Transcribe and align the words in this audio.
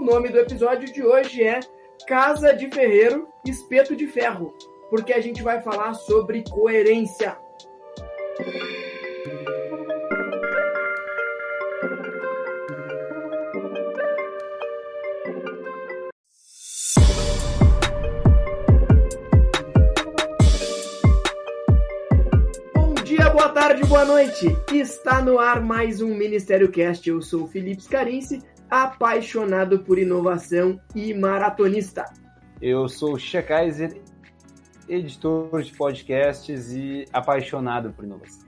o 0.00 0.02
nome 0.02 0.30
do 0.30 0.38
episódio 0.38 0.90
de 0.90 1.04
hoje 1.04 1.42
é 1.42 1.60
Casa 2.08 2.54
de 2.54 2.70
Ferreiro, 2.70 3.28
Espeto 3.46 3.94
de 3.94 4.06
Ferro, 4.06 4.54
porque 4.88 5.12
a 5.12 5.20
gente 5.20 5.42
vai 5.42 5.60
falar 5.60 5.92
sobre 5.92 6.42
coerência. 6.48 7.36
Boa 23.32 23.48
tarde, 23.48 23.84
boa 23.84 24.04
noite. 24.04 24.46
Está 24.72 25.20
no 25.20 25.38
ar 25.38 25.60
mais 25.60 26.00
um 26.00 26.14
Ministério 26.14 26.70
Cast. 26.70 27.08
Eu 27.08 27.20
sou 27.20 27.44
o 27.44 27.46
Felipe 27.48 27.82
Scarinci, 27.82 28.42
apaixonado 28.70 29.80
por 29.80 29.98
inovação 29.98 30.80
e 30.94 31.12
maratonista. 31.12 32.04
Eu 32.62 32.88
sou 32.88 33.14
o 33.14 33.18
Xia 33.18 33.42
Kaiser, 33.42 34.00
editor 34.88 35.62
de 35.62 35.72
podcasts 35.72 36.72
e 36.72 37.04
apaixonado 37.12 37.92
por 37.92 38.04
inovação. 38.04 38.46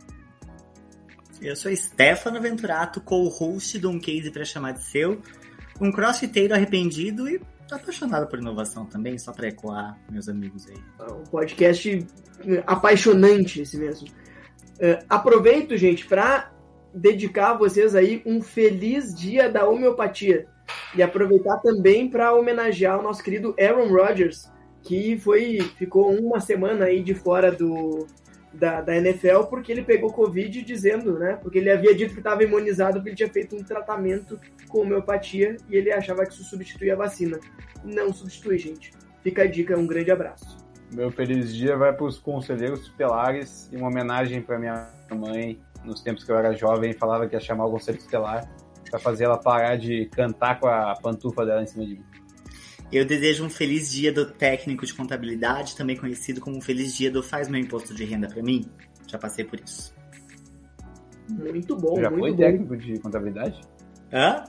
Eu 1.41 1.57
sou 1.57 1.75
Stefano 1.75 2.41
Venturato, 2.41 3.01
co-host 3.01 3.79
de 3.79 3.87
um 3.87 3.99
case 3.99 4.31
para 4.31 4.45
chamar 4.45 4.73
de 4.73 4.85
seu, 4.85 5.21
um 5.81 5.91
crossfiteiro 5.91 6.55
arrependido 6.55 7.29
e 7.29 7.41
apaixonado 7.69 8.29
por 8.29 8.39
inovação 8.39 8.87
também, 8.87 9.19
só 9.19 9.33
para 9.33 9.49
ecoar 9.49 9.99
meus 10.09 10.29
amigos 10.29 10.69
aí. 10.69 10.77
Um 11.11 11.25
podcast 11.25 12.07
apaixonante 12.67 13.63
esse 13.63 13.77
mesmo. 13.77 14.09
Uh, 14.09 15.05
aproveito, 15.09 15.77
gente, 15.77 16.07
para 16.07 16.52
dedicar 16.95 17.51
a 17.51 17.57
vocês 17.57 17.95
aí 17.95 18.23
um 18.27 18.43
feliz 18.43 19.15
dia 19.15 19.49
da 19.49 19.67
homeopatia 19.67 20.47
e 20.95 21.03
aproveitar 21.03 21.59
também 21.59 22.09
para 22.09 22.35
homenagear 22.35 22.99
o 22.99 23.03
nosso 23.03 23.23
querido 23.23 23.55
Aaron 23.59 23.89
Rodgers, 23.89 24.51
que 24.83 25.19
foi 25.19 25.61
ficou 25.77 26.13
uma 26.13 26.41
semana 26.41 26.87
aí 26.87 27.03
de 27.03 27.15
fora 27.15 27.51
do 27.51 28.07
da, 28.53 28.81
da 28.81 28.97
NFL 28.97 29.45
porque 29.49 29.73
ele 29.73 29.83
pegou 29.83 30.13
Covid 30.13 30.63
dizendo, 30.63 31.19
né? 31.19 31.39
Porque 31.43 31.59
ele 31.59 31.71
havia 31.71 31.95
dito 31.95 32.13
que 32.13 32.21
estava 32.21 32.43
imunizado 32.43 32.95
porque 32.95 33.11
ele 33.11 33.17
tinha 33.17 33.31
feito 33.31 33.57
um 33.57 33.63
tratamento 33.63 34.39
com 34.69 34.81
homeopatia 34.81 35.57
e 35.69 35.77
ele 35.77 35.93
achava 35.93 36.25
que 36.27 36.33
isso 36.33 36.45
substituía 36.45 36.93
a 36.93 36.97
vacina. 36.97 37.39
Não 37.85 38.13
substitui, 38.13 38.59
gente. 38.59 38.93
Fica 39.23 39.43
a 39.43 39.47
dica, 39.47 39.77
um 39.79 39.87
grande 39.87 40.11
abraço. 40.11 40.59
Meu 40.93 41.11
feliz 41.11 41.55
dia 41.55 41.77
vai 41.77 41.93
para 41.93 42.05
os 42.05 42.19
conselheiros 42.19 42.87
tutelares 42.89 43.71
e 43.73 43.77
uma 43.77 43.89
homenagem 43.89 44.43
para 44.43 44.59
minha 44.59 44.91
mãe. 45.11 45.59
Nos 45.85 46.01
tempos 46.01 46.25
que 46.25 46.31
eu 46.31 46.37
era 46.37 46.53
jovem, 46.55 46.93
falava 46.93 47.27
que 47.27 47.35
ia 47.35 47.41
chamar 47.41 47.67
o 47.67 47.71
conselho 47.73 47.99
tutelar 47.99 48.49
para 48.91 48.99
fazer 49.01 49.25
ela 49.25 49.39
parar 49.39 49.77
de 49.77 50.07
cantar 50.07 50.61
com 50.61 50.67
a 50.69 50.95
pantufa 50.95 51.45
dela 51.47 51.63
em 51.63 51.67
cima 51.67 51.85
de 51.87 51.95
mim. 51.95 52.05
Eu 52.93 53.07
desejo 53.07 53.45
um 53.45 53.49
feliz 53.51 53.91
dia 53.91 54.13
do 54.13 54.27
técnico 54.27 54.85
de 54.85 54.93
contabilidade, 54.93 55.75
também 55.75 55.97
conhecido 55.97 56.41
como 56.43 56.59
um 56.59 56.61
feliz 56.61 56.95
dia 56.95 57.11
do 57.11 57.23
faz 57.23 57.49
meu 57.49 57.59
imposto 57.61 57.95
de 57.95 58.05
renda 58.05 58.29
para 58.29 58.43
mim. 58.43 58.69
Já 59.07 59.19
passei 59.19 59.45
por 59.45 59.59
isso. 59.59 59.95
Muito 61.31 61.75
bom, 61.77 61.95
Tu 61.95 62.01
já 62.03 62.11
muito 62.11 62.21
foi 62.23 62.31
bom. 62.33 62.37
técnico 62.37 62.77
de 62.77 62.99
contabilidade? 62.99 63.61
Hã? 64.13 64.45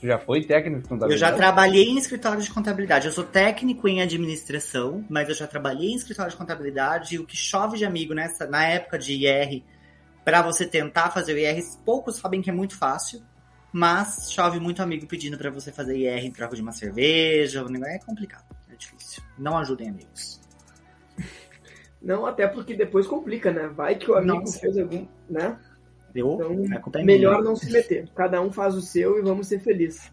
Tu 0.00 0.06
já 0.06 0.18
foi 0.18 0.44
técnico 0.44 0.80
de 0.80 0.84
Eu 0.84 0.88
contabilidade? 0.90 1.20
já 1.32 1.36
trabalhei 1.36 1.84
em 1.88 1.96
escritório 1.96 2.42
de 2.42 2.50
contabilidade. 2.50 3.06
Eu 3.06 3.12
sou 3.12 3.24
técnico 3.24 3.88
em 3.88 4.02
administração, 4.02 5.02
mas 5.08 5.28
eu 5.30 5.34
já 5.34 5.46
trabalhei 5.46 5.90
em 5.92 5.96
escritório 5.96 6.30
de 6.30 6.36
contabilidade. 6.36 7.14
E 7.14 7.18
o 7.18 7.24
que 7.24 7.36
chove 7.36 7.78
de 7.78 7.86
amigo 7.86 8.12
nessa, 8.12 8.46
na 8.46 8.66
época 8.66 8.98
de 8.98 9.14
IR, 9.14 9.62
para 10.24 10.42
você 10.42 10.66
tentar 10.66 11.10
fazer 11.10 11.34
o 11.34 11.38
IR, 11.38 11.62
poucos 11.84 12.16
sabem 12.16 12.40
que 12.40 12.50
é 12.50 12.52
muito 12.52 12.76
fácil. 12.76 13.22
Mas 13.72 14.30
chove 14.30 14.60
muito 14.60 14.80
amigo 14.82 15.04
pedindo 15.06 15.36
para 15.36 15.50
você 15.50 15.72
fazer 15.72 15.96
IR 15.96 16.24
em 16.24 16.30
troca 16.30 16.54
de 16.54 16.62
uma 16.62 16.70
cerveja. 16.70 17.64
O 17.64 17.68
negócio 17.68 17.94
é 17.94 17.98
complicado, 17.98 18.44
é 18.72 18.76
difícil. 18.76 19.22
Não 19.36 19.58
ajudem 19.58 19.88
amigos. 19.88 20.40
Não, 22.00 22.24
até 22.24 22.46
porque 22.46 22.74
depois 22.74 23.06
complica, 23.06 23.50
né? 23.50 23.66
Vai 23.66 23.96
que 23.96 24.10
o 24.10 24.14
amigo 24.14 24.40
Nossa. 24.40 24.60
fez 24.60 24.78
algum, 24.78 25.06
né? 25.28 25.58
Eu, 26.14 26.34
Então, 26.34 27.00
é 27.00 27.02
melhor 27.02 27.42
não 27.42 27.56
se 27.56 27.72
meter. 27.72 28.08
Cada 28.14 28.40
um 28.40 28.52
faz 28.52 28.74
o 28.74 28.80
seu 28.80 29.18
e 29.18 29.22
vamos 29.22 29.48
ser 29.48 29.58
felizes. 29.58 30.12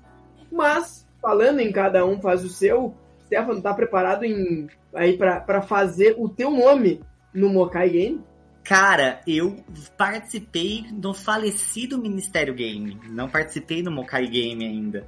Mas, 0.51 1.07
falando 1.21 1.59
em 1.59 1.71
cada 1.71 2.03
um 2.05 2.19
faz 2.19 2.43
o 2.43 2.49
seu, 2.49 2.95
Stefano, 3.27 3.61
tá 3.61 3.73
preparado 3.73 4.23
em, 4.23 4.67
aí 4.93 5.17
para 5.17 5.61
fazer 5.61 6.15
o 6.17 6.27
teu 6.27 6.49
nome 6.49 7.01
no 7.33 7.49
Mokai 7.49 7.89
Game? 7.89 8.23
Cara, 8.71 9.19
eu 9.27 9.57
participei 9.97 10.85
do 10.93 11.13
falecido 11.13 11.97
Ministério 11.97 12.53
Game. 12.53 12.97
Não 13.09 13.27
participei 13.27 13.83
no 13.83 13.91
Mokai 13.91 14.25
Game 14.27 14.65
ainda. 14.65 15.05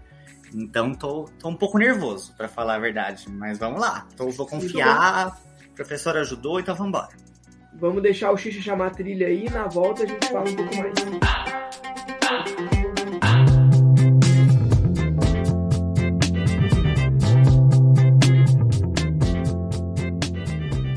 Então 0.54 0.94
tô, 0.94 1.30
tô 1.40 1.48
um 1.48 1.56
pouco 1.56 1.78
nervoso, 1.78 2.36
pra 2.36 2.50
falar 2.50 2.76
a 2.76 2.80
verdade. 2.80 3.26
Mas 3.30 3.58
vamos 3.58 3.80
lá. 3.80 4.06
Tô, 4.18 4.30
vou 4.32 4.46
confiar. 4.46 5.42
O 5.66 5.76
professor 5.76 6.18
ajudou, 6.18 6.60
então 6.60 6.76
vamos 6.76 6.90
embora. 6.90 7.16
Vamos 7.76 8.04
deixar 8.04 8.34
o 8.34 8.38
Xixa 8.38 8.60
chamar 8.60 8.88
a 8.88 8.90
trilha 8.90 9.28
aí 9.28 9.50
na 9.50 9.66
volta 9.66 10.04
a 10.04 10.08
gente 10.08 10.28
fala 10.28 10.50
um 10.50 10.56
pouco 10.58 10.76
mais. 10.76 11.63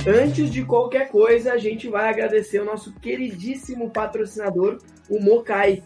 Antes 0.06 0.52
de 0.52 0.64
qualquer 0.64 1.08
coisa, 1.08 1.52
a 1.52 1.58
gente 1.58 1.88
vai 1.88 2.08
agradecer 2.08 2.60
o 2.60 2.64
nosso 2.64 2.92
queridíssimo 2.94 3.90
patrocinador, 3.90 4.78
o 5.10 5.20
Mokai. 5.20 5.82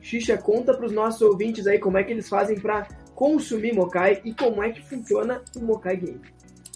Xixa, 0.00 0.38
conta 0.38 0.72
para 0.72 0.86
os 0.86 0.92
nossos 0.92 1.20
ouvintes 1.22 1.66
aí 1.66 1.78
como 1.78 1.98
é 1.98 2.04
que 2.04 2.12
eles 2.12 2.28
fazem 2.28 2.60
para 2.60 2.86
consumir 3.14 3.74
Mokai 3.74 4.20
e 4.24 4.32
como 4.32 4.62
é 4.62 4.70
que 4.70 4.80
funciona 4.82 5.42
o 5.56 5.64
Mokai 5.64 5.96
Game. 5.96 6.20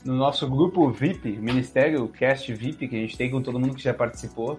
No 0.05 0.15
nosso 0.17 0.49
grupo 0.51 0.91
VIP, 0.91 1.37
Ministério 1.39 2.09
Cast 2.09 2.53
VIP, 2.53 2.89
que 2.89 2.97
a 2.97 3.01
gente 3.01 3.17
tem 3.17 3.31
com 3.31 3.41
todo 3.41 3.61
mundo 3.61 3.75
que 3.77 3.83
já 3.83 3.95
participou, 3.95 4.59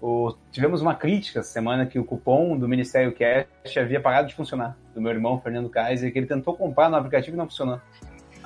o- 0.00 0.32
tivemos 0.52 0.80
uma 0.80 0.94
crítica 0.94 1.40
essa 1.40 1.50
semana 1.50 1.84
que 1.84 1.98
o 1.98 2.04
cupom 2.04 2.56
do 2.56 2.66
Ministério 2.68 3.12
Cast 3.12 3.78
havia 3.78 4.00
parado 4.00 4.28
de 4.28 4.34
funcionar, 4.34 4.78
do 4.94 5.00
meu 5.00 5.10
irmão 5.12 5.40
Fernando 5.40 5.68
Kaiser, 5.68 6.10
que 6.10 6.18
ele 6.18 6.26
tentou 6.26 6.56
comprar 6.56 6.88
no 6.88 6.96
aplicativo 6.96 7.36
e 7.36 7.38
não 7.38 7.46
funcionou. 7.46 7.80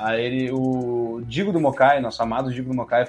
Aí 0.01 0.25
ele, 0.25 0.51
o 0.51 1.21
Digo 1.27 1.53
do 1.53 1.61
Mokai, 1.61 2.01
nosso 2.01 2.23
amado 2.23 2.51
Digo 2.51 2.71
do 2.71 2.75
Mokai, 2.75 3.07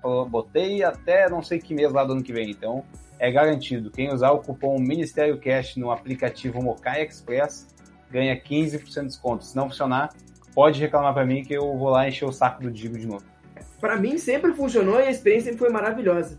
falou, 0.00 0.28
botei 0.28 0.84
até 0.84 1.28
não 1.28 1.42
sei 1.42 1.58
que 1.58 1.74
mês 1.74 1.92
lá 1.92 2.04
do 2.04 2.12
ano 2.12 2.22
que 2.22 2.32
vem, 2.32 2.50
então 2.50 2.84
é 3.18 3.30
garantido. 3.30 3.90
Quem 3.90 4.12
usar 4.12 4.30
o 4.30 4.38
cupom 4.38 4.78
Ministério 4.78 5.38
Cast 5.38 5.80
no 5.80 5.90
aplicativo 5.90 6.62
Mokai 6.62 7.04
Express 7.04 7.66
ganha 8.08 8.40
15% 8.40 9.00
de 9.00 9.06
desconto. 9.08 9.44
Se 9.44 9.56
não 9.56 9.68
funcionar, 9.68 10.10
pode 10.54 10.80
reclamar 10.80 11.12
pra 11.12 11.26
mim 11.26 11.42
que 11.42 11.54
eu 11.54 11.76
vou 11.76 11.90
lá 11.90 12.06
encher 12.06 12.24
o 12.24 12.32
saco 12.32 12.62
do 12.62 12.70
Digo 12.70 12.96
de 12.96 13.06
novo. 13.06 13.24
Para 13.80 13.96
mim 13.96 14.16
sempre 14.16 14.52
funcionou 14.52 15.00
e 15.00 15.08
a 15.08 15.10
experiência 15.10 15.50
sempre 15.50 15.66
foi 15.66 15.70
maravilhosa. 15.70 16.38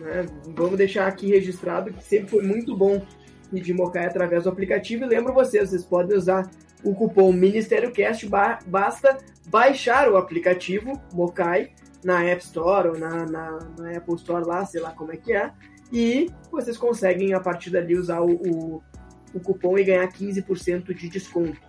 né? 0.00 0.26
Vamos 0.48 0.76
deixar 0.76 1.06
aqui 1.06 1.28
registrado 1.28 1.92
que 1.92 2.02
sempre 2.02 2.28
foi 2.28 2.42
muito 2.42 2.76
bom 2.76 3.00
pedir 3.52 3.72
Mokai 3.72 4.06
através 4.06 4.44
do 4.44 4.50
aplicativo. 4.50 5.04
E 5.04 5.06
lembro 5.06 5.32
vocês, 5.32 5.70
vocês 5.70 5.84
podem 5.84 6.16
usar 6.16 6.50
o 6.84 6.94
cupom 6.94 7.32
Ministério 7.32 7.90
Cast, 7.92 8.26
ba- 8.26 8.58
basta 8.66 9.18
baixar 9.46 10.10
o 10.10 10.16
aplicativo 10.16 11.00
Mokai 11.12 11.72
na 12.04 12.22
App 12.24 12.42
Store 12.42 12.88
ou 12.88 12.98
na, 12.98 13.26
na, 13.26 13.58
na 13.78 13.96
Apple 13.96 14.14
Store 14.14 14.44
lá, 14.46 14.64
sei 14.64 14.80
lá 14.80 14.92
como 14.92 15.12
é 15.12 15.16
que 15.16 15.32
é. 15.32 15.50
E 15.92 16.30
vocês 16.50 16.76
conseguem 16.76 17.34
a 17.34 17.40
partir 17.40 17.70
dali 17.70 17.96
usar 17.96 18.20
o, 18.20 18.32
o, 18.32 18.82
o 19.34 19.40
cupom 19.40 19.78
e 19.78 19.84
ganhar 19.84 20.06
15% 20.08 20.94
de 20.94 21.08
desconto. 21.08 21.60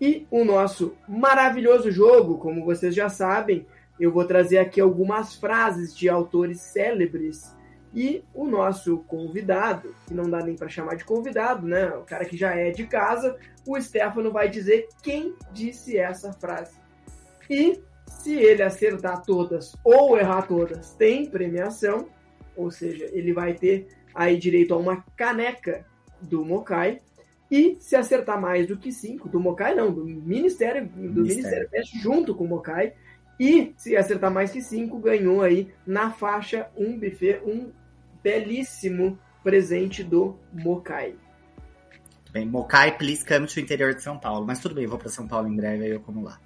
E 0.00 0.26
o 0.30 0.44
nosso 0.44 0.94
maravilhoso 1.08 1.90
jogo, 1.90 2.38
como 2.38 2.64
vocês 2.64 2.94
já 2.94 3.08
sabem, 3.08 3.66
eu 3.98 4.12
vou 4.12 4.24
trazer 4.24 4.58
aqui 4.58 4.80
algumas 4.80 5.34
frases 5.34 5.94
de 5.94 6.08
autores 6.08 6.60
célebres 6.60 7.54
e 7.94 8.22
o 8.34 8.46
nosso 8.46 8.98
convidado, 8.98 9.94
que 10.06 10.14
não 10.14 10.28
dá 10.28 10.44
nem 10.44 10.56
para 10.56 10.68
chamar 10.68 10.96
de 10.96 11.04
convidado, 11.04 11.66
né? 11.66 11.88
O 11.88 12.02
cara 12.02 12.24
que 12.24 12.36
já 12.36 12.54
é 12.54 12.70
de 12.70 12.86
casa, 12.86 13.36
o 13.66 13.80
Stefano 13.80 14.30
vai 14.30 14.48
dizer 14.48 14.88
quem 15.02 15.34
disse 15.52 15.96
essa 15.96 16.32
frase. 16.32 16.76
E 17.48 17.80
se 18.06 18.34
ele 18.34 18.62
acertar 18.62 19.22
todas 19.22 19.74
ou 19.82 20.18
errar 20.18 20.42
todas, 20.42 20.94
tem 20.94 21.26
premiação, 21.26 22.08
ou 22.56 22.70
seja, 22.70 23.08
ele 23.12 23.32
vai 23.32 23.54
ter 23.54 23.88
aí 24.14 24.36
direito 24.36 24.74
a 24.74 24.76
uma 24.76 25.04
caneca 25.16 25.86
do 26.20 26.44
Mokai. 26.44 27.00
E 27.50 27.78
se 27.80 27.96
acertar 27.96 28.38
mais 28.38 28.66
do 28.66 28.76
que 28.76 28.92
cinco, 28.92 29.26
do 29.26 29.40
Mokai 29.40 29.74
não, 29.74 29.90
do 29.90 30.04
Ministério, 30.04 30.86
do 30.86 30.98
Ministério. 30.98 31.22
Ministério 31.22 31.70
Pest 31.70 31.94
junto 32.02 32.34
com 32.34 32.44
o 32.44 32.48
Mokai, 32.48 32.92
e 33.38 33.72
se 33.76 33.96
acertar 33.96 34.32
mais 34.32 34.50
que 34.50 34.60
cinco, 34.60 34.98
ganhou 34.98 35.42
aí 35.42 35.72
na 35.86 36.10
faixa 36.10 36.68
um 36.76 36.98
buffet, 36.98 37.40
um 37.46 37.70
belíssimo 38.22 39.18
presente 39.42 40.02
do 40.02 40.36
Mokai. 40.52 41.14
Tudo 42.24 42.32
bem, 42.32 42.46
Mokai, 42.46 42.96
please 42.96 43.24
come 43.24 43.46
to 43.46 43.60
interior 43.60 43.94
de 43.94 44.02
São 44.02 44.18
Paulo. 44.18 44.46
Mas 44.46 44.58
tudo 44.60 44.74
bem, 44.74 44.84
eu 44.84 44.90
vou 44.90 44.98
pra 44.98 45.08
São 45.08 45.26
Paulo 45.26 45.48
em 45.48 45.56
breve, 45.56 45.84
aí 45.84 45.90
eu 45.90 46.00
como 46.00 46.22
lá. 46.22 46.38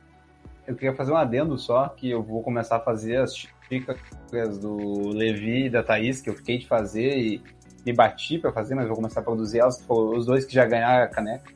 Eu 0.67 0.77
queria 0.77 0.95
fazer 0.95 1.13
um 1.13 1.17
adendo 1.17 1.59
só, 1.59 1.89
que 1.89 2.09
eu 2.09 2.23
vou 2.23 2.43
começar 2.43 2.77
a 2.77 2.81
fazer 2.81 3.17
as 3.17 3.35
xícaras 3.35 4.59
do 4.59 5.09
Levi 5.09 5.67
e 5.67 5.71
da 5.71 5.83
Thaís, 5.83 6.21
que 6.21 6.31
eu 6.31 6.35
fiquei 6.35 6.59
de 6.59 6.69
fazer 6.69 7.19
e 7.19 7.43
me 7.85 7.93
bati 7.93 8.39
pra 8.39 8.53
fazer, 8.53 8.75
mas 8.75 8.87
vou 8.87 8.95
começar 8.95 9.21
a 9.21 9.23
produzir 9.25 9.59
elas. 9.59 9.81
Foram 9.83 10.17
os 10.17 10.27
dois 10.27 10.45
que 10.45 10.55
já 10.55 10.65
ganharam 10.65 11.05
a 11.05 11.09
caneca. 11.09 11.53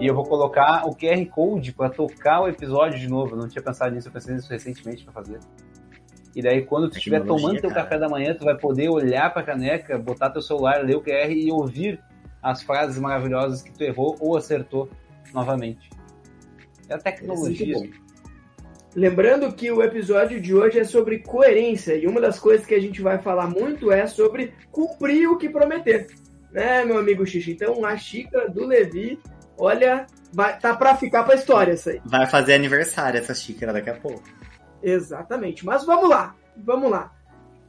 E 0.00 0.06
eu 0.06 0.14
vou 0.14 0.24
colocar 0.24 0.84
o 0.86 0.96
QR 0.96 1.24
Code 1.26 1.72
para 1.72 1.88
tocar 1.88 2.40
o 2.40 2.48
episódio 2.48 2.98
de 2.98 3.08
novo. 3.08 3.34
Eu 3.34 3.38
não 3.38 3.48
tinha 3.48 3.62
pensado 3.62 3.94
nisso, 3.94 4.08
eu 4.08 4.12
pensei 4.12 4.34
nisso 4.34 4.50
recentemente 4.50 5.04
para 5.04 5.12
fazer. 5.12 5.38
E 6.34 6.42
daí, 6.42 6.62
quando 6.62 6.88
tu 6.88 6.96
estiver 6.96 7.22
tomando 7.24 7.60
teu 7.60 7.70
cara. 7.70 7.82
café 7.82 7.98
da 7.98 8.08
manhã, 8.08 8.34
tu 8.34 8.44
vai 8.44 8.56
poder 8.56 8.88
olhar 8.88 9.32
pra 9.32 9.42
caneca, 9.42 9.98
botar 9.98 10.30
teu 10.30 10.40
celular, 10.40 10.82
ler 10.84 10.96
o 10.96 11.02
QR 11.02 11.30
e 11.30 11.50
ouvir 11.50 12.00
as 12.42 12.62
frases 12.62 12.98
maravilhosas 12.98 13.62
que 13.62 13.72
tu 13.72 13.84
errou 13.84 14.16
ou 14.18 14.36
acertou 14.36 14.88
novamente. 15.32 15.90
É 16.88 16.94
a 16.94 16.98
tecnologia. 16.98 17.78
Muito 17.78 18.02
Lembrando 18.94 19.50
que 19.52 19.70
o 19.70 19.82
episódio 19.82 20.40
de 20.40 20.54
hoje 20.54 20.78
é 20.78 20.84
sobre 20.84 21.20
coerência 21.20 21.94
e 21.94 22.06
uma 22.06 22.20
das 22.20 22.38
coisas 22.38 22.66
que 22.66 22.74
a 22.74 22.80
gente 22.80 23.00
vai 23.00 23.18
falar 23.18 23.48
muito 23.48 23.90
é 23.90 24.06
sobre 24.06 24.52
cumprir 24.70 25.28
o 25.28 25.38
que 25.38 25.48
prometer, 25.48 26.08
né, 26.52 26.84
meu 26.84 26.98
amigo 26.98 27.24
Xixi? 27.24 27.52
Então, 27.52 27.86
a 27.86 27.96
xícara 27.96 28.50
do 28.50 28.66
Levi, 28.66 29.18
olha, 29.56 30.06
vai, 30.30 30.58
tá 30.58 30.76
pra 30.76 30.94
ficar 30.94 31.24
pra 31.24 31.36
história 31.36 31.72
essa 31.72 31.90
aí. 31.90 32.02
Vai 32.04 32.26
fazer 32.26 32.52
aniversário 32.52 33.18
essa 33.18 33.34
xícara 33.34 33.72
daqui 33.72 33.88
a 33.88 33.94
pouco. 33.94 34.22
Exatamente. 34.82 35.64
Mas 35.64 35.84
vamos 35.84 36.08
lá, 36.08 36.34
vamos 36.56 36.90
lá. 36.90 37.12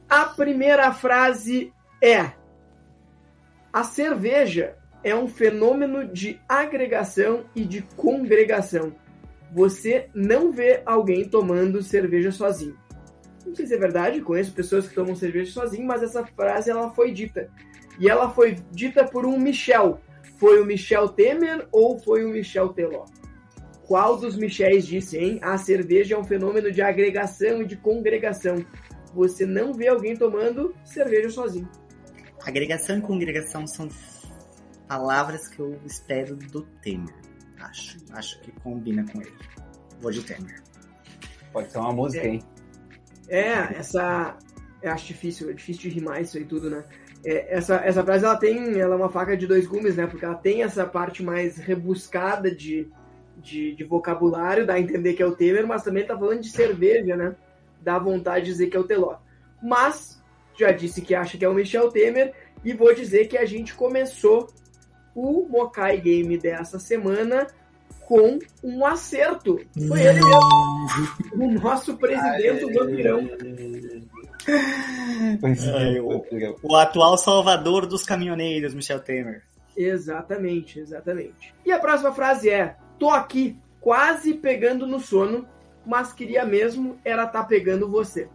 A 0.08 0.24
primeira 0.26 0.92
frase 0.92 1.72
é: 2.00 2.32
A 3.72 3.84
cerveja 3.84 4.76
é 5.02 5.14
um 5.14 5.28
fenômeno 5.28 6.06
de 6.06 6.40
agregação 6.48 7.44
e 7.54 7.64
de 7.64 7.82
congregação. 7.96 8.92
Você 9.52 10.08
não 10.14 10.50
vê 10.50 10.82
alguém 10.84 11.28
tomando 11.28 11.82
cerveja 11.82 12.32
sozinho. 12.32 12.76
Não 13.46 13.54
sei 13.54 13.66
se 13.66 13.74
é 13.74 13.78
verdade, 13.78 14.22
conheço 14.22 14.52
pessoas 14.52 14.88
que 14.88 14.94
tomam 14.94 15.14
cerveja 15.14 15.52
sozinho, 15.52 15.86
mas 15.86 16.02
essa 16.02 16.24
frase 16.24 16.70
ela 16.70 16.90
foi 16.90 17.12
dita. 17.12 17.50
E 17.98 18.08
ela 18.08 18.30
foi 18.30 18.56
dita 18.72 19.04
por 19.04 19.26
um 19.26 19.38
Michel. 19.38 20.00
Foi 20.38 20.60
o 20.60 20.64
Michel 20.64 21.08
Temer 21.08 21.68
ou 21.70 21.98
foi 21.98 22.24
o 22.24 22.30
Michel 22.30 22.70
Teló? 22.70 23.04
Qual 23.86 24.16
dos 24.16 24.36
Michels 24.36 24.86
disse, 24.86 25.18
hein? 25.18 25.38
A 25.42 25.58
cerveja 25.58 26.14
é 26.14 26.18
um 26.18 26.24
fenômeno 26.24 26.72
de 26.72 26.80
agregação 26.80 27.62
e 27.62 27.66
de 27.66 27.76
congregação. 27.76 28.64
Você 29.14 29.44
não 29.44 29.72
vê 29.74 29.88
alguém 29.88 30.16
tomando 30.16 30.74
cerveja 30.84 31.28
sozinho. 31.30 31.68
Agregação 32.44 32.98
e 32.98 33.02
congregação 33.02 33.66
são 33.66 33.88
palavras 34.88 35.48
que 35.48 35.60
eu 35.60 35.78
espero 35.84 36.36
do 36.36 36.62
Temer. 36.82 37.14
Acho. 37.60 37.98
Acho 38.12 38.40
que 38.40 38.50
combina 38.60 39.04
com 39.10 39.20
ele. 39.20 39.32
Vou 40.00 40.10
de 40.10 40.22
Temer. 40.22 40.62
Pode 41.52 41.70
ser 41.70 41.78
uma 41.78 41.92
música, 41.92 42.26
É. 42.26 42.28
hein? 42.30 42.42
É, 43.28 43.52
essa. 43.78 44.36
Eu 44.82 44.92
acho 44.92 45.06
difícil, 45.06 45.48
é 45.48 45.52
difícil 45.54 45.82
de 45.82 45.88
rimar 45.88 46.20
isso 46.20 46.36
aí 46.36 46.44
tudo, 46.44 46.68
né? 46.68 46.84
É, 47.24 47.56
essa, 47.56 47.76
essa 47.76 48.04
frase 48.04 48.24
ela 48.24 48.36
tem. 48.36 48.78
Ela 48.78 48.94
é 48.94 48.98
uma 48.98 49.08
faca 49.08 49.36
de 49.36 49.46
dois 49.46 49.66
gumes, 49.66 49.96
né? 49.96 50.06
Porque 50.06 50.24
ela 50.24 50.34
tem 50.34 50.62
essa 50.62 50.84
parte 50.84 51.22
mais 51.22 51.56
rebuscada 51.56 52.54
de, 52.54 52.90
de, 53.44 53.74
de 53.74 53.84
vocabulário, 53.84 54.66
dá 54.66 54.74
a 54.74 54.80
entender 54.80 55.12
que 55.14 55.22
é 55.22 55.26
o 55.26 55.36
Temer, 55.36 55.66
mas 55.66 55.82
também 55.82 56.04
tá 56.06 56.16
falando 56.18 56.40
de 56.40 56.48
cerveja, 56.50 57.16
né? 57.16 57.34
Dá 57.82 57.98
vontade 57.98 58.46
de 58.46 58.50
dizer 58.52 58.66
que 58.68 58.76
é 58.76 58.80
o 58.80 58.84
Teló. 58.84 59.16
Mas, 59.62 60.20
já 60.58 60.72
disse 60.72 61.02
que 61.02 61.14
acha 61.14 61.36
que 61.36 61.44
é 61.44 61.48
o 61.48 61.54
Michel 61.54 61.90
Temer, 61.90 62.32
e 62.64 62.72
vou 62.72 62.94
dizer 62.94 63.26
que 63.28 63.36
a 63.36 63.44
gente 63.44 63.74
começou 63.74 64.48
o 65.14 65.46
Mokai 65.48 66.00
Game 66.00 66.36
dessa 66.38 66.78
semana 66.78 67.46
com 68.00 68.38
um 68.62 68.84
acerto. 68.84 69.60
Foi 69.88 70.00
ele 70.00 70.20
mesmo. 70.20 71.44
O 71.44 71.50
nosso 71.60 71.96
presidente, 71.96 72.72
vampirão. 72.72 73.20
Ai, 75.74 76.00
o- 76.00 76.24
O 76.62 76.76
atual 76.76 77.16
salvador 77.16 77.86
dos 77.86 78.02
caminhoneiros, 78.04 78.74
Michel 78.74 79.00
Temer. 79.00 79.42
Exatamente, 79.76 80.78
exatamente. 80.78 81.54
E 81.64 81.72
a 81.72 81.78
próxima 81.78 82.12
frase 82.12 82.48
é: 82.50 82.76
Tô 82.98 83.10
aqui, 83.10 83.56
quase 83.80 84.34
pegando 84.34 84.86
no 84.86 85.00
sono, 85.00 85.46
mas 85.86 86.12
queria 86.12 86.44
mesmo 86.44 86.98
era 87.04 87.26
tá 87.26 87.42
pegando 87.44 87.88
você. 87.88 88.28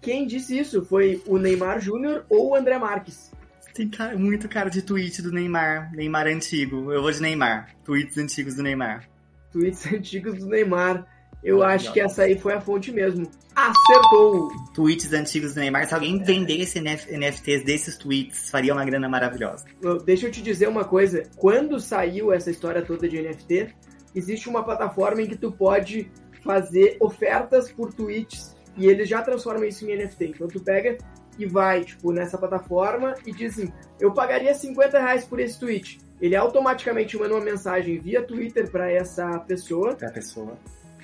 Quem 0.00 0.26
disse 0.26 0.58
isso 0.58 0.84
foi 0.84 1.22
o 1.26 1.38
Neymar 1.38 1.80
Júnior 1.80 2.24
ou 2.28 2.50
o 2.50 2.54
André 2.54 2.78
Marques? 2.78 3.32
Tem 3.74 3.88
cara- 3.88 4.16
muito 4.16 4.48
cara 4.48 4.70
de 4.70 4.82
tweet 4.82 5.20
do 5.22 5.32
Neymar. 5.32 5.92
Neymar 5.92 6.26
antigo. 6.26 6.92
Eu 6.92 7.02
vou 7.02 7.10
de 7.12 7.20
Neymar. 7.20 7.74
Tweets 7.84 8.16
antigos 8.16 8.54
do 8.54 8.62
Neymar. 8.62 9.08
Tweets 9.52 9.86
antigos 9.92 10.38
do 10.38 10.46
Neymar. 10.46 11.06
Eu 11.42 11.62
acho 11.62 11.92
que 11.92 12.00
essa 12.00 12.22
aí 12.22 12.38
foi 12.38 12.54
a 12.54 12.60
fonte 12.60 12.90
mesmo. 12.90 13.30
Acertou! 13.54 14.50
Tweets 14.74 15.12
antigos 15.12 15.54
do 15.54 15.60
Neymar. 15.60 15.86
Se 15.86 15.94
alguém 15.94 16.22
vendesse 16.22 16.78
NF 16.78 17.10
NFTs 17.16 17.64
desses 17.64 17.96
tweets, 17.96 18.50
faria 18.50 18.72
uma 18.72 18.84
grana 18.84 19.08
maravilhosa. 19.08 19.64
Deixa 20.04 20.26
eu 20.26 20.30
te 20.30 20.42
dizer 20.42 20.68
uma 20.68 20.84
coisa. 20.84 21.22
Quando 21.36 21.80
saiu 21.80 22.32
essa 22.32 22.50
história 22.50 22.82
toda 22.82 23.08
de 23.08 23.22
NFT, 23.22 23.74
existe 24.14 24.48
uma 24.48 24.62
plataforma 24.62 25.22
em 25.22 25.26
que 25.26 25.36
tu 25.36 25.52
pode 25.52 26.10
fazer 26.44 26.96
ofertas 27.00 27.70
por 27.72 27.92
tweets 27.92 28.56
e 28.76 28.86
eles 28.86 29.08
já 29.08 29.22
transformam 29.22 29.64
isso 29.64 29.88
em 29.88 29.96
NFT. 29.96 30.24
Então 30.26 30.48
tu 30.48 30.60
pega 30.60 30.98
e 31.38 31.46
vai, 31.46 31.84
tipo, 31.84 32.12
nessa 32.12 32.38
plataforma 32.38 33.14
e 33.26 33.32
diz 33.32 33.58
assim, 33.58 33.72
eu 34.00 34.12
pagaria 34.12 34.54
50 34.54 34.98
reais 34.98 35.24
por 35.24 35.40
esse 35.40 35.58
tweet. 35.58 35.98
Ele 36.20 36.34
automaticamente 36.34 37.16
manda 37.16 37.34
uma 37.34 37.44
mensagem 37.44 37.98
via 37.98 38.22
Twitter 38.22 38.70
para 38.70 38.90
essa 38.90 39.38
pessoa 39.40 39.94
Pra 39.94 40.10
pessoa. 40.10 40.56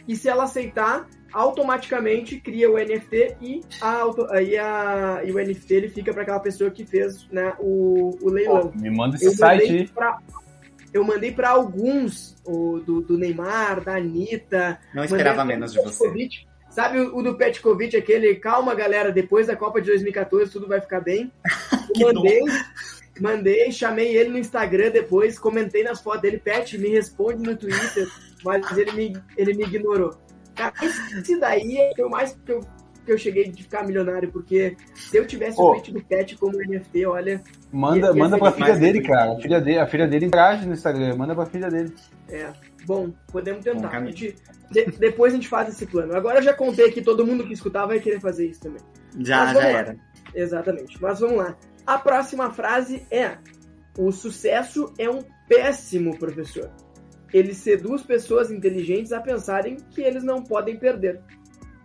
E 0.06 0.16
se 0.16 0.28
ela 0.28 0.44
aceitar, 0.44 1.08
automaticamente 1.32 2.40
cria 2.40 2.70
o 2.70 2.76
NFT 2.76 3.36
e, 3.40 3.60
a, 3.80 4.04
aí 4.30 4.56
a, 4.58 5.22
e 5.24 5.32
o 5.32 5.38
NFT 5.38 5.74
ele 5.74 5.88
fica 5.88 6.12
para 6.12 6.22
aquela 6.22 6.40
pessoa 6.40 6.70
que 6.70 6.84
fez 6.84 7.26
né, 7.30 7.54
o, 7.58 8.16
o 8.20 8.28
leilão. 8.28 8.72
Me 8.74 8.90
manda 8.90 9.16
esse 9.16 9.26
Eu 9.26 9.32
site 9.32 9.90
pra, 9.94 10.18
eu 10.92 11.02
mandei 11.04 11.32
para 11.32 11.50
alguns, 11.50 12.36
o 12.44 12.78
do, 12.80 13.00
do 13.00 13.18
Neymar, 13.18 13.82
da 13.82 13.96
Anitta. 13.96 14.78
Não 14.94 15.04
esperava 15.04 15.44
menos 15.44 15.72
de 15.72 15.78
você. 15.80 16.04
Petkovic. 16.04 16.46
Sabe 16.68 17.00
o, 17.00 17.16
o 17.16 17.22
do 17.22 17.36
Petkovic, 17.36 17.96
aquele, 17.96 18.34
calma 18.36 18.74
galera, 18.74 19.10
depois 19.10 19.46
da 19.46 19.56
Copa 19.56 19.80
de 19.80 19.88
2014 19.88 20.50
tudo 20.50 20.68
vai 20.68 20.80
ficar 20.80 21.00
bem. 21.00 21.32
Eu 21.98 22.12
mandei, 22.14 22.40
mandei, 23.20 23.72
chamei 23.72 24.16
ele 24.16 24.30
no 24.30 24.38
Instagram 24.38 24.90
depois, 24.90 25.38
comentei 25.38 25.82
nas 25.82 26.00
fotos 26.00 26.22
dele, 26.22 26.38
Pet, 26.38 26.78
me 26.78 26.88
responde 26.88 27.42
no 27.42 27.56
Twitter, 27.56 28.08
mas 28.44 28.76
ele 28.76 28.92
me, 28.92 29.22
ele 29.36 29.54
me 29.54 29.64
ignorou. 29.64 30.14
Cara, 30.54 30.72
esse 30.82 31.38
daí 31.38 31.78
foi 31.96 32.04
o 32.04 32.10
mais 32.10 32.38
que 32.44 32.52
eu, 32.52 32.60
que 33.06 33.12
eu 33.12 33.18
cheguei 33.18 33.48
de 33.48 33.62
ficar 33.62 33.84
milionário, 33.86 34.30
porque 34.30 34.76
se 34.94 35.16
eu 35.16 35.26
tivesse 35.26 35.60
o 35.60 35.70
tweet 35.72 35.92
do 35.92 36.02
Pet 36.04 36.36
como 36.36 36.58
NFT, 36.58 37.06
olha, 37.06 37.42
Manda, 37.72 38.08
Ia- 38.08 38.12
ia 38.12 38.14
manda 38.14 38.38
pra 38.38 38.52
filha 38.52 38.76
dele, 38.76 39.00
cara. 39.02 39.32
A 39.32 39.36
filha 39.40 39.60
dele, 39.60 39.78
a 39.78 39.86
filha 39.86 40.06
dele 40.06 40.26
interage 40.26 40.66
no 40.66 40.74
Instagram. 40.74 41.16
Manda 41.16 41.34
pra 41.34 41.46
filha 41.46 41.68
dele. 41.68 41.94
É, 42.28 42.52
bom, 42.84 43.10
podemos 43.32 43.64
Bom 43.64 43.72
tentar. 43.72 43.88
A 43.88 43.90
caminho. 43.90 44.14
gente- 44.16 44.36
de- 44.70 44.84
depois 44.98 45.32
a 45.32 45.36
gente 45.36 45.48
faz 45.48 45.68
esse 45.70 45.86
plano. 45.86 46.14
Agora 46.14 46.38
eu 46.38 46.42
já 46.42 46.52
contei 46.52 46.90
que 46.92 47.00
todo 47.00 47.26
mundo 47.26 47.46
que 47.46 47.54
escutar 47.54 47.86
vai 47.86 47.98
querer 47.98 48.20
fazer 48.20 48.46
isso 48.46 48.60
também. 48.60 48.80
Já, 49.18 49.52
já 49.54 49.58
lá. 49.58 49.64
era. 49.66 49.96
Exatamente. 50.34 51.00
Mas 51.00 51.20
vamos 51.20 51.38
lá. 51.38 51.56
A 51.86 51.98
próxima 51.98 52.50
frase 52.50 53.06
é: 53.10 53.38
O 53.98 54.12
sucesso 54.12 54.92
é 54.98 55.08
um 55.10 55.20
péssimo 55.48 56.16
professor. 56.18 56.70
Ele 57.32 57.54
seduz 57.54 58.02
pessoas 58.02 58.50
inteligentes 58.50 59.12
a 59.12 59.20
pensarem 59.20 59.76
que 59.94 60.02
eles 60.02 60.22
não 60.22 60.42
podem 60.42 60.76
perder. 60.76 61.20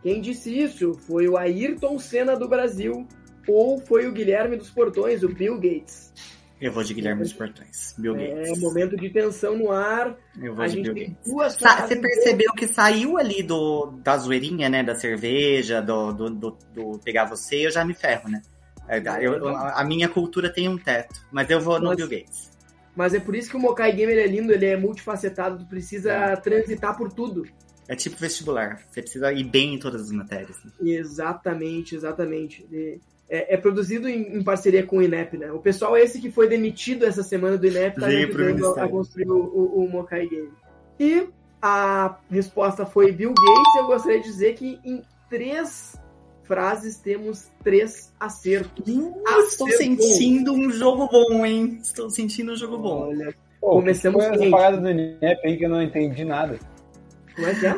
Quem 0.03 0.21
disse 0.21 0.55
isso 0.57 0.93
foi 0.93 1.27
o 1.27 1.37
Ayrton 1.37 1.97
Senna 1.99 2.35
do 2.35 2.47
Brasil 2.47 3.07
ou 3.47 3.79
foi 3.79 4.07
o 4.07 4.11
Guilherme 4.11 4.57
dos 4.57 4.69
Portões, 4.69 5.23
o 5.23 5.29
Bill 5.29 5.55
Gates. 5.55 6.13
Eu 6.59 6.71
vou 6.71 6.83
de 6.83 6.93
Guilherme 6.93 7.21
dos 7.21 7.33
Portões. 7.33 7.93
Bill 7.97 8.15
É 8.15 8.33
Gates. 8.43 8.59
momento 8.59 8.97
de 8.97 9.09
tensão 9.09 9.55
no 9.55 9.71
ar. 9.71 10.17
Eu 10.41 10.55
vou 10.55 10.63
A 10.63 10.67
de 10.67 10.73
gente 10.73 10.83
Bill 10.91 10.93
tem 10.95 11.17
Gates. 11.45 11.61
Sa- 11.61 11.87
Você 11.87 11.95
percebeu 11.95 12.51
que 12.53 12.67
saiu 12.67 13.17
ali 13.17 13.43
do, 13.43 13.91
da 14.03 14.17
zoeirinha, 14.17 14.67
né? 14.67 14.83
Da 14.83 14.95
cerveja, 14.95 15.81
do, 15.81 16.11
do, 16.13 16.29
do, 16.31 16.57
do 16.73 16.99
pegar 16.99 17.25
você, 17.25 17.67
eu 17.67 17.71
já 17.71 17.85
me 17.85 17.93
ferro, 17.93 18.27
né? 18.29 18.41
É, 18.89 18.97
eu- 19.25 19.33
eu- 19.35 19.47
a 19.55 19.83
minha 19.83 20.09
cultura 20.09 20.51
tem 20.51 20.67
um 20.67 20.77
teto, 20.77 21.21
mas 21.31 21.49
eu 21.49 21.59
vou 21.61 21.79
no 21.79 21.87
Mas- 21.89 21.97
Bill 21.97 22.07
Gates. 22.09 22.49
Mas 22.97 23.13
é 23.13 23.19
por 23.19 23.35
isso 23.35 23.49
que 23.49 23.55
o 23.55 23.59
Mokai 23.59 23.91
Gamer 23.93 24.17
é 24.17 24.25
lindo, 24.27 24.51
ele 24.51 24.65
é 24.65 24.75
multifacetado, 24.75 25.59
tu 25.59 25.65
precisa 25.67 26.11
É. 26.11 26.35
transitar 26.35 26.97
por 26.97 27.13
tudo. 27.13 27.45
É 27.87 27.95
tipo 27.95 28.17
vestibular. 28.17 28.81
Você 28.89 29.01
precisa 29.01 29.31
ir 29.31 29.43
bem 29.45 29.75
em 29.75 29.79
todas 29.79 30.01
as 30.01 30.11
matérias. 30.11 30.57
né? 30.65 30.71
Exatamente, 30.81 31.95
exatamente. 31.95 32.67
É, 33.29 33.53
é 33.53 33.57
produzido 33.57 34.09
em, 34.09 34.37
em 34.37 34.43
parceria 34.43 34.83
com 34.85 34.97
o 34.97 35.01
INEP, 35.01 35.37
né? 35.37 35.51
O 35.51 35.59
pessoal 35.59 35.95
esse 35.95 36.19
que 36.19 36.31
foi 36.31 36.47
demitido 36.49 37.05
essa 37.05 37.21
semana 37.23 37.57
do 37.57 37.67
INEP 37.67 37.99
tá 37.99 38.07
pro 38.31 38.45
ajudando 38.45 38.79
a, 38.79 38.87
construir 38.89 39.29
o, 39.29 39.37
o, 39.37 39.85
o 39.85 39.89
Mokai 39.89 40.27
Game. 40.27 40.51
E 40.99 41.27
a 41.61 42.17
resposta 42.31 42.85
foi 42.85 43.11
Bill 43.11 43.33
Gates. 43.33 43.75
Eu 43.77 43.87
gostaria 43.87 44.19
de 44.21 44.25
dizer 44.27 44.55
que 44.55 44.79
em 44.83 45.01
três 45.29 45.95
frases 46.47 46.97
temos 46.97 47.51
três 47.63 48.13
acertos. 48.19 48.87
Uh, 48.87 49.39
estou 49.47 49.69
sentindo 49.71 50.53
um 50.53 50.71
jogo 50.71 51.07
bom, 51.07 51.45
hein? 51.45 51.79
Estou 51.81 52.09
sentindo 52.09 52.53
um 52.53 52.55
jogo 52.55 52.77
bom. 52.77 53.09
Olha, 53.09 53.35
Pô, 53.59 53.71
Começamos 53.71 54.23
Foi 54.23 54.35
essa 54.35 54.49
parada 54.49 54.77
do 54.77 54.89
INEP 54.89 55.39
aí 55.45 55.57
que 55.57 55.65
eu 55.65 55.69
não 55.69 55.81
entendi 55.81 56.23
nada. 56.23 56.57
como 57.35 57.47
é 57.47 57.53
que 57.55 57.65
é? 57.65 57.75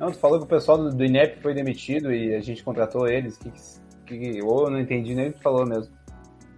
Não, 0.00 0.10
tu 0.10 0.18
falou 0.18 0.38
que 0.38 0.44
o 0.44 0.48
pessoal 0.48 0.76
do, 0.76 0.90
do 0.94 1.04
INEP 1.04 1.40
foi 1.40 1.54
demitido 1.54 2.12
e 2.12 2.34
a 2.34 2.40
gente 2.40 2.64
contratou 2.64 3.06
eles. 3.06 3.38
Que, 3.38 3.52
que, 4.06 4.42
ou 4.42 4.64
eu 4.64 4.70
não 4.70 4.80
entendi 4.80 5.14
nem 5.14 5.28
o 5.28 5.32
que 5.32 5.38
tu 5.38 5.42
falou 5.42 5.64
mesmo. 5.64 5.94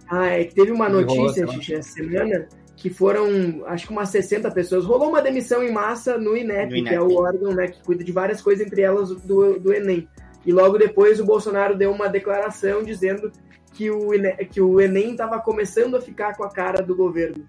Ah, 0.09 0.27
é 0.27 0.45
que 0.45 0.55
teve 0.55 0.71
uma 0.71 0.89
notícia. 0.89 1.45
Xixi, 1.47 1.75
essa 1.75 1.91
semana 1.91 2.47
que 2.75 2.89
foram, 2.89 3.63
acho 3.65 3.87
que 3.87 3.91
umas 3.91 4.09
60 4.09 4.49
pessoas. 4.51 4.85
Rolou 4.85 5.09
uma 5.09 5.21
demissão 5.21 5.63
em 5.63 5.71
massa 5.71 6.17
no 6.17 6.37
INEP, 6.37 6.69
No 6.69 6.77
INEP. 6.77 6.89
que 6.89 6.95
é 6.95 7.01
o 7.01 7.15
órgão 7.15 7.53
né, 7.53 7.67
que 7.67 7.83
cuida 7.83 8.03
de 8.03 8.11
várias 8.11 8.41
coisas, 8.41 8.65
entre 8.65 8.81
elas 8.81 9.09
do, 9.09 9.59
do 9.59 9.73
Enem. 9.73 10.07
E 10.47 10.51
logo 10.53 10.77
depois 10.77 11.19
o 11.19 11.25
Bolsonaro 11.25 11.75
deu 11.77 11.91
uma 11.91 12.07
declaração 12.07 12.81
dizendo 12.81 13.31
que 13.73 13.91
o, 13.91 14.13
Ine- 14.13 14.37
que 14.45 14.61
o 14.61 14.79
Enem 14.79 15.11
estava 15.11 15.39
começando 15.41 15.95
a 15.97 16.01
ficar 16.01 16.35
com 16.37 16.43
a 16.45 16.49
cara 16.49 16.81
do 16.81 16.95
governo. 16.95 17.45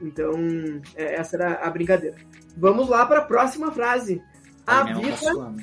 Então, 0.00 0.32
é, 0.94 1.16
essa 1.16 1.36
era 1.36 1.54
a 1.54 1.68
brincadeira. 1.68 2.16
Vamos 2.56 2.88
lá 2.88 3.04
para 3.04 3.18
a 3.18 3.24
próxima 3.24 3.72
frase. 3.72 4.22
A 4.66 4.84
vida, 5.00 5.54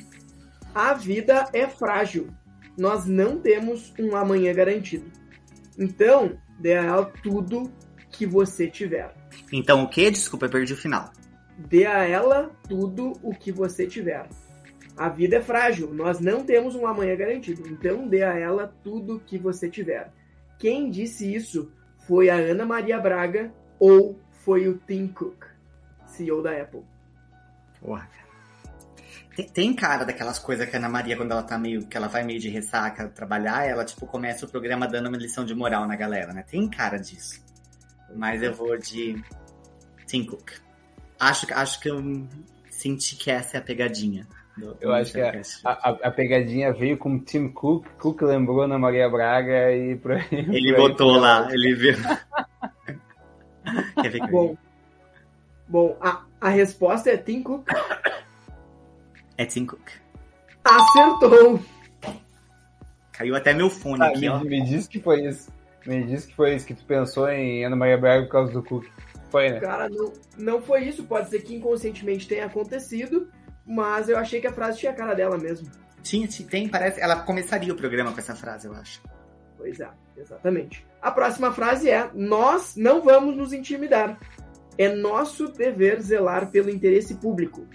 a 0.75 0.93
vida 0.93 1.45
é 1.53 1.67
frágil. 1.67 2.27
Nós 2.77 3.05
não 3.05 3.39
temos 3.39 3.93
um 3.99 4.15
amanhã 4.15 4.53
garantido. 4.53 5.05
Então, 5.79 6.37
dê 6.59 6.73
a 6.75 6.83
ela 6.83 7.05
tudo 7.23 7.71
que 8.11 8.25
você 8.25 8.67
tiver. 8.67 9.13
Então 9.51 9.83
o 9.83 9.89
quê? 9.89 10.11
Desculpa, 10.11 10.45
eu 10.47 10.49
perdi 10.49 10.73
o 10.73 10.77
final. 10.77 11.11
Dê 11.57 11.85
a 11.85 12.03
ela 12.03 12.51
tudo 12.67 13.13
o 13.23 13.31
que 13.33 13.51
você 13.51 13.87
tiver. 13.87 14.27
A 14.95 15.09
vida 15.09 15.37
é 15.37 15.41
frágil, 15.41 15.93
nós 15.93 16.19
não 16.19 16.43
temos 16.43 16.75
um 16.75 16.85
amanhã 16.85 17.15
garantido. 17.15 17.67
Então 17.67 18.07
dê 18.07 18.23
a 18.23 18.37
ela 18.37 18.73
tudo 18.83 19.15
o 19.15 19.19
que 19.19 19.37
você 19.37 19.69
tiver. 19.69 20.11
Quem 20.59 20.89
disse 20.89 21.33
isso 21.33 21.71
foi 22.07 22.29
a 22.29 22.35
Ana 22.35 22.65
Maria 22.65 22.99
Braga 22.99 23.51
ou 23.79 24.19
foi 24.31 24.67
o 24.67 24.77
Tim 24.77 25.07
Cook, 25.07 25.45
CEO 26.05 26.41
da 26.41 26.51
Apple. 26.51 26.83
Porra. 27.79 28.07
Tem, 29.35 29.47
tem 29.49 29.73
cara 29.73 30.05
daquelas 30.05 30.37
coisas 30.37 30.69
que 30.69 30.75
a 30.75 30.79
Ana 30.79 30.89
Maria, 30.89 31.17
quando 31.17 31.31
ela 31.31 31.43
tá 31.43 31.57
meio. 31.57 31.87
que 31.87 31.97
ela 31.97 32.07
vai 32.07 32.23
meio 32.23 32.39
de 32.39 32.49
ressaca 32.49 33.07
trabalhar, 33.07 33.65
ela, 33.65 33.83
tipo, 33.83 34.05
começa 34.05 34.45
o 34.45 34.49
programa 34.49 34.87
dando 34.87 35.09
uma 35.09 35.17
lição 35.17 35.43
de 35.43 35.55
moral 35.55 35.87
na 35.87 35.95
galera, 35.95 36.33
né? 36.33 36.43
Tem 36.43 36.69
cara 36.69 36.97
disso. 36.97 37.43
Mas 38.15 38.43
eu 38.43 38.53
vou 38.53 38.77
de 38.77 39.21
Tim 40.05 40.23
Cook. 40.23 40.51
Acho, 41.19 41.51
acho 41.53 41.79
que 41.79 41.89
eu 41.89 42.27
senti 42.69 43.15
que 43.15 43.31
essa 43.31 43.57
é 43.57 43.59
a 43.59 43.63
pegadinha. 43.63 44.27
Eu 44.79 44.93
acho 44.93 45.13
que. 45.13 45.19
A, 45.21 45.31
a- 45.65 45.97
a 46.03 46.11
pegadinha 46.11 46.71
veio 46.73 46.97
com 46.97 47.17
Tim 47.19 47.49
Cook, 47.49 47.87
Cook 47.99 48.21
lembrou 48.21 48.61
Ana 48.61 48.77
Maria 48.77 49.09
Braga 49.09 49.71
e 49.75 49.95
por 49.95 50.11
aí. 50.11 50.27
Ele 50.31 50.73
por 50.73 50.81
aí 50.81 50.89
botou 50.89 51.11
lá, 51.17 51.47
ele 51.51 51.73
viu. 51.73 51.95
Quer 54.01 54.09
ver 54.11 54.19
que 54.21 54.31
Bom, 54.31 54.57
bom 55.67 55.97
a, 56.01 56.23
a 56.39 56.49
resposta 56.49 57.09
é 57.09 57.17
Tim 57.17 57.41
Cook. 57.41 57.67
É 59.37 59.45
Tim 59.45 59.65
Cook. 59.65 59.89
Acertou! 60.63 61.59
Caiu 63.11 63.35
até 63.35 63.53
meu 63.53 63.69
fone 63.69 64.03
Ah, 64.03 64.07
aqui, 64.07 64.21
me, 64.21 64.29
ó. 64.29 64.39
me 64.39 64.61
disse 64.63 64.89
que 64.89 64.99
foi 64.99 65.25
isso. 65.25 65.51
Me 65.85 66.03
disse 66.03 66.27
que 66.27 66.35
foi 66.35 66.55
isso, 66.55 66.65
que 66.65 66.73
tu 66.73 66.83
pensou 66.85 67.27
em 67.29 67.65
Ana 67.65 67.75
Maria 67.75 67.97
Braga 67.97 68.23
por 68.25 68.31
causa 68.31 68.53
do 68.53 68.63
Cook. 68.63 68.85
Foi, 69.29 69.49
né? 69.49 69.59
Cara, 69.59 69.89
não, 69.89 70.13
não 70.37 70.61
foi 70.61 70.83
isso. 70.85 71.03
Pode 71.03 71.29
ser 71.29 71.41
que 71.41 71.55
inconscientemente 71.55 72.27
tenha 72.27 72.45
acontecido, 72.45 73.27
mas 73.65 74.09
eu 74.09 74.17
achei 74.17 74.41
que 74.41 74.47
a 74.47 74.53
frase 74.53 74.79
tinha 74.79 74.91
a 74.91 74.95
cara 74.95 75.13
dela 75.13 75.37
mesmo. 75.37 75.69
Tinha, 76.01 76.27
tem, 76.49 76.67
parece. 76.67 76.99
Ela 76.99 77.21
começaria 77.21 77.73
o 77.73 77.77
programa 77.77 78.11
com 78.11 78.19
essa 78.19 78.35
frase, 78.35 78.67
eu 78.67 78.73
acho. 78.73 79.01
Pois 79.57 79.79
é, 79.79 79.89
exatamente. 80.17 80.85
A 81.01 81.11
próxima 81.11 81.51
frase 81.53 81.89
é: 81.89 82.09
Nós 82.13 82.75
não 82.75 83.01
vamos 83.01 83.35
nos 83.35 83.53
intimidar. 83.53 84.19
É 84.77 84.93
nosso 84.93 85.47
dever 85.47 86.01
zelar 86.01 86.49
pelo 86.49 86.69
interesse 86.69 87.15
público. 87.15 87.65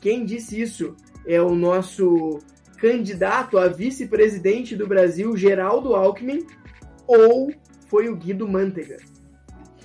Quem 0.00 0.24
disse 0.24 0.60
isso 0.60 0.96
é 1.26 1.40
o 1.40 1.54
nosso 1.54 2.40
candidato 2.76 3.58
a 3.58 3.68
vice-presidente 3.68 4.74
do 4.74 4.86
Brasil, 4.86 5.36
Geraldo 5.36 5.94
Alckmin, 5.94 6.46
ou 7.06 7.52
foi 7.86 8.08
o 8.08 8.16
Guido 8.16 8.48
Mantega? 8.48 8.96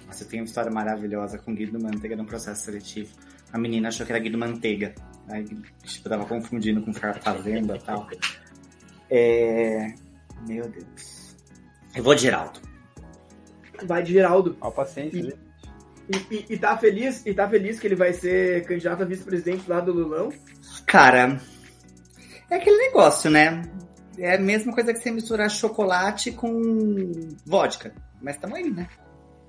Nossa, 0.08 0.24
eu 0.24 0.28
tenho 0.28 0.44
uma 0.44 0.48
história 0.48 0.72
maravilhosa 0.72 1.38
com 1.38 1.54
Guido 1.54 1.80
Manteiga 1.80 2.16
no 2.16 2.26
processo 2.26 2.64
seletivo. 2.64 3.10
A 3.52 3.58
menina 3.58 3.90
achou 3.90 4.06
que 4.06 4.12
era 4.12 4.22
Guido 4.22 4.38
Manteiga. 4.38 4.96
Aí, 5.28 5.44
tipo, 5.84 6.10
tava 6.10 6.26
confundindo 6.26 6.82
com 6.82 6.94
Fazenda 6.94 7.76
e 7.76 7.80
tal. 7.80 8.08
É... 9.10 9.94
Meu 10.48 10.68
Deus. 10.70 11.36
Eu 11.96 12.04
vou 12.04 12.14
de 12.14 12.24
Geraldo. 12.24 12.60
Vai 13.84 14.04
de 14.04 14.14
Geraldo. 14.14 14.58
Ó, 14.62 14.70
paciente. 14.72 15.22
né? 15.22 15.34
E, 16.08 16.36
e, 16.36 16.46
e 16.52 16.58
tá 16.58 16.78
feliz, 16.78 17.26
e 17.26 17.34
tá 17.34 17.50
feliz 17.50 17.80
que 17.80 17.88
ele 17.88 17.96
vai 17.96 18.14
ser 18.14 18.64
candidato 18.66 19.02
a 19.02 19.06
vice-presidente 19.06 19.68
lá 19.68 19.80
do 19.80 19.92
Lulão? 19.92 20.30
Cara, 20.86 21.40
é 22.50 22.56
aquele 22.56 22.78
negócio, 22.78 23.32
né? 23.32 23.64
É 24.18 24.36
a 24.36 24.40
mesma 24.40 24.72
coisa 24.74 24.94
que 24.94 25.00
você 25.00 25.12
misturar 25.12 25.50
chocolate 25.50 26.32
com 26.32 27.36
vodka. 27.46 27.94
Mas 28.22 28.38
tamo 28.38 28.56
aí, 28.56 28.70
né? 28.70 28.88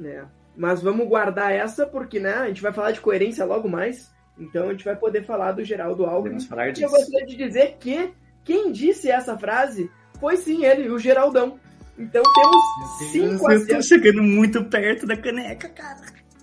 É. 0.02 0.25
Mas 0.56 0.83
vamos 0.83 1.06
guardar 1.06 1.52
essa 1.52 1.87
porque, 1.87 2.18
né, 2.18 2.35
a 2.35 2.49
gente 2.49 2.62
vai 2.62 2.73
falar 2.73 2.92
de 2.92 3.00
coerência 3.00 3.45
logo 3.45 3.68
mais. 3.68 4.11
Então 4.38 4.69
a 4.69 4.73
gente 4.73 4.85
vai 4.85 4.97
poder 4.97 5.25
falar 5.25 5.52
do 5.52 5.64
Geraldo 5.64 6.05
Alckmin. 6.05 6.40
Falar 6.40 6.66
E 6.66 6.69
eu 6.69 6.73
disso. 6.75 6.88
gostaria 6.90 7.26
de 7.26 7.37
dizer 7.37 7.76
que 7.81 8.12
quem 8.45 8.71
disse 8.73 9.11
essa 9.11 9.37
frase 9.38 9.90
foi 10.21 10.37
sim 10.37 10.64
ele, 10.64 10.88
o 10.90 10.99
Geraldão. 10.99 11.59
Então 11.99 12.23
temos 12.23 12.99
cinco 13.11 13.50
eu 13.50 13.59
tô 13.61 13.64
acertos. 13.64 13.87
chegando 13.87 14.23
muito 14.23 14.62
perto 14.66 15.07
da 15.07 15.16
caneca, 15.16 15.69
cara. 15.71 16.00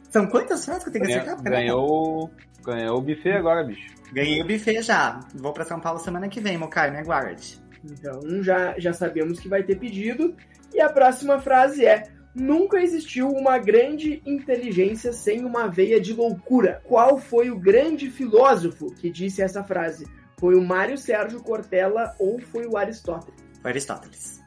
São 0.09 0.25
quantas 0.27 0.65
frases 0.65 0.83
que 0.83 0.89
eu 0.89 0.93
tenho 0.93 1.05
que 1.05 1.11
acertar? 1.13 1.41
ganhou, 1.43 2.31
ganhou 2.63 2.97
o 2.97 3.01
buffet 3.01 3.31
agora, 3.33 3.63
bicho. 3.63 3.93
Ganhei 4.11 4.41
o 4.41 4.47
buffet 4.47 4.81
já. 4.81 5.19
Vou 5.35 5.53
pra 5.53 5.65
São 5.65 5.79
Paulo 5.79 5.99
semana 5.99 6.27
que 6.27 6.39
vem, 6.39 6.57
Mokai, 6.57 6.89
me 6.91 6.97
aguarde. 6.97 7.59
Então 7.83 8.43
já, 8.43 8.73
já 8.79 8.93
sabemos 8.93 9.39
que 9.39 9.47
vai 9.47 9.61
ter 9.63 9.75
pedido. 9.77 10.35
E 10.73 10.79
a 10.81 10.89
próxima 10.89 11.39
frase 11.39 11.85
é: 11.85 12.03
Nunca 12.35 12.81
existiu 12.81 13.29
uma 13.29 13.57
grande 13.59 14.21
inteligência 14.25 15.13
sem 15.13 15.45
uma 15.45 15.67
veia 15.67 15.99
de 16.01 16.13
loucura. 16.13 16.81
Qual 16.83 17.17
foi 17.19 17.51
o 17.51 17.59
grande 17.59 18.09
filósofo 18.09 18.93
que 18.95 19.09
disse 19.09 19.41
essa 19.41 19.63
frase? 19.63 20.07
Foi 20.39 20.55
o 20.55 20.61
Mário 20.61 20.97
Sérgio 20.97 21.41
Cortella 21.41 22.15
ou 22.19 22.39
foi 22.39 22.65
o 22.65 22.75
Aristóteles? 22.75 23.39
Foi 23.61 23.71
Aristóteles. 23.71 24.41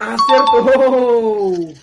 Acertou! 0.00 1.74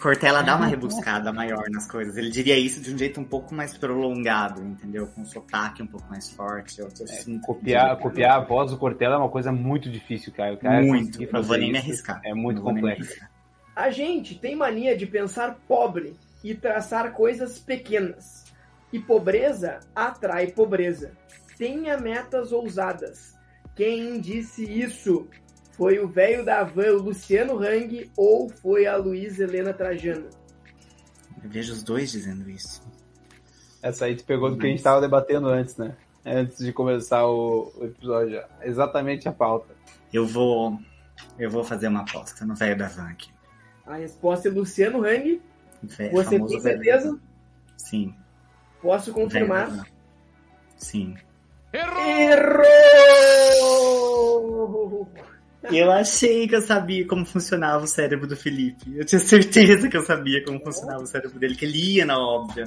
Cortella 0.00 0.42
dá 0.42 0.56
uma 0.56 0.66
rebuscada 0.66 1.30
maior 1.30 1.68
nas 1.70 1.86
coisas. 1.86 2.16
Ele 2.16 2.30
diria 2.30 2.58
isso 2.58 2.80
de 2.80 2.94
um 2.94 2.96
jeito 2.96 3.20
um 3.20 3.24
pouco 3.24 3.54
mais 3.54 3.76
prolongado, 3.76 4.62
entendeu? 4.62 5.06
Com 5.08 5.20
um 5.20 5.26
sotaque 5.26 5.82
um 5.82 5.86
pouco 5.86 6.08
mais 6.08 6.30
forte. 6.30 6.80
Eu, 6.80 6.88
eu 6.88 7.06
sinto- 7.06 7.42
Copiar, 7.46 7.98
copiar 7.98 8.38
a 8.38 8.40
voz 8.40 8.70
do 8.70 8.78
Cortella 8.78 9.16
é 9.16 9.18
uma 9.18 9.28
coisa 9.28 9.52
muito 9.52 9.90
difícil, 9.90 10.32
cara. 10.32 10.56
Cara 10.56 10.80
Muito. 10.80 11.06
conseguir 11.18 11.32
Não 11.32 11.42
vou 11.42 11.56
nem 11.58 11.72
me 11.72 11.78
arriscar. 11.78 12.20
É 12.24 12.32
muito 12.32 12.62
complexo. 12.62 13.20
A 13.80 13.88
gente 13.88 14.38
tem 14.38 14.54
mania 14.54 14.94
de 14.94 15.06
pensar 15.06 15.58
pobre 15.66 16.14
e 16.44 16.54
traçar 16.54 17.14
coisas 17.14 17.58
pequenas. 17.58 18.44
E 18.92 18.98
pobreza 18.98 19.80
atrai 19.96 20.48
pobreza. 20.48 21.12
Tenha 21.56 21.96
metas 21.96 22.52
ousadas. 22.52 23.34
Quem 23.74 24.20
disse 24.20 24.70
isso? 24.70 25.26
Foi 25.72 25.98
o 25.98 26.06
velho 26.06 26.44
da 26.44 26.62
van, 26.62 26.92
o 26.92 27.02
Luciano 27.04 27.56
Hang, 27.56 28.10
ou 28.18 28.50
foi 28.50 28.86
a 28.86 28.98
Luísa 28.98 29.44
Helena 29.44 29.72
Trajano? 29.72 30.28
Eu 31.42 31.48
vejo 31.48 31.72
os 31.72 31.82
dois 31.82 32.12
dizendo 32.12 32.50
isso. 32.50 32.82
Essa 33.82 34.04
aí 34.04 34.14
tu 34.14 34.24
pegou 34.24 34.50
do 34.50 34.58
que 34.58 34.66
a 34.66 34.68
gente 34.68 34.82
tava 34.82 35.00
debatendo 35.00 35.48
antes, 35.48 35.78
né? 35.78 35.96
Antes 36.22 36.58
de 36.58 36.70
começar 36.70 37.26
o, 37.26 37.72
o 37.78 37.86
episódio. 37.86 38.42
Exatamente 38.60 39.26
a 39.26 39.32
pauta. 39.32 39.74
Eu 40.12 40.26
vou. 40.26 40.78
Eu 41.38 41.50
vou 41.50 41.64
fazer 41.64 41.88
uma 41.88 42.02
aposta 42.02 42.44
no 42.44 42.54
velho 42.54 42.76
da 42.76 42.86
van 42.86 43.08
aqui. 43.08 43.39
A 43.86 43.96
resposta 43.96 44.48
é 44.48 44.50
Luciano 44.50 45.04
Hang. 45.04 45.40
Ve- 45.82 46.10
Você 46.10 46.30
tem 46.38 46.46
velho 46.46 46.60
certeza? 46.60 47.10
van. 47.12 47.18
Sim. 47.76 48.14
Posso 48.82 49.12
velho 49.12 49.24
confirmar? 49.24 49.86
Sim. 50.76 51.14
Errou! 54.12 55.08
Eu 55.70 55.90
achei 55.92 56.48
que 56.48 56.56
eu 56.56 56.62
sabia 56.62 57.06
como 57.06 57.24
funcionava 57.24 57.84
o 57.84 57.86
cérebro 57.86 58.26
do 58.26 58.36
Felipe. 58.36 58.96
Eu 58.96 59.04
tinha 59.04 59.18
certeza 59.20 59.88
que 59.88 59.96
eu 59.96 60.02
sabia 60.02 60.42
como 60.44 60.58
funcionava 60.60 61.02
o 61.02 61.06
cérebro 61.06 61.38
dele, 61.38 61.54
que 61.54 61.64
ele 61.64 61.96
ia 61.96 62.04
na 62.06 62.18
óbvia. 62.18 62.64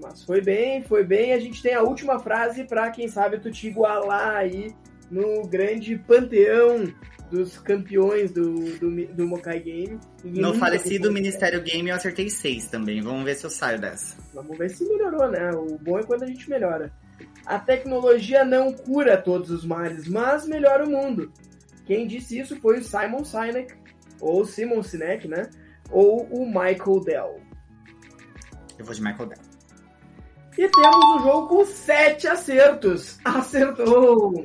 Mas 0.00 0.22
foi 0.24 0.40
bem, 0.40 0.82
foi 0.82 1.04
bem. 1.04 1.32
A 1.32 1.40
gente 1.40 1.60
tem 1.62 1.74
a 1.74 1.82
última 1.82 2.18
frase 2.20 2.64
para 2.64 2.90
quem 2.90 3.08
sabe 3.08 3.38
tu 3.40 3.50
te 3.50 3.66
igualar 3.66 4.36
aí 4.36 4.74
no 5.10 5.42
grande 5.48 5.96
panteão 5.98 6.84
dos 7.30 7.58
campeões 7.58 8.32
do, 8.32 8.54
do, 8.78 9.06
do 9.14 9.26
Mokai 9.26 9.60
Game. 9.60 9.98
No 10.24 10.54
falecido 10.54 11.04
foi- 11.04 11.14
Ministério 11.14 11.62
Game 11.62 11.88
eu 11.88 11.96
acertei 11.96 12.28
seis 12.28 12.68
também. 12.68 13.00
Vamos 13.00 13.24
ver 13.24 13.36
se 13.36 13.44
eu 13.46 13.50
saio 13.50 13.80
dessa. 13.80 14.16
Vamos 14.34 14.58
ver 14.58 14.70
se 14.70 14.84
melhorou, 14.84 15.30
né? 15.30 15.50
O 15.52 15.78
bom 15.78 15.98
é 15.98 16.02
quando 16.02 16.24
a 16.24 16.26
gente 16.26 16.48
melhora. 16.50 16.92
A 17.46 17.58
tecnologia 17.58 18.44
não 18.44 18.72
cura 18.72 19.16
todos 19.16 19.50
os 19.50 19.64
males, 19.64 20.08
mas 20.08 20.46
melhora 20.46 20.84
o 20.84 20.90
mundo. 20.90 21.32
Quem 21.86 22.06
disse 22.06 22.38
isso 22.38 22.56
foi 22.60 22.78
o 22.78 22.84
Simon 22.84 23.24
Sinek, 23.24 23.74
ou 24.20 24.44
Simon 24.44 24.82
Sinek, 24.82 25.26
né? 25.28 25.48
Ou 25.90 26.24
o 26.26 26.46
Michael 26.46 27.00
Dell. 27.04 27.40
Eu 28.78 28.84
vou 28.84 28.94
de 28.94 29.02
Michael 29.02 29.28
Dell. 29.28 29.50
E 30.58 30.68
temos 30.68 31.04
o 31.04 31.18
jogo 31.24 31.48
com 31.48 31.64
sete 31.64 32.26
acertos. 32.26 33.18
Acertou! 33.24 34.44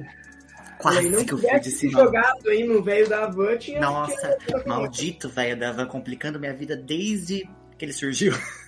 Quase 0.85 1.09
não 1.09 1.25
que 1.25 1.33
eu 1.33 1.37
fui 1.37 1.47
tivesse 1.47 1.69
de 1.69 1.71
se 1.71 1.89
cima. 1.89 2.03
jogado 2.03 2.49
aí 2.49 2.63
no 2.63 2.83
velho 2.83 3.09
da 3.09 3.27
Van, 3.27 3.57
tinha... 3.57 3.79
Nossa, 3.79 4.37
maldito 4.65 5.27
velho 5.29 5.57
da 5.57 5.71
van 5.71 5.87
complicando 5.87 6.39
minha 6.39 6.53
vida 6.53 6.75
desde 6.75 7.49
que 7.77 7.85
ele 7.85 7.93
surgiu. 7.93 8.33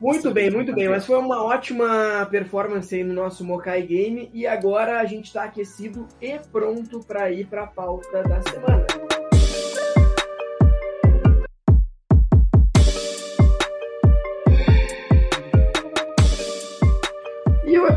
Muito 0.00 0.30
bem, 0.32 0.50
muito 0.50 0.72
bem. 0.72 0.88
Mas 0.88 1.04
foi 1.04 1.18
uma 1.18 1.42
ótima 1.42 2.26
performance 2.30 2.94
aí 2.94 3.02
no 3.02 3.12
nosso 3.12 3.44
Mokai 3.44 3.82
Game 3.82 4.30
e 4.32 4.46
agora 4.46 5.00
a 5.00 5.04
gente 5.04 5.26
está 5.26 5.44
aquecido 5.44 6.06
e 6.22 6.38
pronto 6.52 7.00
para 7.00 7.30
ir 7.32 7.46
para 7.46 7.64
a 7.64 7.66
pauta 7.66 8.22
da 8.22 8.40
semana. 8.40 8.86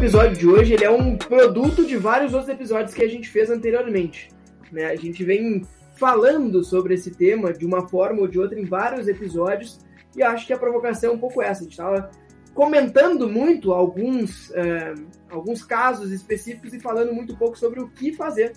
Episódio 0.02 0.36
de 0.36 0.48
hoje 0.48 0.74
ele 0.74 0.84
é 0.84 0.90
um 0.90 1.16
produto 1.16 1.86
de 1.86 1.96
vários 1.96 2.34
outros 2.34 2.50
episódios 2.50 2.92
que 2.92 3.04
a 3.04 3.08
gente 3.08 3.30
fez 3.30 3.52
anteriormente. 3.52 4.30
Né? 4.72 4.86
A 4.86 4.96
gente 4.96 5.24
vem 5.24 5.62
falando 5.94 6.64
sobre 6.64 6.96
esse 6.96 7.12
tema 7.12 7.54
de 7.54 7.68
uma 7.68 7.88
forma 7.88 8.22
ou 8.22 8.28
de 8.28 8.40
outra 8.40 8.60
em 8.60 8.66
vários 8.66 9.08
episódios 9.08 9.80
e 10.16 10.24
acho 10.24 10.48
que 10.48 10.54
a 10.54 10.58
provocação 10.58 11.12
é 11.12 11.14
um 11.14 11.20
pouco 11.20 11.40
essa. 11.40 11.60
A 11.60 11.64
gente 11.66 11.74
estava 11.74 12.10
comentando 12.56 13.30
muito 13.30 13.72
alguns, 13.72 14.52
é, 14.56 14.96
alguns 15.30 15.64
casos 15.64 16.12
específicos 16.12 16.74
e 16.74 16.80
falando 16.80 17.14
muito 17.14 17.38
pouco 17.38 17.56
sobre 17.56 17.80
o 17.80 17.88
que 17.88 18.12
fazer. 18.12 18.54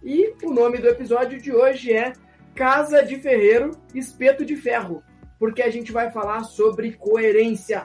E 0.00 0.32
o 0.44 0.52
nome 0.52 0.78
do 0.78 0.86
episódio 0.86 1.42
de 1.42 1.50
hoje 1.50 1.92
é 1.92 2.12
Casa 2.54 3.02
de 3.02 3.16
Ferreiro, 3.16 3.72
Espeto 3.92 4.44
de 4.44 4.54
Ferro, 4.54 5.02
porque 5.40 5.60
a 5.60 5.70
gente 5.70 5.90
vai 5.90 6.12
falar 6.12 6.44
sobre 6.44 6.92
coerência. 6.92 7.84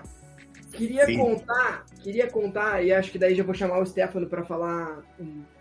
Queria 0.71 1.05
Sim. 1.05 1.17
contar, 1.17 1.85
queria 2.01 2.27
contar, 2.27 2.83
e 2.83 2.91
acho 2.93 3.11
que 3.11 3.17
daí 3.17 3.33
já 3.35 3.43
vou 3.43 3.53
chamar 3.53 3.79
o 3.79 3.85
Stefano 3.85 4.27
para 4.27 4.43
falar, 4.43 5.01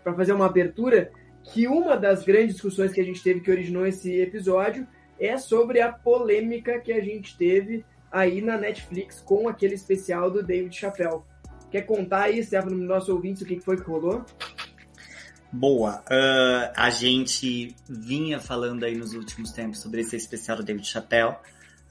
para 0.03 0.13
fazer 0.13 0.33
uma 0.33 0.45
abertura, 0.45 1.11
que 1.43 1.67
uma 1.67 1.97
das 1.97 2.23
grandes 2.23 2.53
discussões 2.53 2.91
que 2.91 3.01
a 3.01 3.03
gente 3.03 3.21
teve 3.23 3.39
que 3.39 3.49
originou 3.49 3.85
esse 3.85 4.19
episódio 4.19 4.87
é 5.19 5.37
sobre 5.37 5.81
a 5.81 5.91
polêmica 5.91 6.79
que 6.79 6.93
a 6.93 7.01
gente 7.01 7.35
teve 7.37 7.83
aí 8.11 8.41
na 8.41 8.57
Netflix 8.57 9.19
com 9.19 9.47
aquele 9.47 9.73
especial 9.73 10.29
do 10.29 10.43
David 10.43 10.75
Chappelle. 10.75 11.21
Quer 11.71 11.83
contar 11.83 12.23
aí, 12.23 12.43
Stefano, 12.43 12.75
no 12.75 12.85
nosso 12.85 13.13
ouvinte, 13.13 13.43
o 13.43 13.45
que 13.45 13.59
foi 13.59 13.77
que 13.77 13.87
rolou? 13.87 14.25
Boa. 15.51 16.03
Uh, 16.09 16.71
a 16.75 16.89
gente 16.89 17.75
vinha 17.87 18.39
falando 18.39 18.83
aí 18.83 18.95
nos 18.95 19.13
últimos 19.13 19.51
tempos 19.51 19.81
sobre 19.81 20.01
esse 20.01 20.15
especial 20.15 20.57
do 20.57 20.63
David 20.63 20.87
Chappelle, 20.87 21.35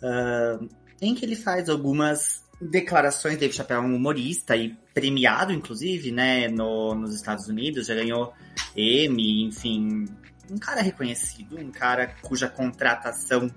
uh, 0.03 0.69
em 1.01 1.15
que 1.15 1.25
ele 1.25 1.37
faz 1.37 1.69
algumas 1.69 2.48
declarações. 2.61 3.38
David 3.38 3.57
Chappelle 3.57 3.85
é 3.85 3.87
um 3.87 3.97
humorista 3.97 4.57
e 4.57 4.77
premiado, 4.93 5.53
inclusive, 5.53 6.11
né, 6.11 6.49
no, 6.49 6.95
nos 6.95 7.15
Estados 7.15 7.49
Unidos, 7.49 7.87
já 7.87 7.95
ganhou 7.95 8.33
Emmy, 8.77 9.45
enfim, 9.45 10.07
um 10.50 10.59
cara 10.59 10.83
reconhecido, 10.83 11.59
um 11.59 11.71
cara 11.71 12.15
cuja 12.23 12.49
contratação 12.49 13.50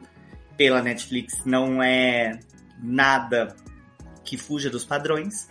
pela 0.57 0.81
Netflix 0.81 1.43
não 1.45 1.81
é 1.81 2.39
nada 2.81 3.55
que 4.23 4.37
fuja 4.37 4.69
dos 4.69 4.85
padrões, 4.85 5.49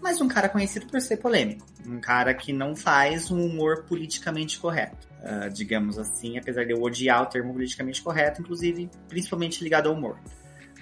mas 0.00 0.20
um 0.20 0.28
cara 0.28 0.48
conhecido 0.48 0.86
por 0.86 1.00
ser 1.00 1.16
polêmico, 1.16 1.66
um 1.86 1.98
cara 1.98 2.34
que 2.34 2.52
não 2.52 2.76
faz 2.76 3.30
um 3.30 3.44
humor 3.44 3.84
politicamente 3.84 4.58
correto, 4.58 5.08
uh, 5.20 5.50
digamos 5.50 5.98
assim, 5.98 6.38
apesar 6.38 6.64
de 6.64 6.72
eu 6.72 6.82
odiar 6.82 7.22
o 7.22 7.26
termo 7.26 7.52
politicamente 7.52 8.02
correto, 8.02 8.42
inclusive, 8.42 8.90
principalmente 9.08 9.64
ligado 9.64 9.88
ao 9.88 9.94
humor. 9.94 10.18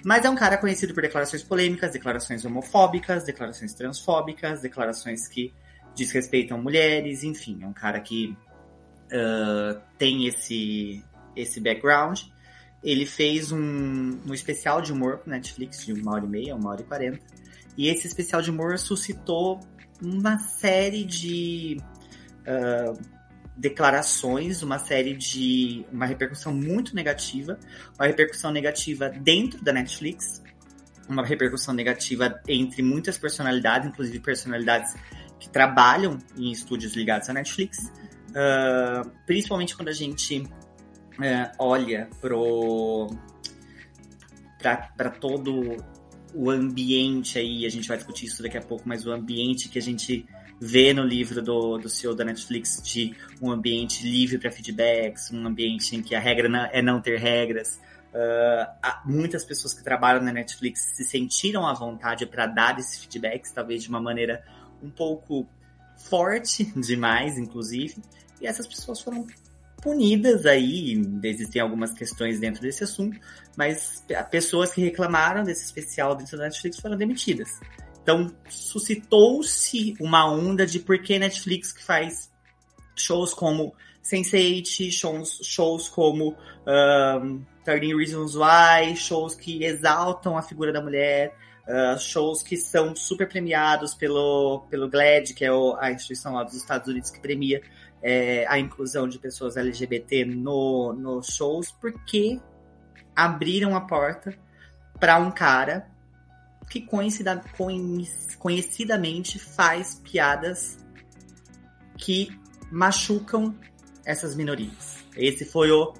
Mas 0.03 0.25
é 0.25 0.29
um 0.29 0.35
cara 0.35 0.57
conhecido 0.57 0.93
por 0.93 1.01
declarações 1.01 1.43
polêmicas, 1.43 1.91
declarações 1.91 2.43
homofóbicas, 2.43 3.23
declarações 3.23 3.73
transfóbicas, 3.73 4.61
declarações 4.61 5.27
que 5.27 5.53
desrespeitam 5.95 6.61
mulheres, 6.61 7.23
enfim, 7.23 7.59
é 7.61 7.67
um 7.67 7.73
cara 7.73 7.99
que 8.01 8.35
uh, 9.05 9.79
tem 9.97 10.27
esse, 10.27 11.03
esse 11.35 11.59
background. 11.61 12.21
Ele 12.83 13.05
fez 13.05 13.51
um, 13.51 14.19
um 14.27 14.33
especial 14.33 14.81
de 14.81 14.91
humor 14.91 15.19
pro 15.19 15.31
Netflix 15.31 15.85
de 15.85 15.93
uma 15.93 16.13
hora 16.13 16.25
e 16.25 16.27
meia, 16.27 16.55
uma 16.55 16.71
hora 16.71 16.81
e 16.81 16.83
quarenta. 16.83 17.19
E 17.77 17.87
esse 17.87 18.05
especial 18.05 18.41
de 18.41 18.51
humor 18.51 18.77
suscitou 18.77 19.61
uma 20.01 20.37
série 20.37 21.05
de 21.05 21.77
uh, 22.41 22.99
declarações, 23.55 24.63
uma 24.63 24.79
série 24.79 25.15
de. 25.15 25.85
uma 25.91 26.05
repercussão 26.05 26.53
muito 26.53 26.95
negativa. 26.95 27.59
Uma 27.97 28.07
repercussão 28.07 28.51
negativa 28.51 29.09
dentro 29.09 29.63
da 29.63 29.71
Netflix, 29.71 30.41
uma 31.07 31.25
repercussão 31.25 31.73
negativa 31.73 32.41
entre 32.47 32.81
muitas 32.81 33.17
personalidades, 33.17 33.89
inclusive 33.89 34.19
personalidades 34.19 34.95
que 35.39 35.49
trabalham 35.49 36.17
em 36.37 36.51
estúdios 36.51 36.95
ligados 36.95 37.29
à 37.29 37.33
Netflix. 37.33 37.77
Uh, 38.29 39.07
principalmente 39.27 39.75
quando 39.75 39.89
a 39.89 39.93
gente 39.93 40.39
uh, 40.39 41.51
olha 41.59 42.09
para 44.97 45.11
todo 45.11 45.77
o 46.33 46.49
ambiente 46.49 47.37
aí, 47.37 47.65
a 47.65 47.69
gente 47.69 47.87
vai 47.87 47.97
discutir 47.97 48.25
isso 48.25 48.41
daqui 48.41 48.57
a 48.57 48.61
pouco, 48.61 48.87
mas 48.87 49.05
o 49.05 49.11
ambiente 49.11 49.69
que 49.69 49.77
a 49.77 49.81
gente 49.81 50.25
vê 50.65 50.93
no 50.93 51.03
livro 51.03 51.41
do, 51.41 51.77
do 51.77 51.89
CEO 51.89 52.15
da 52.15 52.23
Netflix 52.23 52.81
de 52.81 53.13
um 53.41 53.51
ambiente 53.51 54.09
livre 54.09 54.37
para 54.37 54.49
feedbacks, 54.49 55.29
um 55.29 55.45
ambiente 55.45 55.93
em 55.93 56.01
que 56.01 56.15
a 56.15 56.19
regra 56.19 56.47
não, 56.47 56.65
é 56.71 56.81
não 56.81 57.01
ter 57.01 57.19
regras. 57.19 57.81
Uh, 58.13 59.01
muitas 59.05 59.43
pessoas 59.43 59.73
que 59.73 59.83
trabalham 59.83 60.23
na 60.23 60.31
Netflix 60.31 60.93
se 60.95 61.03
sentiram 61.03 61.67
à 61.67 61.73
vontade 61.73 62.25
para 62.25 62.45
dar 62.45 62.79
esses 62.79 63.03
feedbacks, 63.03 63.51
talvez 63.51 63.83
de 63.83 63.89
uma 63.89 63.99
maneira 63.99 64.41
um 64.81 64.89
pouco 64.89 65.45
forte 65.97 66.63
demais, 66.79 67.37
inclusive. 67.37 68.01
E 68.39 68.47
essas 68.47 68.65
pessoas 68.65 69.01
foram 69.01 69.27
punidas 69.81 70.45
aí, 70.45 70.93
existem 71.23 71.61
algumas 71.61 71.91
questões 71.91 72.39
dentro 72.39 72.61
desse 72.61 72.85
assunto, 72.85 73.19
mas 73.57 74.01
pessoas 74.31 74.71
que 74.73 74.79
reclamaram 74.79 75.43
desse 75.43 75.65
especial 75.65 76.15
dentro 76.15 76.37
da 76.37 76.45
Netflix 76.45 76.79
foram 76.79 76.95
demitidas. 76.95 77.59
Então, 78.03 78.35
suscitou-se 78.49 79.95
uma 79.97 80.29
onda 80.29 80.65
de 80.65 80.77
por 80.77 80.99
que 80.99 81.17
Netflix 81.17 81.71
que 81.71 81.81
faz 81.81 82.29
shows 82.95 83.33
como 83.33 83.73
Sense8, 84.03 84.91
shows, 84.91 85.39
shows 85.41 85.87
como 85.87 86.35
um, 87.23 87.41
13 87.63 87.95
Reasons 87.95 88.35
Why, 88.35 88.95
shows 88.97 89.35
que 89.35 89.63
exaltam 89.63 90.37
a 90.37 90.41
figura 90.41 90.73
da 90.73 90.81
mulher, 90.81 91.33
uh, 91.65 91.97
shows 91.97 92.43
que 92.43 92.57
são 92.57 92.93
super 92.93 93.27
premiados 93.27 93.93
pelo, 93.93 94.65
pelo 94.69 94.89
GLAD, 94.89 95.33
que 95.33 95.45
é 95.45 95.51
o, 95.51 95.77
a 95.79 95.89
instituição 95.89 96.33
lá 96.33 96.43
dos 96.43 96.55
Estados 96.55 96.89
Unidos 96.89 97.09
que 97.09 97.21
premia 97.21 97.61
é, 98.01 98.45
a 98.49 98.59
inclusão 98.59 99.07
de 99.07 99.17
pessoas 99.17 99.55
LGBT 99.55 100.25
no, 100.25 100.91
nos 100.91 101.27
shows, 101.27 101.71
porque 101.71 102.37
abriram 103.15 103.77
a 103.77 103.81
porta 103.81 104.37
para 104.99 105.17
um 105.17 105.31
cara 105.31 105.92
que 106.69 106.81
conhecida, 106.81 107.43
conhecidamente 108.39 109.39
faz 109.39 109.95
piadas 109.95 110.77
que 111.97 112.29
machucam 112.71 113.55
essas 114.05 114.35
minorias. 114.35 114.97
Esse 115.15 115.45
foi 115.45 115.71
o 115.71 115.93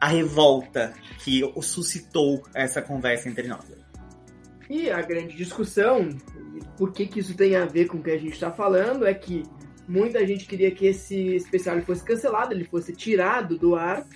a 0.00 0.08
revolta 0.08 0.92
que 1.22 1.42
suscitou 1.62 2.42
essa 2.52 2.82
conversa 2.82 3.28
entre 3.28 3.46
nós. 3.46 3.64
E 4.68 4.90
a 4.90 5.00
grande 5.00 5.36
discussão, 5.36 6.08
por 6.76 6.92
que, 6.92 7.06
que 7.06 7.20
isso 7.20 7.36
tem 7.36 7.54
a 7.54 7.66
ver 7.66 7.86
com 7.86 7.98
o 7.98 8.02
que 8.02 8.10
a 8.10 8.18
gente 8.18 8.32
está 8.32 8.50
falando, 8.50 9.06
é 9.06 9.14
que 9.14 9.44
Muita 9.86 10.24
gente 10.26 10.46
queria 10.46 10.70
que 10.70 10.86
esse 10.86 11.34
especial 11.34 11.80
fosse 11.82 12.04
cancelado, 12.04 12.54
ele 12.54 12.64
fosse 12.64 12.94
tirado 12.94 13.58
do 13.58 13.74
ar, 13.74 14.06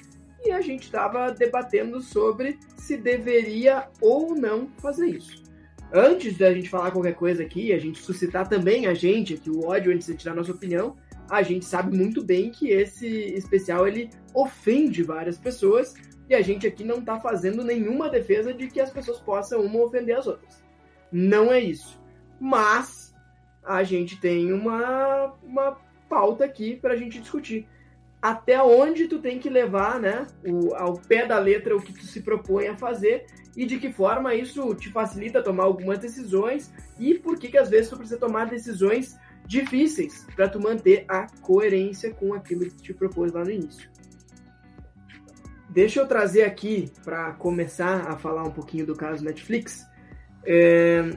e 0.47 0.53
a 0.53 0.61
gente 0.61 0.85
estava 0.85 1.33
debatendo 1.33 2.01
sobre 2.01 2.59
se 2.77 2.97
deveria 2.97 3.89
ou 4.01 4.35
não 4.35 4.69
fazer 4.79 5.07
isso. 5.07 5.45
Antes 5.93 6.37
da 6.37 6.53
gente 6.53 6.69
falar 6.69 6.91
qualquer 6.91 7.15
coisa 7.15 7.43
aqui, 7.43 7.73
a 7.73 7.79
gente 7.79 8.01
suscitar 8.01 8.49
também 8.49 8.87
a 8.87 8.95
gente 8.95 9.35
aqui 9.35 9.51
o 9.51 9.67
ódio 9.67 9.93
antes 9.93 10.07
de 10.07 10.17
tirar 10.17 10.35
nossa 10.35 10.53
opinião, 10.53 10.97
a 11.29 11.43
gente 11.43 11.65
sabe 11.65 11.97
muito 11.97 12.23
bem 12.25 12.51
que 12.51 12.71
esse 12.71 13.07
especial 13.07 13.87
ele 13.87 14.11
ofende 14.35 15.03
várias 15.03 15.39
pessoas 15.39 15.95
e 16.29 16.35
a 16.35 16.43
gente 16.43 16.67
aqui 16.67 16.85
não 16.85 16.99
está 16.99 17.19
fazendo 17.21 17.65
nenhuma 17.65 18.09
defesa 18.09 18.53
de 18.53 18.69
que 18.69 18.81
as 18.81 18.91
pessoas 18.91 19.19
possam 19.19 19.61
uma 19.63 19.81
ofender 19.81 20.17
as 20.17 20.27
outras. 20.27 20.63
Não 21.11 21.53
é 21.53 21.61
isso. 21.61 22.01
Mas 22.41 23.15
a 23.65 23.83
gente 23.83 24.21
tem 24.21 24.53
uma, 24.53 25.35
uma 25.43 25.77
pauta 26.09 26.45
aqui 26.45 26.77
para 26.77 26.95
a 26.95 26.97
gente 26.97 27.21
discutir. 27.21 27.67
Até 28.21 28.61
onde 28.63 29.07
tu 29.07 29.21
tem 29.21 29.39
que 29.39 29.49
levar, 29.49 30.01
né, 30.01 30.27
o, 30.45 30.75
ao 30.75 30.95
pé 30.95 31.27
da 31.27 31.39
letra 31.39 31.77
o 31.77 31.83
que 31.83 31.93
tu 31.93 32.05
se 32.05 32.23
propõe 32.23 32.69
a 32.69 32.77
fazer 32.77 33.27
e 33.57 33.65
de 33.65 33.79
que 33.79 33.93
forma 33.93 34.35
isso 34.35 34.75
te 34.75 34.91
facilita 34.91 35.43
tomar 35.43 35.65
algumas 35.65 35.99
decisões 35.99 36.73
e 36.99 37.15
por 37.15 37.39
que 37.39 37.49
que 37.49 37.59
às 37.59 37.71
vezes 37.71 37.89
tu 37.89 37.97
precisa 37.97 38.19
tomar 38.19 38.47
decisões 38.47 39.19
difíceis 39.47 40.27
para 40.35 40.49
tu 40.49 40.61
manter 40.61 41.05
a 41.09 41.27
coerência 41.41 42.13
com 42.13 42.35
aquilo 42.35 42.67
que 42.67 42.83
te 42.83 42.95
propôs 42.95 43.33
lá 43.33 43.45
no 43.45 43.51
início. 43.51 43.89
Deixa 45.71 46.01
eu 46.01 46.07
trazer 46.07 46.43
aqui 46.43 46.91
para 47.05 47.33
começar 47.35 48.09
a 48.09 48.17
falar 48.17 48.43
um 48.43 48.51
pouquinho 48.51 48.87
do 48.87 48.95
caso 48.95 49.25
Netflix. 49.25 49.87
É, 50.45 51.11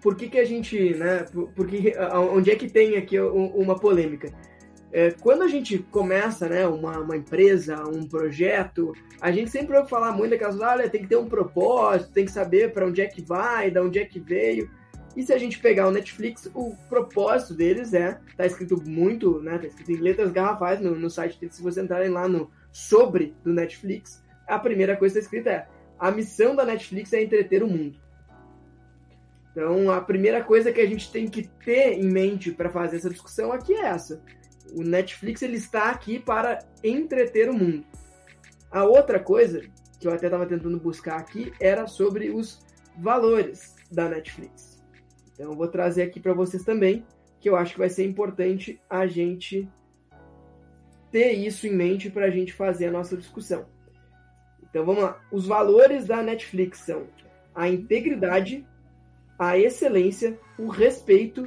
por 0.00 0.16
que, 0.16 0.28
que 0.28 0.38
a 0.38 0.44
gente, 0.44 0.94
né, 0.94 1.24
por, 1.24 1.50
porque, 1.52 1.92
onde 2.32 2.50
é 2.50 2.56
que 2.56 2.68
tem 2.68 2.96
aqui 2.96 3.18
uma 3.18 3.78
polêmica? 3.78 4.32
É, 4.90 5.10
quando 5.10 5.42
a 5.42 5.48
gente 5.48 5.78
começa 5.78 6.48
né, 6.48 6.66
uma, 6.66 6.98
uma, 6.98 7.16
empresa, 7.16 7.86
um 7.86 8.06
projeto, 8.06 8.92
a 9.20 9.30
gente 9.30 9.50
sempre 9.50 9.76
ouve 9.76 9.90
falar 9.90 10.12
muito 10.12 10.30
daquelas 10.30 10.58
olha, 10.60 10.88
tem 10.88 11.02
que 11.02 11.08
ter 11.08 11.16
um 11.16 11.28
propósito, 11.28 12.12
tem 12.12 12.24
que 12.24 12.32
saber 12.32 12.72
para 12.72 12.86
onde 12.86 13.02
é 13.02 13.06
que 13.06 13.20
vai, 13.20 13.70
de 13.70 13.78
onde 13.78 13.98
é 13.98 14.04
que 14.04 14.18
veio. 14.18 14.70
E 15.14 15.22
se 15.22 15.32
a 15.32 15.38
gente 15.38 15.58
pegar 15.58 15.88
o 15.88 15.90
Netflix, 15.90 16.50
o 16.54 16.74
propósito 16.88 17.52
deles 17.52 17.92
é, 17.92 18.18
tá 18.36 18.46
escrito 18.46 18.82
muito, 18.86 19.40
né, 19.40 19.58
tá 19.58 19.66
escrito 19.66 19.92
em 19.92 19.96
letras 19.96 20.32
garrafais 20.32 20.80
no, 20.80 20.94
no 20.94 21.10
site 21.10 21.38
se 21.50 21.62
vocês 21.62 21.84
entrarem 21.84 22.08
lá 22.08 22.26
no 22.26 22.50
sobre 22.72 23.34
do 23.44 23.52
Netflix, 23.52 24.22
a 24.46 24.58
primeira 24.58 24.96
coisa 24.96 25.14
que 25.14 25.18
está 25.18 25.36
escrita 25.36 25.50
é 25.50 25.78
a 25.98 26.10
missão 26.10 26.54
da 26.54 26.64
Netflix 26.64 27.12
é 27.12 27.22
entreter 27.22 27.62
o 27.62 27.68
mundo. 27.68 27.98
Então, 29.50 29.90
a 29.90 30.00
primeira 30.00 30.44
coisa 30.44 30.70
que 30.70 30.80
a 30.80 30.86
gente 30.86 31.10
tem 31.10 31.26
que 31.26 31.48
ter 31.64 31.94
em 31.94 32.08
mente 32.08 32.52
para 32.52 32.70
fazer 32.70 32.96
essa 32.96 33.10
discussão 33.10 33.52
aqui 33.52 33.74
é 33.74 33.86
essa. 33.86 34.22
O 34.74 34.82
Netflix 34.82 35.42
ele 35.42 35.56
está 35.56 35.90
aqui 35.90 36.18
para 36.18 36.58
entreter 36.82 37.48
o 37.48 37.54
mundo. 37.54 37.84
A 38.70 38.84
outra 38.84 39.18
coisa 39.18 39.62
que 39.98 40.06
eu 40.06 40.12
até 40.12 40.26
estava 40.26 40.46
tentando 40.46 40.78
buscar 40.78 41.18
aqui 41.18 41.52
era 41.60 41.86
sobre 41.86 42.30
os 42.30 42.60
valores 42.96 43.74
da 43.90 44.08
Netflix. 44.08 44.82
Então, 45.32 45.52
eu 45.52 45.56
vou 45.56 45.68
trazer 45.68 46.02
aqui 46.02 46.20
para 46.20 46.34
vocês 46.34 46.64
também, 46.64 47.04
que 47.40 47.48
eu 47.48 47.56
acho 47.56 47.72
que 47.72 47.78
vai 47.78 47.88
ser 47.88 48.04
importante 48.04 48.80
a 48.90 49.06
gente 49.06 49.68
ter 51.10 51.32
isso 51.32 51.66
em 51.66 51.74
mente 51.74 52.10
para 52.10 52.26
a 52.26 52.30
gente 52.30 52.52
fazer 52.52 52.86
a 52.86 52.92
nossa 52.92 53.16
discussão. 53.16 53.66
Então 54.62 54.84
vamos 54.84 55.02
lá. 55.02 55.20
Os 55.32 55.46
valores 55.46 56.06
da 56.06 56.22
Netflix 56.22 56.80
são 56.80 57.06
a 57.54 57.68
integridade, 57.68 58.66
a 59.38 59.58
excelência, 59.58 60.38
o 60.58 60.68
respeito, 60.68 61.44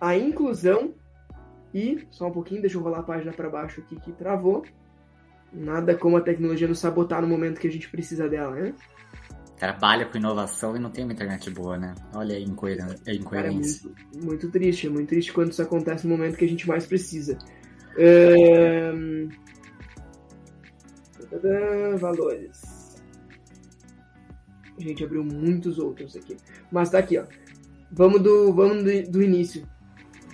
a 0.00 0.16
inclusão 0.16 0.94
e. 1.74 2.06
Só 2.10 2.28
um 2.28 2.32
pouquinho, 2.32 2.60
deixa 2.60 2.76
eu 2.76 2.82
rolar 2.82 3.00
a 3.00 3.02
página 3.02 3.32
para 3.32 3.50
baixo 3.50 3.80
aqui 3.80 3.96
que 4.00 4.12
travou. 4.12 4.64
Nada 5.52 5.96
como 5.96 6.16
a 6.16 6.20
tecnologia 6.20 6.68
nos 6.68 6.78
sabotar 6.78 7.20
no 7.20 7.28
momento 7.28 7.60
que 7.60 7.66
a 7.66 7.70
gente 7.70 7.88
precisa 7.90 8.28
dela, 8.28 8.54
né? 8.54 8.74
Trabalha 9.56 10.06
com 10.06 10.18
inovação 10.18 10.76
e 10.76 10.80
não 10.80 10.90
tem 10.90 11.04
uma 11.04 11.12
internet 11.12 11.50
boa, 11.50 11.76
né? 11.76 11.94
Olha 12.12 12.36
a 12.36 12.40
incoerência. 12.40 13.88
É 13.88 14.16
muito, 14.16 14.24
muito 14.26 14.50
triste, 14.50 14.86
é 14.86 14.90
muito 14.90 15.08
triste 15.08 15.32
quando 15.32 15.52
isso 15.52 15.62
acontece 15.62 16.06
no 16.06 16.16
momento 16.16 16.36
que 16.36 16.44
a 16.44 16.48
gente 16.48 16.66
mais 16.68 16.86
precisa. 16.86 17.38
É... 17.96 18.92
Valores. 21.98 22.62
A 24.76 24.82
gente 24.82 25.04
abriu 25.04 25.24
muitos 25.24 25.78
outros 25.78 26.16
aqui. 26.16 26.36
Mas 26.70 26.90
tá 26.90 26.98
aqui, 26.98 27.18
ó. 27.18 27.24
Vamos 27.92 28.20
do, 28.22 28.52
vamos 28.52 28.82
do, 28.82 29.10
do 29.10 29.22
início. 29.22 29.66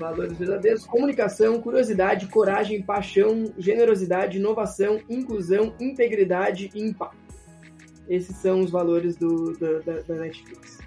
Valores 0.00 0.38
verdadeiros: 0.38 0.86
comunicação, 0.86 1.60
curiosidade, 1.60 2.26
coragem, 2.26 2.82
paixão, 2.82 3.52
generosidade, 3.58 4.38
inovação, 4.38 4.98
inclusão, 5.10 5.74
integridade 5.78 6.70
e 6.74 6.82
impacto. 6.82 7.18
Esses 8.08 8.34
são 8.36 8.60
os 8.60 8.70
valores 8.70 9.14
do, 9.16 9.52
da, 9.58 10.00
da 10.00 10.14
Netflix. 10.14 10.78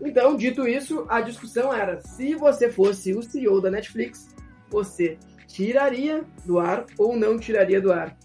Então, 0.00 0.36
dito 0.36 0.66
isso, 0.66 1.06
a 1.08 1.20
discussão 1.20 1.72
era: 1.72 2.00
se 2.00 2.34
você 2.34 2.68
fosse 2.68 3.14
o 3.14 3.22
CEO 3.22 3.60
da 3.60 3.70
Netflix, 3.70 4.28
você 4.68 5.16
tiraria 5.46 6.24
do 6.44 6.58
ar 6.58 6.84
ou 6.98 7.16
não 7.16 7.38
tiraria 7.38 7.80
do 7.80 7.92
ar? 7.92 8.16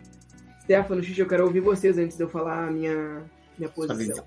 Stefano, 0.64 1.04
Xixi, 1.04 1.22
eu 1.22 1.28
quero 1.28 1.46
ouvir 1.46 1.62
vocês 1.62 1.98
antes 1.98 2.18
de 2.18 2.24
eu 2.24 2.30
falar 2.30 2.68
a 2.68 2.72
minha, 2.72 3.24
minha 3.58 3.70
posição. 3.70 4.26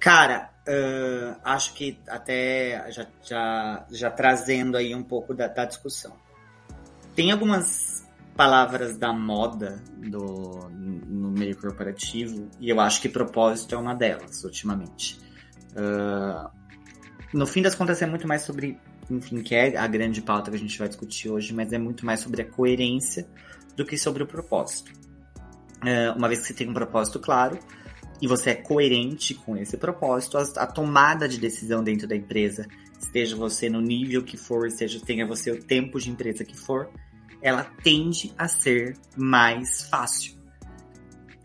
Cara, 0.00 0.49
uh, 0.68 1.40
acho 1.44 1.74
que 1.74 1.98
até 2.08 2.90
já, 2.90 3.06
já, 3.22 3.86
já 3.90 4.10
trazendo 4.10 4.76
aí 4.76 4.94
um 4.94 5.02
pouco 5.02 5.34
da, 5.34 5.48
da 5.48 5.64
discussão. 5.64 6.12
Tem 7.14 7.30
algumas 7.30 8.06
palavras 8.36 8.96
da 8.96 9.12
moda 9.12 9.82
do, 9.96 10.70
no 10.70 11.30
meio 11.30 11.56
corporativo 11.56 12.48
e 12.58 12.70
eu 12.70 12.80
acho 12.80 13.02
que 13.02 13.08
propósito 13.08 13.74
é 13.74 13.78
uma 13.78 13.94
delas 13.94 14.42
ultimamente. 14.44 15.20
Uh, 15.72 16.50
no 17.32 17.46
fim 17.46 17.62
das 17.62 17.74
contas 17.74 18.00
é 18.02 18.06
muito 18.06 18.26
mais 18.26 18.42
sobre 18.42 18.78
enfim, 19.10 19.42
que 19.42 19.54
é 19.54 19.76
a 19.76 19.86
grande 19.86 20.22
pauta 20.22 20.50
que 20.50 20.56
a 20.56 20.60
gente 20.60 20.78
vai 20.78 20.88
discutir 20.88 21.28
hoje, 21.28 21.52
mas 21.52 21.72
é 21.72 21.78
muito 21.78 22.06
mais 22.06 22.20
sobre 22.20 22.42
a 22.42 22.44
coerência 22.44 23.26
do 23.76 23.84
que 23.84 23.98
sobre 23.98 24.22
o 24.22 24.26
propósito. 24.26 24.92
É, 25.84 26.10
uma 26.12 26.28
vez 26.28 26.40
que 26.40 26.46
você 26.46 26.54
tem 26.54 26.68
um 26.68 26.74
propósito 26.74 27.18
claro 27.18 27.58
e 28.20 28.26
você 28.26 28.50
é 28.50 28.54
coerente 28.54 29.34
com 29.34 29.56
esse 29.56 29.76
propósito, 29.76 30.36
a, 30.36 30.42
a 30.42 30.66
tomada 30.66 31.28
de 31.28 31.38
decisão 31.38 31.82
dentro 31.82 32.06
da 32.06 32.14
empresa, 32.14 32.66
esteja 32.98 33.34
você 33.34 33.70
no 33.70 33.80
nível 33.80 34.22
que 34.22 34.36
for, 34.36 34.70
seja 34.70 35.00
tenha 35.00 35.26
você 35.26 35.50
o 35.50 35.62
tempo 35.62 35.98
de 35.98 36.10
empresa 36.10 36.44
que 36.44 36.56
for, 36.56 36.90
ela 37.40 37.64
tende 37.82 38.32
a 38.36 38.46
ser 38.46 38.96
mais 39.16 39.82
fácil. 39.88 40.38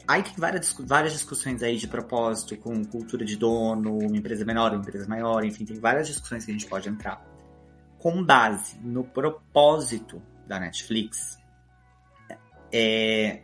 Aí 0.07 0.21
tem 0.21 0.33
várias, 0.37 0.75
várias 0.79 1.13
discussões 1.13 1.63
aí 1.63 1.77
de 1.77 1.87
propósito, 1.87 2.55
com 2.57 2.83
cultura 2.85 3.25
de 3.25 3.35
dono, 3.35 3.97
uma 3.97 4.17
empresa 4.17 4.45
menor, 4.45 4.71
uma 4.71 4.81
empresa 4.81 5.07
maior, 5.07 5.43
enfim, 5.43 5.65
tem 5.65 5.79
várias 5.79 6.07
discussões 6.07 6.45
que 6.45 6.51
a 6.51 6.53
gente 6.53 6.67
pode 6.67 6.89
entrar 6.89 7.25
com 7.97 8.23
base 8.23 8.77
no 8.83 9.03
propósito 9.03 10.21
da 10.45 10.59
Netflix, 10.59 11.39
é, 12.71 13.41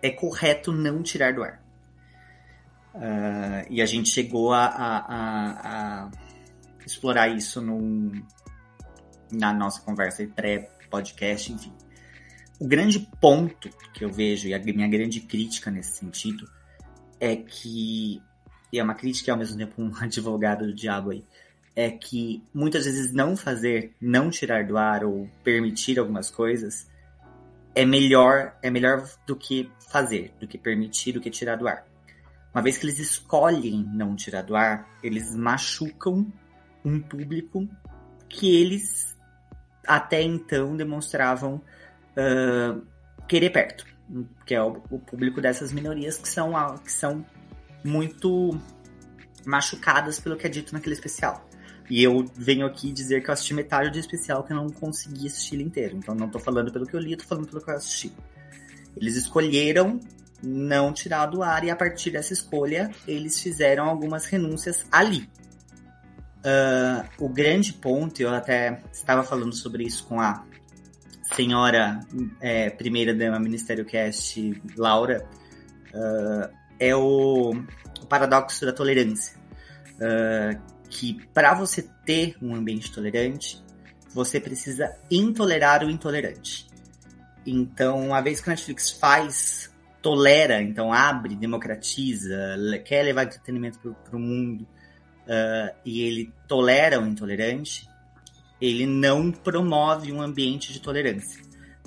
é 0.00 0.10
correto 0.10 0.72
não 0.72 1.02
tirar 1.02 1.34
do 1.34 1.42
ar. 1.42 1.67
Uh, 2.94 3.66
e 3.70 3.80
a 3.82 3.86
gente 3.86 4.08
chegou 4.10 4.52
a, 4.52 4.66
a, 4.66 6.04
a, 6.04 6.10
explorar 6.84 7.28
isso 7.28 7.60
num, 7.60 8.22
na 9.30 9.52
nossa 9.52 9.80
conversa 9.82 10.26
pré-podcast, 10.26 11.52
enfim. 11.52 11.72
O 12.58 12.66
grande 12.66 12.98
ponto 13.20 13.70
que 13.92 14.04
eu 14.04 14.10
vejo, 14.10 14.48
e 14.48 14.54
a 14.54 14.58
minha 14.58 14.88
grande 14.88 15.20
crítica 15.20 15.70
nesse 15.70 15.98
sentido, 15.98 16.48
é 17.20 17.36
que, 17.36 18.22
e 18.72 18.78
é 18.78 18.82
uma 18.82 18.94
crítica 18.94 19.30
e 19.30 19.32
ao 19.32 19.38
mesmo 19.38 19.56
tempo 19.58 19.74
um 19.82 19.92
advogado 19.96 20.66
do 20.66 20.74
diabo 20.74 21.10
aí, 21.10 21.24
é 21.76 21.90
que 21.90 22.42
muitas 22.52 22.84
vezes 22.84 23.12
não 23.12 23.36
fazer, 23.36 23.94
não 24.00 24.30
tirar 24.30 24.66
do 24.66 24.76
ar 24.76 25.04
ou 25.04 25.30
permitir 25.44 25.98
algumas 25.98 26.28
coisas 26.28 26.88
é 27.72 27.84
melhor, 27.84 28.58
é 28.60 28.68
melhor 28.68 29.08
do 29.24 29.36
que 29.36 29.70
fazer, 29.88 30.34
do 30.40 30.48
que 30.48 30.58
permitir, 30.58 31.12
do 31.12 31.20
que 31.20 31.30
tirar 31.30 31.54
do 31.54 31.68
ar. 31.68 31.87
Uma 32.58 32.62
vez 32.64 32.76
que 32.76 32.86
eles 32.86 32.98
escolhem 32.98 33.88
não 33.94 34.16
tirar 34.16 34.42
do 34.42 34.56
ar, 34.56 34.84
eles 35.00 35.32
machucam 35.32 36.26
um 36.84 37.00
público 37.00 37.68
que 38.28 38.60
eles 38.60 39.16
até 39.86 40.22
então 40.22 40.76
demonstravam 40.76 41.62
uh, 42.16 42.84
querer 43.28 43.50
perto, 43.50 43.86
que 44.44 44.56
é 44.56 44.60
o, 44.60 44.82
o, 44.90 44.98
público 44.98 45.40
dessas 45.40 45.72
minorias 45.72 46.18
que 46.18 46.28
são, 46.28 46.52
que 46.78 46.90
são 46.90 47.24
muito 47.84 48.60
machucadas 49.46 50.18
pelo 50.18 50.36
que 50.36 50.44
é 50.44 50.50
dito 50.50 50.72
naquele 50.72 50.96
especial. 50.96 51.48
E 51.88 52.02
eu 52.02 52.24
venho 52.34 52.66
aqui 52.66 52.90
dizer 52.90 53.22
que 53.22 53.30
eu 53.30 53.34
assisti 53.34 53.54
metade 53.54 53.88
do 53.88 54.00
especial 54.00 54.42
que 54.42 54.52
eu 54.52 54.56
não 54.56 54.68
consegui 54.68 55.28
assistir 55.28 55.54
ele 55.54 55.62
inteiro. 55.62 55.96
Então 55.96 56.12
não 56.12 56.28
tô 56.28 56.40
falando 56.40 56.72
pelo 56.72 56.88
que 56.88 56.96
eu 56.96 56.98
li, 56.98 57.16
tô 57.16 57.24
falando 57.24 57.46
pelo 57.46 57.62
que 57.62 57.70
eu 57.70 57.76
assisti. 57.76 58.12
Eles 58.96 59.14
escolheram 59.14 60.00
não 60.42 60.92
tirar 60.92 61.26
do 61.26 61.42
ar 61.42 61.64
e 61.64 61.70
a 61.70 61.76
partir 61.76 62.10
dessa 62.10 62.32
escolha 62.32 62.90
eles 63.06 63.40
fizeram 63.40 63.88
algumas 63.88 64.26
renúncias 64.26 64.86
ali. 64.90 65.28
Uh, 66.38 67.04
o 67.18 67.28
grande 67.28 67.72
ponto, 67.72 68.20
eu 68.20 68.32
até 68.32 68.80
estava 68.92 69.24
falando 69.24 69.54
sobre 69.54 69.84
isso 69.84 70.06
com 70.06 70.20
a 70.20 70.44
senhora 71.34 72.00
é, 72.40 72.70
primeira 72.70 73.12
dama 73.12 73.38
Ministério 73.38 73.84
Cast, 73.84 74.62
Laura, 74.76 75.26
uh, 75.92 76.54
é 76.78 76.94
o, 76.94 77.50
o, 77.50 78.06
paradoxo 78.06 78.64
da 78.64 78.72
tolerância. 78.72 79.36
Uh, 79.96 80.78
que 80.88 81.26
para 81.34 81.54
você 81.54 81.82
ter 82.06 82.36
um 82.40 82.54
ambiente 82.54 82.90
tolerante, 82.92 83.62
você 84.14 84.40
precisa 84.40 84.96
intolerar 85.10 85.84
o 85.84 85.90
intolerante. 85.90 86.66
Então, 87.44 88.06
uma 88.06 88.20
vez 88.20 88.40
que 88.40 88.48
a 88.48 88.52
Netflix 88.52 88.90
faz, 88.90 89.70
tolera, 90.08 90.62
então 90.62 90.90
abre, 90.90 91.36
democratiza, 91.36 92.34
quer 92.82 93.02
levar 93.02 93.24
entretenimento 93.24 93.78
para 93.78 94.16
o 94.16 94.18
mundo 94.18 94.62
uh, 94.62 95.76
e 95.84 96.00
ele 96.00 96.32
tolera 96.46 96.98
o 96.98 97.06
intolerante, 97.06 97.86
ele 98.58 98.86
não 98.86 99.30
promove 99.30 100.10
um 100.10 100.22
ambiente 100.22 100.72
de 100.72 100.80
tolerância. 100.80 101.42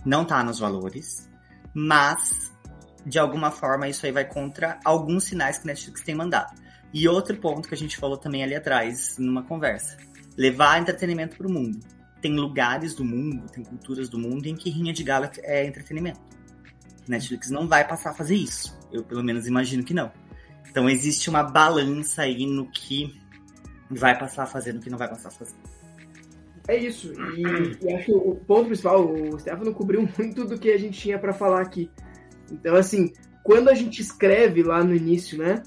Não 0.06 0.22
está 0.22 0.44
nos 0.44 0.60
valores, 0.60 1.28
mas 1.74 2.56
de 3.04 3.18
alguma 3.18 3.50
forma 3.50 3.90
isso 3.90 4.06
aí 4.06 4.12
vai 4.12 4.26
contra 4.26 4.80
alguns 4.86 5.24
sinais 5.24 5.58
que 5.58 5.66
Netflix 5.66 6.04
tem 6.04 6.14
mandado. 6.14 6.54
E 6.94 7.08
outro 7.08 7.36
ponto 7.38 7.68
que 7.68 7.74
a 7.74 7.78
gente 7.78 7.98
falou 7.98 8.18
também 8.18 8.44
ali 8.44 8.54
atrás, 8.54 9.18
numa 9.18 9.42
conversa: 9.42 9.98
levar 10.38 10.80
entretenimento 10.80 11.38
para 11.38 11.48
o 11.48 11.52
mundo. 11.52 11.80
Tem 12.22 12.36
lugares 12.36 12.94
do 12.94 13.04
mundo, 13.04 13.50
tem 13.52 13.64
culturas 13.64 14.08
do 14.08 14.20
mundo 14.20 14.46
em 14.46 14.56
que 14.56 14.70
rinha 14.70 14.94
de 14.94 15.04
gala 15.04 15.32
é 15.42 15.66
entretenimento. 15.66 16.20
Netflix 17.08 17.50
não 17.50 17.68
vai 17.68 17.88
passar 17.88 18.12
a 18.12 18.14
fazer 18.14 18.36
isso. 18.36 18.78
Eu, 18.92 19.04
pelo 19.04 19.24
menos, 19.24 19.48
imagino 19.48 19.84
que 19.84 19.94
não. 19.94 20.12
Então, 20.70 20.90
existe 20.90 21.30
uma 21.30 21.44
balança 21.44 22.22
aí 22.24 22.46
no 22.46 22.66
que 22.70 23.20
vai 23.90 24.18
passar 24.18 24.44
a 24.44 24.48
fazer 24.48 24.74
no 24.74 24.80
que 24.80 24.90
não 24.90 24.98
vai 24.98 25.10
passar 25.10 25.30
a 25.30 25.32
fazer. 25.32 25.56
é 26.68 26.78
isso. 26.78 27.14
E, 27.36 27.86
e, 27.86 27.94
acho 27.94 28.06
que 28.06 28.14
o 28.14 28.36
ponto 28.36 28.68
principal, 28.68 29.06
o 29.06 29.40
Stefano 29.40 29.74
cobriu 29.74 30.08
muito 30.18 30.46
do 30.46 30.58
que 30.58 30.72
a 30.72 30.78
gente 30.78 31.00
tinha 31.00 31.20
para 31.20 31.34
falar 31.34 31.62
aqui. 31.62 31.90
Então, 32.50 32.76
assim, 32.76 33.12
quando 33.44 33.70
a 33.70 33.74
gente 33.74 34.02
escreve 34.02 34.64
lá 34.64 34.84
no 34.84 34.96
início, 34.96 35.38
né? 35.38 35.64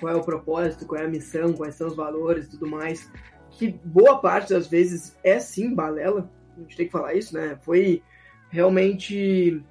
Qual 0.00 0.12
é 0.12 0.16
o 0.16 0.24
propósito, 0.24 0.86
qual 0.86 1.00
é 1.00 1.06
a 1.06 1.08
missão, 1.08 1.52
quais 1.52 1.76
são 1.76 1.86
os 1.86 1.96
valores 1.96 2.48
tudo 2.48 2.66
mais, 2.66 3.10
que 3.52 3.68
boa 3.84 4.18
parte 4.20 4.52
das 4.52 4.66
vezes 4.66 5.16
é 5.22 5.38
sim 5.38 5.74
balela, 5.74 6.30
a 6.56 6.60
gente 6.60 6.76
tem 6.76 6.86
que 6.86 6.92
falar 6.92 7.14
isso, 7.14 7.34
né? 7.34 7.56
Foi 7.62 8.02
realmente 8.50 9.62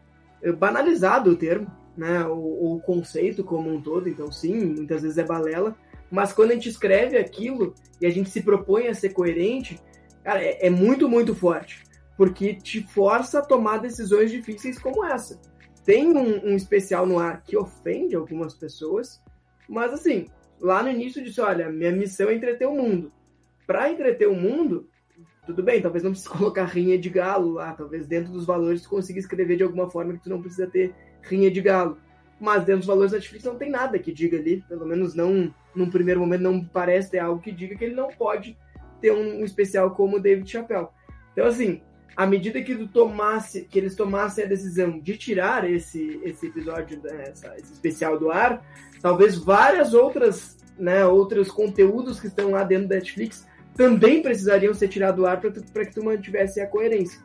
banalizado 0.52 1.32
o 1.32 1.36
termo, 1.36 1.68
né? 1.96 2.26
O, 2.26 2.76
o 2.76 2.82
conceito 2.82 3.44
como 3.44 3.72
um 3.72 3.82
todo, 3.82 4.10
então 4.10 4.32
sim, 4.32 4.66
muitas 4.66 5.02
vezes 5.02 5.18
é 5.18 5.24
balela, 5.24 5.76
mas 6.12 6.34
quando 6.34 6.52
a 6.52 6.54
gente 6.56 6.70
escreve 6.70 7.18
aquilo 7.18 7.74
e 8.02 8.06
a 8.06 8.10
gente 8.10 8.30
se 8.30 8.42
propõe 8.42 8.88
a 8.88 8.94
ser 8.94 9.10
coerente, 9.10 9.80
cara, 10.24 10.42
é, 10.44 10.68
é 10.68 10.70
muito, 10.70 11.08
muito 11.08 11.34
forte, 11.34 11.84
porque 12.18 12.54
te 12.54 12.82
força 12.82 13.40
a 13.40 13.46
tomar 13.46 13.78
decisões 13.78 14.32
difíceis 14.32 14.78
como 14.78 15.06
essa 15.06 15.40
tem 15.86 16.16
um, 16.16 16.52
um, 16.52 16.56
especial 16.56 17.06
no 17.06 17.20
ar 17.20 17.44
que 17.44 17.58
ofende 17.58 18.16
algumas 18.16 18.54
pessoas, 18.54 19.22
mas 19.68 19.94
assim, 19.94 20.28
lá 20.60 20.82
no 20.82 20.90
início 20.90 21.24
disse, 21.24 21.42
olha, 21.42 21.70
minha 21.70 21.92
missão 21.92 22.30
é 22.30 22.36
entreter 22.36 22.68
o 22.68 22.76
mundo. 22.76 23.12
Para 23.68 23.90
entreter 23.90 24.28
o 24.28 24.36
mundo, 24.36 24.90
tudo 25.46 25.62
bem, 25.62 25.82
talvez 25.82 26.04
não 26.04 26.12
precise 26.12 26.30
colocar 26.36 26.66
rinha 26.66 26.98
de 26.98 27.10
galo 27.10 27.52
lá, 27.52 27.74
talvez 27.74 28.08
dentro 28.08 28.32
dos 28.32 28.46
valores 28.46 28.82
tu 28.82 28.90
consiga 28.90 29.20
escrever 29.20 29.58
de 29.58 29.64
alguma 29.64 29.90
forma 29.90 30.14
que 30.14 30.24
tu 30.24 30.30
não 30.30 30.42
precisa 30.42 30.68
ter 30.68 30.94
rinha 31.22 31.52
de 31.52 31.62
galo. 31.62 31.98
Mas 32.40 32.64
dentro 32.64 32.80
dos 32.80 32.88
valores 32.88 33.12
da 33.12 33.18
Netflix 33.18 33.46
não 33.46 33.56
tem 33.56 33.70
nada 33.70 33.98
que 34.00 34.12
diga 34.12 34.38
ali, 34.38 34.64
pelo 34.68 34.86
menos 34.86 35.14
não, 35.14 35.54
num 35.76 35.90
primeiro 35.90 36.20
momento 36.20 36.42
não 36.42 36.64
parece 36.64 37.12
ter 37.12 37.20
algo 37.20 37.42
que 37.42 37.52
diga 37.52 37.76
que 37.76 37.86
ele 37.86 37.96
não 37.96 38.10
pode 38.10 38.58
ter 39.00 39.12
um, 39.12 39.42
um 39.42 39.46
especial 39.46 39.92
como 39.92 40.18
o 40.18 40.20
David 40.20 40.50
Chappelle. 40.50 40.88
Então 41.32 41.46
assim, 41.46 41.82
à 42.16 42.26
medida 42.26 42.62
que, 42.62 42.88
tomasse, 42.88 43.64
que 43.66 43.80
eles 43.80 43.96
tomassem 43.96 44.44
a 44.44 44.48
decisão 44.48 45.00
de 45.00 45.18
tirar 45.18 45.70
esse, 45.70 46.20
esse 46.24 46.48
episódio, 46.48 47.02
né, 47.04 47.30
essa, 47.30 47.56
esse 47.58 47.74
especial 47.74 48.20
do 48.20 48.32
ar, 48.32 48.64
talvez 49.02 49.38
várias 49.38 49.94
outras, 49.94 50.58
né, 50.78 51.06
outros 51.06 51.50
conteúdos 51.50 52.20
que 52.20 52.28
estão 52.28 52.52
lá 52.52 52.64
dentro 52.64 52.88
da 52.88 52.96
Netflix 52.96 53.48
também 53.76 54.22
precisariam 54.22 54.74
ser 54.74 54.88
tirados 54.88 55.18
do 55.18 55.26
ar 55.26 55.40
para 55.40 55.86
que 55.86 55.94
tu 55.94 56.04
mantivesse 56.04 56.62
a 56.62 56.68
coerência. 56.68 57.20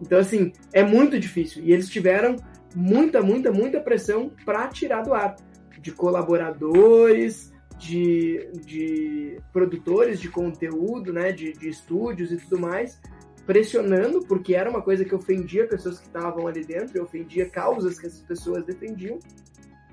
Então, 0.00 0.18
assim, 0.18 0.52
é 0.72 0.82
muito 0.82 1.18
difícil. 1.18 1.62
E 1.64 1.72
eles 1.72 1.88
tiveram 1.88 2.36
muita, 2.74 3.22
muita, 3.22 3.52
muita 3.52 3.80
pressão 3.80 4.32
para 4.44 4.66
tirar 4.68 5.02
do 5.02 5.14
ar. 5.14 5.36
De 5.80 5.92
colaboradores, 5.92 7.52
de, 7.78 8.48
de 8.64 9.36
produtores 9.52 10.20
de 10.20 10.28
conteúdo, 10.28 11.12
né, 11.12 11.32
de, 11.32 11.52
de 11.52 11.68
estúdios 11.68 12.30
e 12.30 12.36
tudo 12.36 12.60
mais, 12.60 13.00
pressionando, 13.44 14.20
porque 14.20 14.54
era 14.54 14.70
uma 14.70 14.80
coisa 14.80 15.04
que 15.04 15.14
ofendia 15.14 15.66
pessoas 15.66 15.98
que 15.98 16.06
estavam 16.06 16.46
ali 16.46 16.64
dentro, 16.64 16.96
e 16.96 17.00
ofendia 17.00 17.48
causas 17.48 17.98
que 17.98 18.06
essas 18.06 18.20
pessoas 18.20 18.64
defendiam, 18.64 19.18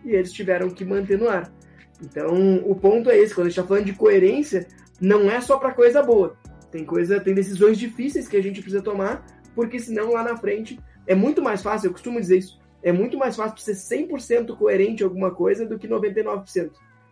e 0.05 0.11
eles 0.11 0.31
tiveram 0.31 0.69
que 0.69 0.85
manter 0.85 1.17
no 1.17 1.27
ar. 1.27 1.51
Então, 2.01 2.57
o 2.65 2.75
ponto 2.75 3.09
é 3.09 3.17
esse, 3.17 3.33
quando 3.33 3.47
a 3.47 3.49
gente 3.49 3.59
está 3.59 3.67
falando 3.67 3.85
de 3.85 3.93
coerência, 3.93 4.67
não 4.99 5.29
é 5.29 5.39
só 5.41 5.57
para 5.57 5.71
coisa 5.71 6.01
boa. 6.01 6.35
Tem 6.71 6.85
coisa, 6.85 7.19
tem 7.19 7.33
decisões 7.33 7.77
difíceis 7.77 8.27
que 8.27 8.37
a 8.37 8.43
gente 8.43 8.61
precisa 8.61 8.81
tomar, 8.81 9.25
porque 9.55 9.79
senão 9.79 10.13
lá 10.13 10.23
na 10.23 10.37
frente 10.37 10.79
é 11.07 11.15
muito 11.15 11.41
mais 11.41 11.61
fácil, 11.61 11.87
eu 11.87 11.91
costumo 11.91 12.19
dizer 12.19 12.37
isso, 12.37 12.59
é 12.83 12.91
muito 12.91 13.17
mais 13.17 13.35
fácil 13.35 13.57
ser 13.57 13.73
100% 14.07 14.55
coerente 14.55 15.01
em 15.01 15.05
alguma 15.05 15.31
coisa 15.31 15.65
do 15.65 15.77
que 15.77 15.87
99%. 15.87 16.71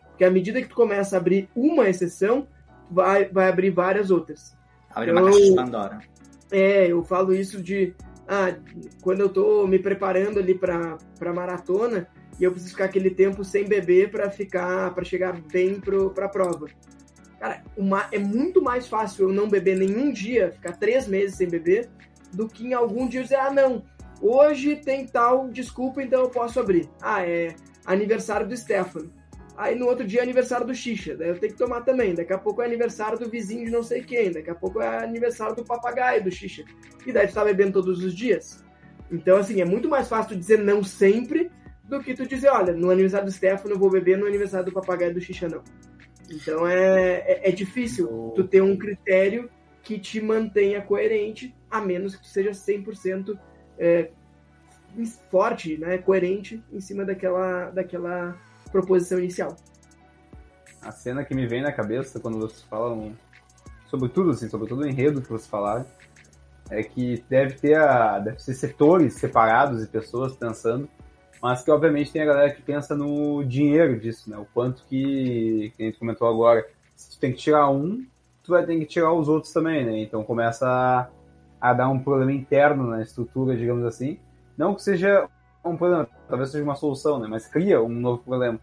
Porque 0.09 0.23
à 0.23 0.31
medida 0.31 0.61
que 0.61 0.69
tu 0.69 0.75
começa 0.75 1.15
a 1.15 1.19
abrir 1.19 1.49
uma 1.55 1.89
exceção, 1.89 2.47
vai, 2.89 3.25
vai 3.25 3.49
abrir 3.49 3.69
várias 3.69 4.11
outras. 4.11 4.55
Abre 4.89 5.11
então, 5.11 5.23
uma 5.23 5.31
caixa 5.31 5.45
de 5.45 5.55
Pandora. 5.55 5.99
É, 6.51 6.87
eu 6.87 7.03
falo 7.03 7.33
isso 7.33 7.61
de 7.61 7.93
ah, 8.27 8.55
quando 9.01 9.21
eu 9.21 9.29
tô 9.29 9.67
me 9.67 9.79
preparando 9.79 10.39
ali 10.39 10.53
para 10.53 10.97
para 11.19 11.33
maratona 11.33 12.07
e 12.39 12.43
eu 12.43 12.51
preciso 12.51 12.73
ficar 12.73 12.85
aquele 12.85 13.09
tempo 13.09 13.43
sem 13.43 13.65
beber 13.65 14.11
para 14.11 14.29
ficar 14.29 14.93
para 14.93 15.03
chegar 15.03 15.39
bem 15.51 15.79
para 15.79 16.25
a 16.25 16.29
prova. 16.29 16.67
Cara, 17.39 17.63
uma, 17.75 18.07
é 18.11 18.17
muito 18.17 18.61
mais 18.61 18.87
fácil 18.87 19.29
eu 19.29 19.33
não 19.33 19.47
beber 19.47 19.77
nenhum 19.77 20.11
dia, 20.11 20.51
ficar 20.51 20.73
três 20.73 21.07
meses 21.07 21.35
sem 21.37 21.47
beber, 21.47 21.89
do 22.33 22.47
que 22.47 22.65
em 22.65 22.73
algum 22.73 23.07
dia 23.07 23.21
dizer, 23.21 23.35
ah, 23.35 23.51
não, 23.51 23.83
hoje 24.21 24.75
tem 24.75 25.05
tal 25.05 25.47
desculpa, 25.49 26.01
então 26.01 26.21
eu 26.21 26.29
posso 26.29 26.59
abrir. 26.59 26.89
Ah, 27.01 27.23
é 27.25 27.55
aniversário 27.85 28.47
do 28.47 28.57
Stefano. 28.57 29.11
Aí 29.55 29.75
no 29.75 29.87
outro 29.87 30.05
dia 30.05 30.19
é 30.19 30.23
aniversário 30.23 30.67
do 30.67 30.75
Xixa, 30.75 31.15
daí 31.15 31.29
eu 31.29 31.39
tenho 31.39 31.51
que 31.51 31.57
tomar 31.57 31.81
também. 31.81 32.13
Daqui 32.13 32.31
a 32.31 32.37
pouco 32.37 32.61
é 32.61 32.65
aniversário 32.65 33.17
do 33.17 33.27
vizinho 33.27 33.65
de 33.65 33.71
não 33.71 33.81
sei 33.81 34.03
quem, 34.03 34.31
daqui 34.31 34.51
a 34.51 34.55
pouco 34.55 34.79
é 34.79 35.03
aniversário 35.03 35.55
do 35.55 35.63
papagaio 35.63 36.23
do 36.23 36.29
Xixa. 36.29 36.63
E 37.05 37.11
daí 37.11 37.27
tu 37.27 37.33
tá 37.33 37.43
bebendo 37.43 37.73
todos 37.73 38.03
os 38.03 38.13
dias. 38.13 38.63
Então, 39.11 39.37
assim, 39.37 39.59
é 39.59 39.65
muito 39.65 39.89
mais 39.89 40.07
fácil 40.07 40.35
tu 40.35 40.39
dizer 40.39 40.59
não 40.59 40.83
sempre 40.83 41.49
do 41.83 42.01
que 42.01 42.13
tu 42.13 42.27
dizer, 42.27 42.49
olha, 42.49 42.73
no 42.73 42.91
aniversário 42.91 43.25
do 43.25 43.31
Stefano 43.31 43.73
eu 43.73 43.79
vou 43.79 43.89
beber, 43.89 44.17
no 44.17 44.27
aniversário 44.27 44.65
do 44.65 44.71
papagaio 44.71 45.13
do 45.13 45.21
Xixa 45.21 45.49
não. 45.49 45.63
Então 46.29 46.67
é, 46.67 47.19
é, 47.19 47.49
é 47.49 47.51
difícil 47.51 48.33
tu 48.35 48.43
ter 48.43 48.61
um 48.61 48.77
critério 48.77 49.49
que 49.81 49.97
te 49.97 50.21
mantenha 50.21 50.81
coerente, 50.81 51.55
a 51.71 51.79
menos 51.79 52.15
que 52.15 52.23
tu 52.23 52.27
seja 52.27 52.51
100% 52.51 53.37
é, 53.79 54.09
forte, 55.29 55.77
né, 55.77 55.97
coerente 55.97 56.61
em 56.71 56.81
cima 56.81 57.05
daquela, 57.05 57.69
daquela 57.69 58.37
proposição 58.71 59.19
inicial. 59.19 59.55
A 60.81 60.91
cena 60.91 61.23
que 61.23 61.33
me 61.33 61.47
vem 61.47 61.61
na 61.61 61.71
cabeça 61.71 62.19
quando 62.19 62.37
vocês 62.37 62.63
falam 62.63 63.15
sobre 63.87 64.09
tudo, 64.09 64.31
assim, 64.31 64.49
sobre 64.49 64.67
todo 64.67 64.81
o 64.81 64.87
enredo 64.87 65.21
que 65.21 65.29
vocês 65.29 65.47
falaram, 65.47 65.85
é 66.69 66.83
que 66.83 67.23
deve 67.29 67.53
ter 67.53 67.75
a, 67.75 68.19
deve 68.19 68.41
ser 68.41 68.53
setores 68.53 69.13
separados 69.13 69.83
e 69.83 69.87
pessoas 69.87 70.35
pensando, 70.35 70.89
mas 71.41 71.63
que 71.63 71.71
obviamente 71.71 72.11
tem 72.11 72.21
a 72.21 72.25
galera 72.25 72.53
que 72.53 72.61
pensa 72.61 72.95
no 72.95 73.43
dinheiro 73.43 73.99
disso, 73.99 74.29
né? 74.29 74.37
O 74.37 74.45
quanto 74.53 74.83
que, 74.85 75.71
que 75.75 75.83
a 75.83 75.85
gente 75.85 75.99
comentou 75.99 76.27
agora, 76.27 76.65
se 76.95 77.11
tu 77.11 77.19
tem 77.19 77.31
que 77.31 77.37
tirar 77.37 77.69
um, 77.69 78.05
tu 78.43 78.51
vai 78.51 78.65
ter 78.65 78.77
que 78.79 78.85
tirar 78.85 79.13
os 79.13 79.27
outros 79.27 79.53
também, 79.53 79.85
né? 79.85 79.99
Então 79.99 80.23
começa 80.23 80.67
a, 80.67 81.09
a 81.59 81.73
dar 81.73 81.89
um 81.89 81.99
problema 81.99 82.31
interno 82.31 82.87
na 82.87 83.01
estrutura, 83.01 83.55
digamos 83.55 83.85
assim. 83.85 84.19
Não 84.57 84.73
que 84.73 84.81
seja 84.81 85.27
um 85.63 85.77
problema, 85.77 86.07
talvez 86.27 86.49
seja 86.49 86.63
uma 86.63 86.75
solução, 86.75 87.19
né? 87.19 87.27
Mas 87.29 87.47
cria 87.47 87.81
um 87.81 87.89
novo 87.89 88.23
problema. 88.23 88.59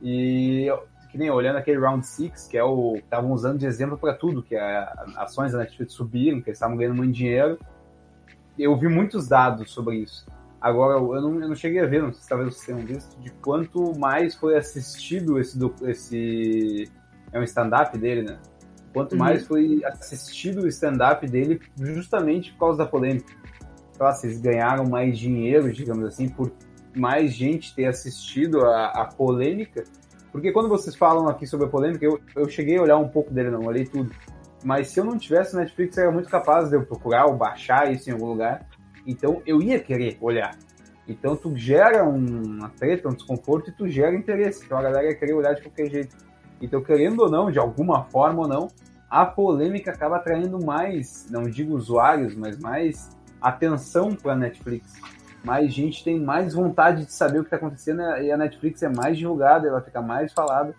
E 0.00 0.68
que 1.12 1.18
nem 1.18 1.30
olhando 1.30 1.56
aquele 1.56 1.78
Round 1.78 2.06
6, 2.06 2.48
que 2.48 2.56
é 2.56 2.64
o 2.64 2.96
estavam 2.96 3.32
usando 3.32 3.58
de 3.58 3.66
exemplo 3.66 3.98
para 3.98 4.14
tudo, 4.14 4.42
que 4.42 4.54
é 4.56 4.88
ações 5.16 5.52
da 5.52 5.58
Netflix 5.58 5.92
subiram, 5.92 6.40
que 6.40 6.48
eles 6.48 6.56
estavam 6.56 6.74
ganhando 6.74 6.96
muito 6.96 7.12
dinheiro. 7.12 7.58
Eu 8.58 8.74
vi 8.76 8.88
muitos 8.88 9.28
dados 9.28 9.70
sobre 9.70 9.96
isso. 9.96 10.26
Agora, 10.62 10.98
eu 10.98 11.20
não, 11.20 11.40
eu 11.40 11.48
não 11.48 11.56
cheguei 11.56 11.80
a 11.80 11.86
ver, 11.86 12.02
não 12.02 12.12
sei 12.12 12.22
se 12.22 12.28
talvez 12.28 12.54
vocês 12.54 12.66
tenham 12.66 12.86
visto, 12.86 13.20
de 13.20 13.30
quanto 13.30 13.98
mais 13.98 14.34
foi 14.36 14.56
assistido 14.56 15.38
esse, 15.40 15.58
esse 15.82 16.88
é 17.32 17.40
um 17.40 17.42
stand-up 17.42 17.98
dele, 17.98 18.22
né? 18.22 18.38
Quanto 18.92 19.12
uhum. 19.12 19.18
mais 19.18 19.44
foi 19.44 19.80
assistido 19.84 20.62
o 20.62 20.68
stand-up 20.68 21.26
dele 21.26 21.60
justamente 21.76 22.52
por 22.52 22.58
causa 22.60 22.78
da 22.78 22.86
polêmica 22.86 23.42
lá, 24.02 24.12
vocês 24.12 24.40
ganharam 24.40 24.84
mais 24.84 25.18
dinheiro, 25.18 25.72
digamos 25.72 26.04
assim, 26.04 26.28
por 26.28 26.52
mais 26.94 27.32
gente 27.32 27.74
ter 27.74 27.86
assistido 27.86 28.64
a, 28.64 28.86
a 28.88 29.04
polêmica. 29.04 29.84
Porque 30.30 30.50
quando 30.50 30.68
vocês 30.68 30.96
falam 30.96 31.28
aqui 31.28 31.46
sobre 31.46 31.66
a 31.66 31.68
polêmica, 31.68 32.04
eu, 32.04 32.20
eu 32.34 32.48
cheguei 32.48 32.78
a 32.78 32.82
olhar 32.82 32.98
um 32.98 33.08
pouco 33.08 33.32
dele, 33.32 33.50
não 33.50 33.60
olhei 33.60 33.84
tudo. 33.84 34.10
Mas 34.64 34.88
se 34.88 35.00
eu 35.00 35.04
não 35.04 35.18
tivesse 35.18 35.56
Netflix, 35.56 35.96
eu 35.96 36.04
era 36.04 36.12
muito 36.12 36.28
capaz 36.28 36.68
de 36.68 36.76
eu 36.76 36.84
procurar 36.84 37.26
ou 37.26 37.36
baixar 37.36 37.92
isso 37.92 38.08
em 38.08 38.12
algum 38.12 38.26
lugar. 38.26 38.66
Então 39.06 39.42
eu 39.46 39.60
ia 39.62 39.78
querer 39.78 40.16
olhar. 40.20 40.56
Então 41.06 41.36
tu 41.36 41.56
gera 41.56 42.04
uma 42.04 42.68
treta, 42.70 43.08
um 43.08 43.14
desconforto 43.14 43.70
e 43.70 43.72
tu 43.72 43.88
gera 43.88 44.14
interesse. 44.14 44.64
Então 44.64 44.78
a 44.78 44.82
galera 44.82 45.08
ia 45.08 45.14
querer 45.14 45.34
olhar 45.34 45.54
de 45.54 45.62
qualquer 45.62 45.90
jeito. 45.90 46.16
Então, 46.62 46.80
querendo 46.80 47.20
ou 47.22 47.28
não, 47.28 47.50
de 47.50 47.58
alguma 47.58 48.04
forma 48.04 48.42
ou 48.42 48.48
não, 48.48 48.68
a 49.10 49.26
polêmica 49.26 49.90
acaba 49.90 50.16
atraindo 50.16 50.64
mais, 50.64 51.26
não 51.28 51.42
digo 51.42 51.74
usuários, 51.74 52.36
mas 52.36 52.56
mais 52.56 53.10
atenção 53.40 54.14
para 54.14 54.32
a 54.32 54.36
Netflix. 54.36 54.94
Mais 55.44 55.74
gente 55.74 56.04
tem 56.04 56.20
mais 56.20 56.54
vontade 56.54 57.04
de 57.04 57.12
saber 57.12 57.40
o 57.40 57.42
que 57.42 57.48
está 57.48 57.56
acontecendo 57.56 58.00
e 58.00 58.30
a 58.30 58.36
Netflix 58.36 58.80
é 58.84 58.88
mais 58.88 59.18
divulgada, 59.18 59.66
ela 59.66 59.82
fica 59.82 60.00
mais 60.00 60.32
falada. 60.32 60.72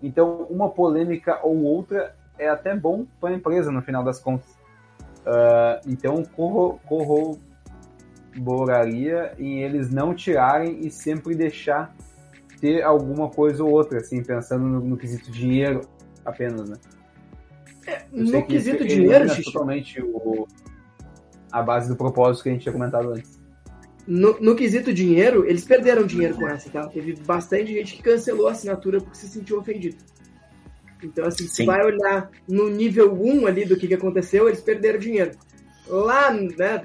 Então, 0.00 0.46
uma 0.48 0.70
polêmica 0.70 1.40
ou 1.42 1.64
outra 1.64 2.14
é 2.38 2.48
até 2.48 2.76
bom 2.76 3.06
para 3.20 3.30
a 3.30 3.32
empresa 3.34 3.72
no 3.72 3.82
final 3.82 4.04
das 4.04 4.20
contas. 4.20 4.48
Uh, 5.26 5.80
então, 5.86 6.22
corro, 6.36 6.78
corroboraria 8.34 9.32
em 9.38 9.62
eles 9.62 9.90
não 9.90 10.14
tirarem 10.14 10.80
e 10.80 10.90
sempre 10.90 11.34
deixar 11.34 11.94
ter 12.60 12.82
alguma 12.82 13.28
coisa 13.28 13.62
ou 13.62 13.70
outra, 13.70 13.98
assim, 13.98 14.22
pensando 14.22 14.64
no, 14.64 14.80
no 14.80 14.96
quesito 14.96 15.30
dinheiro 15.30 15.82
apenas, 16.24 16.68
né? 16.68 16.76
É, 17.86 18.02
no 18.10 18.44
quesito 18.46 18.86
dinheiro, 18.86 19.30
é 19.30 19.42
totalmente 19.42 20.00
o, 20.00 20.48
a 21.52 21.62
base 21.62 21.88
do 21.88 21.96
propósito 21.96 22.44
que 22.44 22.48
a 22.48 22.52
gente 22.52 22.62
tinha 22.62 22.72
comentado 22.72 23.10
antes. 23.10 23.42
No, 24.06 24.38
no, 24.40 24.54
quesito 24.54 24.92
dinheiro, 24.92 25.46
eles 25.46 25.64
perderam 25.64 26.06
dinheiro 26.06 26.34
com 26.34 26.48
essa, 26.48 26.70
tá? 26.70 26.86
Teve 26.88 27.14
bastante 27.26 27.72
gente 27.72 27.96
que 27.96 28.02
cancelou 28.02 28.48
a 28.48 28.52
assinatura 28.52 29.00
porque 29.00 29.16
se 29.16 29.28
sentiu 29.28 29.58
ofendido. 29.58 29.96
Então, 31.02 31.26
assim, 31.26 31.46
se 31.46 31.64
vai 31.64 31.84
olhar 31.84 32.30
no 32.48 32.70
nível 32.70 33.12
1 33.12 33.46
ali 33.46 33.64
do 33.64 33.76
que, 33.76 33.86
que 33.86 33.94
aconteceu, 33.94 34.48
eles 34.48 34.60
perderam 34.60 34.98
dinheiro. 34.98 35.32
Lá, 35.86 36.30
né, 36.32 36.82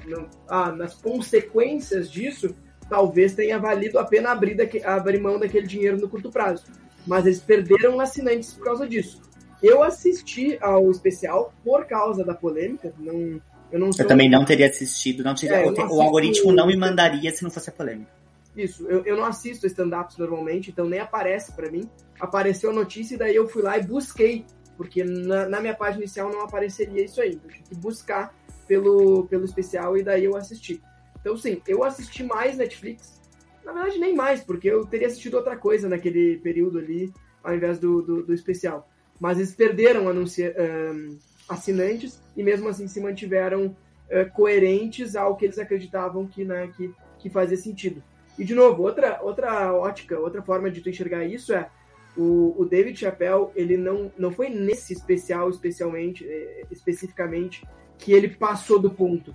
ah, 0.48 0.72
nas 0.72 0.94
consequências 0.94 2.10
disso, 2.10 2.54
talvez 2.88 3.34
tenha 3.34 3.58
valido 3.58 3.98
a 3.98 4.04
pena 4.04 4.30
abrir, 4.30 4.54
daqui, 4.54 4.82
abrir 4.84 5.20
mão 5.20 5.38
daquele 5.38 5.66
dinheiro 5.66 5.98
no 5.98 6.08
curto 6.08 6.30
prazo. 6.30 6.64
Mas 7.06 7.24
eles 7.24 7.40
perderam 7.40 7.98
assinantes 7.98 8.52
por 8.52 8.64
causa 8.64 8.86
disso. 8.86 9.22
Eu 9.62 9.82
assisti 9.82 10.58
ao 10.60 10.90
especial 10.90 11.52
por 11.64 11.86
causa 11.86 12.24
da 12.24 12.34
polêmica, 12.34 12.92
não 12.98 13.40
eu, 13.70 13.78
não 13.78 13.90
eu 13.96 14.06
também 14.06 14.28
não 14.28 14.44
teria 14.44 14.66
assistido, 14.66 15.22
não 15.22 15.34
teria, 15.34 15.58
é, 15.58 15.66
o, 15.66 15.70
não 15.70 15.88
o 15.88 16.02
algoritmo 16.02 16.52
não 16.52 16.66
me 16.66 16.76
mandaria 16.76 17.30
se 17.30 17.42
não 17.42 17.50
fosse 17.50 17.70
a 17.70 17.72
polêmica. 17.72 18.10
Isso, 18.56 18.84
eu, 18.88 19.04
eu 19.04 19.16
não 19.16 19.24
assisto 19.24 19.66
stand-ups 19.66 20.16
normalmente, 20.18 20.70
então 20.70 20.88
nem 20.88 20.98
aparece 20.98 21.52
para 21.52 21.70
mim. 21.70 21.88
Apareceu 22.18 22.70
a 22.70 22.72
notícia 22.72 23.14
e 23.14 23.18
daí 23.18 23.36
eu 23.36 23.48
fui 23.48 23.62
lá 23.62 23.78
e 23.78 23.82
busquei, 23.82 24.44
porque 24.76 25.04
na, 25.04 25.48
na 25.48 25.60
minha 25.60 25.74
página 25.74 26.02
inicial 26.02 26.30
não 26.30 26.42
apareceria 26.42 27.04
isso 27.04 27.20
aí. 27.20 27.38
Eu 27.42 27.50
tive 27.50 27.62
que 27.68 27.74
buscar 27.76 28.34
pelo, 28.70 29.26
pelo 29.26 29.44
especial 29.44 29.96
e 29.96 30.02
daí 30.04 30.26
eu 30.26 30.36
assisti. 30.36 30.80
Então, 31.20 31.36
sim, 31.36 31.60
eu 31.66 31.82
assisti 31.82 32.22
mais 32.22 32.56
Netflix. 32.56 33.20
Na 33.64 33.72
verdade, 33.72 33.98
nem 33.98 34.14
mais, 34.14 34.44
porque 34.44 34.70
eu 34.70 34.86
teria 34.86 35.08
assistido 35.08 35.34
outra 35.34 35.56
coisa 35.56 35.88
naquele 35.88 36.36
período 36.36 36.78
ali, 36.78 37.12
ao 37.42 37.52
invés 37.52 37.80
do, 37.80 38.00
do, 38.00 38.22
do 38.22 38.32
especial. 38.32 38.88
Mas 39.18 39.38
eles 39.38 39.52
perderam 39.52 40.08
anuncia, 40.08 40.54
um, 40.56 41.18
assinantes 41.48 42.22
e 42.36 42.44
mesmo 42.44 42.68
assim 42.68 42.86
se 42.86 43.00
mantiveram 43.00 43.66
uh, 43.66 44.30
coerentes 44.34 45.16
ao 45.16 45.36
que 45.36 45.46
eles 45.46 45.58
acreditavam 45.58 46.28
que, 46.28 46.44
né, 46.44 46.70
que, 46.76 46.94
que 47.18 47.28
fazia 47.28 47.56
sentido. 47.56 48.00
E, 48.38 48.44
de 48.44 48.54
novo, 48.54 48.84
outra, 48.84 49.20
outra 49.20 49.74
ótica, 49.74 50.16
outra 50.16 50.42
forma 50.42 50.70
de 50.70 50.80
tu 50.80 50.88
enxergar 50.88 51.24
isso 51.24 51.52
é 51.52 51.68
o, 52.16 52.54
o 52.56 52.64
David 52.64 52.96
Chappelle, 53.00 53.48
ele 53.56 53.76
não, 53.76 54.12
não 54.16 54.30
foi 54.30 54.48
nesse 54.48 54.92
especial, 54.92 55.50
especialmente, 55.50 56.24
eh, 56.24 56.64
especificamente, 56.70 57.66
que 58.00 58.12
ele 58.12 58.28
passou 58.28 58.78
do 58.78 58.90
ponto. 58.90 59.34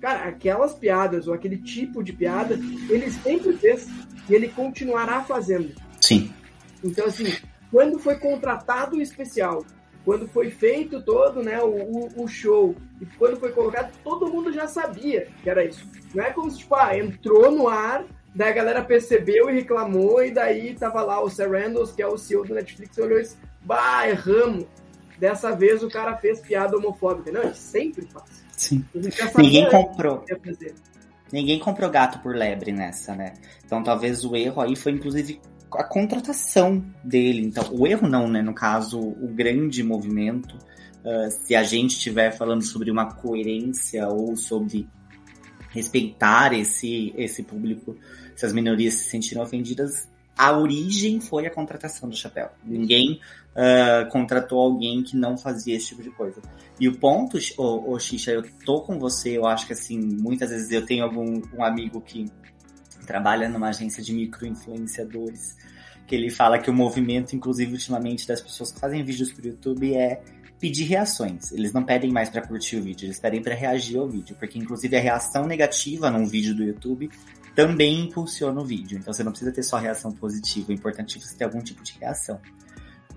Cara, 0.00 0.28
aquelas 0.28 0.74
piadas 0.74 1.26
ou 1.26 1.34
aquele 1.34 1.56
tipo 1.56 2.02
de 2.02 2.12
piada, 2.12 2.54
ele 2.88 3.10
sempre 3.10 3.54
fez 3.54 3.88
e 4.28 4.34
ele 4.34 4.48
continuará 4.48 5.22
fazendo. 5.22 5.74
Sim. 6.00 6.32
Então, 6.82 7.06
assim, 7.06 7.34
quando 7.70 7.98
foi 7.98 8.16
contratado 8.16 8.96
o 8.96 9.02
especial 9.02 9.64
quando 10.04 10.28
foi 10.28 10.50
feito 10.50 11.00
todo 11.02 11.42
né, 11.42 11.58
o, 11.62 12.08
o, 12.22 12.28
show 12.28 12.76
e 13.00 13.06
quando 13.18 13.40
foi 13.40 13.50
colocado, 13.52 13.90
todo 14.04 14.30
mundo 14.30 14.52
já 14.52 14.68
sabia 14.68 15.28
que 15.42 15.48
era 15.48 15.64
isso. 15.64 15.88
Não 16.14 16.22
é 16.22 16.30
como 16.30 16.50
se, 16.50 16.58
tipo, 16.58 16.74
ah, 16.74 16.96
entrou 16.96 17.50
no 17.50 17.68
ar, 17.68 18.04
daí 18.34 18.50
a 18.50 18.54
galera 18.54 18.84
percebeu 18.84 19.48
e 19.48 19.54
reclamou, 19.54 20.22
e 20.22 20.30
daí 20.30 20.74
tava 20.74 21.02
lá 21.02 21.22
o 21.22 21.30
Sam 21.30 21.48
Randall, 21.48 21.86
que 21.86 22.02
é 22.02 22.06
o 22.06 22.18
CEO 22.18 22.44
do 22.44 22.54
Netflix, 22.54 22.98
olhou 22.98 23.18
e 23.18 23.22
disse, 23.22 23.38
bah, 23.62 24.06
erramos. 24.06 24.66
Dessa 25.18 25.54
vez 25.54 25.82
o 25.82 25.88
cara 25.88 26.16
fez 26.16 26.40
piada 26.40 26.76
homofóbica. 26.76 27.30
Não, 27.30 27.42
ele 27.42 27.54
sempre 27.54 28.06
faz. 28.06 28.44
Sim. 28.56 28.84
Ninguém 29.36 29.68
comprou. 29.68 30.24
Ninguém 31.32 31.58
comprou 31.58 31.90
gato 31.90 32.20
por 32.20 32.34
lebre 32.34 32.72
nessa, 32.72 33.14
né? 33.14 33.34
Então 33.64 33.82
talvez 33.82 34.24
o 34.24 34.36
erro 34.36 34.60
aí 34.60 34.76
foi, 34.76 34.92
inclusive, 34.92 35.40
a 35.72 35.84
contratação 35.84 36.84
dele. 37.02 37.42
Então, 37.44 37.64
o 37.72 37.86
erro 37.86 38.08
não, 38.08 38.28
né? 38.28 38.42
No 38.42 38.54
caso, 38.54 39.00
o 39.00 39.28
grande 39.28 39.82
movimento. 39.82 40.56
Uh, 41.04 41.30
se 41.30 41.54
a 41.54 41.62
gente 41.62 41.92
estiver 41.92 42.30
falando 42.30 42.62
sobre 42.62 42.90
uma 42.90 43.14
coerência 43.14 44.08
ou 44.08 44.34
sobre 44.36 44.88
respeitar 45.68 46.54
esse, 46.54 47.12
esse 47.16 47.42
público, 47.42 47.96
se 48.34 48.46
as 48.46 48.52
minorias 48.52 48.94
se 48.94 49.10
sentiram 49.10 49.42
ofendidas, 49.42 50.08
a 50.36 50.56
origem 50.56 51.20
foi 51.20 51.46
a 51.46 51.50
contratação 51.50 52.08
do 52.08 52.16
chapéu. 52.16 52.50
Ninguém 52.64 53.20
uh, 53.54 54.08
contratou 54.10 54.60
alguém 54.60 55.02
que 55.02 55.16
não 55.16 55.36
fazia 55.36 55.76
esse 55.76 55.88
tipo 55.88 56.02
de 56.02 56.10
coisa. 56.10 56.42
E 56.78 56.88
o 56.88 56.98
ponto, 56.98 57.38
ô, 57.56 57.92
ô 57.92 57.98
Xixa, 57.98 58.32
eu 58.32 58.42
tô 58.64 58.82
com 58.82 58.98
você, 58.98 59.38
eu 59.38 59.46
acho 59.46 59.66
que 59.66 59.72
assim, 59.72 59.98
muitas 59.98 60.50
vezes 60.50 60.70
eu 60.70 60.84
tenho 60.84 61.04
algum 61.04 61.40
um 61.56 61.64
amigo 61.64 62.00
que 62.00 62.26
trabalha 63.06 63.48
numa 63.48 63.68
agência 63.68 64.02
de 64.02 64.12
micro-influenciadores, 64.12 65.56
que 66.06 66.14
ele 66.14 66.30
fala 66.30 66.58
que 66.58 66.70
o 66.70 66.74
movimento, 66.74 67.36
inclusive 67.36 67.72
ultimamente, 67.72 68.26
das 68.26 68.40
pessoas 68.40 68.72
que 68.72 68.80
fazem 68.80 69.04
vídeos 69.04 69.32
pro 69.32 69.46
YouTube 69.46 69.94
é 69.94 70.20
pedir 70.58 70.84
reações. 70.84 71.52
Eles 71.52 71.72
não 71.72 71.84
pedem 71.84 72.10
mais 72.10 72.28
para 72.28 72.46
curtir 72.46 72.76
o 72.76 72.82
vídeo, 72.82 73.06
eles 73.06 73.20
pedem 73.20 73.42
para 73.42 73.54
reagir 73.54 73.98
ao 73.98 74.08
vídeo, 74.08 74.34
porque 74.38 74.58
inclusive 74.58 74.96
a 74.96 75.00
reação 75.00 75.46
negativa 75.46 76.10
num 76.10 76.26
vídeo 76.26 76.54
do 76.54 76.64
YouTube 76.64 77.10
também 77.54 78.06
impulsiona 78.06 78.60
o 78.60 78.64
vídeo. 78.64 78.98
Então 78.98 79.12
você 79.12 79.22
não 79.22 79.30
precisa 79.30 79.52
ter 79.52 79.62
só 79.62 79.76
reação 79.76 80.12
positiva, 80.12 80.72
é 80.72 80.74
importante 80.74 81.20
você 81.20 81.36
ter 81.36 81.44
algum 81.44 81.60
tipo 81.60 81.82
de 81.82 81.98
reação. 81.98 82.40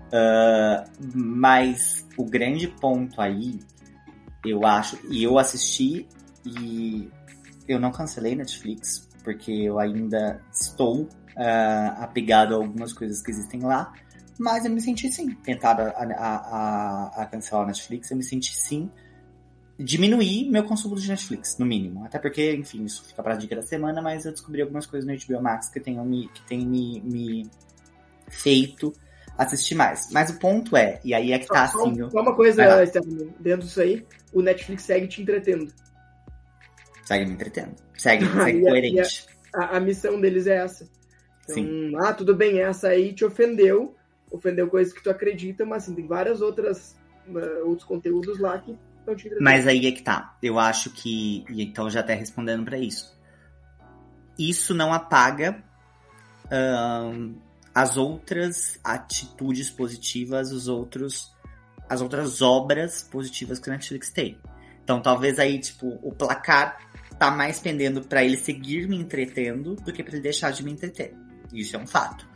Uh, 0.08 0.88
mas 1.14 2.06
o 2.16 2.24
grande 2.24 2.68
ponto 2.68 3.20
aí, 3.20 3.58
eu 4.44 4.64
acho, 4.64 4.98
e 5.10 5.22
eu 5.22 5.38
assisti 5.38 6.06
e 6.46 7.10
eu 7.66 7.78
não 7.78 7.90
cancelei 7.90 8.34
Netflix, 8.34 9.06
porque 9.22 9.52
eu 9.52 9.78
ainda 9.78 10.40
estou 10.52 11.02
uh, 11.02 11.08
apegado 11.98 12.54
a 12.54 12.56
algumas 12.56 12.92
coisas 12.92 13.22
que 13.22 13.30
existem 13.30 13.60
lá. 13.60 13.92
Mas 14.38 14.64
eu 14.64 14.70
me 14.70 14.80
senti 14.80 15.10
sim, 15.10 15.34
tentado 15.42 15.82
a, 15.82 15.88
a, 15.88 16.36
a, 17.16 17.22
a 17.22 17.26
cancelar 17.26 17.64
a 17.64 17.66
Netflix, 17.66 18.10
eu 18.10 18.16
me 18.16 18.22
senti 18.22 18.54
sim 18.54 18.88
diminuir 19.78 20.50
meu 20.50 20.64
consumo 20.64 20.96
de 20.96 21.08
Netflix, 21.08 21.56
no 21.56 21.64
mínimo. 21.64 22.04
Até 22.04 22.18
porque, 22.18 22.52
enfim, 22.54 22.84
isso 22.84 23.04
fica 23.04 23.22
pra 23.22 23.36
dica 23.36 23.54
da 23.54 23.62
semana, 23.62 24.02
mas 24.02 24.26
eu 24.26 24.32
descobri 24.32 24.60
algumas 24.60 24.86
coisas 24.86 25.08
no 25.08 25.16
HBO 25.16 25.42
Max 25.42 25.68
que 25.68 25.78
tenham 25.78 26.04
me, 26.04 26.28
que 26.28 26.42
tem 26.42 26.66
me, 26.66 27.00
me 27.00 27.46
feito 28.28 28.92
assistir 29.36 29.76
mais. 29.76 30.10
Mas 30.10 30.30
o 30.30 30.38
ponto 30.38 30.76
é, 30.76 31.00
e 31.04 31.14
aí 31.14 31.32
é 31.32 31.38
que 31.38 31.46
tá 31.46 31.68
só, 31.68 31.86
assim. 31.86 32.10
Só 32.10 32.20
uma 32.20 32.34
coisa, 32.34 32.84
dentro 33.38 33.66
disso 33.66 33.80
aí, 33.80 34.04
o 34.32 34.42
Netflix 34.42 34.82
segue 34.82 35.06
te 35.06 35.22
entretendo. 35.22 35.72
Segue 37.04 37.26
me 37.26 37.32
entretendo. 37.32 37.76
Segue, 37.96 38.26
segue 38.44 38.60
coerente. 38.60 39.26
A, 39.54 39.64
a, 39.64 39.76
a, 39.76 39.80
missão 39.80 40.20
deles 40.20 40.48
é 40.48 40.56
essa. 40.56 40.88
Então, 41.44 41.54
Sim. 41.54 41.92
ah, 41.96 42.12
tudo 42.12 42.34
bem, 42.34 42.60
essa 42.60 42.88
aí 42.88 43.12
te 43.14 43.24
ofendeu, 43.24 43.94
ofendeu 44.30 44.68
coisas 44.68 44.92
que 44.92 45.02
tu 45.02 45.08
acredita, 45.08 45.64
mas 45.64 45.84
assim, 45.84 45.94
tem 45.94 46.06
várias 46.06 46.42
outras 46.42 46.96
uh, 47.28 47.66
outros 47.66 47.86
conteúdos 47.86 48.38
lá 48.38 48.58
que 48.58 48.76
estão 49.12 49.16
te 49.16 49.26
entretendo. 49.26 49.44
Mas 49.44 49.66
aí 49.66 49.86
é 49.86 49.92
que 49.92 50.02
tá. 50.02 50.36
Eu 50.42 50.58
acho 50.58 50.90
que, 50.90 51.44
e 51.50 51.62
então 51.62 51.88
já 51.90 52.00
até 52.00 52.14
respondendo 52.14 52.64
para 52.64 52.78
isso. 52.78 53.16
Isso 54.38 54.74
não 54.74 54.92
apaga 54.92 55.62
as 57.74 57.96
outras 57.96 58.78
atitudes 58.82 59.70
positivas, 59.70 60.52
os 60.52 60.68
outros 60.68 61.36
as 61.88 62.00
outras 62.02 62.42
obras 62.42 63.02
positivas 63.02 63.58
que 63.58 63.70
a 63.70 63.72
Netflix 63.72 64.10
tem. 64.10 64.38
Então 64.84 65.00
talvez 65.00 65.38
aí, 65.38 65.58
tipo, 65.58 65.98
o 66.02 66.12
placar 66.12 66.78
tá 67.18 67.30
mais 67.30 67.58
pendendo 67.58 68.02
para 68.02 68.22
ele 68.22 68.36
seguir 68.36 68.88
me 68.88 68.96
entretendo 68.96 69.74
do 69.74 69.92
que 69.92 70.02
para 70.02 70.14
ele 70.14 70.22
deixar 70.22 70.52
de 70.52 70.62
me 70.62 70.70
entreter. 70.70 71.14
Isso 71.52 71.76
é 71.76 71.78
um 71.78 71.86
fato. 71.86 72.28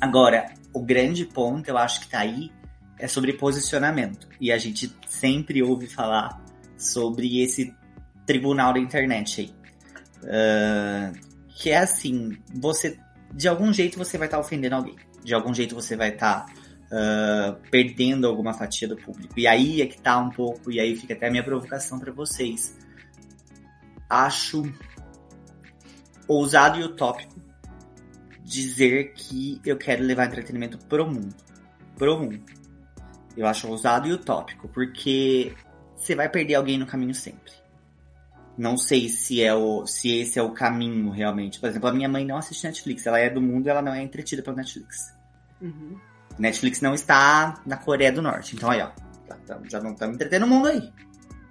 Agora, 0.00 0.52
o 0.72 0.80
grande 0.80 1.24
ponto, 1.24 1.68
eu 1.68 1.78
acho 1.78 2.00
que 2.00 2.08
tá 2.08 2.20
aí, 2.20 2.50
é 2.98 3.08
sobre 3.08 3.32
posicionamento. 3.32 4.28
E 4.40 4.52
a 4.52 4.58
gente 4.58 4.94
sempre 5.08 5.62
ouve 5.62 5.86
falar 5.86 6.42
sobre 6.76 7.42
esse 7.42 7.74
tribunal 8.26 8.72
da 8.72 8.78
internet 8.78 9.40
aí. 9.40 9.54
Uh, 10.22 11.34
que 11.48 11.70
é 11.70 11.78
assim, 11.78 12.36
você 12.54 12.98
de 13.32 13.48
algum 13.48 13.72
jeito 13.72 13.98
você 13.98 14.16
vai 14.16 14.26
estar 14.26 14.38
tá 14.38 14.42
ofendendo 14.42 14.76
alguém. 14.76 14.96
De 15.22 15.34
algum 15.34 15.52
jeito 15.52 15.74
você 15.74 15.96
vai 15.96 16.10
estar 16.10 16.46
tá, 16.46 16.52
uh, 16.86 17.70
perdendo 17.70 18.26
alguma 18.26 18.52
fatia 18.52 18.86
do 18.86 18.96
público. 18.96 19.38
E 19.38 19.46
aí 19.46 19.82
é 19.82 19.86
que 19.86 20.00
tá 20.00 20.18
um 20.18 20.30
pouco, 20.30 20.70
e 20.70 20.78
aí 20.78 20.96
fica 20.96 21.14
até 21.14 21.28
a 21.28 21.30
minha 21.30 21.42
provocação 21.42 21.98
para 21.98 22.12
vocês 22.12 22.76
acho 24.08 24.62
ousado 26.28 26.78
e 26.78 26.84
utópico 26.84 27.34
dizer 28.44 29.12
que 29.14 29.60
eu 29.64 29.76
quero 29.76 30.04
levar 30.04 30.26
entretenimento 30.26 30.78
pro 30.86 31.06
mundo. 31.06 31.34
Pro 31.96 32.18
mundo. 32.18 32.42
Eu 33.36 33.46
acho 33.46 33.68
ousado 33.68 34.06
e 34.06 34.12
utópico, 34.12 34.68
porque 34.68 35.54
você 35.96 36.14
vai 36.14 36.28
perder 36.28 36.54
alguém 36.54 36.78
no 36.78 36.86
caminho 36.86 37.14
sempre. 37.14 37.52
Não 38.56 38.76
sei 38.76 39.08
se 39.08 39.42
é 39.42 39.52
o 39.52 39.84
se 39.86 40.20
esse 40.20 40.38
é 40.38 40.42
o 40.42 40.50
caminho 40.50 41.10
realmente. 41.10 41.58
Por 41.58 41.68
exemplo, 41.68 41.88
a 41.88 41.92
minha 41.92 42.08
mãe 42.08 42.24
não 42.24 42.36
assiste 42.36 42.64
Netflix, 42.64 43.06
ela 43.06 43.18
é 43.18 43.28
do 43.28 43.40
mundo, 43.40 43.68
ela 43.68 43.82
não 43.82 43.92
é 43.92 44.02
entretida 44.02 44.42
pelo 44.42 44.56
Netflix. 44.56 45.12
Uhum. 45.60 45.98
Netflix 46.38 46.80
não 46.80 46.94
está 46.94 47.60
na 47.66 47.76
Coreia 47.76 48.12
do 48.12 48.22
Norte. 48.22 48.54
Então 48.54 48.70
aí, 48.70 48.80
ó, 48.80 48.90
já 49.68 49.80
não 49.80 49.92
estamos 49.92 50.14
entretendo 50.14 50.44
o 50.44 50.48
mundo 50.48 50.68
aí. 50.68 50.92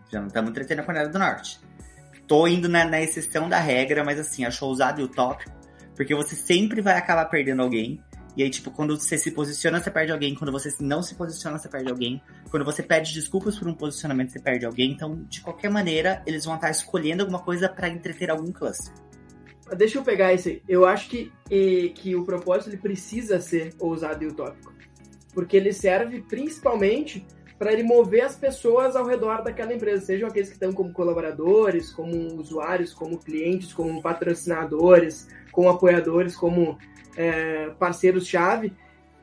Já 0.09 0.19
não 0.19 0.27
estamos 0.27 0.51
entretendo 0.51 0.79
a 0.79 0.83
Coreia 0.83 1.09
do 1.09 1.19
Norte 1.19 1.59
tô 2.27 2.47
indo 2.47 2.69
na, 2.69 2.85
na 2.85 3.01
exceção 3.01 3.49
da 3.49 3.59
regra, 3.59 4.03
mas 4.03 4.19
assim, 4.19 4.45
acho 4.45 4.65
ousado 4.65 5.01
e 5.01 5.03
utópico, 5.03 5.51
porque 5.95 6.15
você 6.15 6.35
sempre 6.35 6.81
vai 6.81 6.97
acabar 6.97 7.25
perdendo 7.25 7.61
alguém. 7.61 8.01
E 8.35 8.43
aí, 8.43 8.49
tipo, 8.49 8.71
quando 8.71 8.99
você 8.99 9.17
se 9.17 9.31
posiciona, 9.31 9.81
você 9.81 9.91
perde 9.91 10.11
alguém. 10.11 10.33
Quando 10.33 10.51
você 10.51 10.69
não 10.79 11.03
se 11.03 11.15
posiciona, 11.15 11.59
você 11.59 11.69
perde 11.69 11.89
alguém. 11.91 12.21
Quando 12.49 12.65
você 12.65 12.81
pede 12.81 13.13
desculpas 13.13 13.57
por 13.59 13.67
um 13.67 13.73
posicionamento, 13.73 14.31
você 14.31 14.39
perde 14.39 14.65
alguém. 14.65 14.91
Então, 14.91 15.23
de 15.29 15.41
qualquer 15.41 15.69
maneira, 15.69 16.23
eles 16.25 16.45
vão 16.45 16.55
estar 16.55 16.71
escolhendo 16.71 17.21
alguma 17.23 17.39
coisa 17.39 17.69
para 17.69 17.87
entreter 17.89 18.31
algum 18.31 18.51
cluster. 18.51 18.93
Deixa 19.77 19.97
eu 19.97 20.03
pegar 20.03 20.33
esse. 20.33 20.61
Eu 20.67 20.85
acho 20.85 21.09
que, 21.09 21.31
que 21.95 22.15
o 22.15 22.25
propósito 22.25 22.69
ele 22.69 22.77
precisa 22.77 23.39
ser 23.39 23.73
ousado 23.79 24.23
e 24.23 24.27
utópico. 24.27 24.73
porque 25.33 25.57
ele 25.57 25.73
serve 25.73 26.21
principalmente 26.21 27.25
para 27.57 27.71
ele 27.71 27.83
mover 27.83 28.21
as 28.21 28.35
pessoas 28.35 28.95
ao 28.95 29.05
redor 29.05 29.41
daquela 29.43 29.73
empresa, 29.73 30.05
sejam 30.05 30.27
aqueles 30.27 30.49
que 30.49 30.55
estão 30.55 30.73
como 30.73 30.91
colaboradores, 30.91 31.91
como 31.91 32.35
usuários, 32.35 32.93
como 32.93 33.17
clientes, 33.17 33.71
como 33.71 34.01
patrocinadores, 34.01 35.27
como 35.51 35.69
apoiadores, 35.69 36.35
como 36.35 36.77
é, 37.15 37.69
parceiros-chave, 37.79 38.73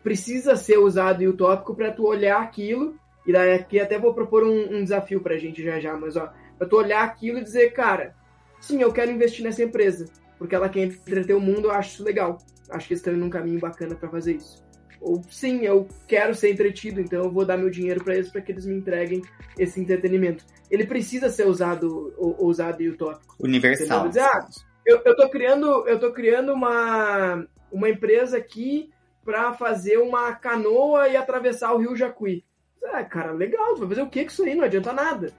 precisa 0.02 0.56
ser 0.56 0.78
usado 0.78 1.22
o 1.24 1.32
tópico 1.32 1.74
para 1.74 1.92
tu 1.92 2.06
olhar 2.06 2.40
aquilo, 2.40 2.98
e 3.26 3.32
daí 3.32 3.54
aqui 3.54 3.78
até 3.78 3.98
vou 3.98 4.14
propor 4.14 4.44
um, 4.44 4.76
um 4.76 4.82
desafio 4.82 5.20
para 5.20 5.34
a 5.34 5.38
gente 5.38 5.62
já 5.62 5.78
já, 5.78 5.96
mas 5.96 6.16
ó, 6.16 6.32
para 6.58 6.66
tu 6.66 6.76
olhar 6.76 7.04
aquilo 7.04 7.38
e 7.38 7.44
dizer, 7.44 7.72
cara, 7.72 8.14
sim, 8.60 8.80
eu 8.80 8.92
quero 8.92 9.10
investir 9.10 9.44
nessa 9.44 9.62
empresa, 9.62 10.06
porque 10.38 10.54
ela 10.54 10.68
quer 10.68 10.84
entreter 10.84 11.34
o 11.34 11.40
mundo, 11.40 11.68
eu 11.68 11.72
acho 11.72 11.94
isso 11.94 12.04
legal, 12.04 12.38
acho 12.70 12.86
que 12.86 12.94
eles 12.94 13.00
estão 13.00 13.14
em 13.14 13.22
um 13.22 13.30
caminho 13.30 13.60
bacana 13.60 13.94
para 13.94 14.08
fazer 14.08 14.36
isso. 14.36 14.64
Ou 15.00 15.22
sim, 15.30 15.64
eu 15.64 15.88
quero 16.06 16.34
ser 16.34 16.52
entretido, 16.52 17.00
então 17.00 17.24
eu 17.24 17.30
vou 17.30 17.44
dar 17.44 17.56
meu 17.56 17.70
dinheiro 17.70 18.04
para 18.04 18.14
eles 18.14 18.28
para 18.28 18.42
que 18.42 18.52
eles 18.52 18.66
me 18.66 18.74
entreguem 18.74 19.22
esse 19.58 19.80
entretenimento. 19.80 20.44
Ele 20.70 20.86
precisa 20.86 21.30
ser 21.30 21.46
usado, 21.46 22.14
usado 22.38 22.82
e 22.82 22.90
utópico. 22.90 23.34
Universal. 23.40 24.08
Dizer, 24.08 24.20
ah, 24.20 24.46
eu, 24.84 25.00
eu 25.02 25.16
tô 25.16 25.30
criando, 25.30 25.88
eu 25.88 25.98
tô 25.98 26.12
criando 26.12 26.52
uma, 26.52 27.46
uma 27.72 27.88
empresa 27.88 28.36
aqui 28.38 28.90
para 29.24 29.52
fazer 29.52 29.98
uma 29.98 30.32
canoa 30.34 31.08
e 31.08 31.16
atravessar 31.16 31.72
o 31.72 31.78
rio 31.78 31.96
Jacuí. 31.96 32.44
Ah, 32.84 33.04
cara, 33.04 33.32
legal, 33.32 33.74
tu 33.74 33.80
vai 33.80 33.88
fazer 33.88 34.02
o 34.02 34.08
que 34.08 34.24
com 34.24 34.30
isso 34.30 34.42
aí? 34.42 34.54
Não 34.54 34.64
adianta 34.64 34.92
nada. 34.92 35.32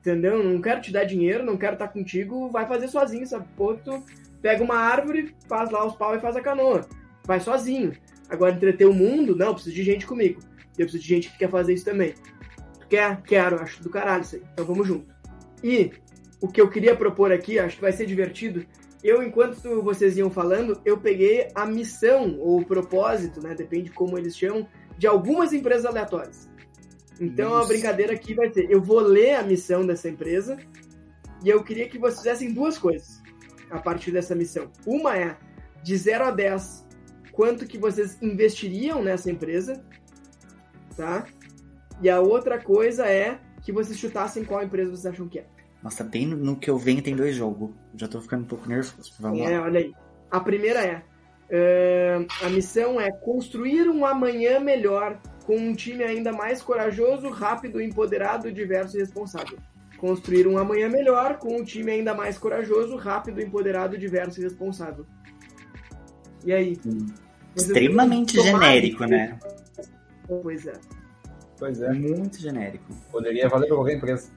Entendeu? 0.00 0.42
Não 0.42 0.60
quero 0.60 0.80
te 0.80 0.92
dar 0.92 1.04
dinheiro, 1.04 1.44
não 1.44 1.56
quero 1.56 1.74
estar 1.74 1.88
contigo, 1.88 2.50
vai 2.50 2.66
fazer 2.66 2.88
sozinho, 2.88 3.26
sabe? 3.26 3.46
Pô, 3.56 3.74
tu 3.74 4.04
pega 4.40 4.62
uma 4.62 4.76
árvore, 4.76 5.34
faz 5.48 5.70
lá 5.70 5.86
os 5.86 5.94
pau 5.94 6.14
e 6.14 6.20
faz 6.20 6.36
a 6.36 6.40
canoa. 6.40 6.86
Vai 7.24 7.40
sozinho. 7.40 7.92
Agora, 8.28 8.54
entreter 8.54 8.86
o 8.86 8.92
mundo, 8.92 9.36
não, 9.36 9.54
preciso 9.54 9.76
de 9.76 9.82
gente 9.82 10.06
comigo. 10.06 10.40
Eu 10.78 10.86
preciso 10.86 11.02
de 11.02 11.08
gente 11.08 11.30
que 11.30 11.38
quer 11.38 11.50
fazer 11.50 11.74
isso 11.74 11.84
também. 11.84 12.14
Tu 12.80 12.88
quer? 12.88 13.20
Quero, 13.22 13.60
acho 13.60 13.82
do 13.82 13.90
caralho 13.90 14.22
isso 14.22 14.36
aí. 14.36 14.42
Então 14.52 14.64
vamos 14.64 14.86
junto. 14.86 15.06
E 15.62 15.92
o 16.40 16.48
que 16.48 16.60
eu 16.60 16.68
queria 16.68 16.96
propor 16.96 17.30
aqui, 17.30 17.58
acho 17.58 17.76
que 17.76 17.82
vai 17.82 17.92
ser 17.92 18.06
divertido. 18.06 18.66
Eu, 19.02 19.22
enquanto 19.22 19.82
vocês 19.82 20.16
iam 20.16 20.30
falando, 20.30 20.80
eu 20.84 20.96
peguei 20.98 21.48
a 21.54 21.66
missão 21.66 22.38
ou 22.38 22.60
o 22.60 22.64
propósito, 22.64 23.42
né? 23.42 23.54
Depende 23.54 23.84
de 23.84 23.90
como 23.90 24.16
eles 24.16 24.36
chamam, 24.36 24.66
de 24.96 25.06
algumas 25.06 25.52
empresas 25.52 25.84
aleatórias. 25.84 26.48
Então 27.20 27.50
Nossa. 27.50 27.64
a 27.64 27.68
brincadeira 27.68 28.12
aqui 28.12 28.34
vai 28.34 28.52
ser: 28.52 28.70
eu 28.70 28.80
vou 28.80 29.00
ler 29.00 29.34
a 29.34 29.42
missão 29.42 29.84
dessa 29.84 30.08
empresa 30.08 30.56
e 31.44 31.48
eu 31.48 31.62
queria 31.62 31.88
que 31.88 31.98
vocês 31.98 32.18
fizessem 32.18 32.52
duas 32.52 32.78
coisas 32.78 33.20
a 33.70 33.78
partir 33.78 34.12
dessa 34.12 34.34
missão. 34.34 34.70
Uma 34.86 35.16
é 35.16 35.36
de 35.82 35.96
0 35.96 36.24
a 36.24 36.30
10 36.30 36.86
quanto 37.32 37.66
que 37.66 37.78
vocês 37.78 38.20
investiriam 38.22 39.02
nessa 39.02 39.30
empresa, 39.30 39.84
tá? 40.96 41.26
E 42.00 42.08
a 42.08 42.20
outra 42.20 42.62
coisa 42.62 43.06
é 43.06 43.40
que 43.62 43.72
vocês 43.72 43.98
chutassem 43.98 44.44
qual 44.44 44.62
empresa 44.62 44.90
vocês 44.90 45.06
acham 45.06 45.28
que 45.28 45.38
é. 45.38 45.46
Nossa, 45.82 46.04
bem 46.04 46.26
no 46.26 46.56
que 46.56 46.70
eu 46.70 46.78
venho 46.78 47.02
tem 47.02 47.16
dois 47.16 47.34
jogos. 47.34 47.70
Já 47.96 48.08
tô 48.08 48.20
ficando 48.20 48.42
um 48.42 48.46
pouco 48.46 48.68
nervoso. 48.68 49.12
Vamos 49.20 49.40
é, 49.40 49.58
lá. 49.58 49.64
olha 49.64 49.80
aí. 49.80 49.92
A 50.30 50.40
primeira 50.40 50.82
é, 50.84 51.02
uh, 51.50 52.46
a 52.46 52.48
missão 52.48 53.00
é 53.00 53.10
construir 53.12 53.88
um 53.88 54.06
amanhã 54.06 54.58
melhor 54.60 55.20
com 55.44 55.56
um 55.56 55.74
time 55.74 56.02
ainda 56.02 56.32
mais 56.32 56.62
corajoso, 56.62 57.28
rápido, 57.28 57.80
empoderado, 57.80 58.50
diverso 58.50 58.96
e 58.96 59.00
responsável. 59.00 59.58
Construir 59.98 60.46
um 60.46 60.58
amanhã 60.58 60.88
melhor 60.88 61.38
com 61.38 61.56
um 61.56 61.64
time 61.64 61.92
ainda 61.92 62.14
mais 62.14 62.38
corajoso, 62.38 62.96
rápido, 62.96 63.40
empoderado, 63.40 63.98
diverso 63.98 64.40
e 64.40 64.44
responsável. 64.44 65.06
E 66.44 66.52
aí? 66.52 66.78
Hum. 66.86 67.06
Extremamente 67.54 68.40
genérico, 68.40 69.04
né? 69.04 69.38
Pois 70.26 70.66
é. 70.66 70.72
Pois 71.58 71.80
é. 71.80 71.92
Muito 71.92 72.40
genérico. 72.40 72.92
Poderia 73.10 73.48
valer 73.48 73.66
para 73.66 73.76
qualquer 73.76 73.96
empresa. 73.96 74.30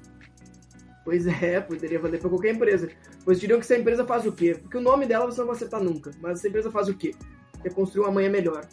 Pois 1.04 1.26
é, 1.28 1.62
poderia 1.62 2.00
valer 2.00 2.20
para 2.20 2.30
qualquer 2.30 2.54
empresa. 2.54 2.90
Pois 3.26 3.40
diriam 3.40 3.58
que 3.60 3.66
essa 3.66 3.76
empresa 3.76 4.06
faz 4.06 4.26
o 4.28 4.32
quê? 4.32 4.56
Porque 4.62 4.78
o 4.78 4.82
nome 4.82 5.08
dela 5.08 5.26
você 5.26 5.40
não 5.40 5.48
vai 5.48 5.56
acertar 5.56 5.84
nunca. 5.84 6.12
Mas 6.22 6.38
essa 6.38 6.48
empresa 6.48 6.70
faz 6.70 6.88
o 6.88 6.94
quê? 6.94 7.16
É 7.64 7.70
construir 7.70 8.04
uma 8.06 8.12
manhã 8.12 8.30
melhor. 8.30 8.64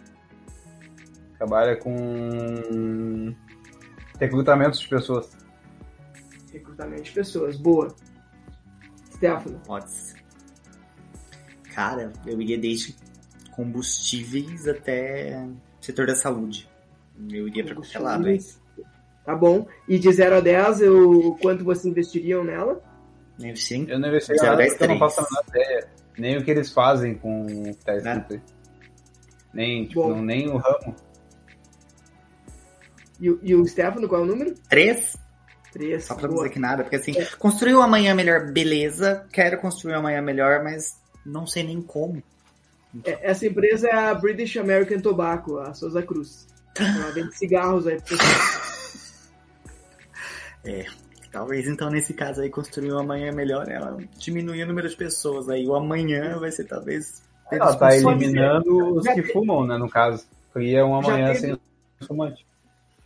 Trabalha 1.38 1.74
com 1.76 3.34
recrutamento 4.20 4.78
de 4.78 4.86
pessoas. 4.86 5.30
Recrutamento 6.52 7.04
de 7.04 7.12
pessoas, 7.12 7.56
boa. 7.56 7.88
Stefano. 9.10 9.58
Pode 9.66 9.90
ser. 9.90 10.22
Cara, 11.74 12.12
eu 12.26 12.38
iria 12.40 12.58
desde 12.58 12.94
combustíveis 13.56 14.68
até 14.68 15.48
setor 15.80 16.06
da 16.06 16.14
saúde. 16.14 16.68
Eu 17.30 17.48
iria 17.48 17.64
para 17.64 17.74
qualquer 17.74 17.98
lado, 17.98 18.28
hein? 18.28 18.38
Tá 19.24 19.34
bom. 19.34 19.66
E 19.88 19.98
de 19.98 20.12
0 20.12 20.36
a 20.36 20.40
10, 20.40 20.82
eu, 20.82 21.38
quanto 21.40 21.64
vocês 21.64 21.86
investiriam 21.86 22.44
nela? 22.44 22.82
Sim. 23.56 23.86
Eu 23.88 23.98
não 23.98 24.08
investi 24.08 24.34
nada 24.36 24.64
porque 24.64 24.84
eu 24.84 24.88
não 24.88 24.98
faço 24.98 25.20
a 25.20 25.24
menor 25.24 25.44
ideia. 25.48 25.88
Nem 26.18 26.38
o 26.38 26.44
que 26.44 26.50
eles 26.50 26.72
fazem 26.72 27.14
com 27.14 27.46
o 27.46 27.74
que 27.74 27.84
tá 27.84 27.96
escrito 27.96 28.34
aí. 28.34 28.40
Nem, 29.52 29.86
tipo, 29.86 30.08
não, 30.08 30.22
nem 30.22 30.48
o 30.48 30.56
ramo. 30.56 30.94
E, 33.20 33.38
e 33.42 33.54
o 33.54 33.66
Stefano, 33.66 34.08
qual 34.08 34.22
é 34.22 34.24
o 34.24 34.26
número? 34.26 34.54
Três. 34.68 35.16
Três. 35.72 36.04
Só 36.04 36.14
pra 36.14 36.28
não 36.28 36.36
dizer 36.36 36.50
que 36.50 36.58
nada, 36.58 36.82
porque 36.82 36.96
assim, 36.96 37.16
é. 37.16 37.24
construir 37.38 37.74
um 37.74 37.80
amanhã 37.80 38.14
melhor, 38.14 38.52
beleza. 38.52 39.26
Quero 39.32 39.58
construir 39.58 39.94
um 39.94 39.98
amanhã 39.98 40.20
melhor, 40.20 40.62
mas 40.62 40.98
não 41.24 41.46
sei 41.46 41.62
nem 41.62 41.80
como. 41.80 42.22
É, 43.04 43.30
essa 43.30 43.46
empresa 43.46 43.88
é 43.88 43.94
a 43.94 44.14
British 44.14 44.56
American 44.56 45.00
Tobacco, 45.00 45.58
a 45.58 45.72
Souza 45.72 46.02
Cruz. 46.02 46.46
Ela 46.78 47.10
vende 47.12 47.36
cigarros 47.36 47.86
aí 47.86 48.00
pro 48.00 48.16
É, 50.64 50.86
talvez 51.32 51.66
então 51.66 51.90
nesse 51.90 52.12
caso 52.12 52.42
aí 52.42 52.50
construir 52.50 52.92
um 52.92 52.98
amanhã 52.98 53.32
melhor, 53.32 53.68
ela 53.68 53.96
diminuir 54.18 54.62
o 54.62 54.66
número 54.66 54.88
de 54.88 54.96
pessoas 54.96 55.48
aí. 55.48 55.66
O 55.66 55.74
amanhã 55.74 56.38
vai 56.38 56.52
ser 56.52 56.64
talvez. 56.64 57.22
Ela 57.50 57.74
tá 57.74 57.96
eliminando 57.96 58.96
os 58.96 59.06
que 59.06 59.22
fumam, 59.22 59.66
né? 59.66 59.76
No 59.76 59.88
caso. 59.88 60.26
Cria 60.52 60.84
um 60.84 60.94
amanhã 60.94 61.28
teve... 61.28 61.38
sem 61.38 61.58
fumante. 62.06 62.46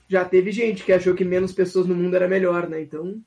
Já 0.08 0.24
teve 0.24 0.52
gente 0.52 0.84
que 0.84 0.92
achou 0.92 1.14
que 1.14 1.24
menos 1.24 1.52
pessoas 1.52 1.86
no 1.86 1.94
mundo 1.94 2.14
era 2.14 2.28
melhor, 2.28 2.68
né? 2.68 2.80
Então, 2.80 3.20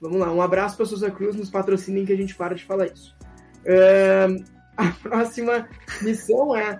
vamos 0.00 0.18
lá. 0.18 0.32
Um 0.32 0.42
abraço 0.42 0.76
pra 0.76 0.86
Souza 0.86 1.10
Cruz, 1.10 1.36
nos 1.36 1.50
patrocinem 1.50 2.04
que 2.04 2.12
a 2.12 2.16
gente 2.16 2.34
para 2.34 2.54
de 2.54 2.64
falar 2.64 2.86
isso. 2.86 3.14
Uh, 3.64 4.44
a 4.76 4.90
próxima 5.02 5.68
missão 6.02 6.56
é 6.56 6.78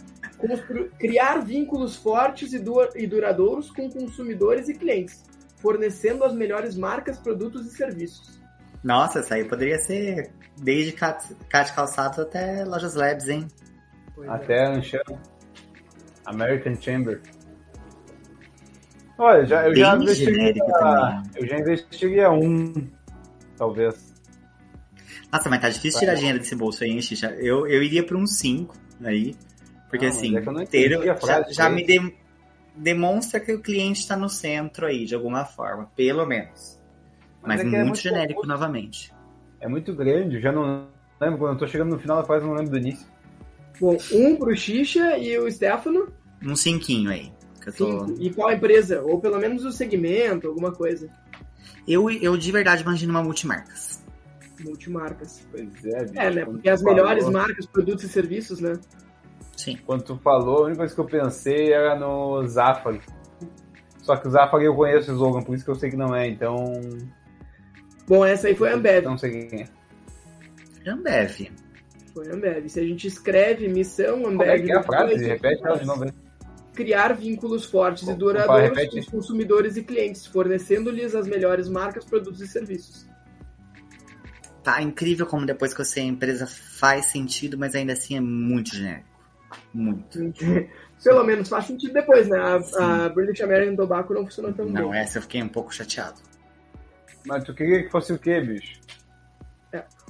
criar 0.98 1.38
vínculos 1.38 1.96
fortes 1.96 2.52
e, 2.52 2.58
du 2.58 2.74
e 2.96 3.06
duradouros 3.06 3.70
com 3.70 3.90
consumidores 3.90 4.68
e 4.68 4.74
clientes, 4.74 5.22
fornecendo 5.62 6.24
as 6.24 6.34
melhores 6.34 6.76
marcas, 6.76 7.18
produtos 7.18 7.66
e 7.66 7.70
serviços. 7.70 8.42
Nossa, 8.82 9.20
essa 9.20 9.36
aí 9.36 9.44
poderia 9.44 9.78
ser 9.78 10.32
desde 10.60 10.92
Cat, 10.92 11.34
Cat 11.48 11.72
Calçados 11.72 12.18
até 12.18 12.64
Lojas 12.64 12.94
Labs, 12.94 13.28
hein? 13.28 13.46
Pois 14.14 14.28
até 14.28 14.64
é. 14.64 14.66
Anchan. 14.66 15.02
American 16.26 16.74
Chamber. 16.80 17.20
Olha, 19.16 19.46
já, 19.46 19.68
eu, 19.68 19.76
já 19.76 19.96
investiria, 19.96 20.54
eu 21.36 21.46
já 21.46 21.58
investiria 21.58 22.30
um, 22.30 22.88
talvez. 23.56 24.12
Nossa, 25.32 25.48
mas 25.48 25.60
tá 25.60 25.68
difícil 25.68 26.00
tirar 26.00 26.14
dinheiro 26.14 26.38
desse 26.38 26.56
bolso 26.56 26.82
aí, 26.82 26.90
hein, 26.90 27.00
Xixa? 27.00 27.30
Eu, 27.38 27.66
eu 27.66 27.82
iria 27.82 28.04
pra 28.04 28.16
um 28.16 28.26
5 28.26 28.74
aí. 29.04 29.34
Porque 29.88 30.06
não, 30.06 30.12
assim, 30.12 30.36
é 30.36 30.62
inteiro 30.62 31.02
já, 31.04 31.42
já 31.50 31.68
me 31.68 31.84
de, 31.84 32.14
demonstra 32.76 33.40
que 33.40 33.52
o 33.52 33.60
cliente 33.60 34.00
está 34.00 34.16
no 34.16 34.28
centro 34.28 34.86
aí, 34.86 35.04
de 35.04 35.14
alguma 35.14 35.44
forma, 35.44 35.90
pelo 35.96 36.26
menos. 36.26 36.80
Mas, 37.42 37.56
mas 37.56 37.60
é, 37.60 37.62
é 37.62 37.64
muito, 37.64 37.76
é 37.76 37.84
muito, 37.84 38.00
genérico 38.00 38.46
novamente. 38.46 39.12
É 39.60 39.68
muito 39.68 39.94
grande, 39.94 40.40
já 40.40 40.52
não 40.52 40.88
lembro, 41.20 41.38
quando 41.38 41.52
eu 41.52 41.58
tô 41.58 41.66
chegando 41.66 41.90
no 41.90 41.98
final 41.98 42.18
da 42.18 42.24
fase, 42.24 42.44
não 42.44 42.54
lembro 42.54 42.70
do 42.70 42.78
início. 42.78 43.06
Bom, 43.80 43.96
um 44.12 44.36
pro 44.36 44.56
Xixa 44.56 45.18
e 45.18 45.38
o 45.38 45.50
Stefano. 45.50 46.12
Um 46.42 46.54
cinquinho 46.54 47.10
aí. 47.10 47.32
Tô... 47.76 48.06
E 48.18 48.32
qual 48.32 48.52
empresa? 48.52 49.02
Ou 49.02 49.20
pelo 49.20 49.38
menos 49.38 49.64
o 49.64 49.72
segmento, 49.72 50.48
alguma 50.48 50.72
coisa. 50.72 51.08
Eu, 51.86 52.10
eu 52.10 52.36
de 52.36 52.52
verdade 52.52 52.82
imagino 52.82 53.12
uma 53.12 53.22
multimarcas 53.22 54.02
multimarcas. 54.64 55.46
Pois 55.50 55.84
é, 55.84 56.04
bicho, 56.04 56.20
É, 56.20 56.30
né? 56.30 56.44
Porque 56.44 56.68
as 56.68 56.80
falou... 56.80 56.96
melhores 56.96 57.28
marcas, 57.28 57.66
produtos 57.66 58.04
e 58.04 58.08
serviços, 58.08 58.60
né? 58.60 58.78
Sim. 59.56 59.78
Quando 59.86 60.02
tu 60.02 60.16
falou, 60.18 60.58
a 60.58 60.66
única 60.66 60.78
coisa 60.78 60.94
que 60.94 61.00
eu 61.00 61.06
pensei 61.06 61.72
era 61.72 61.98
no 61.98 62.46
Zafari. 62.46 63.00
Só 63.98 64.16
que 64.16 64.26
o 64.26 64.30
Zafari 64.30 64.64
eu 64.64 64.74
conheço 64.74 65.10
o 65.12 65.14
slogan, 65.14 65.42
por 65.42 65.54
isso 65.54 65.64
que 65.64 65.70
eu 65.70 65.74
sei 65.74 65.90
que 65.90 65.96
não 65.96 66.14
é, 66.14 66.26
então. 66.28 66.56
Bom, 68.06 68.24
essa 68.24 68.48
aí 68.48 68.54
foi 68.54 68.70
a 68.70 68.74
Ambev. 68.74 69.04
Não 69.04 69.18
sei 69.18 69.46
quem 69.46 69.62
é. 69.62 70.90
Ambev. 70.90 71.50
Foi 72.12 72.28
a 72.28 72.34
Ambev. 72.34 72.68
Se 72.68 72.80
a 72.80 72.84
gente 72.84 73.06
escreve 73.06 73.68
missão 73.68 74.26
Ambev. 74.26 74.38
Como 74.38 74.42
é 74.42 74.58
que 74.60 74.72
é 74.72 74.76
a 74.76 74.82
frase? 74.82 75.24
Repete 75.24 75.64
ela 75.64 75.78
de 75.78 75.86
novo. 75.86 76.06
Criar 76.74 77.12
vínculos 77.12 77.66
fortes 77.66 78.08
e 78.08 78.14
duradouros 78.14 78.88
com 78.88 78.98
os 78.98 79.06
consumidores 79.06 79.76
e 79.76 79.84
clientes, 79.84 80.26
fornecendo-lhes 80.26 81.14
as 81.14 81.26
melhores 81.26 81.68
marcas, 81.68 82.04
produtos 82.04 82.40
e 82.40 82.48
serviços 82.48 83.06
tá 84.62 84.80
incrível 84.80 85.26
como 85.26 85.44
depois 85.44 85.74
que 85.74 85.84
você 85.84 86.00
é 86.00 86.04
empresa 86.04 86.46
faz 86.46 87.06
sentido, 87.06 87.58
mas 87.58 87.74
ainda 87.74 87.92
assim 87.92 88.16
é 88.16 88.20
muito 88.20 88.74
genérico. 88.74 89.11
Muito. 89.72 90.18
Pelo 91.02 91.24
menos 91.24 91.48
faz 91.48 91.66
sentido 91.66 91.92
depois, 91.94 92.28
né? 92.28 92.38
A, 92.38 93.04
a 93.04 93.08
British 93.08 93.40
American 93.40 93.74
Tobacco 93.76 94.14
não 94.14 94.24
funcionou 94.24 94.52
tão 94.52 94.66
Não, 94.66 94.90
bem. 94.90 95.00
essa 95.00 95.18
eu 95.18 95.22
fiquei 95.22 95.42
um 95.42 95.48
pouco 95.48 95.74
chateado. 95.74 96.20
Mas 97.26 97.44
tu 97.44 97.54
queria 97.54 97.82
que 97.82 97.90
fosse 97.90 98.12
o 98.12 98.18
quê, 98.18 98.40
bicho? 98.40 98.80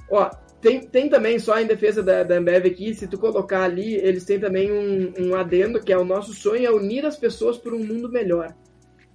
Ó, 0.09 0.29
tem, 0.61 0.81
tem 0.87 1.09
também, 1.09 1.39
só 1.39 1.59
em 1.59 1.65
defesa 1.65 2.03
da, 2.03 2.23
da 2.23 2.35
Ambev 2.35 2.65
aqui, 2.67 2.93
se 2.93 3.07
tu 3.07 3.17
colocar 3.17 3.63
ali, 3.63 3.95
eles 3.95 4.23
têm 4.25 4.39
também 4.39 4.71
um, 4.71 5.13
um 5.19 5.35
adendo, 5.35 5.81
que 5.81 5.91
é 5.91 5.97
o 5.97 6.05
nosso 6.05 6.33
sonho 6.33 6.65
é 6.65 6.71
unir 6.71 7.05
as 7.05 7.17
pessoas 7.17 7.57
por 7.57 7.73
um 7.73 7.83
mundo 7.83 8.09
melhor. 8.09 8.53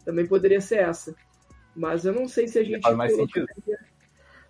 Também 0.05 0.27
poderia 0.27 0.61
ser 0.61 0.79
essa. 0.79 1.15
Mas 1.77 2.05
eu 2.05 2.13
não 2.13 2.27
sei 2.27 2.49
se 2.49 2.59
a 2.59 2.65
gente... 2.65 2.83
Faz 2.83 2.97
mais 2.97 3.13
colocaria- 3.15 3.47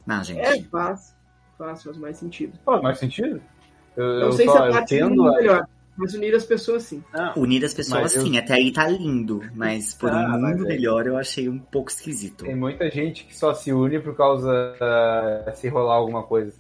Não, 0.07 0.25
gente. 0.25 0.41
É, 0.41 0.63
faz. 0.65 1.15
Faz, 1.59 1.83
faz 1.83 1.97
mais 1.99 2.17
sentido. 2.17 2.59
Faz 2.65 2.81
mais 2.83 2.99
sentido. 2.99 3.43
Eu, 3.99 4.05
Não 4.21 4.27
eu 4.27 4.33
sei 4.33 4.47
só 4.47 4.53
se 4.53 4.59
a 4.59 4.71
parte 4.71 5.03
mundo 5.03 5.29
a- 5.29 5.33
melhor, 5.37 5.67
mas 5.97 6.15
unir 6.15 6.35
as 6.35 6.45
pessoas 6.45 6.83
sim. 6.85 7.03
Não, 7.13 7.33
Unir 7.37 7.65
as 7.65 7.75
pessoas, 7.75 8.03
Mas 8.03 8.15
eu- 8.15 8.23
sim, 8.23 8.39
até 8.39 8.55
aí 8.55 8.73
tá 8.73 8.87
lindo. 8.87 9.43
Mas 9.55 9.93
por 9.99 10.11
Ah, 10.11 10.17
um 10.37 10.41
mas 10.41 10.57
mundo 10.57 10.65
é- 10.67 10.69
melhor 10.69 11.07
eu 11.07 11.17
achei 11.17 11.49
um 11.49 11.59
pouco 11.59 11.91
esquisito. 11.91 12.45
Tem 12.45 12.55
muita 12.55 12.89
gente 12.91 13.25
que 13.25 13.37
só 13.37 13.53
se 13.53 13.73
une 13.73 13.99
por 14.01 14.17
causa 14.17 14.49
uh, 14.53 15.57
se 15.57 15.69
rolar 15.69 15.95
alguma 15.97 16.23
coisa. 16.23 16.53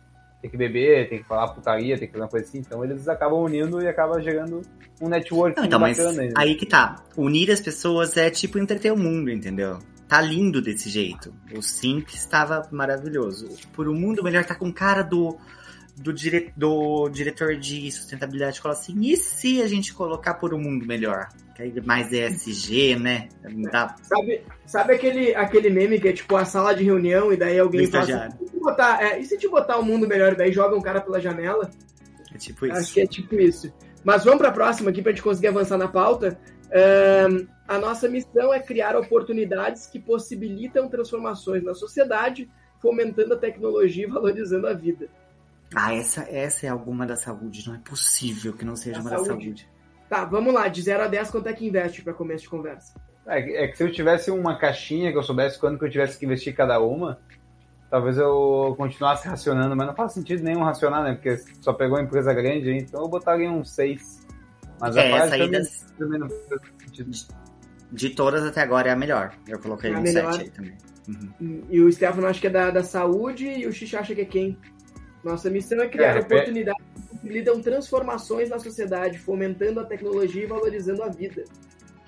Tem 0.42 0.50
que 0.50 0.56
beber, 0.56 1.08
tem 1.08 1.18
que 1.18 1.24
falar 1.28 1.48
putaria, 1.48 1.98
tem 1.98 2.06
que 2.06 2.12
fazer 2.12 2.22
uma 2.24 2.30
coisa 2.30 2.46
assim. 2.46 2.58
Então 2.58 2.84
eles 2.84 3.08
acabam 3.08 3.40
unindo 3.42 3.80
e 3.82 3.88
acaba 3.88 4.20
gerando 4.20 4.62
um 5.00 5.08
network 5.08 5.56
Não, 5.56 5.64
então, 5.64 5.80
mas 5.80 5.96
bacana. 5.98 6.22
aí, 6.22 6.28
né? 6.28 6.34
aí 6.36 6.54
que 6.54 6.66
tá. 6.66 7.02
Unir 7.16 7.50
as 7.50 7.60
pessoas 7.60 8.16
é 8.16 8.30
tipo 8.30 8.58
entreter 8.58 8.92
o 8.92 8.96
mundo, 8.96 9.30
entendeu? 9.30 9.78
Tá 10.08 10.20
lindo 10.20 10.62
desse 10.62 10.88
jeito. 10.88 11.34
O 11.56 11.60
Simp 11.60 12.08
estava 12.10 12.66
maravilhoso. 12.70 13.48
Por 13.74 13.88
um 13.88 13.94
mundo 13.94 14.22
melhor 14.22 14.44
tá 14.44 14.54
com 14.54 14.72
cara 14.72 15.02
do, 15.02 15.36
do, 16.00 16.12
dire, 16.12 16.52
do 16.56 17.08
diretor 17.08 17.56
de 17.56 17.90
sustentabilidade. 17.90 18.60
Fala 18.60 18.74
assim, 18.74 18.94
e 19.00 19.16
se 19.16 19.62
a 19.62 19.66
gente 19.66 19.92
colocar 19.92 20.34
por 20.34 20.54
um 20.54 20.58
mundo 20.58 20.86
melhor? 20.86 21.28
Mais 21.84 22.12
ESG, 22.12 22.94
né? 22.96 23.28
Dá 23.72 23.96
Sabe, 24.02 24.42
sabe 24.64 24.94
aquele, 24.94 25.34
aquele 25.34 25.70
meme 25.70 26.00
que 26.00 26.08
é 26.08 26.12
tipo 26.12 26.36
a 26.36 26.44
sala 26.44 26.72
de 26.72 26.84
reunião 26.84 27.32
e 27.32 27.36
daí 27.36 27.58
alguém 27.58 27.84
Do 27.84 27.90
fala 27.90 28.26
assim, 28.26 28.36
e 28.44 28.48
se 28.48 28.60
botar, 28.60 29.02
é, 29.02 29.18
e 29.18 29.24
se 29.24 29.36
te 29.36 29.48
botar 29.48 29.76
o 29.76 29.84
mundo 29.84 30.06
melhor 30.06 30.34
e 30.34 30.36
daí 30.36 30.52
joga 30.52 30.76
um 30.76 30.80
cara 30.80 31.00
pela 31.00 31.20
janela? 31.20 31.68
é 32.32 32.38
tipo 32.38 32.64
Acho 32.66 32.80
isso. 32.80 32.94
que 32.94 33.00
é 33.00 33.06
tipo 33.06 33.34
isso. 33.34 33.72
Mas 34.04 34.24
vamos 34.24 34.38
para 34.38 34.50
a 34.50 34.52
próxima 34.52 34.90
aqui 34.90 35.02
para 35.02 35.10
a 35.10 35.14
gente 35.14 35.24
conseguir 35.24 35.48
avançar 35.48 35.76
na 35.76 35.88
pauta. 35.88 36.38
Ahn, 36.72 37.46
a 37.66 37.78
nossa 37.78 38.08
missão 38.08 38.54
é 38.54 38.60
criar 38.60 38.96
oportunidades 38.96 39.86
que 39.86 39.98
possibilitam 39.98 40.88
transformações 40.88 41.62
na 41.64 41.74
sociedade, 41.74 42.48
fomentando 42.80 43.34
a 43.34 43.38
tecnologia 43.38 44.06
e 44.06 44.10
valorizando 44.10 44.66
a 44.66 44.72
vida. 44.72 45.08
Ah, 45.74 45.94
essa, 45.94 46.22
essa 46.30 46.66
é 46.66 46.68
alguma 46.68 47.06
da 47.06 47.16
saúde. 47.16 47.66
Não 47.66 47.74
é 47.74 47.78
possível 47.78 48.52
que 48.54 48.64
não 48.64 48.74
seja 48.76 48.96
Da 48.96 49.00
uma 49.02 49.10
da 49.10 49.16
saúde. 49.16 49.44
saúde. 49.44 49.68
Tá, 50.08 50.24
vamos 50.24 50.54
lá, 50.54 50.68
de 50.68 50.80
0 50.80 51.02
a 51.02 51.06
10, 51.06 51.30
quanto 51.30 51.48
é 51.48 51.52
que 51.52 51.66
investe 51.66 52.02
para 52.02 52.14
começo 52.14 52.44
de 52.44 52.48
conversa? 52.48 52.94
É, 53.26 53.42
que- 53.42 53.50
é 53.56 53.68
que 53.68 53.76
se 53.76 53.82
eu 53.82 53.92
tivesse 53.92 54.30
uma 54.30 54.56
caixinha 54.58 55.12
que 55.12 55.18
eu 55.18 55.22
soubesse 55.22 55.58
quando 55.58 55.78
que 55.78 55.84
eu 55.84 55.90
tivesse 55.90 56.18
que 56.18 56.24
investir 56.24 56.56
cada 56.56 56.80
uma, 56.80 57.20
talvez 57.90 58.16
eu 58.16 58.74
continuasse 58.78 59.28
racionando, 59.28 59.76
mas 59.76 59.86
não 59.86 59.94
faz 59.94 60.12
sentido 60.12 60.42
nenhum 60.42 60.62
racionar, 60.62 61.02
né? 61.04 61.12
Porque 61.14 61.36
só 61.60 61.74
pegou 61.74 61.98
uma 61.98 62.02
empresa 62.04 62.32
grande, 62.32 62.70
então 62.72 63.02
eu 63.02 63.08
botaria 63.08 63.50
um 63.50 63.62
6. 63.62 64.26
Mas 64.80 64.96
a 64.96 65.02
É, 65.02 65.10
parte 65.10 65.24
essa 65.26 65.34
aí 65.34 65.40
também, 65.42 65.60
das, 65.60 65.86
também 65.98 66.18
não 66.20 66.28
faz 66.30 66.60
sentido. 66.86 67.10
de 67.92 68.10
todas 68.10 68.42
até 68.44 68.62
agora 68.62 68.88
é 68.88 68.92
a 68.92 68.96
melhor. 68.96 69.34
Eu 69.46 69.58
coloquei 69.58 69.90
É 69.90 69.94
a 69.94 69.98
um 69.98 70.02
melhor. 70.02 70.32
7 70.32 70.44
aí 70.44 70.50
também. 70.50 70.78
Uhum. 71.06 71.62
E 71.68 71.80
o 71.82 71.92
Stefano 71.92 72.26
acha 72.26 72.40
que 72.40 72.46
é 72.46 72.50
da, 72.50 72.70
da 72.70 72.82
saúde 72.82 73.46
e 73.46 73.66
o 73.66 73.72
Xixi 73.72 73.96
acha 73.96 74.14
que 74.14 74.20
é 74.22 74.24
quem? 74.26 74.56
Nossa 75.28 75.50
missão 75.50 75.80
é 75.82 75.88
criar 75.88 76.16
É, 76.16 76.20
oportunidades 76.20 76.82
que 76.86 77.08
possibilitam 77.10 77.60
transformações 77.60 78.48
na 78.48 78.58
sociedade, 78.58 79.18
fomentando 79.18 79.80
a 79.80 79.84
tecnologia 79.84 80.42
e 80.44 80.46
valorizando 80.46 81.02
a 81.02 81.08
vida. 81.08 81.44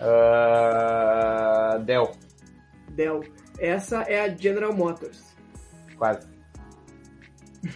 Ah, 0.00 1.78
Dell, 1.84 2.12
Dell. 2.90 3.20
Essa 3.58 4.02
é 4.02 4.20
a 4.22 4.28
General 4.34 4.72
Motors. 4.72 5.22
quase. 5.98 6.26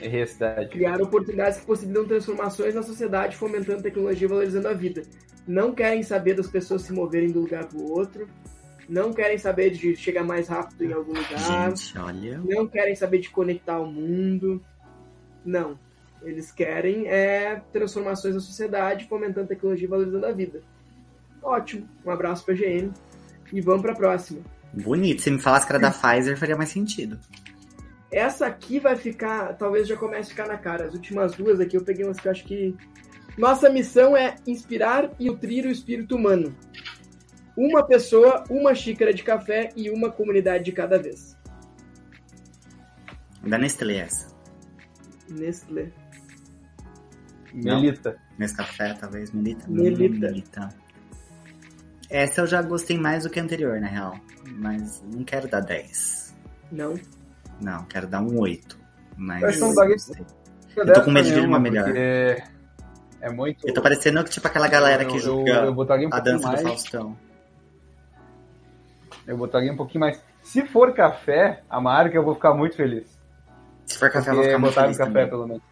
Errei 0.00 0.22
a 0.22 0.26
cidade. 0.26 0.68
Criar 0.70 1.02
oportunidades 1.02 1.60
que 1.60 1.66
possibilitam 1.66 2.06
transformações 2.06 2.74
na 2.74 2.82
sociedade, 2.82 3.36
fomentando 3.36 3.80
a 3.80 3.82
tecnologia 3.82 4.26
e 4.26 4.28
valorizando 4.28 4.66
a 4.68 4.72
vida. 4.72 5.02
Não 5.46 5.74
querem 5.74 6.02
saber 6.02 6.32
das 6.34 6.46
pessoas 6.46 6.80
se 6.82 6.92
moverem 6.94 7.30
de 7.30 7.36
um 7.36 7.42
lugar 7.42 7.66
para 7.66 7.76
o 7.78 7.92
outro. 7.92 8.26
Não 8.88 9.12
querem 9.12 9.36
saber 9.36 9.70
de 9.70 9.94
chegar 9.94 10.24
mais 10.24 10.48
rápido 10.48 10.84
em 10.84 10.92
algum 10.94 11.12
lugar. 11.12 11.70
Gente, 11.70 11.98
olha. 11.98 12.38
Não 12.38 12.66
querem 12.66 12.94
saber 12.96 13.18
de 13.18 13.28
conectar 13.28 13.78
o 13.78 13.86
mundo. 13.86 14.64
Não. 15.44 15.78
Eles 16.22 16.50
querem 16.50 17.06
é, 17.06 17.60
transformações 17.72 18.34
na 18.34 18.40
sociedade, 18.40 19.06
fomentando 19.06 19.44
a 19.44 19.48
tecnologia 19.48 19.86
e 19.86 19.90
valorizando 19.90 20.26
a 20.26 20.32
vida. 20.32 20.62
Ótimo. 21.42 21.86
Um 22.04 22.10
abraço 22.10 22.44
pra 22.44 22.54
GM. 22.54 22.90
E 23.52 23.60
vamos 23.60 23.82
pra 23.82 23.94
próxima. 23.94 24.40
Bonito. 24.72 25.22
Se 25.22 25.30
me 25.30 25.38
falasse 25.38 25.66
que 25.66 25.72
era 25.72 25.78
da 25.78 25.90
Pfizer, 25.90 26.36
faria 26.38 26.56
mais 26.56 26.70
sentido. 26.70 27.18
Essa 28.10 28.46
aqui 28.46 28.78
vai 28.78 28.96
ficar, 28.96 29.54
talvez 29.54 29.86
já 29.86 29.96
comece 29.96 30.28
a 30.28 30.30
ficar 30.30 30.48
na 30.48 30.56
cara. 30.56 30.86
As 30.86 30.94
últimas 30.94 31.34
duas 31.34 31.60
aqui 31.60 31.76
eu 31.76 31.84
peguei 31.84 32.04
umas 32.04 32.18
que 32.18 32.26
eu 32.26 32.32
acho 32.32 32.44
que. 32.44 32.74
Nossa 33.36 33.68
missão 33.68 34.16
é 34.16 34.36
inspirar 34.46 35.10
e 35.18 35.26
nutrir 35.26 35.66
o 35.66 35.70
espírito 35.70 36.16
humano. 36.16 36.54
Uma 37.56 37.84
pessoa, 37.84 38.44
uma 38.48 38.74
xícara 38.74 39.12
de 39.12 39.22
café 39.22 39.70
e 39.76 39.90
uma 39.90 40.10
comunidade 40.10 40.64
de 40.64 40.72
cada 40.72 40.98
vez. 40.98 41.36
Da 43.42 43.58
Nestlé 43.58 43.98
essa. 43.98 44.33
Nestlé. 45.34 45.90
Melita. 47.52 48.16
Nesse 48.38 48.56
café, 48.56 48.94
talvez. 48.94 49.30
Melita. 49.32 49.66
Melita. 49.68 50.16
Hum, 50.16 50.20
Melita. 50.20 50.68
Essa 52.10 52.40
eu 52.42 52.46
já 52.46 52.62
gostei 52.62 52.98
mais 52.98 53.24
do 53.24 53.30
que 53.30 53.38
a 53.40 53.42
anterior, 53.42 53.80
na 53.80 53.86
real. 53.86 54.14
Mas 54.56 55.02
não 55.12 55.24
quero 55.24 55.48
dar 55.48 55.60
10. 55.60 56.34
Não. 56.70 56.94
Não, 57.60 57.84
quero 57.84 58.06
dar 58.06 58.20
um 58.20 58.38
8. 58.38 58.78
Mas. 59.16 59.60
Não 59.60 59.74
daria- 59.74 59.94
gostei. 59.94 60.24
Eu 60.76 60.92
tô 60.92 61.02
com 61.02 61.10
medo 61.10 61.28
de 61.28 61.34
vir 61.34 61.46
uma 61.46 61.58
melhor. 61.60 61.84
porque 61.84 62.42
É 63.20 63.30
muito. 63.30 63.66
Eu 63.66 63.72
tô 63.72 63.80
parecendo 63.80 64.22
tipo 64.24 64.46
aquela 64.46 64.66
galera 64.68 65.04
que 65.04 65.14
eu, 65.14 65.20
julga 65.20 65.50
eu, 65.52 65.64
eu 65.66 65.74
um 65.74 66.14
a 66.14 66.20
dança 66.20 66.48
mais. 66.48 66.60
do 66.62 66.68
Faustão. 66.68 67.16
Eu 69.26 69.36
botaria 69.38 69.72
um 69.72 69.76
pouquinho 69.76 70.00
mais. 70.00 70.20
Se 70.42 70.66
for 70.66 70.92
café, 70.92 71.62
a 71.70 71.80
marca, 71.80 72.16
eu 72.16 72.24
vou 72.24 72.34
ficar 72.34 72.52
muito 72.52 72.76
feliz. 72.76 73.13
Se 73.86 73.98
for 73.98 74.10
café, 74.10 74.30
eu 74.30 74.34
vou 74.34 74.44
ficar 74.44 74.58
muito 74.58 74.74
feliz 74.74 74.96
café, 74.98 75.10
também. 75.10 75.28
pelo 75.28 75.46
menos. 75.46 75.62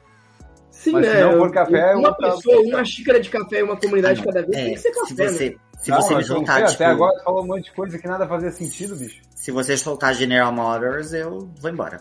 Sim, 0.70 0.92
Mas 0.92 1.06
né? 1.06 1.12
se 1.14 1.20
não 1.22 1.38
for 1.38 1.52
café, 1.52 1.92
eu 1.94 1.98
uma 1.98 2.16
pessoa, 2.16 2.60
uma 2.62 2.84
xícara 2.84 3.20
de 3.20 3.30
café 3.30 3.58
e 3.60 3.62
uma 3.62 3.76
comunidade 3.76 4.20
Ah, 4.20 4.24
cada 4.24 4.42
vez 4.42 4.56
É, 4.56 4.64
tem 4.64 4.74
que 4.74 4.80
ser 4.80 4.92
se 4.92 5.00
café, 5.00 5.24
né? 5.24 5.30
você, 5.30 5.56
se 5.80 5.90
Não, 5.90 6.00
você 6.02 6.14
me 6.16 6.24
soltar, 6.24 6.56
sei, 6.56 6.66
tipo, 6.66 6.82
Até 6.82 6.84
agora 6.86 7.22
falou 7.22 7.42
um 7.44 7.46
monte 7.46 7.64
de 7.64 7.72
coisa 7.72 7.98
que 7.98 8.08
nada 8.08 8.26
fazia 8.26 8.50
sentido, 8.50 8.96
bicho. 8.96 9.22
se 9.34 9.50
você 9.50 9.76
soltar 9.76 10.14
General 10.14 10.52
Motors, 10.52 11.12
eu 11.12 11.48
vou 11.60 11.70
embora. 11.70 12.00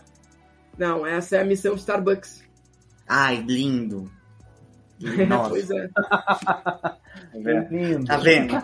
Não, 0.78 1.06
essa 1.06 1.36
é 1.36 1.40
a 1.42 1.44
missão 1.44 1.74
Starbucks. 1.74 2.42
Ai, 3.08 3.44
lindo. 3.46 4.10
Nossa, 5.28 5.50
pois 5.50 5.70
é. 5.70 5.88
tá 5.88 6.96
vendo? 7.34 7.68
Lindo. 7.70 8.04
Tá 8.06 8.16
vendo? 8.16 8.62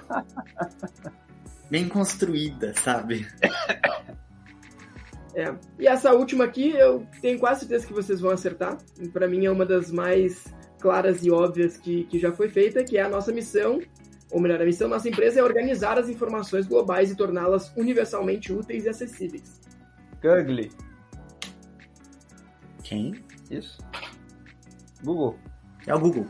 Bem 1.70 1.88
construída, 1.88 2.72
sabe? 2.82 3.26
É. 5.38 5.54
E 5.78 5.86
essa 5.86 6.12
última 6.12 6.44
aqui, 6.44 6.70
eu 6.70 7.06
tenho 7.22 7.38
quase 7.38 7.60
certeza 7.60 7.86
que 7.86 7.92
vocês 7.92 8.20
vão 8.20 8.32
acertar. 8.32 8.76
Pra 9.12 9.28
mim 9.28 9.46
é 9.46 9.50
uma 9.50 9.64
das 9.64 9.92
mais 9.92 10.52
claras 10.80 11.24
e 11.24 11.30
óbvias 11.30 11.76
que, 11.76 12.02
que 12.04 12.18
já 12.18 12.32
foi 12.32 12.48
feita, 12.48 12.82
que 12.82 12.98
é 12.98 13.02
a 13.02 13.08
nossa 13.08 13.30
missão, 13.30 13.80
ou 14.32 14.40
melhor, 14.40 14.60
a 14.60 14.64
missão 14.64 14.88
da 14.88 14.96
nossa 14.96 15.08
empresa 15.08 15.38
é 15.38 15.42
organizar 15.42 15.96
as 15.96 16.08
informações 16.08 16.66
globais 16.66 17.12
e 17.12 17.16
torná-las 17.16 17.72
universalmente 17.76 18.52
úteis 18.52 18.84
e 18.84 18.88
acessíveis. 18.88 19.60
Gugly. 20.20 20.72
Quem? 22.82 23.14
Isso. 23.48 23.78
Google. 25.04 25.38
É 25.86 25.94
o 25.94 26.00
Google. 26.00 26.26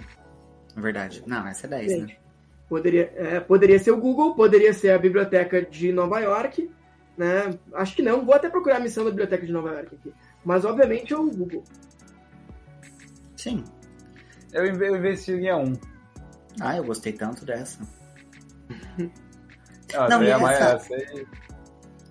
Na 0.76 0.82
verdade. 0.82 1.22
Não, 1.26 1.46
essa 1.46 1.66
é 1.66 1.70
10, 1.70 1.86
né? 1.86 1.98
Gente, 1.98 2.20
poderia, 2.68 3.10
é, 3.16 3.40
poderia 3.40 3.78
ser 3.78 3.90
o 3.90 3.96
Google, 3.96 4.34
poderia 4.34 4.74
ser 4.74 4.90
a 4.90 4.98
Biblioteca 4.98 5.62
de 5.62 5.92
Nova 5.92 6.20
York, 6.20 6.70
né? 7.18 7.58
Acho 7.74 7.96
que 7.96 8.02
não, 8.02 8.24
vou 8.24 8.34
até 8.34 8.48
procurar 8.48 8.76
a 8.76 8.80
missão 8.80 9.04
da 9.04 9.10
Biblioteca 9.10 9.44
de 9.44 9.52
Nova 9.52 9.70
York 9.72 9.94
aqui. 9.96 10.14
Mas 10.44 10.64
obviamente 10.64 11.12
é 11.12 11.16
o 11.18 11.28
Google. 11.30 11.64
Sim. 13.36 13.64
Eu 14.52 14.66
inve- 14.66 14.88
eu 14.88 14.96
investiria 14.96 15.56
um. 15.56 15.74
Ah, 16.60 16.76
eu 16.76 16.84
gostei 16.84 17.12
tanto 17.12 17.44
dessa. 17.44 17.78
Ah, 19.94 20.06
Não, 20.06 20.18
daí 20.18 20.28
e 20.28 20.32
a 20.32 20.38
mais- 20.38 20.60
essa- 20.60 20.74
essa 20.76 20.94
aí- 20.94 21.26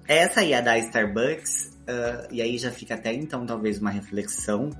Essa 0.07 0.39
aí 0.39 0.53
é 0.53 0.61
da 0.63 0.79
Starbucks, 0.79 1.77
ah, 1.87 2.27
e 2.31 2.41
aí 2.41 2.57
já 2.57 2.71
fica 2.71 2.95
até 2.95 3.13
então 3.13 3.45
talvez 3.45 3.77
uma 3.79 3.91
reflexão 3.91 4.71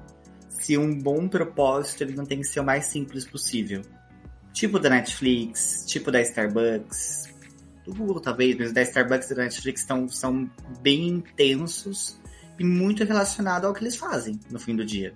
se 0.50 0.76
um 0.80 0.98
bom 0.98 1.28
propósito 1.28 2.02
ele 2.02 2.16
não 2.16 2.26
tem 2.26 2.40
que 2.42 2.48
ser 2.48 2.60
o 2.60 2.64
mais 2.64 2.86
simples 2.86 3.24
possível. 3.28 3.84
Tipo 4.52 4.80
da 4.80 4.90
Netflix, 4.90 5.86
tipo 5.86 6.12
da 6.12 6.20
Starbucks, 6.22 7.26
do 7.88 7.96
Google 7.96 8.20
talvez, 8.20 8.58
mas 8.58 8.74
da 8.74 8.82
Starbucks 8.82 9.32
e 9.32 9.36
da 9.36 9.44
Netflix 9.44 9.86
tão, 9.86 10.08
são 10.10 10.50
bem 10.82 11.08
intensos 11.08 12.20
e 12.60 12.64
muito 12.64 13.04
relacionados 13.04 13.66
ao 13.66 13.74
que 13.74 13.84
eles 13.84 13.96
fazem 13.96 14.40
no 14.52 14.60
fim 14.60 14.76
do 14.76 14.86
dia. 14.86 15.14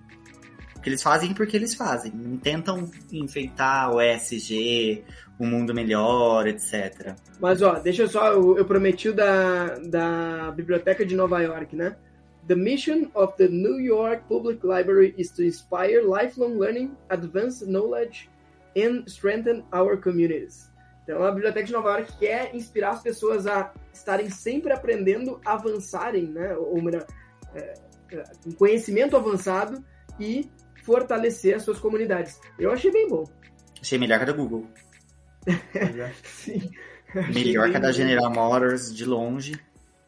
que 0.81 0.89
eles 0.89 1.03
fazem 1.03 1.33
porque 1.33 1.55
eles 1.55 1.75
fazem. 1.75 2.11
Não 2.11 2.37
tentam 2.37 2.89
enfeitar 3.11 3.93
o 3.93 4.01
ESG, 4.01 5.03
o 5.37 5.45
mundo 5.45 5.75
melhor, 5.75 6.47
etc. 6.47 7.15
Mas 7.39 7.61
ó, 7.61 7.73
deixa 7.79 8.03
eu 8.03 8.07
só, 8.07 8.31
eu, 8.31 8.57
eu 8.57 8.65
prometi 8.65 9.09
o 9.09 9.13
da, 9.13 9.75
da 9.77 10.51
Biblioteca 10.51 11.05
de 11.05 11.15
Nova 11.15 11.39
York, 11.41 11.75
né? 11.75 11.95
The 12.47 12.55
mission 12.55 13.11
of 13.13 13.37
the 13.37 13.47
New 13.47 13.79
York 13.79 14.23
Public 14.27 14.65
Library 14.65 15.13
is 15.17 15.29
to 15.31 15.43
inspire 15.43 16.01
lifelong 16.01 16.57
learning, 16.57 16.97
advance 17.09 17.63
knowledge, 17.63 18.27
and 18.75 19.03
strengthen 19.07 19.63
our 19.71 19.95
communities. 19.97 20.70
Então, 21.03 21.23
a 21.23 21.31
Biblioteca 21.31 21.65
de 21.65 21.73
Nova 21.73 21.97
York 21.97 22.17
quer 22.17 22.55
inspirar 22.55 22.91
as 22.91 23.01
pessoas 23.01 23.47
a 23.47 23.73
estarem 23.93 24.29
sempre 24.29 24.71
aprendendo, 24.71 25.41
avançarem, 25.43 26.27
né? 26.27 26.55
Ou 26.55 26.81
melhor, 26.81 27.05
é, 27.55 27.73
é, 28.11 28.23
um 28.45 28.51
conhecimento 28.51 29.17
avançado 29.17 29.83
e 30.19 30.49
fortalecer 30.83 31.55
as 31.55 31.63
suas 31.63 31.79
comunidades. 31.79 32.39
Eu 32.57 32.71
achei 32.71 32.91
bem 32.91 33.07
bom. 33.07 33.23
Achei 33.81 33.97
melhor 33.97 34.17
que 34.17 34.23
a 34.23 34.27
da 34.27 34.33
Google. 34.33 34.67
Sim. 36.23 36.69
Melhor 37.33 37.71
que 37.71 37.77
a 37.77 37.79
da 37.79 37.91
General 37.91 38.31
Motors, 38.31 38.93
de 38.93 39.05
longe. 39.05 39.59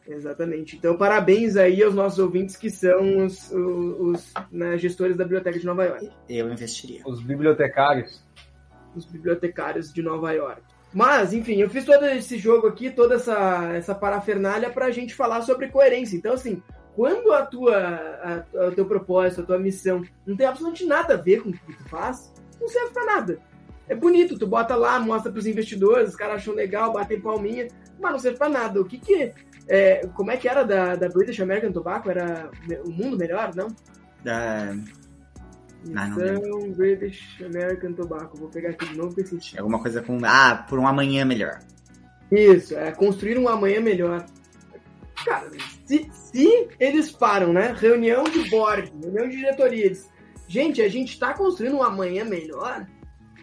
Exatamente. 0.06 0.76
Então, 0.76 0.96
parabéns 0.96 1.56
aí 1.56 1.82
aos 1.82 1.94
nossos 1.94 2.18
ouvintes 2.18 2.56
que 2.56 2.70
são 2.70 3.24
os, 3.24 3.50
os, 3.50 4.00
os 4.00 4.34
né, 4.50 4.76
gestores 4.76 5.16
da 5.16 5.24
Biblioteca 5.24 5.58
de 5.58 5.64
Nova 5.64 5.84
York. 5.84 6.10
Eu 6.28 6.52
investiria. 6.52 7.02
Os 7.06 7.22
bibliotecários. 7.22 8.22
Os 8.94 9.06
bibliotecários 9.06 9.92
de 9.92 10.02
Nova 10.02 10.32
York. 10.32 10.62
Mas, 10.94 11.32
enfim, 11.32 11.56
eu 11.56 11.68
fiz 11.68 11.84
todo 11.84 12.04
esse 12.06 12.38
jogo 12.38 12.68
aqui, 12.68 12.88
toda 12.88 13.16
essa, 13.16 13.72
essa 13.74 13.94
parafernália 13.94 14.70
pra 14.70 14.92
gente 14.92 15.12
falar 15.12 15.42
sobre 15.42 15.68
coerência. 15.68 16.16
Então, 16.16 16.34
assim, 16.34 16.62
quando 16.94 17.32
a 17.32 17.44
tua, 17.44 17.76
a, 17.76 18.44
a, 18.56 18.68
o 18.68 18.72
teu 18.72 18.86
propósito, 18.86 19.40
a 19.40 19.44
tua 19.44 19.58
missão 19.58 20.02
não 20.24 20.36
tem 20.36 20.46
absolutamente 20.46 20.86
nada 20.86 21.14
a 21.14 21.16
ver 21.16 21.42
com 21.42 21.48
o 21.48 21.52
que 21.52 21.76
tu 21.76 21.88
faz, 21.88 22.32
não 22.60 22.68
serve 22.68 22.92
pra 22.92 23.04
nada. 23.04 23.40
É 23.88 23.94
bonito, 23.94 24.38
tu 24.38 24.46
bota 24.46 24.76
lá, 24.76 25.00
mostra 25.00 25.32
pros 25.32 25.46
investidores, 25.46 26.10
os 26.10 26.16
caras 26.16 26.36
acham 26.36 26.54
legal, 26.54 26.92
batem 26.92 27.20
palminha, 27.20 27.66
mas 28.00 28.12
não 28.12 28.18
serve 28.20 28.38
pra 28.38 28.48
nada. 28.48 28.80
O 28.80 28.84
que 28.84 28.98
que... 28.98 29.32
É, 29.66 30.06
como 30.14 30.30
é 30.30 30.36
que 30.36 30.48
era 30.48 30.62
da, 30.62 30.94
da 30.94 31.08
British 31.08 31.40
American 31.40 31.72
Tobacco? 31.72 32.08
Era 32.08 32.50
o 32.84 32.90
mundo 32.90 33.16
melhor, 33.16 33.52
não? 33.54 33.66
Da... 34.22 34.74
Missão 35.84 36.70
British 36.72 37.42
American 37.44 37.92
Tobacco. 37.92 38.36
Vou 38.38 38.48
pegar 38.48 38.70
aqui 38.70 38.86
de 38.86 38.96
novo 38.96 39.14
porque 39.14 39.36
É 39.54 39.60
alguma 39.60 39.80
coisa 39.80 40.02
com. 40.02 40.18
Ah, 40.24 40.64
por 40.68 40.78
um 40.78 40.86
amanhã 40.86 41.24
melhor. 41.24 41.60
Isso, 42.30 42.76
é 42.76 42.90
construir 42.90 43.38
um 43.38 43.48
amanhã 43.48 43.80
melhor. 43.80 44.24
Cara, 45.24 45.50
se, 45.86 46.10
se 46.12 46.68
eles 46.80 47.10
param, 47.12 47.52
né? 47.52 47.74
Reunião 47.78 48.24
de 48.24 48.48
board, 48.50 48.92
reunião 49.02 49.28
de 49.28 49.36
diretoria. 49.36 49.86
Eles, 49.86 50.10
gente, 50.48 50.82
a 50.82 50.88
gente 50.88 51.18
tá 51.18 51.34
construindo 51.34 51.76
um 51.76 51.82
amanhã 51.82 52.24
melhor. 52.24 52.86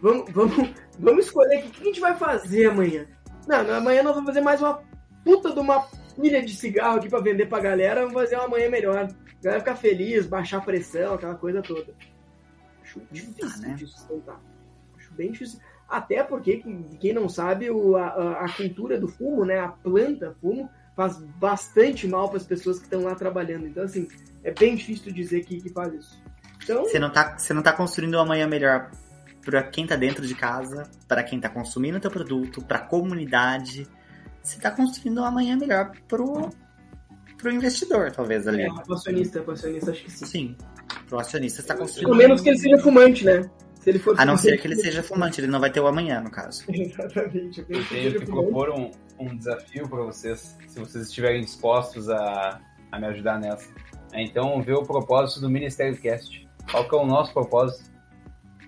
Vamos, 0.01 0.31
vamos, 0.31 0.73
vamos 0.99 1.25
escolher 1.25 1.59
o 1.59 1.69
que 1.69 1.81
a 1.81 1.85
gente 1.85 1.99
vai 1.99 2.15
fazer 2.15 2.67
amanhã. 2.67 3.05
Não, 3.47 3.75
amanhã 3.75 4.03
nós 4.03 4.13
vamos 4.13 4.29
fazer 4.29 4.41
mais 4.41 4.61
uma 4.61 4.81
puta 5.23 5.51
de 5.51 5.59
uma 5.59 5.85
pilha 6.19 6.41
de 6.41 6.55
cigarro 6.55 6.97
aqui 6.97 7.09
pra 7.09 7.19
vender 7.19 7.47
pra 7.47 7.59
galera. 7.59 8.01
Vamos 8.01 8.13
fazer 8.13 8.37
um 8.37 8.41
amanhã 8.41 8.69
melhor. 8.69 8.97
A 8.97 9.43
galera 9.43 9.61
ficar 9.61 9.75
feliz, 9.75 10.25
baixar 10.25 10.57
a 10.57 10.61
pressão, 10.61 11.13
aquela 11.13 11.35
coisa 11.35 11.61
toda. 11.61 11.93
Acho 12.81 13.01
difícil 13.11 13.61
né? 13.61 13.73
de 13.75 13.87
sustentar. 13.87 14.39
Acho 14.97 15.13
bem 15.13 15.31
difícil. 15.31 15.59
Até 15.87 16.23
porque, 16.23 16.63
quem 16.99 17.13
não 17.13 17.27
sabe, 17.27 17.69
o, 17.69 17.97
a, 17.97 18.45
a 18.45 18.53
cultura 18.53 18.99
do 18.99 19.07
fumo, 19.07 19.43
né? 19.43 19.59
A 19.59 19.67
planta 19.67 20.35
fumo 20.39 20.69
faz 20.95 21.17
bastante 21.17 22.07
mal 22.07 22.29
para 22.29 22.37
as 22.37 22.45
pessoas 22.45 22.77
que 22.77 22.85
estão 22.85 23.03
lá 23.03 23.15
trabalhando. 23.15 23.67
Então, 23.67 23.83
assim, 23.83 24.07
é 24.43 24.51
bem 24.51 24.75
difícil 24.75 25.11
dizer 25.11 25.43
que, 25.43 25.59
que 25.59 25.69
faz 25.69 25.93
isso. 25.93 26.23
Então, 26.63 26.83
você 26.83 26.99
não 26.99 27.09
tá, 27.09 27.37
você 27.37 27.53
não 27.53 27.61
tá 27.61 27.73
construindo 27.73 28.15
uma 28.15 28.25
manhã 28.25 28.47
melhor 28.47 28.91
para 29.43 29.63
quem 29.63 29.87
tá 29.87 29.95
dentro 29.95 30.25
de 30.25 30.35
casa, 30.35 30.89
para 31.07 31.23
quem 31.23 31.39
tá 31.39 31.49
consumindo 31.49 31.97
o 31.97 32.01
teu 32.01 32.11
produto, 32.11 32.61
para 32.61 32.77
a 32.77 32.85
comunidade. 32.85 33.87
Você 34.41 34.59
tá 34.59 34.71
construindo 34.71 35.19
uma 35.19 35.31
manhã 35.31 35.57
melhor 35.57 35.91
pro 36.07 36.49
pro 37.37 37.51
investidor, 37.51 38.11
talvez 38.11 38.47
ali. 38.47 38.61
É, 38.61 38.69
acionista, 38.93 39.43
acionista 39.51 39.91
acho 39.91 40.03
que 40.03 40.11
sim. 40.11 40.25
Sim. 40.25 40.55
Pro 41.07 41.19
acionista 41.19 41.61
está 41.61 41.75
construindo. 41.75 42.07
Pelo 42.07 42.17
menos 42.17 42.41
que 42.41 42.49
ele 42.49 42.57
seja 42.57 42.77
fumante, 42.77 43.25
né? 43.25 43.49
Se 43.81 43.89
ele 43.89 43.99
for 43.99 44.19
a 44.19 44.25
não 44.25 44.37
ser 44.37 44.57
que 44.61 44.67
ele 44.67 44.75
seja 44.75 45.01
fumante, 45.01 45.41
ele 45.41 45.47
não 45.47 45.59
vai 45.59 45.71
ter 45.71 45.79
o 45.79 45.87
amanhã, 45.87 46.21
no 46.21 46.29
caso. 46.29 46.63
Exatamente. 46.69 47.65
Eu 47.67 47.83
tenho 47.87 48.19
que 48.19 48.25
propor 48.25 48.69
um, 48.69 48.91
um 49.19 49.35
desafio 49.35 49.89
para 49.89 50.03
vocês, 50.03 50.55
se 50.67 50.79
vocês 50.79 51.07
estiverem 51.07 51.41
dispostos 51.41 52.07
a, 52.07 52.59
a 52.91 52.99
me 52.99 53.07
ajudar 53.07 53.39
nessa. 53.39 53.67
É, 54.13 54.21
então, 54.21 54.61
ver 54.61 54.75
o 54.75 54.83
propósito 54.83 55.41
do 55.41 55.49
Ministério 55.49 55.99
Cast. 55.99 56.47
Qual 56.69 56.87
que 56.87 56.95
é 56.95 56.97
o 56.99 57.05
nosso 57.05 57.33
propósito? 57.33 57.89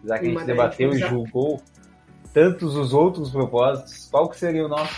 Já 0.04 0.18
que 0.18 0.26
a 0.26 0.30
gente 0.30 0.46
debateu 0.46 0.92
e 0.92 0.98
julgou 0.98 1.62
tantos 2.34 2.76
os 2.76 2.94
outros 2.94 3.30
propósitos, 3.30 4.08
qual 4.10 4.28
que 4.28 4.38
seria 4.38 4.66
o 4.66 4.68
nosso? 4.68 4.94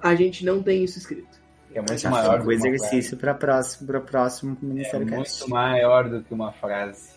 A 0.00 0.14
gente 0.14 0.44
não 0.44 0.62
tem 0.62 0.82
isso 0.82 0.98
escrito. 0.98 1.31
É 1.74 1.80
muito 1.80 2.10
maior 2.10 2.38
do 2.38 2.48
que 2.48 2.54
uma 2.56 2.68
exercício 2.68 3.16
para 3.16 3.34
próximo, 3.34 3.86
para 3.86 4.00
próximo 4.00 4.56
Ministério 4.60 5.06
é 5.06 5.10
Cast. 5.10 5.40
muito 5.40 5.50
maior 5.50 6.08
do 6.08 6.22
que 6.22 6.32
uma 6.32 6.52
frase. 6.52 7.10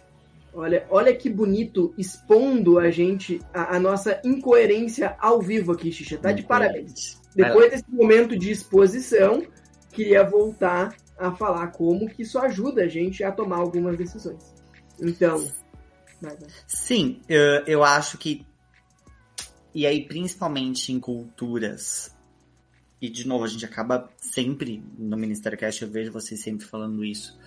Olha, 0.53 0.85
olha 0.89 1.13
que 1.13 1.29
bonito 1.29 1.93
expondo 1.97 2.79
a 2.79 2.89
gente 2.89 3.41
a, 3.53 3.75
a 3.75 3.79
nossa 3.79 4.21
incoerência 4.23 5.15
ao 5.19 5.41
vivo 5.41 5.73
aqui, 5.73 5.91
Xixa. 5.91 6.17
Tá 6.17 6.31
de 6.31 6.43
parabéns. 6.43 7.19
Depois 7.35 7.69
desse 7.69 7.91
momento 7.91 8.37
de 8.37 8.51
exposição, 8.51 9.43
queria 9.91 10.23
voltar 10.23 10.95
a 11.17 11.31
falar 11.31 11.67
como 11.67 12.07
que 12.07 12.21
isso 12.21 12.39
ajuda 12.39 12.83
a 12.83 12.87
gente 12.87 13.21
a 13.23 13.31
tomar 13.31 13.57
algumas 13.57 13.97
decisões. 13.97 14.55
Então, 15.01 15.45
sim, 16.65 17.21
eu, 17.27 17.63
eu 17.67 17.83
acho 17.83 18.17
que 18.17 18.45
e 19.73 19.85
aí 19.85 20.05
principalmente 20.05 20.93
em 20.93 20.99
culturas 21.01 22.14
e 23.05 23.09
de 23.09 23.27
novo 23.27 23.43
a 23.43 23.47
gente 23.47 23.65
acaba 23.65 24.09
sempre 24.17 24.83
no 24.97 25.17
Ministério 25.17 25.57
Cast 25.57 25.81
eu 25.81 25.89
vejo 25.89 26.11
vocês 26.11 26.41
sempre 26.41 26.65
falando 26.65 27.03
isso 27.03 27.37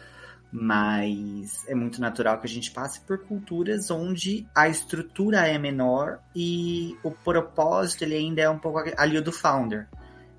mas 0.51 1.69
é 1.69 1.75
muito 1.75 2.01
natural 2.01 2.41
que 2.41 2.47
a 2.47 2.51
gente 2.51 2.71
passe 2.71 3.01
por 3.01 3.19
culturas 3.19 3.91
onde 3.91 4.47
a 4.55 4.69
estrutura 4.69 5.47
é 5.47 5.59
menor 5.59 6.21
e 6.35 6.97
o 7.03 7.11
propósito 7.11 8.03
ele 8.03 8.17
ainda 8.17 8.41
é 8.41 8.49
um 8.49 8.59
pouco 8.59 8.83
ali 8.97 9.21
do 9.21 9.31
founder. 9.31 9.87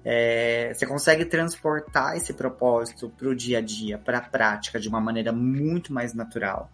É, 0.03 0.74
você 0.74 0.88
consegue 0.88 1.26
transportar 1.26 2.15
esse 2.15 2.34
propósito 2.34 3.09
para 3.09 3.28
o 3.28 3.36
dia 3.36 3.59
a 3.59 3.61
dia, 3.61 3.97
para 3.97 4.17
a 4.17 4.22
prática, 4.22 4.80
de 4.80 4.89
uma 4.89 4.99
maneira 4.99 5.32
muito 5.32 5.93
mais 5.93 6.13
natural. 6.13 6.72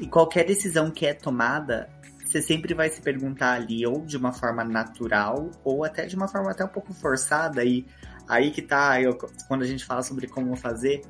E 0.00 0.08
qualquer 0.08 0.44
decisão 0.44 0.90
que 0.90 1.06
é 1.06 1.14
tomada, 1.14 1.88
você 2.28 2.42
sempre 2.42 2.74
vai 2.74 2.90
se 2.90 3.00
perguntar 3.00 3.54
ali, 3.54 3.86
ou 3.86 4.04
de 4.04 4.16
uma 4.16 4.32
forma 4.32 4.62
natural, 4.62 5.50
ou 5.64 5.84
até 5.84 6.06
de 6.06 6.14
uma 6.14 6.28
forma 6.28 6.50
até 6.50 6.64
um 6.64 6.68
pouco 6.68 6.92
forçada. 6.92 7.64
E 7.64 7.86
aí 8.28 8.50
que 8.50 8.60
tá, 8.60 9.00
eu, 9.00 9.16
quando 9.48 9.62
a 9.62 9.66
gente 9.66 9.84
fala 9.84 10.02
sobre 10.02 10.26
como 10.26 10.54
fazer, 10.54 11.02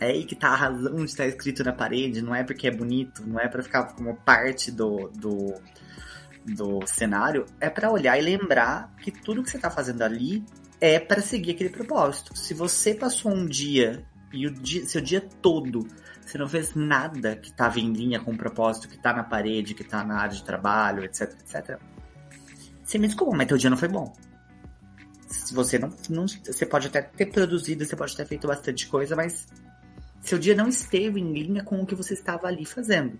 é 0.00 0.06
aí 0.06 0.24
que 0.24 0.34
tá 0.34 0.48
a 0.48 0.56
razão 0.56 0.96
de 0.96 1.04
estar 1.04 1.26
escrito 1.26 1.62
na 1.62 1.72
parede, 1.72 2.22
não 2.22 2.34
é 2.34 2.42
porque 2.42 2.66
é 2.66 2.70
bonito, 2.70 3.26
não 3.26 3.38
é 3.38 3.48
para 3.48 3.62
ficar 3.62 3.84
como 3.94 4.16
parte 4.16 4.70
do, 4.70 5.10
do, 5.14 5.54
do 6.44 6.86
cenário, 6.86 7.44
é 7.60 7.68
para 7.68 7.90
olhar 7.90 8.18
e 8.18 8.22
lembrar 8.22 8.94
que 9.02 9.10
tudo 9.10 9.42
que 9.42 9.50
você 9.50 9.58
tá 9.58 9.70
fazendo 9.70 10.02
ali 10.02 10.44
é 10.80 10.98
para 10.98 11.20
seguir 11.20 11.52
aquele 11.52 11.70
propósito. 11.70 12.36
Se 12.36 12.54
você 12.54 12.94
passou 12.94 13.32
um 13.32 13.46
dia 13.46 14.04
e 14.32 14.46
o 14.46 14.50
dia, 14.52 14.86
seu 14.86 15.00
dia 15.00 15.20
todo 15.20 15.86
você 16.26 16.38
não 16.38 16.48
fez 16.48 16.74
nada 16.74 17.36
que 17.36 17.52
tava 17.52 17.78
em 17.78 17.92
linha 17.92 18.18
com 18.18 18.32
o 18.32 18.36
propósito 18.36 18.88
que 18.88 18.98
tá 18.98 19.12
na 19.12 19.22
parede, 19.22 19.74
que 19.74 19.84
tá 19.84 20.04
na 20.04 20.18
área 20.18 20.34
de 20.34 20.42
trabalho, 20.42 21.04
etc, 21.04 21.32
etc. 21.40 21.78
Você 22.82 22.98
me 22.98 23.06
desculpa, 23.06 23.36
mas 23.36 23.46
teu 23.46 23.56
dia 23.56 23.70
não 23.70 23.76
foi 23.76 23.88
bom. 23.88 24.12
Se 25.28 25.54
você 25.54 25.78
não, 25.78 25.92
não. 26.10 26.26
Você 26.26 26.66
pode 26.66 26.88
até 26.88 27.02
ter 27.02 27.26
produzido, 27.26 27.84
você 27.84 27.94
pode 27.94 28.16
ter 28.16 28.26
feito 28.26 28.48
bastante 28.48 28.88
coisa, 28.88 29.14
mas 29.14 29.46
seu 30.20 30.38
dia 30.38 30.56
não 30.56 30.68
esteve 30.68 31.20
em 31.20 31.32
linha 31.32 31.62
com 31.62 31.80
o 31.80 31.86
que 31.86 31.94
você 31.94 32.14
estava 32.14 32.48
ali 32.48 32.64
fazendo. 32.64 33.18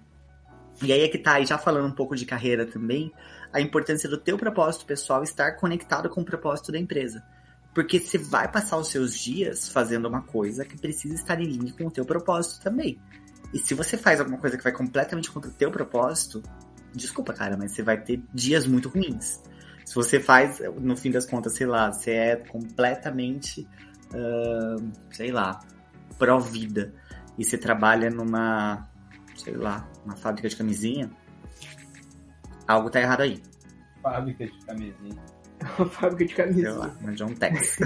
E 0.82 0.92
aí 0.92 1.02
é 1.02 1.08
que 1.08 1.18
tá, 1.18 1.34
aí 1.34 1.46
já 1.46 1.56
falando 1.56 1.86
um 1.86 1.94
pouco 1.94 2.16
de 2.16 2.26
carreira 2.26 2.66
também, 2.66 3.12
a 3.52 3.60
importância 3.60 4.08
do 4.08 4.18
teu 4.18 4.36
propósito 4.36 4.84
pessoal 4.84 5.22
estar 5.22 5.52
conectado 5.52 6.10
com 6.10 6.20
o 6.20 6.24
propósito 6.24 6.72
da 6.72 6.78
empresa. 6.78 7.24
Porque 7.76 8.00
você 8.00 8.16
vai 8.16 8.50
passar 8.50 8.78
os 8.78 8.88
seus 8.88 9.14
dias 9.18 9.68
fazendo 9.68 10.08
uma 10.08 10.22
coisa 10.22 10.64
que 10.64 10.78
precisa 10.78 11.12
estar 11.12 11.38
em 11.38 11.44
linha 11.44 11.74
com 11.74 11.84
o 11.84 11.90
teu 11.90 12.06
propósito 12.06 12.62
também. 12.62 12.98
E 13.52 13.58
se 13.58 13.74
você 13.74 13.98
faz 13.98 14.18
alguma 14.18 14.38
coisa 14.38 14.56
que 14.56 14.64
vai 14.64 14.72
completamente 14.72 15.30
contra 15.30 15.50
o 15.50 15.52
teu 15.52 15.70
propósito, 15.70 16.42
desculpa, 16.94 17.34
cara, 17.34 17.54
mas 17.54 17.72
você 17.72 17.82
vai 17.82 18.00
ter 18.00 18.22
dias 18.32 18.66
muito 18.66 18.88
ruins. 18.88 19.42
Se 19.84 19.94
você 19.94 20.18
faz, 20.18 20.58
no 20.80 20.96
fim 20.96 21.10
das 21.10 21.26
contas, 21.26 21.52
sei 21.52 21.66
lá, 21.66 21.92
você 21.92 22.12
é 22.12 22.36
completamente, 22.36 23.68
uh, 24.06 24.90
sei 25.12 25.30
lá, 25.30 25.60
pró-vida 26.18 26.94
e 27.36 27.44
você 27.44 27.58
trabalha 27.58 28.08
numa, 28.08 28.88
sei 29.36 29.54
lá, 29.54 29.86
uma 30.02 30.16
fábrica 30.16 30.48
de 30.48 30.56
camisinha, 30.56 31.10
algo 32.66 32.88
tá 32.88 33.02
errado 33.02 33.20
aí. 33.20 33.42
Fábrica 34.02 34.46
de 34.46 34.64
camisinha. 34.64 35.35
Uma 35.78 35.88
fábrica 35.88 36.24
de 36.24 36.34
camisinha. 36.34 36.70
Sei 36.70 36.78
lá, 36.78 36.96
no 37.00 37.14
John 37.14 37.34
Tex. 37.34 37.78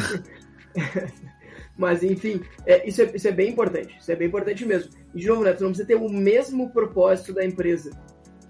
Mas, 1.77 2.03
enfim, 2.03 2.43
é, 2.67 2.87
isso, 2.87 3.01
é, 3.01 3.11
isso 3.15 3.27
é 3.27 3.33
bem 3.33 3.51
importante. 3.51 3.97
Isso 3.99 4.13
é 4.13 4.17
bem 4.17 4.29
importante 4.29 4.67
mesmo. 4.67 4.91
E, 5.15 5.21
de 5.21 5.27
novo, 5.27 5.45
né, 5.45 5.53
tu 5.53 5.63
não 5.63 5.71
precisa 5.71 5.89
ter 5.89 5.95
o 5.95 6.11
mesmo 6.11 6.71
propósito 6.71 7.33
da 7.33 7.45
empresa. 7.45 7.91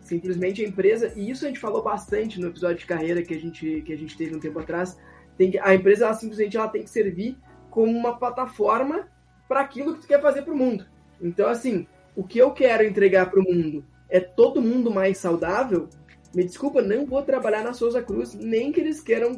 Simplesmente 0.00 0.64
a 0.64 0.68
empresa, 0.68 1.12
e 1.14 1.30
isso 1.30 1.44
a 1.44 1.48
gente 1.48 1.60
falou 1.60 1.82
bastante 1.82 2.40
no 2.40 2.48
episódio 2.48 2.78
de 2.78 2.86
carreira 2.86 3.22
que 3.22 3.32
a 3.32 3.38
gente, 3.38 3.82
que 3.82 3.92
a 3.92 3.96
gente 3.96 4.16
teve 4.16 4.34
um 4.34 4.40
tempo 4.40 4.58
atrás, 4.58 4.98
tem 5.38 5.52
que, 5.52 5.58
a 5.60 5.72
empresa 5.72 6.06
ela, 6.06 6.14
simplesmente 6.14 6.56
ela 6.56 6.68
tem 6.68 6.82
que 6.82 6.90
servir 6.90 7.38
como 7.70 7.96
uma 7.96 8.18
plataforma 8.18 9.08
para 9.48 9.60
aquilo 9.60 9.94
que 9.94 10.00
tu 10.00 10.08
quer 10.08 10.20
fazer 10.20 10.42
para 10.42 10.52
o 10.52 10.56
mundo. 10.56 10.84
Então, 11.20 11.48
assim, 11.48 11.86
o 12.16 12.24
que 12.24 12.38
eu 12.38 12.50
quero 12.50 12.82
entregar 12.82 13.30
para 13.30 13.38
o 13.38 13.44
mundo 13.44 13.84
é 14.08 14.18
todo 14.18 14.60
mundo 14.60 14.90
mais 14.90 15.18
saudável, 15.18 15.88
me 16.34 16.44
desculpa, 16.44 16.80
não 16.80 17.04
vou 17.06 17.22
trabalhar 17.22 17.64
na 17.64 17.72
Souza 17.72 18.00
Cruz, 18.00 18.34
nem 18.34 18.70
que 18.70 18.80
eles 18.80 19.00
queiram, 19.00 19.32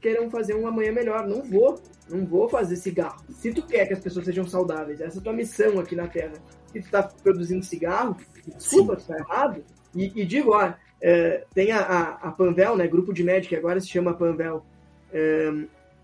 queiram 0.00 0.30
fazer 0.30 0.54
um 0.54 0.66
amanhã 0.66 0.90
melhor. 0.90 1.26
Não 1.26 1.42
vou. 1.42 1.78
Não 2.08 2.24
vou 2.24 2.48
fazer 2.48 2.76
cigarro. 2.76 3.22
Se 3.30 3.52
tu 3.52 3.62
quer 3.66 3.86
que 3.86 3.92
as 3.92 4.00
pessoas 4.00 4.24
sejam 4.24 4.46
saudáveis, 4.46 5.00
essa 5.00 5.18
é 5.18 5.20
a 5.20 5.22
tua 5.22 5.32
missão 5.32 5.78
aqui 5.78 5.94
na 5.94 6.08
Terra, 6.08 6.32
e 6.74 6.80
tu 6.80 6.90
tá 6.90 7.02
produzindo 7.02 7.64
cigarro, 7.64 8.16
desculpa, 8.56 8.98
Sim. 8.98 9.02
tu 9.02 9.08
tá 9.08 9.18
errado. 9.18 9.64
E, 9.94 10.22
e 10.22 10.24
digo, 10.24 10.52
ó, 10.52 10.72
é, 11.00 11.44
tem 11.54 11.70
a, 11.72 11.80
a, 11.80 12.28
a, 12.28 12.32
Panvel, 12.32 12.76
né, 12.76 12.86
grupo 12.88 13.12
de 13.12 13.22
médico 13.22 13.50
que 13.50 13.56
agora 13.56 13.80
se 13.80 13.88
chama 13.88 14.14
Panvel. 14.14 14.64
É, 15.12 15.52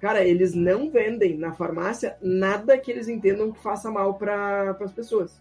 cara, 0.01 0.25
eles 0.25 0.55
não 0.55 0.91
vendem 0.91 1.37
na 1.37 1.53
farmácia 1.53 2.17
nada 2.23 2.79
que 2.79 2.91
eles 2.91 3.09
entendam 3.09 3.51
que 3.51 3.63
faça 3.63 3.91
mal 3.91 4.15
para 4.15 4.77
as 4.81 4.93
pessoas. 4.93 5.41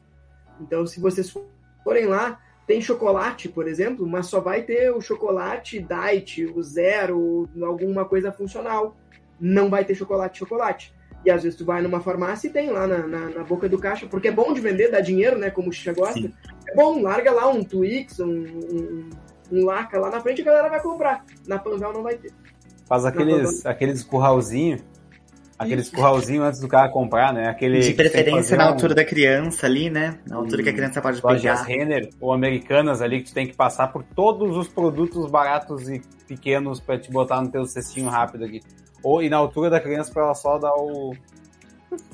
Então, 0.59 0.85
se 0.87 0.99
vocês 0.99 1.31
forem 1.83 2.05
lá, 2.05 2.39
tem 2.67 2.81
chocolate, 2.81 3.47
por 3.47 3.67
exemplo, 3.67 4.07
mas 4.07 4.27
só 4.27 4.39
vai 4.39 4.63
ter 4.63 4.91
o 4.91 5.01
chocolate 5.01 5.79
diet, 5.79 6.45
o 6.45 6.63
zero, 6.63 7.47
alguma 7.61 8.05
coisa 8.05 8.31
funcional. 8.31 8.95
Não 9.39 9.69
vai 9.69 9.85
ter 9.85 9.95
chocolate 9.95 10.39
chocolate. 10.39 10.93
E 11.23 11.31
às 11.31 11.43
vezes 11.43 11.57
tu 11.57 11.65
vai 11.65 11.81
numa 11.81 11.99
farmácia 11.99 12.47
e 12.47 12.51
tem 12.51 12.69
lá 12.69 12.85
na, 12.85 13.07
na, 13.07 13.29
na 13.29 13.43
boca 13.43 13.67
do 13.67 13.79
caixa, 13.79 14.07
porque 14.07 14.27
é 14.27 14.31
bom 14.31 14.53
de 14.53 14.61
vender, 14.61 14.91
dá 14.91 14.99
dinheiro, 14.99 15.37
né? 15.37 15.49
Como 15.49 15.69
o 15.69 15.73
Xixa 15.73 15.93
gosta. 15.93 16.19
Sim. 16.19 16.33
É 16.67 16.75
bom, 16.75 17.01
larga 17.01 17.31
lá 17.31 17.47
um 17.49 17.63
Twix, 17.63 18.19
um, 18.19 18.29
um, 18.29 19.09
um 19.51 19.65
Laca 19.65 19.99
lá 19.99 20.09
na 20.09 20.21
frente, 20.21 20.41
a 20.41 20.45
galera 20.45 20.69
vai 20.69 20.81
comprar. 20.81 21.25
Na 21.47 21.57
Panvel 21.57 21.93
não 21.93 22.03
vai 22.03 22.15
ter. 22.15 22.31
Faz 22.87 23.05
aqueles, 23.05 23.65
aqueles 23.65 24.03
curralzinho 24.03 24.79
Aqueles 25.57 25.89
curralzinho 25.89 26.43
antes 26.43 26.59
do 26.59 26.67
cara 26.67 26.89
comprar, 26.89 27.33
né? 27.33 27.47
Aquele 27.47 27.79
de 27.79 27.93
preferência 27.93 28.57
na 28.57 28.65
altura 28.65 28.93
da 28.93 29.05
criança 29.05 29.65
ali, 29.65 29.89
né? 29.89 30.19
Na 30.27 30.35
altura 30.35 30.61
que 30.61 30.69
a 30.69 30.73
criança 30.73 31.01
pode 31.01 31.21
pegar. 31.21 31.63
Renner 31.63 32.09
ou 32.19 32.33
americanas 32.33 33.01
ali 33.01 33.21
que 33.21 33.29
tu 33.29 33.33
tem 33.33 33.47
que 33.47 33.55
passar 33.55 33.87
por 33.87 34.03
todos 34.03 34.57
os 34.57 34.67
produtos 34.67 35.31
baratos 35.31 35.89
e 35.89 36.01
pequenos 36.27 36.81
para 36.81 36.99
te 36.99 37.09
botar 37.09 37.41
no 37.41 37.49
teu 37.49 37.65
cestinho 37.65 38.09
rápido 38.09 38.43
aqui. 38.43 38.59
Ou 39.01 39.23
e 39.23 39.29
na 39.29 39.37
altura 39.37 39.69
da 39.69 39.79
criança 39.79 40.11
para 40.11 40.23
ela 40.23 40.35
só 40.35 40.57
dar 40.57 40.73
o 40.73 41.15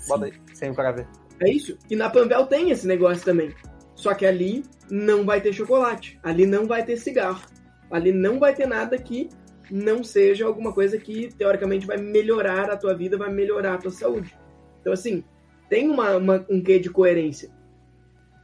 bota 0.07 0.25
aí, 0.25 0.33
sem 0.53 0.69
o 0.69 0.75
cara 0.75 0.91
ver. 0.91 1.07
É 1.39 1.49
isso. 1.49 1.75
E 1.89 1.95
na 1.95 2.09
Panvel 2.09 2.45
tem 2.45 2.69
esse 2.69 2.85
negócio 2.85 3.23
também. 3.25 3.51
Só 3.95 4.13
que 4.13 4.25
ali 4.25 4.63
não 4.89 5.25
vai 5.25 5.41
ter 5.41 5.53
chocolate, 5.53 6.19
ali 6.21 6.45
não 6.45 6.67
vai 6.67 6.83
ter 6.83 6.97
cigarro, 6.97 7.41
ali 7.89 8.11
não 8.11 8.39
vai 8.39 8.53
ter 8.53 8.67
nada 8.67 8.97
que 8.97 9.29
não 9.71 10.03
seja 10.03 10.45
alguma 10.45 10.73
coisa 10.73 10.97
que 10.97 11.33
teoricamente 11.33 11.87
vai 11.87 11.97
melhorar 11.97 12.69
a 12.69 12.77
tua 12.77 12.93
vida, 12.93 13.17
vai 13.17 13.31
melhorar 13.31 13.75
a 13.75 13.77
tua 13.77 13.91
saúde. 13.91 14.35
Então, 14.81 14.91
assim, 14.91 15.23
tem 15.69 15.89
uma, 15.89 16.17
uma 16.17 16.45
um 16.49 16.61
quê 16.61 16.79
de 16.79 16.89
coerência. 16.89 17.49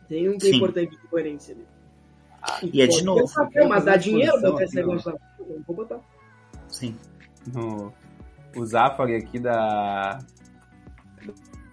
Tem 0.08 0.30
um 0.30 0.38
quê 0.38 0.48
Sim. 0.48 0.56
importante 0.56 0.92
de 0.92 1.08
coerência 1.08 1.54
ali. 1.54 1.66
E, 2.64 2.78
e 2.78 2.82
é 2.82 2.88
de 2.88 3.04
novo. 3.04 3.22
Pensar, 3.22 3.50
mas 3.68 3.84
dá 3.84 3.98
dinheiro 3.98 4.40
negócio 4.74 5.12
lá. 5.12 5.20
Não 5.40 5.64
vou 5.68 5.76
botar. 5.76 6.00
Sim. 6.70 6.96
No, 7.54 7.94
o 8.56 8.66
Zafari 8.66 9.16
aqui 9.16 9.40
da. 9.40 10.20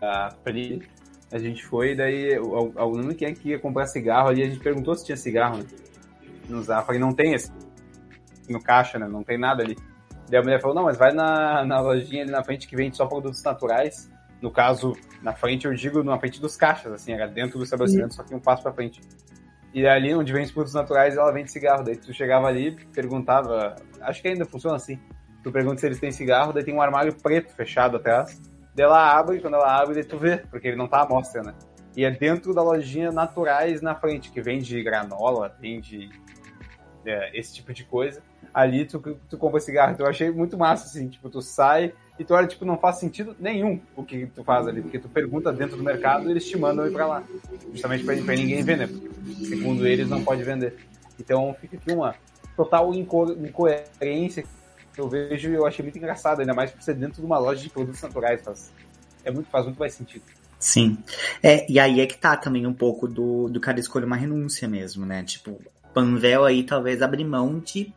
da 0.00 0.34
Pri, 0.42 0.82
a 1.30 1.38
gente 1.38 1.64
foi, 1.64 1.94
daí 1.94 2.38
o 2.38 2.72
aluno 2.76 3.14
que 3.14 3.24
ia 3.44 3.58
comprar 3.58 3.86
cigarro 3.86 4.28
ali, 4.28 4.42
a 4.42 4.46
gente 4.46 4.60
perguntou 4.60 4.94
se 4.94 5.04
tinha 5.04 5.16
cigarro 5.16 5.58
né? 5.58 5.64
no 6.48 6.62
Zafari, 6.62 6.98
não 6.98 7.12
tem 7.12 7.34
esse 7.34 7.50
no 8.48 8.62
caixa, 8.62 8.98
né? 8.98 9.06
Não 9.08 9.22
tem 9.22 9.38
nada 9.38 9.62
ali. 9.62 9.76
Daí 10.28 10.40
a 10.40 10.42
mulher 10.42 10.60
falou, 10.60 10.74
não, 10.74 10.84
mas 10.84 10.96
vai 10.96 11.12
na, 11.12 11.64
na 11.64 11.80
lojinha 11.80 12.22
ali 12.22 12.30
na 12.30 12.42
frente 12.42 12.66
que 12.66 12.76
vende 12.76 12.96
só 12.96 13.06
produtos 13.06 13.42
naturais. 13.42 14.10
No 14.40 14.50
caso, 14.50 14.94
na 15.22 15.32
frente 15.32 15.66
eu 15.66 15.74
digo 15.74 16.02
na 16.02 16.18
frente 16.18 16.40
dos 16.40 16.56
caixas, 16.56 16.92
assim, 16.92 17.12
era 17.12 17.26
dentro 17.26 17.58
do 17.58 17.64
estabelecimento, 17.64 18.14
só 18.14 18.22
que 18.22 18.34
um 18.34 18.40
passo 18.40 18.62
pra 18.62 18.72
frente. 18.72 19.00
E 19.72 19.86
ali 19.86 20.14
onde 20.14 20.32
vende 20.32 20.52
produtos 20.52 20.74
naturais, 20.74 21.16
ela 21.16 21.32
vende 21.32 21.50
cigarro. 21.50 21.82
Daí 21.82 21.96
tu 21.96 22.12
chegava 22.12 22.46
ali, 22.46 22.76
perguntava, 22.92 23.76
acho 24.00 24.22
que 24.22 24.28
ainda 24.28 24.44
funciona 24.44 24.76
assim. 24.76 24.98
Tu 25.42 25.50
pergunta 25.50 25.80
se 25.80 25.86
eles 25.86 26.00
têm 26.00 26.12
cigarro, 26.12 26.52
daí 26.52 26.64
tem 26.64 26.74
um 26.74 26.80
armário 26.80 27.14
preto 27.14 27.52
fechado 27.52 27.96
atrás. 27.96 28.40
Daí 28.74 28.84
ela 28.84 29.16
abre, 29.16 29.40
quando 29.40 29.54
ela 29.54 29.80
abre, 29.80 29.94
daí 29.94 30.04
tu 30.04 30.16
vê, 30.16 30.38
porque 30.38 30.68
ele 30.68 30.76
não 30.76 30.88
tá 30.88 31.02
à 31.02 31.08
mostra, 31.08 31.42
né? 31.42 31.54
E 31.96 32.04
é 32.04 32.10
dentro 32.10 32.54
da 32.54 32.62
lojinha 32.62 33.12
naturais 33.12 33.82
na 33.82 33.94
frente, 33.94 34.30
que 34.30 34.40
vende 34.40 34.82
granola, 34.82 35.54
vende 35.60 36.08
é, 37.04 37.38
esse 37.38 37.54
tipo 37.54 37.72
de 37.72 37.84
coisa 37.84 38.22
ali 38.54 38.84
tu, 38.86 39.00
tu 39.28 39.36
compra 39.36 39.58
cigarro. 39.58 39.92
Então 39.92 40.06
eu 40.06 40.10
achei 40.10 40.30
muito 40.30 40.56
massa, 40.56 40.86
assim, 40.86 41.08
tipo, 41.08 41.28
tu 41.28 41.42
sai 41.42 41.92
e 42.18 42.24
tu 42.24 42.32
olha, 42.32 42.46
tipo, 42.46 42.64
não 42.64 42.78
faz 42.78 42.98
sentido 42.98 43.34
nenhum 43.40 43.80
o 43.96 44.04
que 44.04 44.26
tu 44.26 44.44
faz 44.44 44.68
ali, 44.68 44.80
porque 44.80 45.00
tu 45.00 45.08
pergunta 45.08 45.52
dentro 45.52 45.76
do 45.76 45.82
mercado 45.82 46.28
e 46.28 46.30
eles 46.30 46.48
te 46.48 46.56
mandam 46.56 46.86
ir 46.86 46.92
pra 46.92 47.06
lá. 47.06 47.24
Justamente 47.72 48.04
pra, 48.04 48.16
pra 48.16 48.36
ninguém 48.36 48.62
né? 48.62 48.86
Porque, 48.86 49.44
segundo 49.46 49.84
eles, 49.84 50.08
não 50.08 50.22
pode 50.22 50.44
vender. 50.44 50.76
Então 51.18 51.54
fica 51.60 51.76
aqui 51.76 51.92
uma 51.92 52.14
total 52.56 52.94
inco 52.94 53.32
incoerência 53.32 54.44
que 54.92 55.00
eu 55.00 55.08
vejo 55.08 55.50
e 55.50 55.54
eu 55.54 55.66
achei 55.66 55.82
muito 55.82 55.98
engraçado, 55.98 56.38
ainda 56.38 56.54
mais 56.54 56.70
por 56.70 56.80
ser 56.80 56.94
dentro 56.94 57.20
de 57.20 57.26
uma 57.26 57.38
loja 57.38 57.60
de 57.60 57.68
produtos 57.68 58.00
naturais. 58.00 58.40
Faz, 58.42 58.72
é 59.24 59.30
muito, 59.32 59.50
faz 59.50 59.64
muito 59.64 59.78
mais 59.78 59.92
sentido. 59.92 60.22
Sim. 60.60 60.96
É, 61.42 61.70
e 61.70 61.80
aí 61.80 62.00
é 62.00 62.06
que 62.06 62.16
tá 62.16 62.36
também 62.36 62.64
um 62.64 62.72
pouco 62.72 63.08
do, 63.08 63.48
do 63.48 63.60
cara 63.60 63.80
escolher 63.80 64.06
uma 64.06 64.16
renúncia 64.16 64.68
mesmo, 64.68 65.04
né? 65.04 65.24
Tipo, 65.24 65.60
Panvel 65.92 66.44
aí 66.44 66.62
talvez 66.62 67.02
abrir 67.02 67.24
mão 67.24 67.58
de 67.58 67.92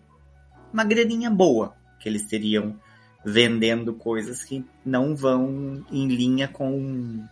uma 0.72 0.84
graninha 0.84 1.30
boa 1.30 1.76
que 2.00 2.08
eles 2.08 2.26
teriam 2.26 2.80
vendendo 3.26 3.94
coisas 3.94 4.44
que 4.44 4.66
não 4.86 5.16
vão 5.16 5.84
em 5.92 6.08
linha 6.08 6.48
com, 6.48 7.26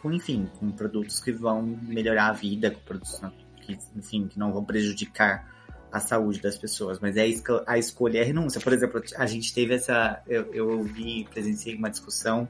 com 0.00 0.12
enfim, 0.12 0.48
com 0.58 0.70
produtos 0.70 1.20
que 1.20 1.32
vão 1.32 1.62
melhorar 1.82 2.28
a 2.28 2.32
vida, 2.32 2.70
com 2.70 2.80
produtos 2.80 3.20
que, 3.60 3.78
enfim, 3.96 4.26
que 4.26 4.38
não 4.38 4.52
vão 4.52 4.64
prejudicar 4.64 5.50
a 5.92 6.00
saúde 6.00 6.40
das 6.40 6.56
pessoas, 6.56 6.98
mas 6.98 7.16
é 7.18 7.26
a 7.66 7.78
escolha 7.78 8.18
é 8.18 8.22
a 8.22 8.24
renúncia. 8.24 8.60
Por 8.60 8.72
exemplo, 8.72 9.02
a 9.16 9.26
gente 9.26 9.52
teve 9.52 9.74
essa, 9.74 10.22
eu, 10.26 10.52
eu 10.54 10.78
ouvi, 10.78 11.28
presenciei 11.30 11.76
uma 11.76 11.90
discussão 11.90 12.48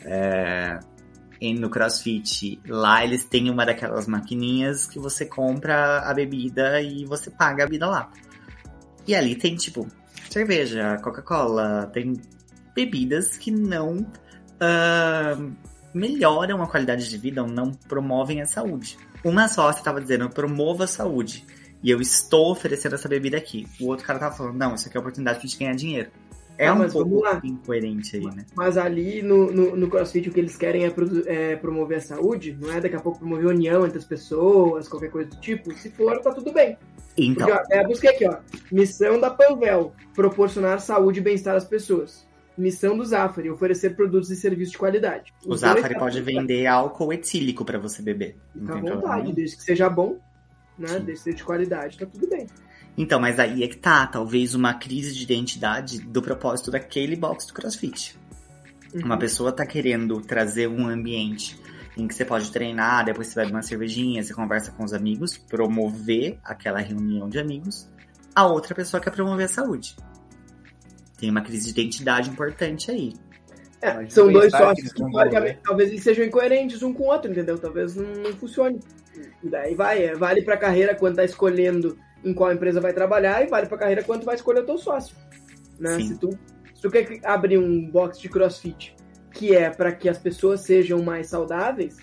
é, 0.00 0.80
no 1.60 1.68
CrossFit. 1.68 2.58
Lá 2.66 3.04
eles 3.04 3.24
têm 3.24 3.50
uma 3.50 3.66
daquelas 3.66 4.06
maquininhas 4.06 4.86
que 4.86 4.98
você 4.98 5.26
compra 5.26 5.98
a 6.00 6.14
bebida 6.14 6.80
e 6.80 7.04
você 7.04 7.30
paga 7.30 7.64
a 7.64 7.66
bebida 7.66 7.86
lá. 7.86 8.10
E 9.08 9.14
ali 9.14 9.34
tem, 9.34 9.56
tipo, 9.56 9.88
cerveja, 10.28 10.98
Coca-Cola, 10.98 11.90
tem 11.94 12.20
bebidas 12.74 13.38
que 13.38 13.50
não 13.50 14.00
uh, 14.00 15.56
melhoram 15.94 16.62
a 16.62 16.68
qualidade 16.68 17.08
de 17.08 17.16
vida 17.16 17.42
ou 17.42 17.48
não 17.48 17.72
promovem 17.72 18.42
a 18.42 18.46
saúde. 18.46 18.98
Uma 19.24 19.48
sócia 19.48 19.80
estava 19.80 19.98
dizendo, 19.98 20.28
promova 20.28 20.84
a 20.84 20.86
saúde. 20.86 21.46
E 21.82 21.90
eu 21.90 22.02
estou 22.02 22.52
oferecendo 22.52 22.96
essa 22.96 23.08
bebida 23.08 23.38
aqui. 23.38 23.66
O 23.80 23.86
outro 23.86 24.04
cara 24.04 24.18
tava 24.18 24.36
falando, 24.36 24.58
não, 24.58 24.74
isso 24.74 24.86
aqui 24.88 24.98
é 24.98 25.00
oportunidade 25.00 25.46
de 25.46 25.56
ganhar 25.56 25.74
dinheiro. 25.74 26.10
É 26.58 26.66
ah, 26.66 26.74
um 26.74 26.88
pouco 26.90 27.22
incoerente 27.44 28.16
aí, 28.16 28.24
né? 28.24 28.44
Mas 28.56 28.76
ali 28.76 29.22
no, 29.22 29.52
no, 29.52 29.76
no, 29.76 29.88
CrossFit 29.88 30.28
o 30.28 30.32
que 30.32 30.40
eles 30.40 30.56
querem 30.56 30.84
é, 30.84 30.92
é, 31.26 31.56
promover 31.56 31.98
a 31.98 32.00
saúde, 32.00 32.58
não 32.60 32.72
é 32.72 32.80
daqui 32.80 32.96
a 32.96 33.00
pouco 33.00 33.20
promover 33.20 33.46
união 33.46 33.86
entre 33.86 33.98
as 33.98 34.04
pessoas, 34.04 34.88
qualquer 34.88 35.08
coisa 35.08 35.30
do 35.30 35.40
tipo. 35.40 35.72
Se 35.72 35.88
for, 35.88 36.18
tá 36.20 36.32
tudo 36.32 36.52
bem. 36.52 36.76
Então. 37.16 37.46
Porque, 37.46 37.72
ó, 37.72 37.76
é, 37.76 37.86
busquei 37.86 38.10
aqui, 38.10 38.26
ó. 38.26 38.38
Missão 38.72 39.20
da 39.20 39.30
Panvel: 39.30 39.92
proporcionar 40.16 40.80
saúde 40.80 41.20
e 41.20 41.22
bem-estar 41.22 41.54
às 41.54 41.64
pessoas. 41.64 42.26
Missão 42.56 42.96
do 42.96 43.04
Zafari: 43.04 43.48
oferecer 43.48 43.94
produtos 43.94 44.28
e 44.28 44.34
serviços 44.34 44.72
de 44.72 44.78
qualidade. 44.78 45.32
O 45.46 45.56
Zafari 45.56 45.96
pode 45.96 46.20
vender 46.20 46.66
álcool 46.66 47.12
etílico 47.12 47.64
para 47.64 47.78
você 47.78 48.02
beber. 48.02 48.36
Fica 48.52 48.74
à 48.74 48.80
vontade, 48.80 49.32
desde 49.32 49.56
que 49.56 49.62
seja 49.62 49.88
bom, 49.88 50.18
né? 50.76 50.98
Desde 50.98 51.12
que 51.12 51.18
seja 51.18 51.36
de 51.36 51.44
qualidade, 51.44 51.96
tá 51.96 52.04
tudo 52.04 52.28
bem. 52.28 52.48
Então, 52.98 53.20
mas 53.20 53.38
aí 53.38 53.62
é 53.62 53.68
que 53.68 53.76
tá, 53.76 54.04
talvez 54.08 54.56
uma 54.56 54.74
crise 54.74 55.14
de 55.14 55.22
identidade 55.22 56.00
do 56.00 56.20
propósito 56.20 56.68
daquele 56.68 57.14
box 57.14 57.46
do 57.46 57.54
CrossFit. 57.54 58.18
Uhum. 58.92 59.04
Uma 59.04 59.16
pessoa 59.16 59.52
tá 59.52 59.64
querendo 59.64 60.20
trazer 60.20 60.68
um 60.68 60.88
ambiente 60.88 61.56
em 61.96 62.08
que 62.08 62.14
você 62.14 62.24
pode 62.24 62.50
treinar, 62.50 63.04
depois 63.04 63.28
você 63.28 63.40
bebe 63.40 63.52
uma 63.52 63.62
cervejinha, 63.62 64.20
você 64.20 64.34
conversa 64.34 64.72
com 64.72 64.82
os 64.82 64.92
amigos, 64.92 65.38
promover 65.38 66.38
aquela 66.42 66.80
reunião 66.80 67.28
de 67.28 67.38
amigos. 67.38 67.88
A 68.34 68.46
outra 68.46 68.74
pessoa 68.74 69.00
quer 69.00 69.12
promover 69.12 69.46
a 69.46 69.48
saúde. 69.48 69.94
Tem 71.16 71.30
uma 71.30 71.40
crise 71.40 71.72
de 71.72 71.80
identidade 71.80 72.30
importante 72.30 72.90
aí. 72.90 73.14
É, 73.80 74.08
são 74.08 74.32
dois 74.32 74.50
sócios 74.50 74.92
que, 74.92 75.02
talvez 75.62 75.90
eles 75.90 76.02
sejam 76.02 76.24
incoerentes 76.24 76.82
um 76.82 76.92
com 76.92 77.04
o 77.04 77.06
outro, 77.06 77.30
entendeu? 77.30 77.56
Talvez 77.58 77.94
não, 77.94 78.12
não 78.12 78.32
funcione. 78.32 78.80
E 79.42 79.48
daí 79.48 79.76
vai, 79.76 80.04
é, 80.04 80.14
vale 80.16 80.42
pra 80.42 80.56
carreira 80.56 80.96
quando 80.96 81.16
tá 81.16 81.24
escolhendo 81.24 81.96
em 82.28 82.34
qual 82.34 82.52
empresa 82.52 82.80
vai 82.80 82.92
trabalhar 82.92 83.42
e 83.42 83.46
vale 83.48 83.66
pra 83.66 83.78
carreira 83.78 84.02
quando 84.02 84.24
vai 84.24 84.34
escolher 84.34 84.60
o 84.60 84.66
teu 84.66 84.78
sócio. 84.78 85.16
Né? 85.78 85.98
Se, 86.00 86.18
tu, 86.18 86.30
se 86.74 86.82
tu 86.82 86.90
quer 86.90 87.20
abrir 87.24 87.58
um 87.58 87.88
box 87.90 88.20
de 88.20 88.28
crossfit 88.28 88.96
que 89.32 89.54
é 89.54 89.70
para 89.70 89.92
que 89.92 90.08
as 90.08 90.18
pessoas 90.18 90.62
sejam 90.62 91.02
mais 91.02 91.28
saudáveis, 91.28 91.96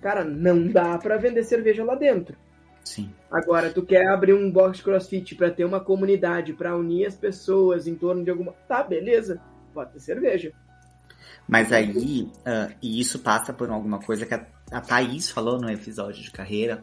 cara, 0.00 0.24
não 0.24 0.66
dá 0.66 0.98
para 0.98 1.16
vender 1.16 1.44
cerveja 1.44 1.84
lá 1.84 1.94
dentro. 1.94 2.36
Sim. 2.82 3.10
Agora, 3.30 3.70
tu 3.70 3.82
quer 3.82 4.06
abrir 4.08 4.34
um 4.34 4.50
box 4.50 4.82
crossfit 4.82 5.34
para 5.34 5.50
ter 5.50 5.64
uma 5.64 5.80
comunidade, 5.80 6.52
para 6.52 6.76
unir 6.76 7.06
as 7.06 7.16
pessoas 7.16 7.86
em 7.86 7.94
torno 7.94 8.22
de 8.22 8.30
alguma. 8.30 8.52
Tá, 8.68 8.82
beleza, 8.82 9.40
pode 9.72 9.92
ter 9.92 10.00
cerveja. 10.00 10.52
Mas 11.48 11.72
aí, 11.72 12.22
uh, 12.22 12.74
e 12.82 13.00
isso 13.00 13.18
passa 13.18 13.52
por 13.52 13.70
alguma 13.70 13.98
coisa 14.00 14.26
que 14.26 14.34
a, 14.34 14.46
a 14.70 14.80
Thaís 14.80 15.30
falou 15.30 15.58
no 15.58 15.70
episódio 15.70 16.22
de 16.22 16.30
carreira, 16.30 16.82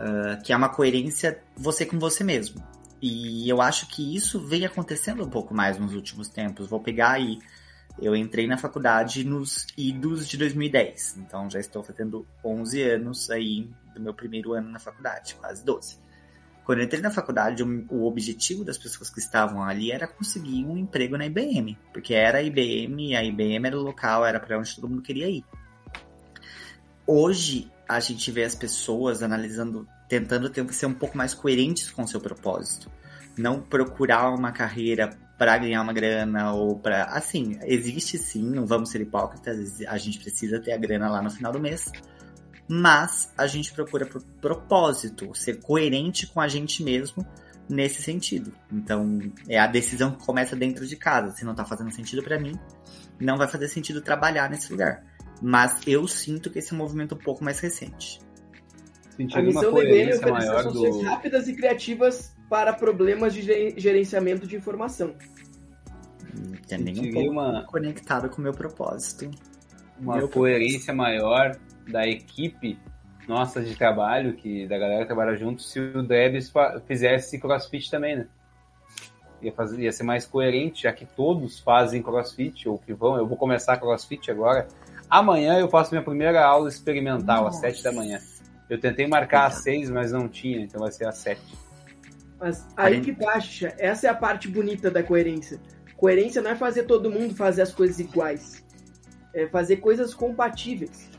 uh, 0.00 0.42
que 0.42 0.52
é 0.52 0.56
uma 0.56 0.68
coerência 0.68 1.42
você 1.56 1.84
com 1.84 1.98
você 1.98 2.24
mesmo. 2.24 2.62
E 3.02 3.48
eu 3.48 3.62
acho 3.62 3.86
que 3.88 4.14
isso 4.14 4.40
vem 4.40 4.66
acontecendo 4.66 5.24
um 5.24 5.30
pouco 5.30 5.54
mais 5.54 5.78
nos 5.78 5.94
últimos 5.94 6.28
tempos. 6.28 6.68
Vou 6.68 6.80
pegar 6.80 7.12
aí. 7.12 7.38
Eu 8.00 8.16
entrei 8.16 8.46
na 8.46 8.56
faculdade 8.56 9.24
nos 9.24 9.66
idos 9.76 10.26
de 10.28 10.36
2010, 10.38 11.18
então 11.18 11.50
já 11.50 11.58
estou 11.58 11.82
fazendo 11.82 12.26
11 12.42 12.82
anos 12.82 13.30
aí 13.30 13.68
do 13.94 14.00
meu 14.00 14.14
primeiro 14.14 14.52
ano 14.52 14.70
na 14.70 14.78
faculdade, 14.78 15.34
quase 15.34 15.64
12. 15.64 15.98
Quando 16.64 16.78
eu 16.78 16.84
entrei 16.84 17.02
na 17.02 17.10
faculdade, 17.10 17.62
o 17.62 18.06
objetivo 18.06 18.64
das 18.64 18.78
pessoas 18.78 19.10
que 19.10 19.18
estavam 19.18 19.62
ali 19.62 19.90
era 19.90 20.06
conseguir 20.06 20.64
um 20.64 20.78
emprego 20.78 21.18
na 21.18 21.26
IBM, 21.26 21.76
porque 21.92 22.14
era 22.14 22.38
a 22.38 22.42
IBM, 22.42 23.16
a 23.16 23.24
IBM 23.24 23.66
era 23.66 23.76
o 23.76 23.82
local, 23.82 24.24
era 24.24 24.38
para 24.38 24.56
onde 24.56 24.74
todo 24.76 24.88
mundo 24.88 25.02
queria 25.02 25.28
ir. 25.28 25.44
Hoje, 27.06 27.68
a 27.94 28.00
gente 28.00 28.30
vê 28.30 28.44
as 28.44 28.54
pessoas 28.54 29.22
analisando, 29.22 29.86
tentando 30.08 30.50
ser 30.72 30.86
um 30.86 30.94
pouco 30.94 31.16
mais 31.16 31.34
coerentes 31.34 31.90
com 31.90 32.02
o 32.02 32.08
seu 32.08 32.20
propósito. 32.20 32.90
Não 33.36 33.60
procurar 33.60 34.30
uma 34.30 34.52
carreira 34.52 35.10
para 35.38 35.56
ganhar 35.56 35.82
uma 35.82 35.92
grana 35.92 36.52
ou 36.52 36.78
para. 36.78 37.04
Assim, 37.04 37.58
existe 37.62 38.18
sim, 38.18 38.42
não 38.42 38.66
vamos 38.66 38.90
ser 38.90 39.00
hipócritas, 39.00 39.80
a 39.86 39.96
gente 39.96 40.18
precisa 40.18 40.60
ter 40.60 40.72
a 40.72 40.76
grana 40.76 41.10
lá 41.10 41.22
no 41.22 41.30
final 41.30 41.52
do 41.52 41.60
mês 41.60 41.90
mas 42.72 43.32
a 43.36 43.48
gente 43.48 43.72
procura 43.72 44.06
por 44.06 44.22
propósito, 44.40 45.34
ser 45.34 45.58
coerente 45.60 46.28
com 46.28 46.40
a 46.40 46.46
gente 46.46 46.84
mesmo 46.84 47.26
nesse 47.68 48.00
sentido. 48.00 48.52
Então, 48.72 49.18
é 49.48 49.58
a 49.58 49.66
decisão 49.66 50.12
que 50.12 50.24
começa 50.24 50.54
dentro 50.54 50.86
de 50.86 50.94
casa. 50.94 51.32
Se 51.32 51.44
não 51.44 51.52
tá 51.52 51.64
fazendo 51.64 51.90
sentido 51.90 52.22
para 52.22 52.38
mim, 52.38 52.56
não 53.18 53.36
vai 53.36 53.48
fazer 53.48 53.66
sentido 53.66 54.00
trabalhar 54.00 54.48
nesse 54.48 54.70
lugar. 54.70 55.04
Mas 55.40 55.80
eu 55.86 56.06
sinto 56.06 56.50
que 56.50 56.58
esse 56.58 56.72
é 56.72 56.74
um 56.74 56.78
movimento 56.78 57.14
um 57.14 57.18
pouco 57.18 57.42
mais 57.42 57.60
recente. 57.60 58.20
a 59.32 59.42
missão 59.42 59.72
do 59.72 59.82
IBM 59.82 60.12
é 60.12 60.16
oferecer 60.16 60.62
soluções 60.62 60.96
do... 60.96 61.02
rápidas 61.02 61.48
e 61.48 61.54
criativas 61.54 62.36
para 62.48 62.72
problemas 62.72 63.32
de 63.32 63.42
gerenciamento 63.78 64.46
de 64.46 64.56
informação. 64.56 65.14
Nem 66.78 67.10
um 67.10 67.12
pouco 67.12 67.30
uma... 67.30 67.64
conectado 67.64 68.28
com 68.28 68.38
o 68.38 68.42
meu 68.42 68.52
propósito. 68.52 69.30
Uma 69.98 70.16
meu 70.16 70.28
coerência 70.28 70.92
propósito. 70.92 70.96
maior 70.96 71.58
da 71.88 72.06
equipe 72.06 72.78
nossa 73.30 73.62
de 73.62 73.76
trabalho, 73.76 74.34
que 74.34 74.66
da 74.66 74.76
galera 74.76 75.02
que 75.02 75.06
trabalha 75.06 75.36
junto, 75.36 75.62
se 75.62 75.78
o 75.78 76.02
Debs 76.02 76.52
fizesse 76.86 77.38
crossfit 77.38 77.90
também, 77.90 78.16
né? 78.16 78.26
Ia, 79.40 79.52
fazer, 79.52 79.80
ia 79.80 79.92
ser 79.92 80.02
mais 80.02 80.26
coerente, 80.26 80.82
já 80.82 80.92
que 80.92 81.06
todos 81.06 81.60
fazem 81.60 82.02
crossfit, 82.02 82.68
ou 82.68 82.76
que 82.76 82.92
vão. 82.92 83.16
Eu 83.16 83.26
vou 83.26 83.36
começar 83.36 83.78
crossfit 83.78 84.30
agora. 84.30 84.66
Amanhã 85.10 85.58
eu 85.58 85.68
faço 85.68 85.90
minha 85.90 86.04
primeira 86.04 86.44
aula 86.44 86.68
experimental, 86.68 87.44
Nossa. 87.44 87.56
às 87.56 87.60
sete 87.60 87.82
da 87.82 87.92
manhã. 87.92 88.20
Eu 88.68 88.78
tentei 88.78 89.08
marcar 89.08 89.46
às 89.46 89.54
seis, 89.62 89.90
mas 89.90 90.12
não 90.12 90.28
tinha, 90.28 90.60
então 90.60 90.80
vai 90.80 90.92
ser 90.92 91.08
às 91.08 91.18
sete. 91.18 91.42
Mas 92.38 92.66
aí 92.76 93.00
que 93.00 93.10
baixa, 93.10 93.74
essa 93.76 94.06
é 94.06 94.10
a 94.10 94.14
parte 94.14 94.46
bonita 94.46 94.90
da 94.90 95.02
coerência. 95.02 95.60
Coerência 95.96 96.40
não 96.40 96.52
é 96.52 96.56
fazer 96.56 96.84
todo 96.84 97.10
mundo 97.10 97.34
fazer 97.34 97.62
as 97.62 97.72
coisas 97.72 97.98
iguais. 97.98 98.64
É 99.34 99.46
fazer 99.48 99.76
coisas 99.76 100.14
compatíveis. 100.14 101.10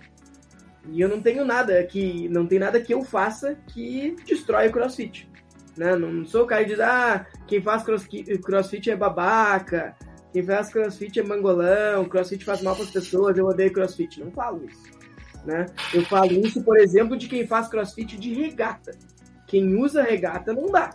E 0.89 0.99
eu 0.99 1.07
não 1.07 1.21
tenho 1.21 1.45
nada 1.45 1.83
que. 1.83 2.27
Não 2.29 2.47
tem 2.47 2.57
nada 2.57 2.81
que 2.81 2.93
eu 2.93 3.03
faça 3.03 3.55
que 3.67 4.15
destrói 4.25 4.69
o 4.69 4.71
crossfit. 4.71 5.29
Né? 5.77 5.95
Não 5.95 6.25
sou 6.25 6.43
o 6.43 6.47
cara 6.47 6.63
que 6.63 6.71
diz, 6.71 6.79
ah, 6.79 7.25
quem 7.47 7.61
faz 7.61 7.83
crossfit 7.83 8.89
é 8.89 8.95
babaca, 8.95 9.95
quem 10.33 10.43
faz 10.43 10.69
crossfit 10.69 11.19
é 11.19 11.23
mangolão, 11.23 12.05
crossfit 12.05 12.43
faz 12.45 12.61
mal 12.61 12.75
para 12.75 12.85
as 12.85 12.91
pessoas, 12.91 13.37
eu 13.37 13.45
odeio 13.45 13.73
crossfit. 13.73 14.19
Não 14.19 14.31
falo 14.31 14.65
isso. 14.65 15.01
Né? 15.45 15.65
Eu 15.93 16.05
falo 16.05 16.31
isso, 16.31 16.63
por 16.63 16.77
exemplo, 16.77 17.17
de 17.17 17.27
quem 17.27 17.45
faz 17.45 17.67
crossfit 17.67 18.17
de 18.17 18.33
regata. 18.33 18.91
Quem 19.47 19.75
usa 19.75 20.01
regata 20.01 20.53
não 20.53 20.71
dá. 20.71 20.91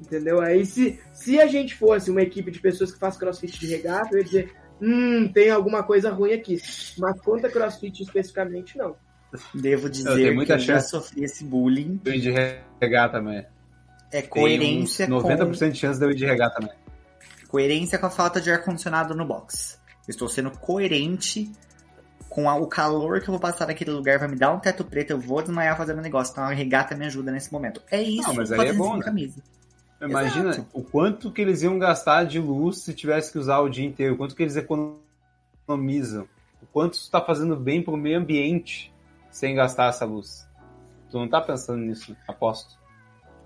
Entendeu? 0.00 0.40
Aí 0.40 0.66
se, 0.66 1.00
se 1.12 1.40
a 1.40 1.46
gente 1.46 1.74
fosse 1.74 2.10
uma 2.10 2.20
equipe 2.20 2.50
de 2.50 2.60
pessoas 2.60 2.92
que 2.92 2.98
faz 2.98 3.16
crossfit 3.16 3.58
de 3.58 3.66
regata, 3.66 4.10
eu 4.12 4.18
ia 4.18 4.24
dizer, 4.24 4.52
hum, 4.82 5.30
tem 5.32 5.50
alguma 5.50 5.82
coisa 5.82 6.10
ruim 6.10 6.32
aqui. 6.32 6.60
Mas 6.98 7.18
quanto 7.20 7.46
a 7.46 7.50
crossfit 7.50 8.02
especificamente, 8.02 8.76
não. 8.76 8.96
Devo 9.54 9.88
dizer 9.88 10.28
eu 10.28 10.34
muita 10.34 10.56
que 10.56 10.62
chance 10.62 10.94
eu 10.94 11.00
já 11.00 11.04
sofri 11.04 11.24
esse 11.24 11.44
bullying. 11.44 12.00
Eu 12.04 12.20
de 12.20 12.30
regar 12.80 13.10
também. 13.10 13.46
É 14.12 14.22
coerência 14.22 15.06
Tem 15.06 15.14
90% 15.16 15.58
com... 15.58 15.70
de 15.70 15.78
chance 15.78 15.98
de 15.98 16.04
eu 16.04 16.10
ir 16.10 16.14
de 16.14 16.26
regar 16.26 16.52
também. 16.54 16.70
Coerência 17.54 18.00
com 18.00 18.06
a 18.06 18.10
falta 18.10 18.40
de 18.40 18.50
ar-condicionado 18.50 19.14
no 19.14 19.24
box. 19.24 19.78
estou 20.08 20.28
sendo 20.28 20.50
coerente 20.50 21.52
com 22.28 22.50
a, 22.50 22.56
o 22.56 22.66
calor 22.66 23.20
que 23.20 23.28
eu 23.28 23.32
vou 23.32 23.38
passar 23.38 23.68
naquele 23.68 23.92
lugar, 23.92 24.18
vai 24.18 24.26
me 24.26 24.34
dar 24.34 24.52
um 24.52 24.58
teto 24.58 24.84
preto, 24.84 25.12
eu 25.12 25.20
vou 25.20 25.40
desmaiar 25.40 25.76
fazendo 25.76 26.02
negócio. 26.02 26.32
Então 26.32 26.42
a 26.42 26.52
regata 26.52 26.96
me 26.96 27.06
ajuda 27.06 27.30
nesse 27.30 27.52
momento. 27.52 27.80
É 27.92 28.02
isso. 28.02 28.26
Não, 28.26 28.34
mas 28.34 28.50
aí 28.50 28.70
é 28.70 28.72
bom, 28.72 28.96
né? 28.96 29.04
camisa. 29.04 29.40
Imagina 30.02 30.50
Exato. 30.50 30.66
o 30.72 30.82
quanto 30.82 31.30
que 31.30 31.42
eles 31.42 31.62
iam 31.62 31.78
gastar 31.78 32.24
de 32.24 32.40
luz 32.40 32.78
se 32.78 32.92
tivesse 32.92 33.30
que 33.30 33.38
usar 33.38 33.60
o 33.60 33.68
dia 33.68 33.86
inteiro, 33.86 34.14
o 34.14 34.16
quanto 34.16 34.34
que 34.34 34.42
eles 34.42 34.56
economizam, 34.56 36.26
o 36.60 36.66
quanto 36.72 36.94
está 36.94 37.20
fazendo 37.20 37.54
bem 37.54 37.80
para 37.80 37.94
o 37.94 37.96
meio 37.96 38.18
ambiente 38.18 38.92
sem 39.30 39.54
gastar 39.54 39.90
essa 39.90 40.04
luz. 40.04 40.44
Tu 41.08 41.16
não 41.16 41.28
tá 41.28 41.40
pensando 41.40 41.78
nisso, 41.78 42.16
aposto. 42.26 42.76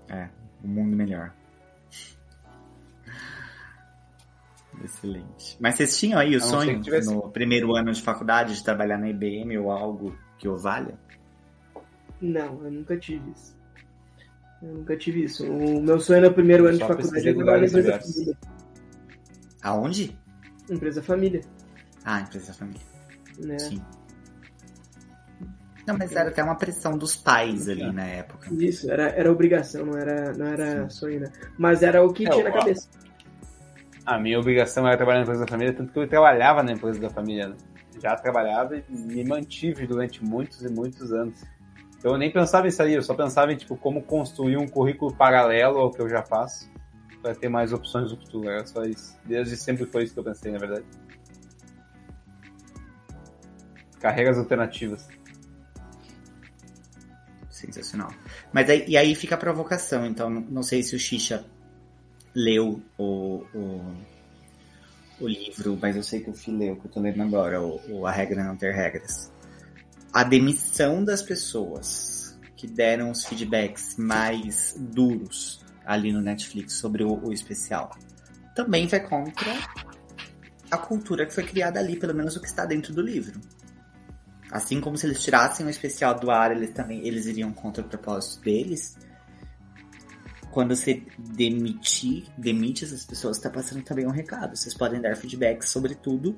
É, 0.07 0.29
um 0.63 0.67
mundo 0.67 0.95
melhor. 0.95 1.31
Excelente. 4.83 5.57
Mas 5.59 5.75
vocês 5.75 5.97
tinham 5.97 6.19
aí 6.19 6.35
o 6.35 6.41
sonho 6.41 6.81
tivesse... 6.81 7.13
no 7.13 7.29
primeiro 7.29 7.75
ano 7.75 7.91
de 7.91 8.01
faculdade 8.01 8.55
de 8.55 8.63
trabalhar 8.63 8.97
na 8.97 9.09
IBM 9.09 9.57
ou 9.57 9.71
algo 9.71 10.17
que 10.37 10.47
o 10.47 10.55
valha? 10.55 10.97
Não, 12.21 12.63
eu 12.63 12.71
nunca 12.71 12.97
tive 12.97 13.31
isso. 13.31 13.57
Eu 14.61 14.73
nunca 14.73 14.97
tive 14.97 15.23
isso. 15.23 15.45
O 15.45 15.81
meu 15.81 15.99
sonho 15.99 16.21
no 16.21 16.33
primeiro 16.33 16.65
ano 16.67 16.77
de 16.77 16.85
faculdade 16.85 17.29
é 17.29 17.33
trabalhar 17.33 17.59
na 17.59 17.67
empresa 17.67 17.99
família. 17.99 18.37
Aonde? 19.61 20.19
Empresa 20.69 21.03
família. 21.03 21.41
Ah, 22.03 22.21
empresa 22.21 22.53
família. 22.53 22.81
Né? 23.37 23.59
Sim. 23.59 23.81
Não, 25.87 25.97
mas 25.97 26.11
era 26.11 26.29
até 26.29 26.43
uma 26.43 26.55
pressão 26.55 26.97
dos 26.97 27.15
pais 27.15 27.67
ali 27.67 27.81
é. 27.81 27.91
na 27.91 28.05
época. 28.05 28.53
Isso, 28.53 28.91
era, 28.91 29.09
era 29.09 29.31
obrigação, 29.31 29.85
não 29.85 29.97
era, 29.97 30.33
não 30.33 30.45
era 30.45 30.87
sonho, 30.89 31.21
né? 31.21 31.31
Mas 31.57 31.81
era 31.81 32.03
o 32.03 32.13
que 32.13 32.27
é, 32.27 32.29
tinha 32.29 32.43
na 32.43 32.51
cabeça. 32.51 32.87
A 34.09 34.17
minha 34.17 34.39
obrigação 34.39 34.87
era 34.87 34.97
trabalhar 34.97 35.19
na 35.19 35.23
empresa 35.23 35.41
da 35.41 35.47
família, 35.47 35.71
tanto 35.71 35.93
que 35.93 35.99
eu 35.99 36.07
trabalhava 36.07 36.63
na 36.63 36.71
empresa 36.71 36.99
da 36.99 37.11
família. 37.11 37.49
Né? 37.49 37.57
Já 38.01 38.15
trabalhava 38.15 38.75
e 38.75 38.83
me 38.89 39.23
mantive 39.23 39.85
durante 39.85 40.25
muitos 40.25 40.63
e 40.63 40.67
muitos 40.67 41.13
anos. 41.13 41.43
Então 41.95 42.13
eu 42.13 42.17
nem 42.17 42.31
pensava 42.31 42.67
em 42.67 42.71
sair, 42.71 42.95
eu 42.95 43.03
só 43.03 43.13
pensava 43.13 43.53
em 43.53 43.55
tipo, 43.55 43.77
como 43.77 44.01
construir 44.01 44.57
um 44.57 44.67
currículo 44.67 45.13
paralelo 45.13 45.77
ao 45.77 45.91
que 45.91 46.01
eu 46.01 46.09
já 46.09 46.23
faço 46.23 46.67
para 47.21 47.35
ter 47.35 47.49
mais 47.49 47.71
opções 47.71 48.11
no 48.11 48.17
futuro. 48.17 48.49
Era 48.49 48.65
só 48.65 48.81
isso. 48.81 49.15
Desde 49.25 49.55
sempre 49.55 49.85
foi 49.85 50.05
isso 50.05 50.13
que 50.15 50.19
eu 50.19 50.23
pensei, 50.23 50.51
na 50.51 50.57
verdade. 50.57 50.85
Carreiras 53.99 54.39
alternativas. 54.39 55.07
Sensacional. 57.47 58.09
Mas 58.51 58.67
aí, 58.71 58.85
e 58.87 58.97
aí 58.97 59.13
fica 59.13 59.35
a 59.35 59.37
provocação, 59.37 60.03
então 60.03 60.31
não 60.31 60.63
sei 60.63 60.81
se 60.81 60.95
o 60.95 60.99
Xixa 60.99 61.45
leu 62.35 62.81
o, 62.97 63.43
o, 63.53 63.95
o 65.19 65.27
livro, 65.27 65.77
mas 65.81 65.95
eu 65.95 66.03
sei 66.03 66.21
que 66.21 66.29
o 66.29 66.33
Fih 66.33 66.51
leu, 66.51 66.75
que 66.75 66.87
eu 66.87 66.91
tô 66.91 66.99
lendo 66.99 67.21
agora, 67.21 67.61
o, 67.61 67.79
o 67.89 68.05
A 68.05 68.11
Regra 68.11 68.43
Não 68.43 68.55
Ter 68.55 68.73
Regras. 68.73 69.31
A 70.13 70.23
demissão 70.23 71.03
das 71.03 71.21
pessoas 71.21 72.37
que 72.55 72.67
deram 72.67 73.11
os 73.11 73.25
feedbacks 73.25 73.95
mais 73.97 74.75
duros 74.77 75.63
ali 75.85 76.11
no 76.11 76.21
Netflix 76.21 76.73
sobre 76.73 77.03
o, 77.03 77.13
o 77.25 77.31
especial 77.31 77.91
também 78.53 78.87
vai 78.87 78.99
contra 78.99 79.51
a 80.69 80.77
cultura 80.77 81.25
que 81.25 81.33
foi 81.33 81.45
criada 81.45 81.79
ali, 81.79 81.95
pelo 81.95 82.13
menos 82.13 82.35
o 82.35 82.41
que 82.41 82.47
está 82.47 82.65
dentro 82.65 82.93
do 82.93 83.01
livro. 83.01 83.39
Assim 84.51 84.81
como 84.81 84.97
se 84.97 85.05
eles 85.05 85.23
tirassem 85.23 85.65
o 85.65 85.69
especial 85.69 86.19
do 86.19 86.29
ar, 86.29 86.51
eles 86.51 86.71
também 86.71 87.05
eles 87.07 87.25
iriam 87.25 87.51
contra 87.53 87.83
o 87.83 87.87
propósito 87.87 88.43
deles. 88.43 88.97
Quando 90.51 90.75
você 90.75 91.03
demitir, 91.17 92.25
demite 92.37 92.83
essas 92.83 93.05
pessoas, 93.05 93.37
está 93.37 93.49
passando 93.49 93.83
também 93.83 94.07
um 94.07 94.11
recado. 94.11 94.55
Vocês 94.55 94.73
podem 94.73 94.99
dar 94.99 95.15
feedback 95.15 95.63
sobre 95.63 95.93
tudo, 95.95 96.35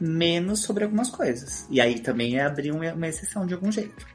menos 0.00 0.60
sobre 0.60 0.84
algumas 0.84 1.08
coisas. 1.08 1.66
E 1.70 1.80
aí 1.80 2.00
também 2.00 2.36
é 2.36 2.42
abrir 2.44 2.72
uma, 2.72 3.08
exceção 3.08 3.46
de 3.46 3.54
algum 3.54 3.70
jeito. 3.70 4.06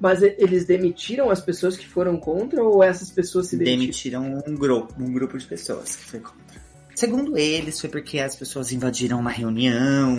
Mas 0.00 0.22
eles 0.22 0.66
demitiram 0.66 1.30
as 1.30 1.40
pessoas 1.40 1.76
que 1.76 1.86
foram 1.86 2.18
contra 2.18 2.62
ou 2.62 2.82
essas 2.82 3.10
pessoas 3.10 3.48
se 3.48 3.56
demitiram? 3.56 4.22
Demitiram 4.22 4.44
um 4.46 4.54
grupo, 4.54 4.94
um 5.02 5.12
grupo 5.12 5.38
de 5.38 5.46
pessoas 5.46 5.96
que 5.96 6.04
foi 6.04 6.20
contra. 6.20 6.66
Segundo 6.94 7.36
eles, 7.36 7.78
foi 7.78 7.90
porque 7.90 8.18
as 8.18 8.34
pessoas 8.34 8.72
invadiram 8.72 9.20
uma 9.20 9.30
reunião 9.30 10.16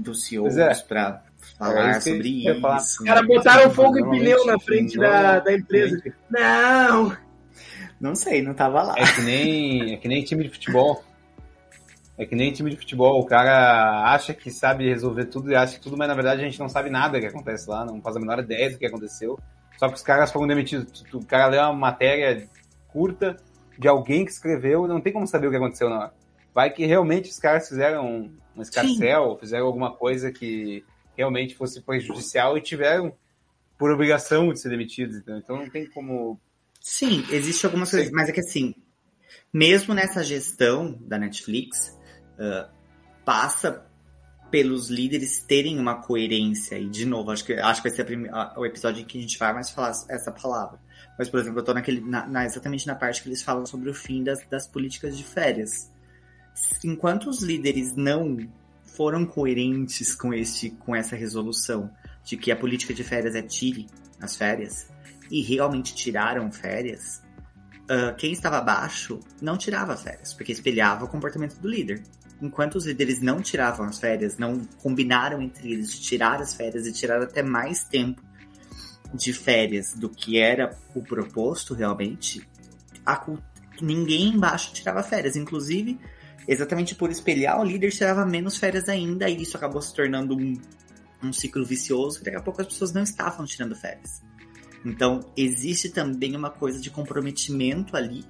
dos 0.00 0.26
CEOs 0.26 0.56
é. 0.56 0.74
pra 0.74 1.22
falar 1.56 1.90
É 1.90 2.00
sobre 2.00 2.60
falar. 2.60 2.78
isso. 2.78 3.02
Os 3.02 3.06
caras 3.06 3.26
botaram 3.26 3.70
fogo 3.70 3.98
e 3.98 4.10
pneu 4.10 4.44
na 4.44 4.58
frente 4.58 4.98
da, 4.98 5.38
da 5.38 5.54
empresa. 5.54 6.02
Não! 6.28 7.27
Não 8.00 8.14
sei, 8.14 8.42
não 8.42 8.54
tava 8.54 8.82
lá. 8.82 8.94
É 8.96 9.04
que 9.12 9.22
nem, 9.22 9.94
é 9.94 9.96
que 9.96 10.08
nem 10.08 10.22
time 10.22 10.44
de 10.44 10.50
futebol. 10.50 11.02
É 12.16 12.26
que 12.26 12.34
nem 12.34 12.52
time 12.52 12.70
de 12.70 12.76
futebol. 12.76 13.20
O 13.20 13.26
cara 13.26 14.12
acha 14.12 14.32
que 14.34 14.50
sabe 14.50 14.88
resolver 14.88 15.26
tudo 15.26 15.50
e 15.50 15.56
acha 15.56 15.74
que 15.76 15.80
tudo, 15.80 15.96
mas 15.96 16.08
na 16.08 16.14
verdade 16.14 16.42
a 16.42 16.44
gente 16.44 16.58
não 16.58 16.68
sabe 16.68 16.90
nada 16.90 17.20
que 17.20 17.26
acontece 17.26 17.68
lá, 17.68 17.84
não 17.84 18.00
faz 18.00 18.16
a 18.16 18.20
menor 18.20 18.38
ideia 18.40 18.70
do 18.70 18.78
que 18.78 18.86
aconteceu. 18.86 19.38
Só 19.78 19.88
que 19.88 19.94
os 19.94 20.02
caras 20.02 20.32
foram 20.32 20.46
demitidos. 20.46 21.04
O 21.12 21.24
cara 21.24 21.46
lê 21.46 21.58
uma 21.58 21.72
matéria 21.72 22.48
curta 22.88 23.36
de 23.78 23.86
alguém 23.86 24.24
que 24.24 24.32
escreveu 24.32 24.84
e 24.84 24.88
não 24.88 25.00
tem 25.00 25.12
como 25.12 25.26
saber 25.26 25.46
o 25.46 25.50
que 25.50 25.56
aconteceu 25.56 25.88
na 25.88 25.98
hora. 25.98 26.14
Vai 26.52 26.70
que 26.70 26.84
realmente 26.84 27.30
os 27.30 27.38
caras 27.38 27.68
fizeram 27.68 28.30
um 28.56 28.62
escarcel, 28.62 29.38
fizeram 29.38 29.66
alguma 29.66 29.94
coisa 29.94 30.32
que 30.32 30.84
realmente 31.16 31.54
fosse 31.54 31.80
prejudicial 31.80 32.58
e 32.58 32.60
tiveram 32.60 33.12
por 33.78 33.92
obrigação 33.92 34.52
de 34.52 34.60
ser 34.60 34.70
demitidos. 34.70 35.16
Então, 35.16 35.38
então 35.38 35.56
não 35.56 35.70
tem 35.70 35.88
como 35.88 36.40
Sim, 36.90 37.22
existe 37.30 37.66
algumas 37.66 37.90
coisas, 37.90 38.10
mas 38.10 38.30
é 38.30 38.32
que 38.32 38.40
assim, 38.40 38.74
mesmo 39.52 39.92
nessa 39.92 40.24
gestão 40.24 40.98
da 41.02 41.18
Netflix, 41.18 41.94
ah, 42.38 42.70
passa 43.26 43.86
pelos 44.50 44.88
líderes 44.88 45.42
terem 45.42 45.78
uma 45.78 46.00
coerência. 46.00 46.78
E, 46.78 46.88
de 46.88 47.04
novo, 47.04 47.30
acho 47.30 47.44
que, 47.44 47.52
acho 47.52 47.82
que 47.82 47.88
vai 47.90 47.94
ser 47.94 48.02
a 48.02 48.04
prime- 48.06 48.30
o 48.56 48.64
episódio 48.64 49.02
em 49.02 49.04
que 49.04 49.18
a 49.18 49.20
gente 49.20 49.38
vai 49.38 49.52
mais 49.52 49.68
falar 49.68 49.90
essa 50.08 50.32
palavra. 50.32 50.80
Mas, 51.18 51.28
por 51.28 51.38
exemplo, 51.38 51.58
eu 51.58 51.62
tô 51.62 51.74
naquele, 51.74 52.00
na- 52.00 52.26
na- 52.26 52.46
exatamente 52.46 52.86
na 52.86 52.94
parte 52.94 53.22
que 53.22 53.28
eles 53.28 53.42
falam 53.42 53.66
sobre 53.66 53.90
o 53.90 53.94
fim 53.94 54.24
das, 54.24 54.42
das 54.48 54.66
políticas 54.66 55.14
de 55.14 55.24
férias. 55.24 55.92
Enquanto 56.82 57.28
os 57.28 57.42
líderes 57.42 57.94
não 57.94 58.38
foram 58.82 59.26
coerentes 59.26 60.14
com, 60.14 60.32
este, 60.32 60.70
com 60.70 60.96
essa 60.96 61.14
resolução 61.14 61.90
de 62.24 62.38
que 62.38 62.50
a 62.50 62.56
política 62.56 62.94
de 62.94 63.04
férias 63.04 63.34
é 63.34 63.42
tire 63.42 63.86
as 64.18 64.34
férias, 64.36 64.88
e 65.30 65.42
realmente 65.42 65.94
tiraram 65.94 66.50
férias, 66.50 67.22
ah, 67.88 68.12
quem 68.12 68.32
estava 68.32 68.58
abaixo 68.58 69.18
não 69.40 69.56
tirava 69.56 69.96
férias, 69.96 70.34
porque 70.34 70.52
espelhava 70.52 71.06
o 71.06 71.08
comportamento 71.08 71.58
do 71.58 71.68
líder. 71.68 72.02
Enquanto 72.40 72.76
os 72.76 72.86
líderes 72.86 73.20
não 73.20 73.40
tiravam 73.40 73.86
as 73.86 73.98
férias, 73.98 74.36
não 74.36 74.60
combinaram 74.82 75.40
entre 75.40 75.72
eles 75.72 75.90
de 75.90 76.00
tirar 76.00 76.40
as 76.40 76.54
férias 76.54 76.86
e 76.86 76.92
tirar 76.92 77.20
até 77.22 77.42
mais 77.42 77.84
tempo 77.84 78.22
de 79.12 79.32
férias 79.32 79.94
do 79.94 80.08
que 80.08 80.38
era 80.38 80.76
o 80.94 81.02
proposto 81.02 81.72
realmente, 81.72 82.46
a 83.06 83.26
ninguém 83.80 84.28
embaixo 84.28 84.72
tirava 84.72 85.02
férias. 85.02 85.34
Inclusive, 85.34 85.98
exatamente 86.46 86.94
por 86.94 87.10
espelhar, 87.10 87.58
o 87.58 87.64
líder 87.64 87.90
tirava 87.90 88.24
menos 88.26 88.58
férias 88.58 88.88
ainda, 88.88 89.28
e 89.30 89.42
isso 89.42 89.56
acabou 89.56 89.80
se 89.80 89.94
tornando 89.94 90.36
um, 90.36 90.60
um 91.22 91.32
ciclo 91.32 91.64
vicioso, 91.64 92.18
que 92.18 92.26
daqui 92.26 92.36
a 92.36 92.42
pouco 92.42 92.60
as 92.60 92.68
pessoas 92.68 92.92
não 92.92 93.02
estavam 93.02 93.46
tirando 93.46 93.74
férias. 93.74 94.22
Então, 94.84 95.20
existe 95.36 95.90
também 95.90 96.36
uma 96.36 96.50
coisa 96.50 96.80
de 96.80 96.90
comprometimento 96.90 97.96
ali, 97.96 98.24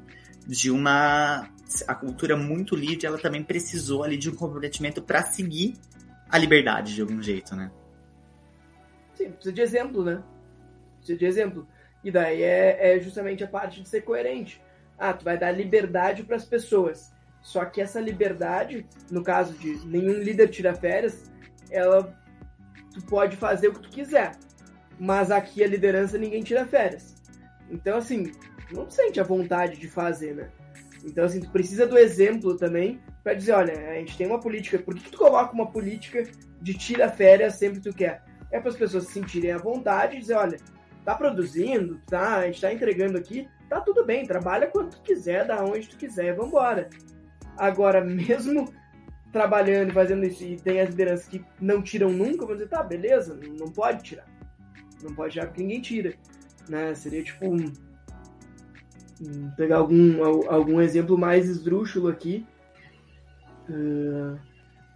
de 0.47 0.71
uma. 0.71 1.49
A 1.87 1.95
cultura 1.95 2.37
muito 2.37 2.75
livre, 2.75 3.07
ela 3.07 3.19
também 3.19 3.43
precisou 3.45 4.03
ali 4.03 4.17
de 4.17 4.31
um 4.31 4.35
comprometimento 4.35 5.03
para 5.03 5.23
seguir 5.23 5.75
a 6.31 6.39
liberdade 6.39 6.95
de 6.95 7.03
algum 7.03 7.23
jeito, 7.23 7.55
né? 7.55 7.71
Sim, 9.15 9.33
precisa 9.33 9.53
de 9.53 9.61
exemplo, 9.61 10.05
né? 10.05 10.23
Precisa 10.99 11.19
de 11.19 11.27
exemplo. 11.27 11.69
E 12.03 12.11
daí 12.11 12.43
é, 12.43 12.97
é 12.97 13.01
justamente 13.01 13.45
a 13.45 13.49
parte 13.49 13.83
de 13.83 13.89
ser 13.89 14.03
coerente. 14.03 14.63
Ah, 14.99 15.13
tu 15.13 15.25
vai 15.25 15.39
dar 15.39 15.51
liberdade 15.53 16.23
para 16.23 16.37
as 16.37 16.45
pessoas. 16.45 17.13
Só 17.43 17.65
que 17.65 17.81
essa 17.81 18.01
liberdade, 18.01 18.87
no 19.11 19.23
caso 19.23 19.53
de 19.55 19.87
nenhum 19.87 20.15
líder 20.15 20.49
tira 20.49 20.75
férias, 20.75 21.31
ela 21.71 22.17
tu 22.93 23.05
pode 23.05 23.37
fazer 23.37 23.69
o 23.69 23.73
que 23.75 23.81
tu 23.81 23.91
quiser. 23.91 24.33
Mas 24.99 25.31
aqui 25.31 25.63
a 25.63 25.67
liderança 25.67 26.19
ninguém 26.19 26.43
tira 26.43 26.67
férias. 26.67 27.15
Então 27.71 27.99
assim, 27.99 28.33
não 28.73 28.89
sente 28.91 29.21
a 29.21 29.25
vontade 29.25 29.79
de 29.79 29.89
fazer, 29.89 30.35
né? 30.35 30.49
Então 31.05 31.25
assim, 31.25 31.41
tu 31.41 31.51
precisa 31.51 31.87
do 31.87 31.97
exemplo 31.97 32.57
também 32.57 33.01
para 33.23 33.35
dizer, 33.35 33.53
olha, 33.53 33.91
a 33.91 33.95
gente 33.95 34.17
tem 34.17 34.27
uma 34.27 34.41
política, 34.41 34.79
por 34.79 34.95
que, 34.95 35.05
que 35.05 35.11
tu 35.11 35.19
coloca 35.19 35.53
uma 35.53 35.71
política 35.71 36.25
de 36.61 36.75
tira 36.75 37.09
férias 37.11 37.55
sempre 37.55 37.81
que 37.81 37.91
tu 37.91 37.97
quer? 37.97 38.23
É 38.51 38.59
para 38.59 38.71
as 38.71 38.77
pessoas 38.77 39.05
se 39.05 39.13
sentirem 39.13 39.53
à 39.53 39.59
vontade 39.59 40.17
e 40.17 40.21
dizer, 40.21 40.35
olha, 40.35 40.59
tá 41.05 41.15
produzindo, 41.15 42.01
tá, 42.07 42.39
a 42.39 42.47
gente 42.47 42.61
tá 42.61 42.73
entregando 42.73 43.19
aqui, 43.19 43.49
tá 43.69 43.81
tudo 43.81 44.05
bem, 44.05 44.27
trabalha 44.27 44.67
quando 44.67 44.91
tu 44.91 45.03
quiser, 45.03 45.47
da 45.47 45.63
onde 45.63 45.89
tu 45.89 45.97
quiser, 45.97 46.35
vambora. 46.35 46.89
Agora, 47.57 48.01
mesmo 48.05 48.73
trabalhando 49.33 49.93
fazendo 49.93 50.25
isso, 50.25 50.43
e 50.45 50.57
tem 50.57 50.81
as 50.81 50.89
lideranças 50.89 51.29
que 51.29 51.45
não 51.61 51.83
tiram 51.83 52.11
nunca, 52.11 52.47
vão 52.47 52.57
dizer, 52.57 52.69
tá, 52.69 52.83
beleza, 52.83 53.39
não 53.59 53.71
pode 53.71 54.03
tirar. 54.03 54.27
Não 55.03 55.15
pode 55.15 55.33
tirar 55.35 55.47
porque 55.47 55.63
ninguém 55.63 55.81
tira. 55.81 56.15
Né? 56.69 56.95
Seria 56.95 57.23
tipo 57.23 57.47
um, 57.47 57.73
um- 59.23 59.51
pegar 59.57 59.79
algum, 59.79 60.23
al- 60.25 60.51
algum 60.51 60.81
exemplo 60.81 61.17
mais 61.17 61.49
esdrúxulo 61.49 62.09
aqui. 62.09 62.47
Ah, 63.71 64.37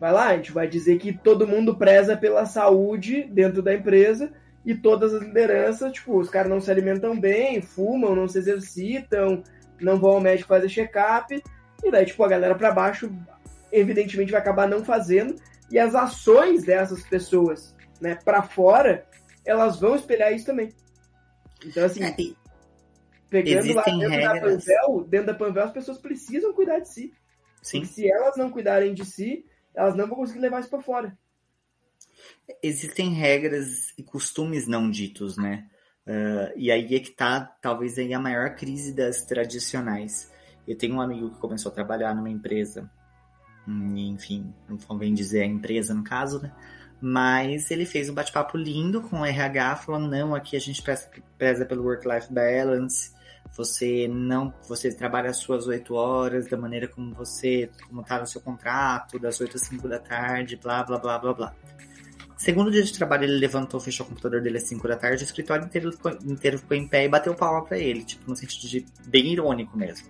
vai 0.00 0.12
lá, 0.12 0.26
a 0.28 0.36
gente 0.36 0.52
vai 0.52 0.66
dizer 0.66 0.98
que 0.98 1.12
todo 1.12 1.46
mundo 1.46 1.76
preza 1.76 2.16
pela 2.16 2.44
saúde 2.46 3.22
dentro 3.24 3.62
da 3.62 3.74
empresa 3.74 4.32
e 4.64 4.74
todas 4.74 5.12
as 5.14 5.22
lideranças, 5.22 5.92
tipo, 5.92 6.18
os 6.18 6.28
caras 6.30 6.50
não 6.50 6.60
se 6.60 6.70
alimentam 6.70 7.18
bem, 7.18 7.60
fumam, 7.60 8.14
não 8.14 8.28
se 8.28 8.38
exercitam, 8.38 9.42
não 9.80 9.98
vão 9.98 10.12
ao 10.12 10.20
médico 10.20 10.48
fazer 10.48 10.68
check-up, 10.68 11.42
e 11.82 11.90
daí, 11.90 12.06
tipo, 12.06 12.22
a 12.22 12.28
galera 12.28 12.54
pra 12.54 12.70
baixo, 12.70 13.10
evidentemente, 13.72 14.30
vai 14.30 14.40
acabar 14.40 14.68
não 14.68 14.84
fazendo, 14.84 15.34
e 15.70 15.78
as 15.80 15.96
ações 15.96 16.62
dessas 16.62 17.02
pessoas, 17.02 17.74
né, 18.00 18.16
pra 18.24 18.42
fora, 18.42 19.04
elas 19.44 19.78
vão 19.80 19.94
espelhar 19.96 20.32
isso 20.32 20.46
também. 20.46 20.74
Então, 21.64 21.84
assim, 21.84 22.02
É, 22.02 22.14
pegando 23.30 23.72
lá 23.74 23.84
existem 23.84 23.98
dentro 23.98 24.20
da. 24.22 24.40
Panvel, 24.40 25.04
dentro 25.08 25.26
da 25.26 25.34
Panvel, 25.34 25.64
as 25.64 25.72
pessoas 25.72 25.98
precisam 25.98 26.52
cuidar 26.52 26.80
de 26.80 26.88
si. 26.92 27.14
sim. 27.62 27.80
Porque 27.80 27.86
se 27.86 28.10
elas 28.10 28.36
não 28.36 28.50
cuidarem 28.50 28.94
de 28.94 29.04
si, 29.04 29.44
elas 29.74 29.94
não 29.94 30.06
vão 30.06 30.16
conseguir 30.16 30.40
levar 30.40 30.60
isso 30.60 30.70
pra 30.70 30.80
fora. 30.82 31.16
existem 32.62 33.12
regras 33.12 33.92
e 33.98 34.02
costumes 34.02 34.66
não 34.66 34.90
ditos, 34.90 35.36
né? 35.36 35.68
Ah, 36.06 36.52
e 36.56 36.70
aí 36.70 36.94
é 36.94 37.00
que 37.00 37.10
tá, 37.10 37.40
talvez, 37.60 37.98
aí 37.98 38.12
a 38.12 38.18
maior 38.20 38.54
crise 38.56 38.92
das 38.94 39.24
tradicionais. 39.24 40.30
Eu 40.66 40.76
tenho 40.76 40.94
um 40.96 41.00
amigo 41.00 41.30
que 41.30 41.38
começou 41.38 41.70
a 41.70 41.74
trabalhar 41.74 42.14
numa 42.14 42.30
empresa, 42.30 42.90
hum, 43.66 43.96
enfim, 43.96 44.54
não 44.68 44.76
convém 44.78 45.12
dizer 45.14 45.42
a 45.42 45.46
empresa 45.46 45.94
no 45.94 46.04
caso, 46.04 46.40
né? 46.42 46.52
Mas 47.04 47.68
ele 47.72 47.84
fez 47.84 48.08
um 48.08 48.14
bate-papo 48.14 48.56
lindo 48.56 49.02
com 49.02 49.22
o 49.22 49.26
RH, 49.26 49.76
falou, 49.76 50.00
não, 50.00 50.36
aqui 50.36 50.56
a 50.56 50.60
gente 50.60 50.80
preza, 51.36 51.66
pelo 51.66 51.82
work-life 51.82 52.32
balance, 52.32 53.10
você 53.56 54.06
não, 54.06 54.54
você 54.68 54.94
trabalha 54.94 55.28
as 55.28 55.38
suas 55.38 55.66
oito 55.66 55.94
horas 55.94 56.46
da 56.46 56.56
maneira 56.56 56.86
como 56.86 57.12
você, 57.12 57.68
como 57.88 58.04
tá 58.04 58.20
no 58.20 58.26
seu 58.26 58.40
contrato, 58.40 59.18
das 59.18 59.40
oito 59.40 59.56
às 59.56 59.62
cinco 59.62 59.88
da 59.88 59.98
tarde, 59.98 60.54
blá, 60.54 60.84
blá, 60.84 60.96
blá, 60.96 61.18
blá, 61.18 61.34
blá. 61.34 61.54
Segundo 62.36 62.70
dia 62.70 62.82
de 62.82 62.92
trabalho, 62.92 63.24
ele 63.24 63.38
levantou, 63.38 63.78
fechou 63.80 64.06
o 64.06 64.08
computador 64.08 64.40
dele 64.40 64.58
às 64.58 64.64
5 64.64 64.88
da 64.88 64.96
tarde, 64.96 65.22
o 65.22 65.24
escritório 65.24 65.64
inteiro 65.64 65.92
ficou, 65.92 66.10
inteiro 66.24 66.58
ficou 66.58 66.76
em 66.76 66.88
pé 66.88 67.04
e 67.04 67.08
bateu 67.08 67.36
palma 67.36 67.64
pra 67.64 67.78
ele, 67.78 68.02
tipo, 68.02 68.28
no 68.28 68.34
sentido 68.34 68.68
de 68.68 68.84
bem 69.06 69.32
irônico 69.32 69.78
mesmo. 69.78 70.08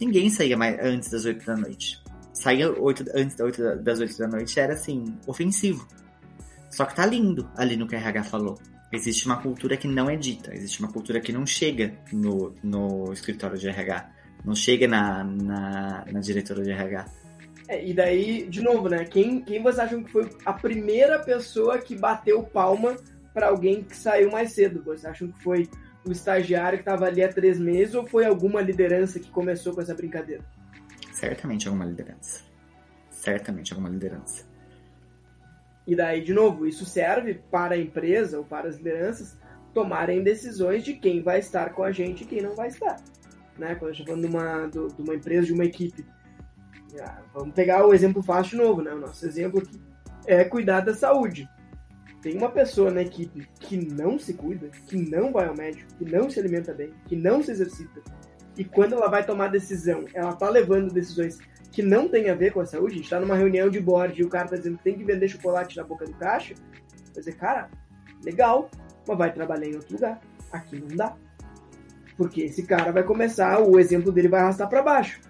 Ninguém 0.00 0.30
saía 0.30 0.56
mais 0.56 0.78
antes 0.80 1.10
das 1.10 1.26
8 1.26 1.44
da 1.44 1.54
noite. 1.54 2.02
Saía 2.36 2.70
8, 2.70 3.04
antes 3.14 3.36
das 3.36 3.46
8, 3.46 3.62
da- 3.62 3.74
das 3.76 4.00
8 4.00 4.18
da 4.18 4.28
noite 4.28 4.60
era 4.60 4.74
assim, 4.74 5.16
ofensivo. 5.26 5.86
Só 6.70 6.84
que 6.84 6.94
tá 6.94 7.06
lindo 7.06 7.48
ali 7.56 7.76
no 7.76 7.86
que 7.86 7.96
a 7.96 7.98
RH 7.98 8.24
falou. 8.24 8.58
Existe 8.92 9.26
uma 9.26 9.40
cultura 9.40 9.76
que 9.76 9.88
não 9.88 10.08
é 10.08 10.16
dita, 10.16 10.54
existe 10.54 10.80
uma 10.80 10.92
cultura 10.92 11.20
que 11.20 11.32
não 11.32 11.46
chega 11.46 11.94
no, 12.12 12.54
no 12.62 13.12
escritório 13.12 13.58
de 13.58 13.68
RH, 13.68 14.10
não 14.44 14.54
chega 14.54 14.86
na, 14.86 15.24
na, 15.24 16.04
na 16.12 16.20
diretora 16.20 16.62
de 16.62 16.70
RH. 16.70 17.06
É, 17.68 17.84
e 17.84 17.92
daí, 17.92 18.46
de 18.48 18.60
novo, 18.62 18.88
né? 18.88 19.04
Quem, 19.04 19.40
quem 19.42 19.60
vocês 19.62 19.80
acham 19.80 20.04
que 20.04 20.12
foi 20.12 20.30
a 20.44 20.52
primeira 20.52 21.18
pessoa 21.18 21.78
que 21.78 21.96
bateu 21.96 22.42
palma 22.44 22.96
pra 23.34 23.48
alguém 23.48 23.82
que 23.82 23.96
saiu 23.96 24.30
mais 24.30 24.52
cedo? 24.52 24.84
Vocês 24.84 25.04
acham 25.04 25.28
que 25.32 25.42
foi 25.42 25.68
o 26.04 26.12
estagiário 26.12 26.78
que 26.78 26.84
tava 26.84 27.06
ali 27.06 27.24
há 27.24 27.28
três 27.32 27.58
meses 27.58 27.94
ou 27.94 28.06
foi 28.06 28.24
alguma 28.24 28.60
liderança 28.60 29.18
que 29.18 29.28
começou 29.30 29.74
com 29.74 29.80
essa 29.80 29.94
brincadeira? 29.94 30.44
Certamente 31.16 31.66
alguma 31.66 31.86
liderança. 31.86 32.42
Certamente 33.08 33.72
alguma 33.72 33.88
liderança. 33.88 34.44
E 35.86 35.96
daí, 35.96 36.22
de 36.22 36.34
novo, 36.34 36.66
isso 36.66 36.84
serve 36.84 37.40
para 37.50 37.74
a 37.74 37.78
empresa 37.78 38.36
ou 38.36 38.44
para 38.44 38.68
as 38.68 38.76
lideranças 38.76 39.38
tomarem 39.72 40.22
decisões 40.22 40.84
de 40.84 40.92
quem 40.92 41.22
vai 41.22 41.38
estar 41.38 41.72
com 41.72 41.82
a 41.82 41.90
gente 41.90 42.22
e 42.22 42.26
quem 42.26 42.42
não 42.42 42.54
vai 42.54 42.68
estar. 42.68 42.96
Né? 43.56 43.74
Quando 43.76 43.92
a 43.92 43.94
gente 43.94 44.02
está 44.02 44.12
falando 44.12 44.28
de 44.28 44.36
uma, 44.36 44.66
de 44.66 45.02
uma 45.02 45.14
empresa, 45.14 45.46
de 45.46 45.54
uma 45.54 45.64
equipe. 45.64 46.04
Ah, 47.00 47.22
vamos 47.32 47.54
pegar 47.54 47.86
o 47.86 47.94
exemplo 47.94 48.22
fácil 48.22 48.58
de 48.58 48.64
novo, 48.64 48.82
né? 48.82 48.92
O 48.92 49.00
nosso 49.00 49.24
exemplo 49.24 49.60
aqui 49.60 49.80
é 50.26 50.44
cuidar 50.44 50.80
da 50.80 50.94
saúde. 50.94 51.48
Tem 52.20 52.36
uma 52.36 52.50
pessoa 52.50 52.90
na 52.90 53.00
equipe 53.00 53.48
que 53.58 53.76
não 53.76 54.18
se 54.18 54.34
cuida, 54.34 54.68
que 54.86 54.96
não 54.96 55.32
vai 55.32 55.46
ao 55.46 55.56
médico, 55.56 55.94
que 55.94 56.04
não 56.04 56.28
se 56.28 56.38
alimenta 56.38 56.74
bem, 56.74 56.92
que 57.06 57.16
não 57.16 57.42
se 57.42 57.52
exercita, 57.52 58.02
e 58.56 58.64
quando 58.64 58.94
ela 58.94 59.08
vai 59.08 59.24
tomar 59.24 59.48
decisão, 59.48 60.04
ela 60.14 60.34
tá 60.34 60.48
levando 60.48 60.92
decisões 60.92 61.38
que 61.70 61.82
não 61.82 62.08
tem 62.08 62.30
a 62.30 62.34
ver 62.34 62.52
com 62.52 62.60
a 62.60 62.66
saúde, 62.66 62.94
a 62.94 62.96
gente 62.96 63.10
tá 63.10 63.20
numa 63.20 63.36
reunião 63.36 63.68
de 63.68 63.78
board 63.78 64.18
e 64.18 64.24
o 64.24 64.30
cara 64.30 64.48
tá 64.48 64.56
dizendo 64.56 64.78
que 64.78 64.84
tem 64.84 64.96
que 64.96 65.04
vender 65.04 65.28
chocolate 65.28 65.76
na 65.76 65.84
boca 65.84 66.06
do 66.06 66.14
caixa, 66.14 66.54
vai 67.12 67.16
dizer, 67.16 67.36
cara, 67.36 67.68
legal, 68.24 68.70
mas 69.06 69.18
vai 69.18 69.32
trabalhar 69.32 69.66
em 69.66 69.74
outro 69.74 69.94
lugar. 69.94 70.20
Aqui 70.50 70.80
não 70.80 70.96
dá. 70.96 71.14
Porque 72.16 72.42
esse 72.42 72.62
cara 72.62 72.92
vai 72.92 73.02
começar, 73.02 73.60
o 73.60 73.78
exemplo 73.78 74.10
dele 74.10 74.28
vai 74.28 74.40
arrastar 74.40 74.68
para 74.68 74.82
baixo. 74.82 75.20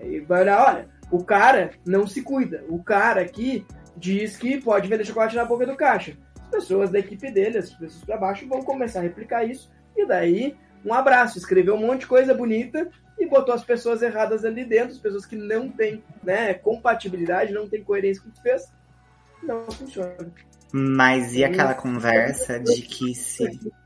E 0.00 0.20
vai 0.20 0.42
olhar, 0.42 0.64
olha, 0.64 0.88
o 1.10 1.24
cara 1.24 1.72
não 1.84 2.06
se 2.06 2.22
cuida. 2.22 2.64
O 2.68 2.82
cara 2.82 3.22
aqui 3.22 3.66
diz 3.96 4.36
que 4.36 4.60
pode 4.60 4.88
vender 4.88 5.04
chocolate 5.04 5.34
na 5.34 5.44
boca 5.44 5.66
do 5.66 5.76
caixa. 5.76 6.16
As 6.40 6.48
pessoas 6.48 6.90
da 6.90 7.00
equipe 7.00 7.30
dele, 7.32 7.58
as 7.58 7.70
pessoas 7.70 8.04
para 8.04 8.16
baixo, 8.16 8.46
vão 8.46 8.62
começar 8.62 9.00
a 9.00 9.02
replicar 9.02 9.44
isso. 9.44 9.70
E 9.96 10.06
daí, 10.06 10.56
um 10.86 10.94
abraço. 10.94 11.36
Escreveu 11.36 11.74
um 11.74 11.86
monte 11.86 12.00
de 12.00 12.06
coisa 12.06 12.32
bonita 12.32 12.88
e 13.18 13.26
botou 13.26 13.52
as 13.52 13.64
pessoas 13.64 14.00
erradas 14.02 14.44
ali 14.44 14.64
dentro, 14.64 14.92
as 14.92 14.98
pessoas 14.98 15.26
que 15.26 15.36
não 15.36 15.68
têm 15.68 16.02
né, 16.22 16.54
compatibilidade, 16.54 17.52
não 17.52 17.68
têm 17.68 17.82
coerência 17.82 18.22
com 18.22 18.28
o 18.28 18.32
que 18.32 18.42
fez. 18.42 18.72
Não 19.42 19.68
funciona. 19.70 20.32
Mas 20.72 21.34
e 21.34 21.44
aquela 21.44 21.74
conversa 21.74 22.60
de 22.60 22.82
que 22.82 23.14
se. 23.14 23.44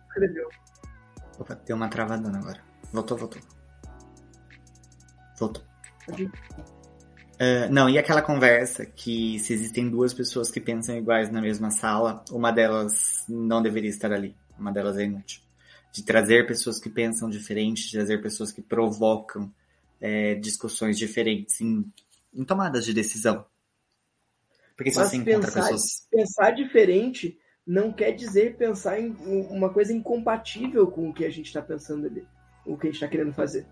Escreveu. 0.09 0.49
Opa, 1.39 1.59
deu 1.67 1.77
uma 1.77 1.89
travadona 1.89 2.39
agora. 2.39 2.61
Voltou, 2.93 3.17
voltou. 3.17 3.41
Voltou. 5.39 5.63
Uh, 7.41 7.71
não, 7.71 7.89
e 7.89 7.99
aquela 7.99 8.21
conversa 8.21 8.85
que 8.85 9.39
se 9.39 9.55
existem 9.55 9.89
duas 9.89 10.13
pessoas 10.13 10.51
que 10.51 10.61
pensam 10.61 10.97
iguais 10.97 11.31
na 11.31 11.41
mesma 11.41 11.71
sala, 11.71 12.23
uma 12.31 12.51
delas 12.51 13.25
não 13.29 13.63
deveria 13.63 13.89
estar 13.89 14.13
ali. 14.13 14.37
Uma 14.59 14.73
delas 14.73 14.99
é 14.99 15.05
inútil. 15.05 15.41
De 15.93 16.05
trazer 16.05 16.47
pessoas 16.47 16.79
que 16.79 16.89
pensam 16.89 17.29
diferente, 17.29 17.87
de 17.87 17.93
trazer 17.93 18.23
pessoas 18.23 18.53
que 18.53 18.63
provocam 18.63 19.53
é, 20.01 20.35
discussões 20.37 20.99
diferentes 20.99 21.61
em, 21.61 21.85
em, 22.33 22.45
tomadas 22.45 22.85
de 22.85 22.95
decisão. 22.95 23.45
Porque 24.77 24.91
se 24.91 24.99
Mas 24.99 25.11
você 25.11 25.17
encontra 25.17 25.41
pensar, 25.41 25.63
pessoas. 25.63 26.09
Pensar 26.11 26.51
diferente 26.53 27.39
não 27.67 27.93
quer 27.93 28.13
dizer 28.13 28.57
pensar 28.57 28.99
em 28.99 29.15
uma 29.51 29.69
coisa 29.69 29.93
incompatível 29.93 30.87
com 30.87 31.11
o 31.11 31.15
que 31.15 31.25
a 31.25 31.31
gente 31.31 31.47
está 31.47 31.61
pensando 31.61 32.07
ali, 32.07 32.27
o 32.65 32.77
que 32.77 32.87
a 32.87 32.91
gente 32.91 32.97
está 32.97 33.09
querendo 33.09 33.33
fazer. 33.33 33.67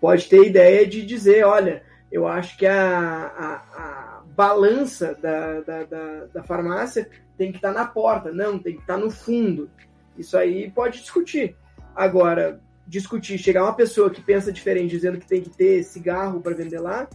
Pode 0.00 0.28
ter 0.28 0.46
ideia 0.46 0.86
de 0.86 1.04
dizer, 1.04 1.44
olha, 1.44 1.84
eu 2.10 2.26
acho 2.26 2.56
que 2.56 2.66
a, 2.66 2.78
a, 2.78 3.54
a 3.54 4.22
balança 4.34 5.14
da, 5.14 5.60
da, 5.60 5.84
da, 5.84 6.24
da, 6.26 6.42
farmácia 6.42 7.08
tem 7.36 7.50
que 7.50 7.58
estar 7.58 7.72
tá 7.72 7.80
na 7.80 7.86
porta, 7.86 8.32
não, 8.32 8.58
tem 8.58 8.74
que 8.74 8.80
estar 8.80 8.94
tá 8.94 9.00
no 9.00 9.10
fundo. 9.10 9.70
Isso 10.18 10.36
aí 10.36 10.70
pode 10.70 11.00
discutir. 11.00 11.56
Agora, 11.94 12.60
discutir, 12.86 13.38
chegar 13.38 13.62
uma 13.62 13.74
pessoa 13.74 14.10
que 14.10 14.20
pensa 14.20 14.52
diferente 14.52 14.90
dizendo 14.90 15.18
que 15.18 15.26
tem 15.26 15.42
que 15.42 15.50
ter 15.50 15.82
cigarro 15.82 16.40
para 16.40 16.54
vender 16.54 16.80
lá, 16.80 17.08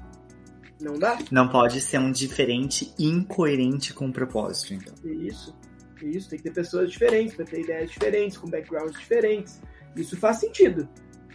não 0.80 0.98
dá. 0.98 1.18
Não 1.32 1.48
pode 1.48 1.80
ser 1.82 2.00
um 2.00 2.12
diferente 2.12 2.94
incoerente 3.00 3.94
com 3.94 4.08
o 4.08 4.14
propósito, 4.14 4.74
então. 4.74 4.94
Isso. 5.04 5.56
Isso, 6.02 6.30
tem 6.30 6.38
que 6.38 6.44
ter 6.44 6.54
pessoas 6.54 6.92
diferentes, 6.92 7.34
para 7.34 7.46
ter 7.46 7.62
ideias 7.62 7.90
diferentes, 7.90 8.38
com 8.38 8.50
backgrounds 8.50 9.00
diferentes. 9.00 9.62
Isso 9.96 10.18
faz 10.18 10.38
sentido. 10.38 10.88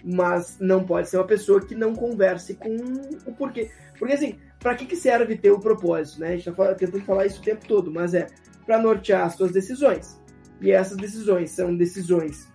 Mas 0.04 0.58
não 0.60 0.84
pode 0.84 1.08
ser 1.08 1.16
uma 1.16 1.26
pessoa 1.26 1.60
que 1.60 1.74
não 1.74 1.94
converse 1.94 2.54
com 2.54 2.76
o 3.26 3.34
porquê. 3.34 3.70
Porque 3.98 4.14
assim, 4.14 4.38
para 4.58 4.74
que, 4.74 4.84
que 4.84 4.94
serve 4.94 5.36
ter 5.36 5.50
o 5.50 5.58
propósito, 5.58 6.20
né? 6.20 6.34
A 6.34 6.36
gente 6.36 6.52
tá 6.52 6.74
tentando 6.74 7.04
falar 7.04 7.26
isso 7.26 7.40
o 7.40 7.44
tempo 7.44 7.66
todo, 7.66 7.90
mas 7.90 8.14
é 8.14 8.26
para 8.66 8.80
nortear 8.80 9.26
as 9.26 9.34
suas 9.34 9.52
decisões. 9.52 10.20
E 10.60 10.70
essas 10.70 10.96
decisões 10.96 11.50
são 11.50 11.76
decisões 11.76 12.48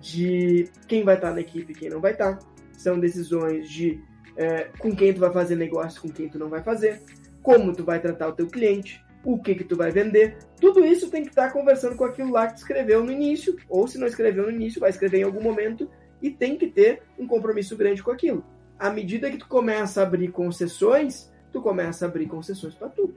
de 0.00 0.68
quem 0.86 1.04
vai 1.04 1.14
estar 1.14 1.32
na 1.32 1.40
equipe 1.40 1.72
e 1.72 1.74
quem 1.74 1.90
não 1.90 2.00
vai 2.00 2.12
estar. 2.12 2.38
São 2.72 2.98
decisões 2.98 3.68
de 3.70 4.00
é, 4.36 4.64
com 4.78 4.94
quem 4.94 5.14
tu 5.14 5.20
vai 5.20 5.32
fazer 5.32 5.56
negócio, 5.56 6.02
com 6.02 6.08
quem 6.08 6.28
tu 6.28 6.38
não 6.38 6.48
vai 6.48 6.62
fazer. 6.62 7.00
Como 7.42 7.74
tu 7.74 7.84
vai 7.84 8.00
tratar 8.00 8.28
o 8.28 8.32
teu 8.32 8.46
cliente 8.46 9.04
o 9.24 9.38
que 9.38 9.54
que 9.54 9.64
tu 9.64 9.76
vai 9.76 9.90
vender. 9.90 10.36
Tudo 10.60 10.84
isso 10.84 11.10
tem 11.10 11.22
que 11.22 11.30
estar 11.30 11.52
conversando 11.52 11.96
com 11.96 12.04
aquilo 12.04 12.30
lá 12.30 12.46
que 12.46 12.54
tu 12.54 12.58
escreveu 12.58 13.02
no 13.02 13.10
início, 13.10 13.56
ou 13.68 13.88
se 13.88 13.98
não 13.98 14.06
escreveu 14.06 14.44
no 14.44 14.50
início, 14.50 14.80
vai 14.80 14.90
escrever 14.90 15.20
em 15.20 15.22
algum 15.22 15.42
momento 15.42 15.90
e 16.20 16.30
tem 16.30 16.56
que 16.56 16.66
ter 16.66 17.02
um 17.18 17.26
compromisso 17.26 17.76
grande 17.76 18.02
com 18.02 18.10
aquilo. 18.10 18.44
À 18.78 18.90
medida 18.90 19.30
que 19.30 19.38
tu 19.38 19.48
começa 19.48 20.00
a 20.00 20.04
abrir 20.04 20.28
concessões, 20.28 21.32
tu 21.52 21.62
começa 21.62 22.04
a 22.04 22.08
abrir 22.08 22.26
concessões 22.26 22.74
para 22.74 22.88
tudo. 22.88 23.14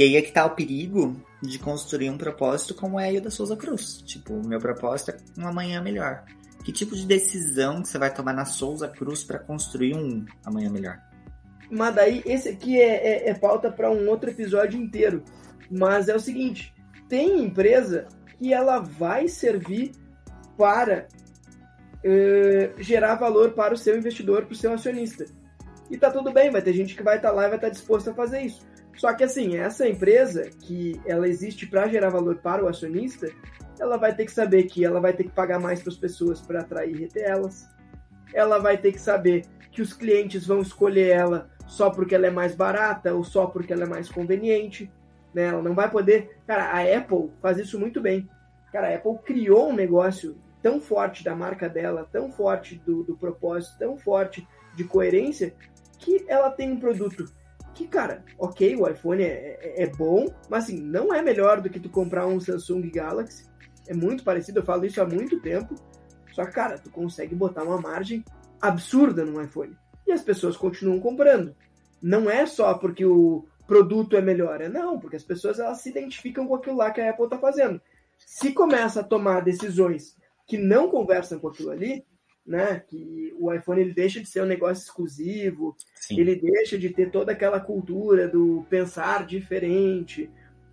E 0.00 0.02
aí 0.02 0.16
é 0.16 0.22
que 0.22 0.32
tá 0.32 0.46
o 0.46 0.54
perigo 0.54 1.14
de 1.42 1.58
construir 1.58 2.08
um 2.08 2.16
propósito 2.16 2.74
como 2.74 2.98
é 2.98 3.12
o 3.12 3.20
da 3.20 3.30
Souza 3.30 3.54
Cruz. 3.54 4.00
Tipo, 4.00 4.32
o 4.32 4.48
meu 4.48 4.58
propósito 4.58 5.10
é 5.10 5.16
um 5.38 5.46
amanhã 5.46 5.82
melhor. 5.82 6.24
Que 6.64 6.72
tipo 6.72 6.96
de 6.96 7.04
decisão 7.04 7.82
que 7.82 7.88
você 7.88 7.98
vai 7.98 8.10
tomar 8.10 8.32
na 8.32 8.46
Souza 8.46 8.88
Cruz 8.88 9.22
para 9.22 9.38
construir 9.38 9.94
um 9.94 10.24
amanhã 10.42 10.70
melhor? 10.70 10.98
Mas 11.70 11.94
daí, 11.94 12.22
esse 12.24 12.48
aqui 12.48 12.80
é, 12.80 13.26
é, 13.26 13.28
é 13.28 13.34
pauta 13.34 13.70
para 13.70 13.90
um 13.90 14.08
outro 14.08 14.30
episódio 14.30 14.80
inteiro. 14.80 15.22
Mas 15.70 16.08
é 16.08 16.16
o 16.16 16.20
seguinte: 16.20 16.74
tem 17.06 17.44
empresa 17.44 18.08
que 18.38 18.54
ela 18.54 18.78
vai 18.78 19.28
servir 19.28 19.92
para 20.56 21.08
uh, 22.02 22.82
gerar 22.82 23.16
valor 23.16 23.50
para 23.50 23.74
o 23.74 23.76
seu 23.76 23.98
investidor, 23.98 24.46
para 24.46 24.54
o 24.54 24.56
seu 24.56 24.72
acionista. 24.72 25.26
E 25.90 25.98
tá 25.98 26.10
tudo 26.10 26.32
bem, 26.32 26.50
vai 26.50 26.62
ter 26.62 26.72
gente 26.72 26.96
que 26.96 27.02
vai 27.02 27.16
estar 27.16 27.28
tá 27.28 27.34
lá 27.34 27.44
e 27.44 27.48
vai 27.48 27.58
estar 27.58 27.68
tá 27.68 27.74
disposto 27.74 28.08
a 28.08 28.14
fazer 28.14 28.40
isso. 28.40 28.70
Só 28.96 29.12
que 29.14 29.24
assim, 29.24 29.56
essa 29.56 29.88
empresa 29.88 30.50
que 30.60 31.00
ela 31.06 31.28
existe 31.28 31.66
para 31.66 31.88
gerar 31.88 32.10
valor 32.10 32.36
para 32.36 32.64
o 32.64 32.68
acionista, 32.68 33.28
ela 33.78 33.96
vai 33.96 34.14
ter 34.14 34.26
que 34.26 34.32
saber 34.32 34.64
que 34.64 34.84
ela 34.84 35.00
vai 35.00 35.12
ter 35.12 35.24
que 35.24 35.30
pagar 35.30 35.58
mais 35.58 35.80
para 35.80 35.90
as 35.90 35.98
pessoas 35.98 36.40
para 36.40 36.60
atrair 36.60 36.94
e 36.94 36.98
reter 36.98 37.24
elas. 37.24 37.68
Ela 38.34 38.58
vai 38.58 38.76
ter 38.76 38.92
que 38.92 39.00
saber 39.00 39.46
que 39.72 39.80
os 39.80 39.92
clientes 39.92 40.46
vão 40.46 40.60
escolher 40.60 41.08
ela 41.08 41.50
só 41.66 41.88
porque 41.88 42.14
ela 42.14 42.26
é 42.26 42.30
mais 42.30 42.54
barata 42.54 43.14
ou 43.14 43.24
só 43.24 43.46
porque 43.46 43.72
ela 43.72 43.84
é 43.84 43.88
mais 43.88 44.08
conveniente. 44.08 44.90
Né? 45.32 45.44
Ela 45.44 45.62
não 45.62 45.74
vai 45.74 45.90
poder. 45.90 46.36
Cara, 46.46 46.64
a 46.64 46.98
Apple 46.98 47.30
faz 47.40 47.58
isso 47.58 47.78
muito 47.78 48.00
bem. 48.00 48.28
Cara, 48.72 48.88
a 48.88 48.96
Apple 48.96 49.18
criou 49.24 49.70
um 49.70 49.74
negócio 49.74 50.36
tão 50.62 50.80
forte 50.80 51.24
da 51.24 51.34
marca 51.34 51.68
dela, 51.68 52.08
tão 52.12 52.30
forte 52.30 52.76
do, 52.84 53.02
do 53.02 53.16
propósito, 53.16 53.78
tão 53.78 53.96
forte 53.96 54.46
de 54.74 54.84
coerência, 54.84 55.54
que 55.98 56.24
ela 56.28 56.50
tem 56.50 56.70
um 56.70 56.78
produto 56.78 57.32
que, 57.74 57.86
cara, 57.86 58.24
ok, 58.38 58.76
o 58.76 58.88
iPhone 58.88 59.22
é, 59.22 59.58
é, 59.60 59.82
é, 59.84 59.86
bom, 59.86 60.26
mas 60.48 60.64
assim, 60.64 60.80
não 60.80 61.14
é 61.14 61.22
melhor 61.22 61.60
do 61.60 61.70
que 61.70 61.80
tu 61.80 61.88
comprar 61.88 62.26
um 62.26 62.40
Samsung 62.40 62.90
Galaxy. 62.90 63.48
É 63.86 63.94
muito 63.94 64.22
parecido, 64.22 64.60
eu 64.60 64.64
falo 64.64 64.84
isso 64.84 65.00
há 65.00 65.06
muito 65.06 65.40
tempo. 65.40 65.74
Só 66.32 66.44
que, 66.44 66.52
cara, 66.52 66.78
tu 66.78 66.90
consegue 66.90 67.34
botar 67.34 67.62
uma 67.62 67.80
margem 67.80 68.24
absurda 68.60 69.24
no 69.24 69.42
iPhone 69.42 69.76
e 70.06 70.12
as 70.12 70.22
pessoas 70.22 70.56
continuam 70.56 71.00
comprando. 71.00 71.54
Não 72.02 72.30
é 72.30 72.46
só 72.46 72.74
porque 72.74 73.04
o 73.04 73.44
produto 73.66 74.16
é 74.16 74.20
melhor, 74.20 74.60
é 74.60 74.68
não, 74.68 74.98
porque 74.98 75.16
as 75.16 75.24
pessoas 75.24 75.58
elas 75.58 75.80
se 75.80 75.90
identificam 75.90 76.46
com 76.46 76.54
aquilo 76.54 76.76
lá 76.76 76.90
que 76.90 77.00
a 77.00 77.10
Apple 77.10 77.24
está 77.24 77.38
fazendo. 77.38 77.80
Se 78.18 78.52
começa 78.52 79.00
a 79.00 79.04
tomar 79.04 79.40
decisões 79.42 80.16
que 80.46 80.58
não 80.58 80.88
conversam 80.88 81.38
com 81.38 81.48
aquilo 81.48 81.70
ali, 81.70 82.04
né, 82.50 82.82
que 82.88 83.32
o 83.38 83.54
iPhone 83.54 83.80
ele 83.80 83.94
deixa 83.94 84.20
de 84.20 84.26
ser 84.26 84.42
um 84.42 84.46
negócio 84.46 84.82
exclusivo, 84.82 85.76
Sim. 85.94 86.18
ele 86.18 86.34
deixa 86.34 86.76
de 86.76 86.90
ter 86.90 87.08
toda 87.08 87.30
aquela 87.30 87.60
cultura 87.60 88.26
do 88.26 88.66
pensar 88.68 89.24
diferente, 89.24 90.28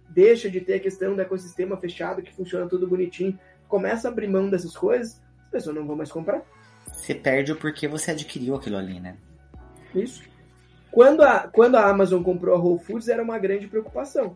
deixa 0.09 0.49
de 0.49 0.59
ter 0.59 0.73
a 0.73 0.79
questão 0.79 1.15
do 1.15 1.21
ecossistema 1.21 1.77
fechado 1.77 2.23
que 2.23 2.33
funciona 2.33 2.67
tudo 2.67 2.87
bonitinho, 2.87 3.39
começa 3.67 4.07
a 4.07 4.11
abrir 4.11 4.27
mão 4.27 4.49
dessas 4.49 4.75
coisas, 4.75 5.21
as 5.45 5.51
pessoas 5.51 5.75
não 5.75 5.85
vão 5.85 5.95
mais 5.95 6.11
comprar. 6.11 6.41
Você 6.91 7.13
perde 7.13 7.51
o 7.51 7.55
porquê 7.55 7.87
você 7.87 8.09
adquiriu 8.09 8.55
aquilo 8.55 8.77
ali, 8.77 8.99
né? 8.99 9.15
Isso. 9.93 10.23
Quando 10.89 11.21
a, 11.21 11.41
quando 11.47 11.75
a 11.75 11.87
Amazon 11.87 12.23
comprou 12.23 12.55
a 12.55 12.59
Whole 12.59 12.79
Foods, 12.79 13.07
era 13.07 13.21
uma 13.21 13.37
grande 13.37 13.67
preocupação. 13.67 14.35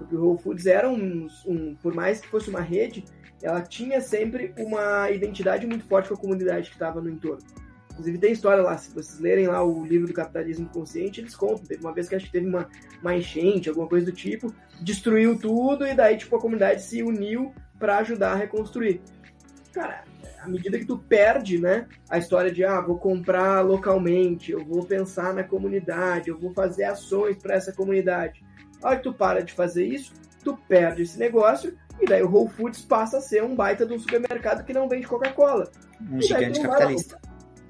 Porque 0.00 0.16
o 0.16 0.24
Whole 0.24 0.42
Foods 0.42 0.64
era 0.64 0.88
um, 0.88 1.26
um. 1.46 1.74
Por 1.74 1.94
mais 1.94 2.20
que 2.20 2.28
fosse 2.28 2.48
uma 2.48 2.62
rede, 2.62 3.04
ela 3.42 3.60
tinha 3.60 4.00
sempre 4.00 4.54
uma 4.58 5.10
identidade 5.10 5.66
muito 5.66 5.84
forte 5.84 6.08
com 6.08 6.14
a 6.14 6.18
comunidade 6.18 6.70
que 6.70 6.74
estava 6.74 7.02
no 7.02 7.10
entorno. 7.10 7.44
Inclusive 7.92 8.18
tem 8.18 8.32
história 8.32 8.62
lá, 8.62 8.78
se 8.78 8.94
vocês 8.94 9.20
lerem 9.20 9.46
lá 9.46 9.62
o 9.62 9.84
livro 9.84 10.06
do 10.06 10.14
capitalismo 10.14 10.66
consciente, 10.70 11.20
eles 11.20 11.36
contam. 11.36 11.66
Teve 11.66 11.82
uma 11.82 11.92
vez 11.92 12.08
que 12.08 12.14
acho 12.14 12.24
que 12.26 12.32
teve 12.32 12.46
uma, 12.46 12.66
uma 13.02 13.14
enchente, 13.14 13.68
alguma 13.68 13.86
coisa 13.86 14.06
do 14.06 14.12
tipo, 14.12 14.54
destruiu 14.80 15.38
tudo 15.38 15.86
e 15.86 15.94
daí 15.94 16.16
tipo 16.16 16.34
a 16.34 16.40
comunidade 16.40 16.82
se 16.82 17.02
uniu 17.02 17.52
para 17.78 17.98
ajudar 17.98 18.32
a 18.32 18.36
reconstruir. 18.36 19.02
Cara, 19.70 20.04
à 20.42 20.48
medida 20.48 20.78
que 20.78 20.86
tu 20.86 20.96
perde, 20.96 21.58
né, 21.58 21.86
a 22.08 22.16
história 22.16 22.50
de 22.50 22.64
ah, 22.64 22.80
vou 22.80 22.98
comprar 22.98 23.60
localmente, 23.60 24.50
eu 24.50 24.64
vou 24.64 24.82
pensar 24.82 25.34
na 25.34 25.44
comunidade, 25.44 26.30
eu 26.30 26.38
vou 26.38 26.54
fazer 26.54 26.84
ações 26.84 27.36
para 27.36 27.54
essa 27.54 27.72
comunidade. 27.72 28.42
A 28.82 28.88
hora 28.88 28.96
que 28.96 29.02
tu 29.02 29.12
para 29.12 29.42
de 29.42 29.52
fazer 29.52 29.84
isso, 29.84 30.12
tu 30.44 30.56
perde 30.68 31.02
esse 31.02 31.18
negócio 31.18 31.76
e 32.00 32.06
daí 32.06 32.22
o 32.22 32.30
Whole 32.30 32.48
Foods 32.48 32.80
passa 32.82 33.18
a 33.18 33.20
ser 33.20 33.42
um 33.42 33.54
baita 33.54 33.84
de 33.84 33.92
um 33.92 33.98
supermercado 33.98 34.64
que 34.64 34.72
não 34.72 34.88
vende 34.88 35.06
Coca-Cola. 35.06 35.70
Um 36.10 36.20
gigante 36.20 36.60
capitalista. 36.60 37.20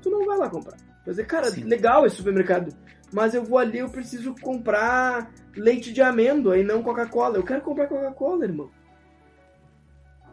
Tu 0.00 0.10
não 0.10 0.24
vai 0.24 0.38
lá 0.38 0.48
comprar. 0.48 0.76
Quer 1.04 1.10
dizer, 1.10 1.26
cara, 1.26 1.50
Sim. 1.50 1.64
legal 1.64 2.06
esse 2.06 2.16
supermercado, 2.16 2.72
mas 3.12 3.34
eu 3.34 3.42
vou 3.42 3.58
ali, 3.58 3.78
eu 3.78 3.90
preciso 3.90 4.34
comprar 4.40 5.32
leite 5.56 5.92
de 5.92 6.00
amêndoa 6.00 6.58
e 6.58 6.62
não 6.62 6.82
Coca-Cola. 6.82 7.36
Eu 7.36 7.42
quero 7.42 7.60
comprar 7.60 7.88
Coca-Cola, 7.88 8.44
irmão. 8.44 8.70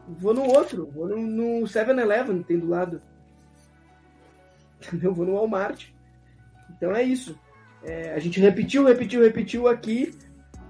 Vou 0.07 0.33
no 0.33 0.43
outro, 0.43 0.89
vou 0.93 1.07
no, 1.07 1.63
7-Eleven, 1.63 2.43
tem 2.43 2.59
do 2.59 2.67
lado. 2.67 3.01
Eu 5.01 5.13
vou 5.13 5.25
no 5.25 5.33
Walmart. 5.33 5.87
Então 6.69 6.95
é 6.95 7.01
isso. 7.01 7.37
É, 7.83 8.13
a 8.13 8.19
gente 8.19 8.39
repetiu, 8.39 8.85
repetiu, 8.85 9.21
repetiu 9.21 9.67
aqui, 9.67 10.13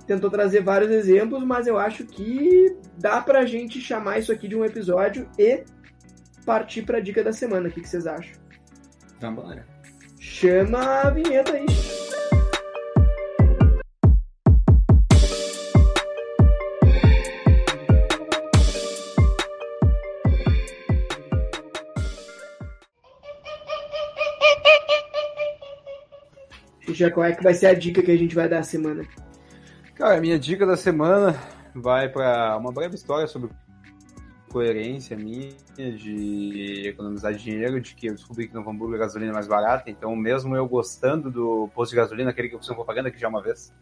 tentou 0.08 0.32
trazer 0.32 0.64
vários 0.64 0.90
exemplos, 0.90 1.44
mas 1.44 1.68
eu 1.68 1.78
acho 1.78 2.06
que 2.06 2.76
dá 2.98 3.22
pra 3.22 3.46
gente 3.46 3.82
chamar 3.82 4.20
isso 4.20 4.32
aqui 4.32 4.48
de 4.48 4.56
um 4.56 4.64
episódio 4.64 5.30
e 5.38 5.64
partir 6.46 6.84
pra 6.84 7.02
dica 7.02 7.22
da 7.24 7.34
semana. 7.34 7.68
O 7.68 7.72
que, 7.72 7.82
que 7.82 7.90
vocês 7.90 8.08
acham? 8.08 8.34
Vambora. 9.20 9.68
Chama 10.18 10.80
a 10.80 11.10
vinheta 11.10 11.54
aí. 11.54 11.66
Já 26.90 27.12
qual 27.12 27.28
é 27.28 27.36
que 27.36 27.44
vai 27.44 27.54
ser 27.54 27.68
a 27.68 27.74
dica 27.76 28.02
que 28.02 28.10
a 28.10 28.18
gente 28.18 28.34
vai 28.34 28.50
dar 28.50 28.60
a 28.60 28.64
semana? 28.64 29.06
Cara, 29.98 30.22
minha 30.22 30.38
dica 30.38 30.64
da 30.64 30.78
semana 30.78 31.36
vai 31.74 32.08
para 32.08 32.56
uma 32.56 32.72
breve 32.72 32.94
história 32.94 33.26
sobre 33.26 33.50
coerência 34.48 35.18
minha 35.18 35.50
de 35.76 36.84
economizar 36.88 37.34
dinheiro, 37.34 37.82
de 37.82 37.96
que 37.96 38.06
eu 38.06 38.14
descobri 38.14 38.48
que 38.48 38.54
no 38.54 38.60
Hamburgo 38.60 38.94
a 38.94 39.00
gasolina 39.00 39.32
é 39.32 39.34
mais 39.34 39.48
barata, 39.48 39.90
então 39.90 40.16
mesmo 40.16 40.56
eu 40.56 40.68
gostando 40.68 41.32
do 41.32 41.68
posto 41.74 41.92
de 41.94 41.98
gasolina, 41.98 42.30
aquele 42.30 42.48
que 42.48 42.54
eu 42.54 42.60
fiz 42.60 42.70
uma 42.70 42.76
propaganda 42.76 43.10
aqui 43.10 43.20
já 43.20 43.28
uma 43.28 43.42
vez, 43.42 43.74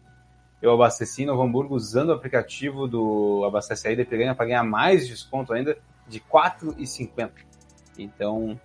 eu 0.62 0.72
abasteci 0.72 1.26
no 1.26 1.38
Hamburgo 1.38 1.74
usando 1.74 2.08
o 2.08 2.12
aplicativo 2.12 2.88
do 2.88 3.44
Abastece 3.44 3.88
Aí 3.88 3.94
da 3.94 4.04
Piranha 4.04 4.34
para 4.34 4.46
ganhar 4.46 4.64
mais 4.64 5.06
desconto 5.06 5.52
ainda 5.52 5.76
de 6.08 6.16
R$ 6.16 6.24
4,50. 6.32 7.30
Então, 7.98 8.58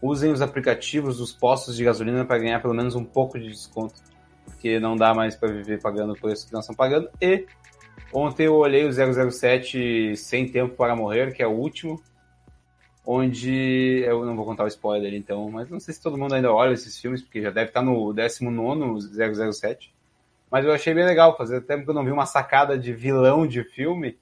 usem 0.00 0.30
os 0.30 0.40
aplicativos 0.40 1.18
dos 1.18 1.32
postos 1.32 1.76
de 1.76 1.82
gasolina 1.82 2.24
para 2.24 2.38
ganhar 2.38 2.62
pelo 2.62 2.72
menos 2.72 2.94
um 2.94 3.04
pouco 3.04 3.36
de 3.36 3.48
desconto, 3.48 3.96
porque 4.44 4.78
não 4.78 4.96
dá 4.96 5.14
mais 5.14 5.34
para 5.36 5.52
viver 5.52 5.80
pagando 5.80 6.12
o 6.12 6.18
preço 6.18 6.46
que 6.46 6.52
nós 6.52 6.64
estamos 6.64 6.76
pagando. 6.76 7.08
E 7.20 7.46
ontem 8.12 8.46
eu 8.46 8.54
olhei 8.54 8.86
o 8.86 8.92
007 9.30 10.16
Sem 10.16 10.48
Tempo 10.48 10.74
para 10.74 10.96
Morrer, 10.96 11.32
que 11.32 11.42
é 11.42 11.46
o 11.46 11.52
último, 11.52 12.02
onde 13.06 14.02
eu 14.06 14.24
não 14.24 14.34
vou 14.34 14.44
contar 14.44 14.64
o 14.64 14.68
spoiler 14.68 15.14
então, 15.14 15.50
mas 15.50 15.68
não 15.68 15.78
sei 15.78 15.92
se 15.92 16.02
todo 16.02 16.16
mundo 16.16 16.34
ainda 16.34 16.52
olha 16.52 16.72
esses 16.72 16.98
filmes, 16.98 17.22
porque 17.22 17.42
já 17.42 17.50
deve 17.50 17.68
estar 17.68 17.82
no 17.82 18.12
19 18.12 19.00
007. 19.52 19.94
Mas 20.50 20.64
eu 20.64 20.72
achei 20.72 20.94
bem 20.94 21.04
legal 21.04 21.36
fazer, 21.36 21.56
até 21.56 21.76
porque 21.76 21.90
eu 21.90 21.94
não 21.94 22.04
vi 22.04 22.12
uma 22.12 22.26
sacada 22.26 22.78
de 22.78 22.92
vilão 22.92 23.46
de 23.46 23.64
filme 23.64 24.18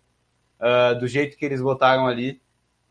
uh, 0.59 0.99
do 0.99 1.07
jeito 1.07 1.37
que 1.37 1.45
eles 1.45 1.61
botaram 1.61 2.07
ali 2.07 2.41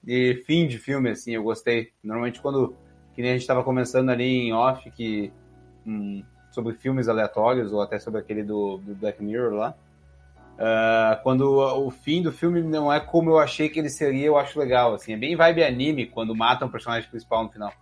de 0.04 0.44
fim 0.46 0.68
de 0.68 0.78
filme, 0.78 1.10
assim, 1.10 1.34
eu 1.34 1.44
gostei. 1.44 1.92
Normalmente 2.04 2.42
quando, 2.42 2.76
que 3.14 3.22
nem 3.22 3.32
a 3.32 3.34
gente 3.34 3.42
estava 3.42 3.64
começando 3.64 4.10
ali 4.10 4.24
em 4.24 4.54
off, 4.54 4.90
que 4.92 5.32
hum, 5.86 6.24
sobre 6.52 6.74
filmes 6.74 7.08
aleatórios, 7.08 7.74
ou 7.74 7.82
até 7.82 7.98
sobre 7.98 8.20
aquele 8.20 8.44
do, 8.44 8.78
do 8.78 8.94
Black 8.94 9.24
Mirror 9.24 9.54
lá, 9.54 9.76
uh, 10.58 11.24
quando 11.24 11.58
o, 11.58 11.90
fim 11.90 12.22
do 12.22 12.32
filme 12.32 12.62
não 12.62 12.92
é 12.92 13.00
como 13.00 13.32
eu 13.32 13.40
achei 13.40 13.70
que 13.70 13.80
ele 13.80 13.90
seria, 13.90 14.28
eu 14.28 14.38
acho 14.38 14.60
legal, 14.60 14.94
assim, 14.94 15.14
é 15.14 15.18
bem 15.18 15.36
vibe 15.36 15.64
anime, 15.64 16.06
quando 16.06 16.36
matam 16.36 16.68
o 16.68 16.72
personagem 16.72 17.10
principal 17.10 17.44
no 17.44 17.50
final. 17.50 17.74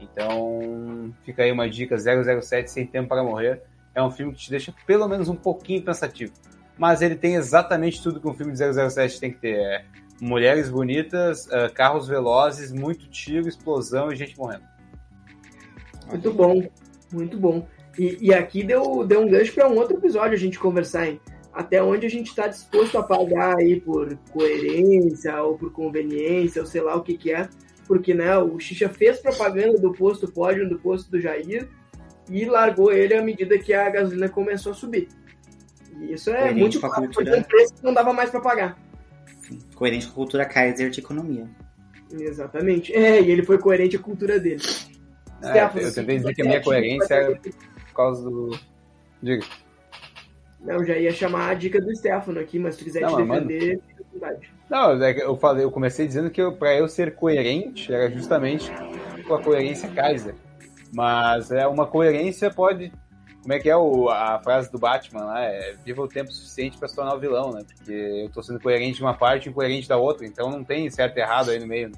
Então, 0.00 1.12
fica 1.24 1.42
aí 1.42 1.52
uma 1.52 1.68
dica, 1.68 1.96
007 1.96 2.70
Sem 2.70 2.86
Tempo 2.86 3.08
para 3.08 3.22
Morrer, 3.22 3.62
é 3.94 4.02
um 4.02 4.10
filme 4.10 4.32
que 4.32 4.40
te 4.40 4.50
deixa 4.50 4.74
pelo 4.86 5.08
menos 5.08 5.28
um 5.28 5.36
pouquinho 5.36 5.82
pensativo. 5.82 6.32
Mas 6.78 7.02
ele 7.02 7.14
tem 7.14 7.34
exatamente 7.34 8.02
tudo 8.02 8.20
que 8.20 8.26
um 8.26 8.34
filme 8.34 8.52
de 8.52 8.58
007 8.58 9.20
tem 9.20 9.30
que 9.30 9.38
ter. 9.38 9.56
É 9.56 9.84
mulheres 10.20 10.68
bonitas, 10.68 11.46
uh, 11.46 11.72
carros 11.74 12.06
velozes, 12.06 12.70
muito 12.70 13.08
tiro, 13.08 13.48
explosão 13.48 14.12
e 14.12 14.16
gente 14.16 14.38
morrendo. 14.38 14.64
Muito 16.08 16.32
bom, 16.32 16.62
muito 17.12 17.38
bom. 17.38 17.66
E, 17.98 18.18
e 18.20 18.34
aqui 18.34 18.62
deu, 18.62 19.04
deu 19.04 19.20
um 19.20 19.28
gancho 19.28 19.52
para 19.52 19.68
um 19.68 19.76
outro 19.76 19.96
episódio 19.96 20.34
a 20.34 20.38
gente 20.38 20.58
conversar, 20.58 21.08
hein? 21.08 21.20
Até 21.52 21.82
onde 21.82 22.06
a 22.06 22.10
gente 22.10 22.28
está 22.28 22.46
disposto 22.46 22.96
a 22.96 23.02
pagar 23.02 23.56
aí 23.58 23.80
por 23.80 24.16
coerência 24.32 25.42
ou 25.42 25.58
por 25.58 25.72
conveniência, 25.72 26.62
ou 26.62 26.66
sei 26.66 26.80
lá 26.80 26.94
o 26.94 27.02
que 27.02 27.16
que 27.16 27.32
é. 27.32 27.48
Porque, 27.86 28.14
né, 28.14 28.38
o 28.38 28.58
Xixa 28.60 28.88
fez 28.88 29.18
propaganda 29.18 29.76
do 29.78 29.92
posto 29.92 30.30
Pódio, 30.30 30.68
do 30.68 30.78
posto 30.78 31.10
do 31.10 31.20
Jair, 31.20 31.68
e 32.30 32.44
largou 32.44 32.92
ele 32.92 33.14
à 33.14 33.22
medida 33.22 33.58
que 33.58 33.74
a 33.74 33.90
gasolina 33.90 34.28
começou 34.28 34.70
a 34.70 34.74
subir. 34.76 35.08
E 35.98 36.12
isso 36.12 36.30
é 36.30 36.52
muito 36.52 36.80
porque 36.80 37.34
um 37.34 37.42
preço 37.42 37.74
que 37.74 37.82
não 37.82 37.92
dava 37.92 38.12
mais 38.12 38.30
para 38.30 38.40
pagar 38.40 38.90
coerente 39.74 40.06
com 40.06 40.12
a 40.12 40.14
cultura 40.14 40.44
Kaiser 40.44 40.90
de 40.90 41.00
economia. 41.00 41.48
Exatamente. 42.12 42.92
É, 42.94 43.20
e 43.20 43.30
ele 43.30 43.42
foi 43.42 43.58
coerente 43.58 43.96
com 43.98 44.02
a 44.02 44.04
cultura 44.04 44.38
dele. 44.38 44.62
É, 45.42 45.48
Stefano, 45.48 45.86
eu 45.86 45.94
tentei 45.94 46.18
dizer 46.18 46.34
que 46.34 46.42
a 46.42 46.44
minha 46.44 46.62
coerência 46.62 47.14
é 47.14 47.34
por 47.34 47.40
causa 48.02 48.28
do. 48.28 48.58
Diga. 49.22 49.44
Não, 50.60 50.84
já 50.84 50.96
ia 50.96 51.12
chamar 51.12 51.50
a 51.50 51.54
dica 51.54 51.80
do 51.80 51.94
Stefano 51.96 52.38
aqui, 52.38 52.58
mas 52.58 52.74
se 52.74 52.80
tu 52.80 52.84
quiser 52.84 53.00
não, 53.00 53.16
te 53.16 53.22
defender, 53.22 53.80
mano... 54.20 54.38
Não, 54.68 55.02
é 55.02 55.22
eu 55.22 55.36
falei, 55.36 55.64
eu 55.64 55.70
comecei 55.70 56.06
dizendo 56.06 56.30
que 56.30 56.50
para 56.52 56.76
eu 56.76 56.86
ser 56.86 57.14
coerente 57.14 57.92
era 57.92 58.10
justamente 58.10 58.70
com 59.26 59.34
a 59.34 59.42
coerência 59.42 59.88
Kaiser. 59.88 60.34
Mas 60.92 61.50
é 61.50 61.66
uma 61.66 61.86
coerência 61.86 62.50
pode 62.50 62.92
como 63.42 63.54
é 63.54 63.58
que 63.58 63.70
é 63.70 63.76
o, 63.76 64.08
a 64.10 64.38
frase 64.40 64.70
do 64.70 64.78
Batman 64.78 65.24
lá? 65.24 65.42
É 65.42 65.74
viva 65.84 66.02
o 66.02 66.08
tempo 66.08 66.30
suficiente 66.30 66.76
para 66.76 66.88
se 66.88 66.94
tornar 66.94 67.14
o 67.14 67.18
vilão, 67.18 67.52
né? 67.52 67.62
Porque 67.66 67.92
eu 67.92 68.28
tô 68.28 68.42
sendo 68.42 68.60
coerente 68.60 68.96
de 68.96 69.02
uma 69.02 69.14
parte 69.14 69.46
e 69.46 69.50
incoerente 69.50 69.88
da 69.88 69.96
outra, 69.96 70.26
então 70.26 70.50
não 70.50 70.62
tem 70.62 70.90
certo 70.90 71.16
e 71.16 71.20
errado 71.20 71.50
aí 71.50 71.58
no 71.58 71.66
meio. 71.66 71.90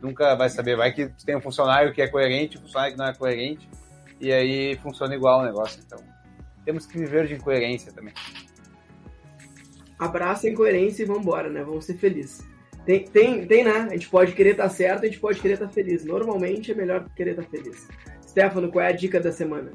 Nunca 0.00 0.36
vai 0.36 0.48
saber. 0.48 0.76
Vai 0.76 0.92
que 0.92 1.08
tem 1.24 1.36
um 1.36 1.40
funcionário 1.40 1.92
que 1.92 2.00
é 2.00 2.06
coerente, 2.06 2.58
um 2.58 2.60
funcionário 2.60 2.94
que 2.94 2.98
não 2.98 3.08
é 3.08 3.14
coerente, 3.14 3.68
e 4.20 4.32
aí 4.32 4.76
funciona 4.76 5.14
igual 5.14 5.40
o 5.40 5.44
negócio. 5.44 5.80
Então 5.84 5.98
temos 6.64 6.86
que 6.86 6.98
viver 6.98 7.26
de 7.26 7.34
incoerência 7.34 7.92
também. 7.92 8.12
Abraça 9.98 10.46
a 10.46 10.50
incoerência 10.50 11.02
e 11.02 11.06
vambora, 11.06 11.48
né? 11.48 11.62
Vamos 11.62 11.84
ser 11.84 11.94
felizes. 11.94 12.44
Tem, 12.84 13.04
tem, 13.04 13.46
tem, 13.46 13.64
né? 13.64 13.88
A 13.90 13.92
gente 13.94 14.08
pode 14.08 14.32
querer 14.32 14.50
estar 14.50 14.64
tá 14.64 14.68
certo, 14.68 15.04
a 15.04 15.06
gente 15.06 15.18
pode 15.18 15.40
querer 15.40 15.54
estar 15.54 15.66
tá 15.66 15.72
feliz. 15.72 16.04
Normalmente 16.04 16.72
é 16.72 16.74
melhor 16.74 17.08
querer 17.16 17.30
estar 17.30 17.42
tá 17.42 17.48
feliz. 17.50 17.88
Stefano, 18.26 18.70
qual 18.70 18.84
é 18.84 18.88
a 18.88 18.92
dica 18.92 19.18
da 19.18 19.32
semana? 19.32 19.72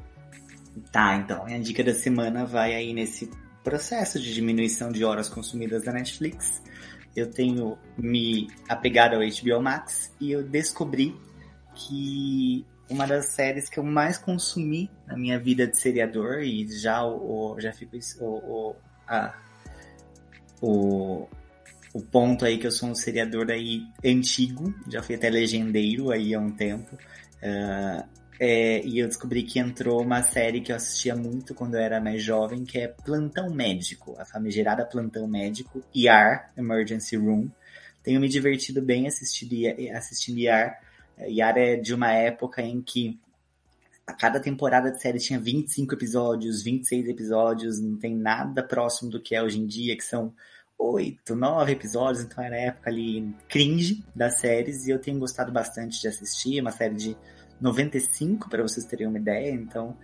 Tá, 0.90 1.16
então, 1.16 1.44
a 1.44 1.58
dica 1.58 1.84
da 1.84 1.92
semana 1.92 2.46
vai 2.46 2.74
aí 2.74 2.94
nesse 2.94 3.30
processo 3.62 4.18
de 4.18 4.32
diminuição 4.32 4.90
de 4.90 5.04
horas 5.04 5.28
consumidas 5.28 5.84
da 5.84 5.92
Netflix. 5.92 6.62
Eu 7.14 7.30
tenho 7.30 7.76
me 7.98 8.48
apegado 8.68 9.14
ao 9.14 9.20
HBO 9.20 9.62
Max 9.62 10.14
e 10.20 10.32
eu 10.32 10.42
descobri 10.42 11.14
que 11.74 12.64
uma 12.88 13.06
das 13.06 13.26
séries 13.26 13.68
que 13.68 13.78
eu 13.78 13.84
mais 13.84 14.18
consumi 14.18 14.90
na 15.06 15.16
minha 15.16 15.38
vida 15.38 15.66
de 15.66 15.76
seriador 15.76 16.42
e 16.42 16.66
já 16.68 17.04
o, 17.04 17.56
já 17.58 17.72
fico 17.72 17.96
o, 18.20 18.26
o, 18.26 18.76
a, 19.08 19.34
o, 20.60 21.28
o 21.94 22.00
ponto 22.00 22.44
aí 22.44 22.58
que 22.58 22.66
eu 22.66 22.72
sou 22.72 22.88
um 22.88 22.94
seriador 22.94 23.50
aí 23.50 23.82
antigo, 24.04 24.74
já 24.88 25.02
fui 25.02 25.14
até 25.14 25.28
legendeiro 25.30 26.10
aí 26.10 26.34
há 26.34 26.40
um 26.40 26.50
tempo. 26.50 26.96
Uh, 27.42 28.06
é, 28.44 28.84
e 28.84 28.98
eu 28.98 29.06
descobri 29.06 29.44
que 29.44 29.60
entrou 29.60 30.02
uma 30.02 30.20
série 30.22 30.60
que 30.60 30.72
eu 30.72 30.76
assistia 30.76 31.14
muito 31.14 31.54
quando 31.54 31.74
eu 31.74 31.80
era 31.80 32.00
mais 32.00 32.22
jovem, 32.22 32.64
que 32.64 32.76
é 32.76 32.88
Plantão 32.88 33.48
Médico, 33.50 34.16
a 34.18 34.24
famigerada 34.24 34.84
Plantão 34.84 35.28
Médico, 35.28 35.80
ER, 35.94 36.50
Emergency 36.56 37.16
Room. 37.16 37.48
Tenho 38.02 38.20
me 38.20 38.28
divertido 38.28 38.82
bem 38.82 39.06
assistindo, 39.06 39.54
assistindo 39.96 40.40
ER. 40.40 40.76
ER 41.18 41.56
é 41.56 41.76
de 41.76 41.94
uma 41.94 42.12
época 42.12 42.62
em 42.62 42.80
que 42.80 43.18
a 44.06 44.12
cada 44.12 44.40
temporada 44.40 44.90
de 44.90 45.00
série 45.00 45.18
tinha 45.18 45.38
25 45.38 45.94
episódios, 45.94 46.62
26 46.62 47.08
episódios, 47.08 47.80
não 47.80 47.96
tem 47.96 48.14
nada 48.14 48.62
próximo 48.62 49.10
do 49.10 49.20
que 49.20 49.34
é 49.34 49.42
hoje 49.42 49.60
em 49.60 49.66
dia, 49.66 49.96
que 49.96 50.04
são 50.04 50.34
oito, 50.78 51.36
nove 51.36 51.72
episódios, 51.72 52.24
então 52.24 52.42
era 52.42 52.56
a 52.56 52.60
época 52.60 52.90
ali 52.90 53.32
cringe 53.48 54.04
das 54.14 54.40
séries, 54.40 54.86
e 54.86 54.90
eu 54.90 54.98
tenho 54.98 55.18
gostado 55.18 55.52
bastante 55.52 56.00
de 56.00 56.08
assistir, 56.08 56.60
uma 56.60 56.72
série 56.72 56.94
de 56.94 57.16
95, 57.60 58.50
para 58.50 58.62
vocês 58.62 58.84
terem 58.84 59.06
uma 59.06 59.18
ideia, 59.18 59.52
então 59.52 59.96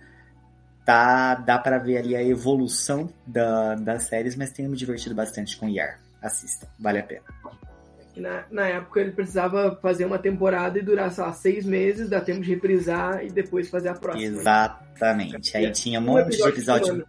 tá, 0.85 1.35
dá 1.35 1.59
para 1.59 1.77
ver 1.77 1.97
ali 1.97 2.15
a 2.15 2.23
evolução 2.23 3.13
da, 3.27 3.75
das 3.75 4.03
séries, 4.03 4.35
mas 4.35 4.51
tenho 4.51 4.69
me 4.69 4.77
divertido 4.77 5.13
bastante 5.13 5.57
com 5.57 5.67
Yar. 5.67 5.99
Assista, 6.21 6.67
vale 6.79 6.99
a 6.99 7.03
pena. 7.03 7.23
Na, 8.15 8.45
na 8.51 8.67
época 8.67 8.99
ele 8.99 9.11
precisava 9.11 9.77
fazer 9.81 10.05
uma 10.05 10.17
temporada 10.17 10.77
e 10.77 10.81
durar, 10.81 11.11
sei 11.11 11.23
lá, 11.23 11.31
seis 11.31 11.65
meses, 11.65 12.09
dá 12.09 12.19
tempo 12.19 12.41
de 12.41 12.49
reprisar 12.49 13.23
e 13.23 13.29
depois 13.29 13.69
fazer 13.69 13.89
a 13.89 13.93
próxima. 13.93 14.25
Exatamente. 14.25 15.55
Aí 15.55 15.71
tinha 15.71 15.99
um 15.99 16.03
monte 16.03 16.37
de 16.37 16.43
episódio. 16.43 17.05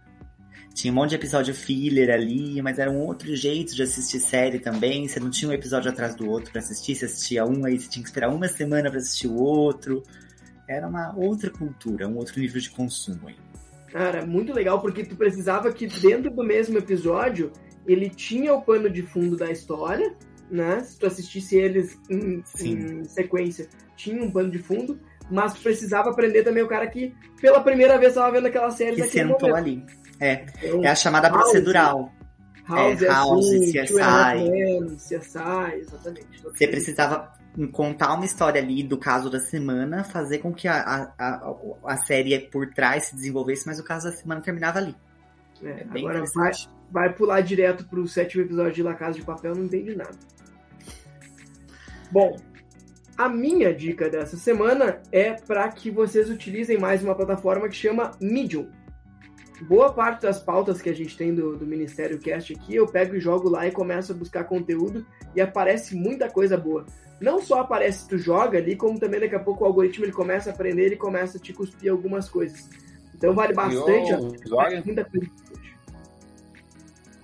Tinha 0.73 0.93
um 0.93 0.95
monte 0.95 1.09
de 1.09 1.15
episódio 1.15 1.53
filler 1.53 2.09
ali, 2.09 2.61
mas 2.61 2.79
era 2.79 2.89
um 2.89 2.99
outro 2.99 3.35
jeito 3.35 3.75
de 3.75 3.83
assistir 3.83 4.21
série 4.21 4.57
também. 4.57 5.05
Você 5.05 5.19
não 5.19 5.29
tinha 5.29 5.51
um 5.51 5.53
episódio 5.53 5.91
atrás 5.91 6.15
do 6.15 6.29
outro 6.29 6.49
para 6.49 6.61
assistir, 6.61 6.95
você 6.95 7.05
assistia 7.05 7.45
um, 7.45 7.65
aí 7.65 7.77
você 7.77 7.89
tinha 7.89 8.01
que 8.01 8.09
esperar 8.09 8.29
uma 8.29 8.47
semana 8.47 8.89
para 8.89 8.99
assistir 8.99 9.27
o 9.27 9.35
outro 9.35 10.01
era 10.71 10.87
uma 10.87 11.13
outra 11.15 11.49
cultura, 11.49 12.07
um 12.07 12.17
outro 12.17 12.39
nível 12.39 12.61
de 12.61 12.69
consumo 12.69 13.27
aí. 13.27 13.35
Cara, 13.91 14.25
muito 14.25 14.53
legal, 14.53 14.79
porque 14.79 15.03
tu 15.03 15.17
precisava 15.17 15.71
que 15.71 15.85
dentro 15.85 16.31
do 16.31 16.43
mesmo 16.43 16.77
episódio 16.77 17.51
ele 17.85 18.09
tinha 18.09 18.53
o 18.53 18.61
pano 18.61 18.89
de 18.89 19.01
fundo 19.01 19.35
da 19.35 19.51
história, 19.51 20.15
né? 20.51 20.81
Se 20.83 20.99
tu 20.99 21.05
assistisse 21.07 21.55
eles 21.55 21.97
em, 22.09 22.43
em 22.59 23.03
sequência, 23.05 23.69
tinha 23.95 24.21
um 24.21 24.29
pano 24.29 24.51
de 24.51 24.59
fundo, 24.59 24.99
mas 25.29 25.57
precisava 25.57 26.09
aprender 26.09 26.43
também 26.43 26.61
o 26.61 26.67
cara 26.67 26.85
que 26.87 27.15
pela 27.39 27.61
primeira 27.61 27.97
vez 27.97 28.11
estava 28.11 28.31
vendo 28.31 28.47
aquela 28.47 28.69
série 28.69 28.97
Que 28.97 29.07
sentou 29.07 29.49
momento. 29.49 29.55
ali. 29.55 29.85
É, 30.19 30.45
Então, 30.61 30.83
é 30.83 30.89
a 30.89 30.95
chamada 30.95 31.29
House. 31.29 31.43
procedural. 31.43 32.11
House, 32.67 33.01
É, 33.01 33.07
House, 33.07 33.45
assim, 33.45 33.71
CSI. 33.71 33.87
Two 33.87 33.97
and 33.97 34.03
a 34.03 34.31
Half 34.31 34.49
Men, 34.49 34.95
CSI, 34.97 35.79
exatamente. 35.79 36.43
Você 36.43 36.67
precisava 36.67 37.33
contar 37.71 38.13
uma 38.13 38.25
história 38.25 38.61
ali 38.61 38.83
do 38.83 38.97
caso 38.97 39.29
da 39.29 39.39
semana, 39.39 40.03
fazer 40.03 40.37
com 40.37 40.53
que 40.53 40.67
a, 40.67 41.11
a, 41.17 41.55
a, 41.85 41.97
série 41.97 42.37
por 42.39 42.67
trás 42.73 43.05
se 43.05 43.15
desenvolvesse, 43.15 43.65
mas 43.67 43.79
o 43.79 43.83
caso 43.83 44.09
da 44.09 44.15
semana 44.15 44.41
terminava 44.41 44.79
ali. 44.79 44.95
É, 45.63 45.69
É 45.69 45.99
agora 45.99 46.23
vai, 46.33 46.51
vai 46.89 47.13
pular 47.13 47.41
direto 47.41 47.85
pro 47.85 48.07
sétimo 48.07 48.43
episódio 48.43 48.73
de 48.73 48.83
La 48.83 48.93
Casa 48.93 49.17
de 49.17 49.25
Papel, 49.25 49.55
não 49.55 49.65
entende 49.65 49.95
nada. 49.95 50.15
Bom, 52.11 52.35
a 53.17 53.29
minha 53.29 53.73
dica 53.73 54.09
dessa 54.09 54.35
semana 54.35 55.01
é 55.11 55.31
para 55.31 55.69
que 55.69 55.89
vocês 55.89 56.29
utilizem 56.29 56.77
mais 56.77 57.01
uma 57.01 57.15
plataforma 57.15 57.69
que 57.69 57.75
chama 57.75 58.11
Medium. 58.19 58.67
Boa 59.61 59.93
parte 59.93 60.23
das 60.23 60.39
pautas 60.39 60.81
que 60.81 60.89
a 60.89 60.93
gente 60.93 61.15
tem 61.15 61.33
do, 61.33 61.55
do 61.55 61.65
Ministério 61.65 62.19
Cast 62.19 62.51
aqui, 62.51 62.75
eu 62.75 62.85
pego 62.87 63.15
e 63.15 63.19
jogo 63.19 63.47
lá 63.47 63.65
e 63.65 63.71
começo 63.71 64.11
a 64.11 64.15
buscar 64.15 64.43
conteúdo 64.43 65.05
e 65.35 65.39
aparece 65.39 65.95
muita 65.95 66.29
coisa 66.29 66.57
boa. 66.57 66.85
Não 67.21 67.39
só 67.39 67.61
aparece 67.61 68.07
tu 68.07 68.17
joga 68.17 68.57
ali, 68.57 68.75
como 68.75 68.99
também 68.99 69.19
daqui 69.19 69.35
a 69.35 69.39
pouco 69.39 69.63
o 69.63 69.67
algoritmo 69.67 70.03
ele 70.03 70.11
começa 70.11 70.49
a 70.49 70.53
aprender, 70.53 70.87
ele 70.87 70.97
começa 70.97 71.37
a 71.37 71.41
te 71.41 71.53
cuspir 71.53 71.91
algumas 71.91 72.27
coisas. 72.27 72.67
Então 73.15 73.33
vale 73.33 73.53
bastante. 73.53 73.85
Criou 73.85 74.23
um 74.23 74.35
usuário? 74.43 74.83
Muita 74.83 75.05
coisa. 75.05 75.27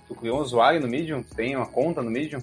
Tu 0.06 0.14
criou 0.14 0.38
um 0.38 0.40
usuário 0.40 0.80
no 0.80 0.88
Medium? 0.88 1.22
Tem 1.22 1.56
uma 1.56 1.66
conta 1.66 2.00
no 2.00 2.10
Medium? 2.10 2.40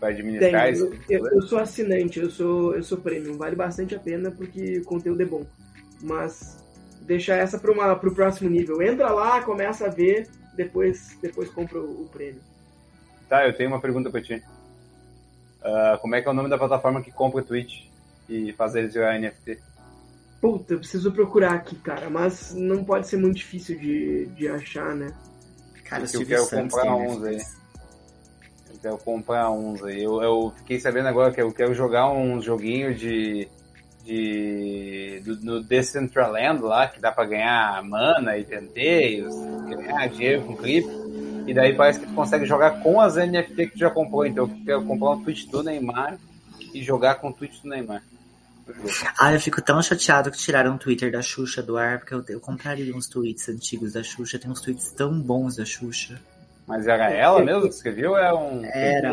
Tenho. 0.00 0.12
administrar 0.12 0.66
Eu, 0.68 0.72
isso? 0.72 1.00
eu- 1.08 1.26
eu 1.26 1.42
sou 1.42 1.58
assinante, 1.58 2.20
eu 2.20 2.30
sou, 2.30 2.74
eu 2.74 2.82
sou 2.82 2.98
premium. 2.98 3.36
Vale 3.36 3.56
bastante 3.56 3.94
a 3.94 3.98
pena 3.98 4.30
porque 4.30 4.78
o 4.78 4.84
conteúdo 4.84 5.22
é 5.22 5.26
bom. 5.26 5.44
Mas 6.00 6.64
deixa 7.02 7.34
essa 7.34 7.58
para 7.58 7.72
o 7.72 8.14
próximo 8.14 8.48
nível. 8.50 8.80
Entra 8.82 9.10
lá, 9.10 9.42
começa 9.42 9.86
a 9.86 9.90
ver, 9.90 10.28
depois, 10.54 11.16
depois 11.20 11.48
compra 11.50 11.78
o, 11.80 12.02
o 12.04 12.08
prêmio. 12.08 12.40
Tá, 13.28 13.46
eu 13.46 13.56
tenho 13.56 13.70
uma 13.70 13.80
pergunta 13.80 14.10
pra 14.10 14.22
ti. 14.22 14.42
Ah, 15.62 15.98
como 16.00 16.14
é 16.14 16.22
que 16.22 16.28
é 16.28 16.30
o 16.30 16.34
nome 16.34 16.48
da 16.48 16.58
plataforma 16.58 17.02
que 17.02 17.10
compra 17.10 17.40
o 17.40 17.44
Twitch 17.44 17.86
e 18.28 18.52
faz 18.52 18.74
eles 18.74 18.94
virar 18.94 19.18
NFT? 19.18 19.58
Puta, 20.40 20.74
eu 20.74 20.78
preciso 20.78 21.10
procurar 21.12 21.54
aqui, 21.54 21.76
cara. 21.76 22.08
Mas 22.08 22.54
não 22.54 22.84
pode 22.84 23.08
ser 23.08 23.16
muito 23.16 23.36
difícil 23.36 23.78
de, 23.78 24.26
de 24.26 24.48
achar, 24.48 24.94
né? 24.94 25.12
Cara, 25.84 26.02
o 26.02 26.06
Porque 26.06 26.16
eu 26.18 26.26
quero 26.26 26.44
Santos 26.44 26.74
comprar 26.74 26.94
tem 26.94 27.06
uns 27.06 27.24
aí. 27.24 27.38
Quero 28.80 28.98
comprar 28.98 29.50
uns 29.50 29.82
aí. 29.82 30.02
Eu, 30.02 30.22
eu 30.22 30.52
fiquei 30.58 30.80
sabendo 30.80 31.08
agora 31.08 31.32
que 31.32 31.40
eu 31.40 31.52
quero 31.52 31.74
jogar 31.74 32.10
uns 32.10 32.44
joguinhos 32.44 32.98
de. 32.98 33.48
de. 34.04 35.22
do, 35.24 35.62
Decentraland 35.62 36.62
lá, 36.62 36.86
que 36.86 37.00
dá 37.00 37.10
pra 37.12 37.24
ganhar 37.24 37.82
mana 37.82 38.36
e 38.38 38.44
tenteios, 38.44 39.34
ganhar 39.68 40.08
dinheiro 40.08 40.42
com 40.42 40.56
clipe. 40.56 40.88
E 41.46 41.54
daí 41.54 41.74
parece 41.74 42.00
que 42.00 42.06
tu 42.06 42.12
consegue 42.12 42.44
jogar 42.44 42.82
com 42.82 43.00
as 43.00 43.16
NFT 43.16 43.54
que 43.54 43.72
tu 43.72 43.78
já 43.78 43.90
comprou. 43.90 44.26
Então 44.26 44.44
eu 44.44 44.64
quero 44.64 44.84
comprar 44.84 45.10
um 45.10 45.24
Twitch 45.24 45.46
do 45.46 45.62
Neymar 45.62 46.18
e 46.74 46.82
jogar 46.82 47.16
com 47.16 47.30
o 47.30 47.32
Twitch 47.32 47.62
do 47.62 47.68
Neymar. 47.68 48.02
Ah, 49.18 49.32
eu 49.32 49.40
fico 49.40 49.62
tão 49.62 49.80
chateado 49.82 50.30
que 50.30 50.36
tiraram 50.36 50.74
o 50.74 50.78
Twitter 50.78 51.10
da 51.10 51.22
Xuxa 51.22 51.62
do 51.62 51.78
ar, 51.78 52.00
porque 52.00 52.14
eu, 52.14 52.24
eu 52.28 52.40
compraria 52.40 52.94
uns 52.94 53.08
tweets 53.08 53.48
antigos 53.48 53.94
da 53.94 54.02
Xuxa. 54.02 54.38
Tem 54.38 54.50
uns 54.50 54.60
tweets 54.60 54.92
tão 54.92 55.18
bons 55.18 55.56
da 55.56 55.64
Xuxa. 55.64 56.20
Mas 56.68 56.86
era 56.86 57.10
ela 57.10 57.42
mesmo 57.42 57.62
que 57.62 57.74
escreveu 57.74 58.14
é 58.14 58.32
um. 58.32 58.62
Era. 58.66 59.12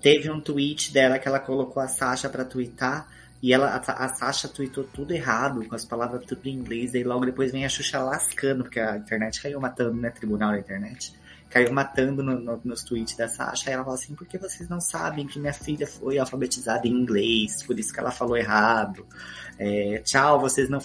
Teve 0.00 0.30
um 0.30 0.40
tweet 0.40 0.92
dela 0.92 1.18
que 1.18 1.26
ela 1.26 1.40
colocou 1.40 1.82
a 1.82 1.88
Sasha 1.88 2.28
pra 2.28 2.44
twittar. 2.44 3.08
E 3.42 3.52
ela, 3.52 3.66
a, 3.66 4.04
a 4.04 4.08
Sasha 4.14 4.48
tweetou 4.48 4.84
tudo 4.84 5.12
errado, 5.12 5.66
com 5.66 5.74
as 5.74 5.84
palavras 5.84 6.24
tudo 6.24 6.46
em 6.46 6.54
inglês. 6.54 6.94
E 6.94 7.02
logo 7.02 7.26
depois 7.26 7.50
vem 7.50 7.64
a 7.64 7.68
Xuxa 7.68 7.98
lascando, 7.98 8.62
porque 8.62 8.78
a 8.78 8.96
internet 8.96 9.42
caiu 9.42 9.60
matando, 9.60 10.00
né? 10.00 10.10
Tribunal 10.10 10.52
da 10.52 10.60
internet. 10.60 11.12
Caiu 11.54 11.72
matando 11.72 12.20
no- 12.20 12.40
no- 12.40 12.60
nos 12.64 12.82
tweets 12.82 13.16
da 13.16 13.28
Sasha. 13.28 13.70
Ela 13.70 13.84
fala 13.84 13.94
assim: 13.94 14.12
por 14.14 14.26
que 14.26 14.36
vocês 14.36 14.68
não 14.68 14.80
sabem 14.80 15.24
que 15.24 15.38
minha 15.38 15.52
filha 15.52 15.86
foi 15.86 16.18
alfabetizada 16.18 16.88
em 16.88 16.90
inglês? 16.90 17.62
Por 17.62 17.78
isso 17.78 17.92
que 17.92 18.00
ela 18.00 18.10
falou 18.10 18.36
errado. 18.36 19.06
É, 19.56 19.98
tchau, 20.04 20.40
vocês 20.40 20.68
não. 20.68 20.80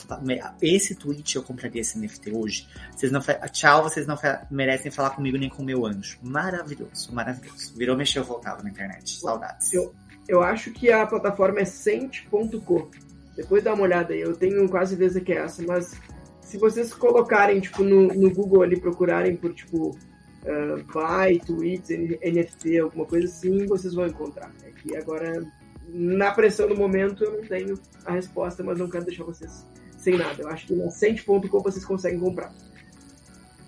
Esse 0.62 0.94
tweet 0.94 1.36
eu 1.36 1.42
compraria 1.42 1.82
esse 1.82 1.98
NFT 1.98 2.32
hoje. 2.32 2.68
Vocês 2.96 3.12
não 3.12 3.20
Tchau, 3.52 3.82
vocês 3.82 4.06
não 4.06 4.16
merecem 4.52 4.92
falar 4.92 5.10
comigo 5.10 5.38
nem 5.38 5.50
com 5.50 5.64
meu 5.64 5.88
anjo. 5.88 6.20
Maravilhoso, 6.22 7.12
maravilhoso. 7.14 7.74
Virou 7.76 7.98
mexer, 7.98 8.20
eu 8.20 8.24
voltava 8.24 8.62
na 8.62 8.70
internet. 8.70 9.20
Saudades. 9.20 9.74
Eu- 9.74 9.94
Eu 10.28 10.44
acho 10.44 10.72
que 10.72 10.92
a 10.92 11.08
plataforma 11.08 11.62
é 11.62 11.66
Sente.co. 11.66 12.92
Depois 13.36 13.64
dá 13.64 13.74
uma 13.74 13.82
olhada 13.82 14.14
aí. 14.14 14.22
Eu 14.22 14.36
tenho 14.36 14.70
quase 14.70 14.92
certeza 14.96 15.20
que 15.20 15.32
é 15.34 15.38
essa, 15.38 15.64
mas 15.64 16.00
se 16.42 16.60
vocês 16.60 16.94
colocarem 16.94 17.60
tipo, 17.60 17.84
no, 17.84 18.08
no 18.10 18.32
Google 18.32 18.62
ali, 18.62 18.80
procurarem 18.80 19.36
por 19.36 19.52
tipo 19.56 19.98
uh, 20.44 21.90
N- 21.90 22.20
NFT, 22.24 22.80
alguma 22.80 23.06
coisa 23.06 23.28
assim, 23.28 23.66
vocês 23.66 23.94
vão 23.94 24.08
encontrar. 24.08 24.52
É 24.64 24.72
que 24.72 24.96
agora, 24.96 25.44
na 25.88 26.32
pressão 26.32 26.68
do 26.68 26.76
momento, 26.76 27.24
eu 27.24 27.38
não 27.38 27.48
tenho 27.48 27.80
a 28.06 28.14
resposta, 28.14 28.64
mas 28.64 28.80
não 28.80 28.90
quero 28.90 29.06
deixar 29.06 29.24
vocês 29.24 29.66
sem 29.98 30.18
nada. 30.18 30.42
Eu 30.42 30.50
acho 30.50 30.68
que 30.68 30.76
na 30.76 30.90
Sente.com 30.90 31.60
vocês 31.60 31.84
conseguem 31.86 32.20
comprar. 32.20 32.54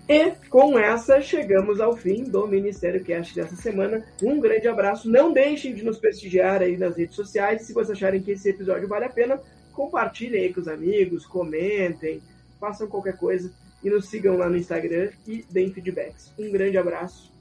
E 0.08 0.32
com 0.50 0.78
essa, 0.78 1.20
chegamos 1.20 1.80
ao 1.80 1.96
fim 1.96 2.24
do 2.24 2.46
Ministério 2.46 3.02
Cast 3.04 3.34
dessa 3.34 3.54
semana. 3.56 4.04
Um 4.22 4.40
grande 4.40 4.66
abraço. 4.66 5.08
Não 5.08 5.32
deixem 5.32 5.74
de 5.74 5.84
nos 5.84 5.98
prestigiar 5.98 6.60
aí 6.60 6.76
nas 6.76 6.96
redes 6.96 7.14
sociais. 7.14 7.62
Se 7.62 7.72
vocês 7.72 7.92
acharem 7.92 8.20
que 8.20 8.32
esse 8.32 8.48
episódio 8.48 8.88
vale 8.88 9.04
a 9.04 9.10
pena, 9.10 9.40
compartilhem 9.72 10.42
aí 10.42 10.52
com 10.52 10.60
os 10.60 10.68
amigos, 10.68 11.24
comentem, 11.24 12.20
façam 12.60 12.88
qualquer 12.88 13.16
coisa 13.16 13.50
e 13.82 13.90
nos 13.90 14.08
sigam 14.08 14.36
lá 14.36 14.48
no 14.48 14.56
Instagram 14.56 15.10
e 15.26 15.44
deem 15.50 15.72
feedbacks. 15.72 16.32
Um 16.38 16.50
grande 16.50 16.78
abraço. 16.78 17.32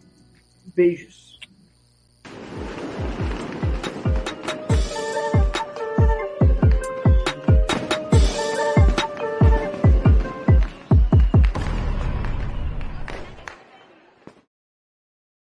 Beijos. 0.76 1.40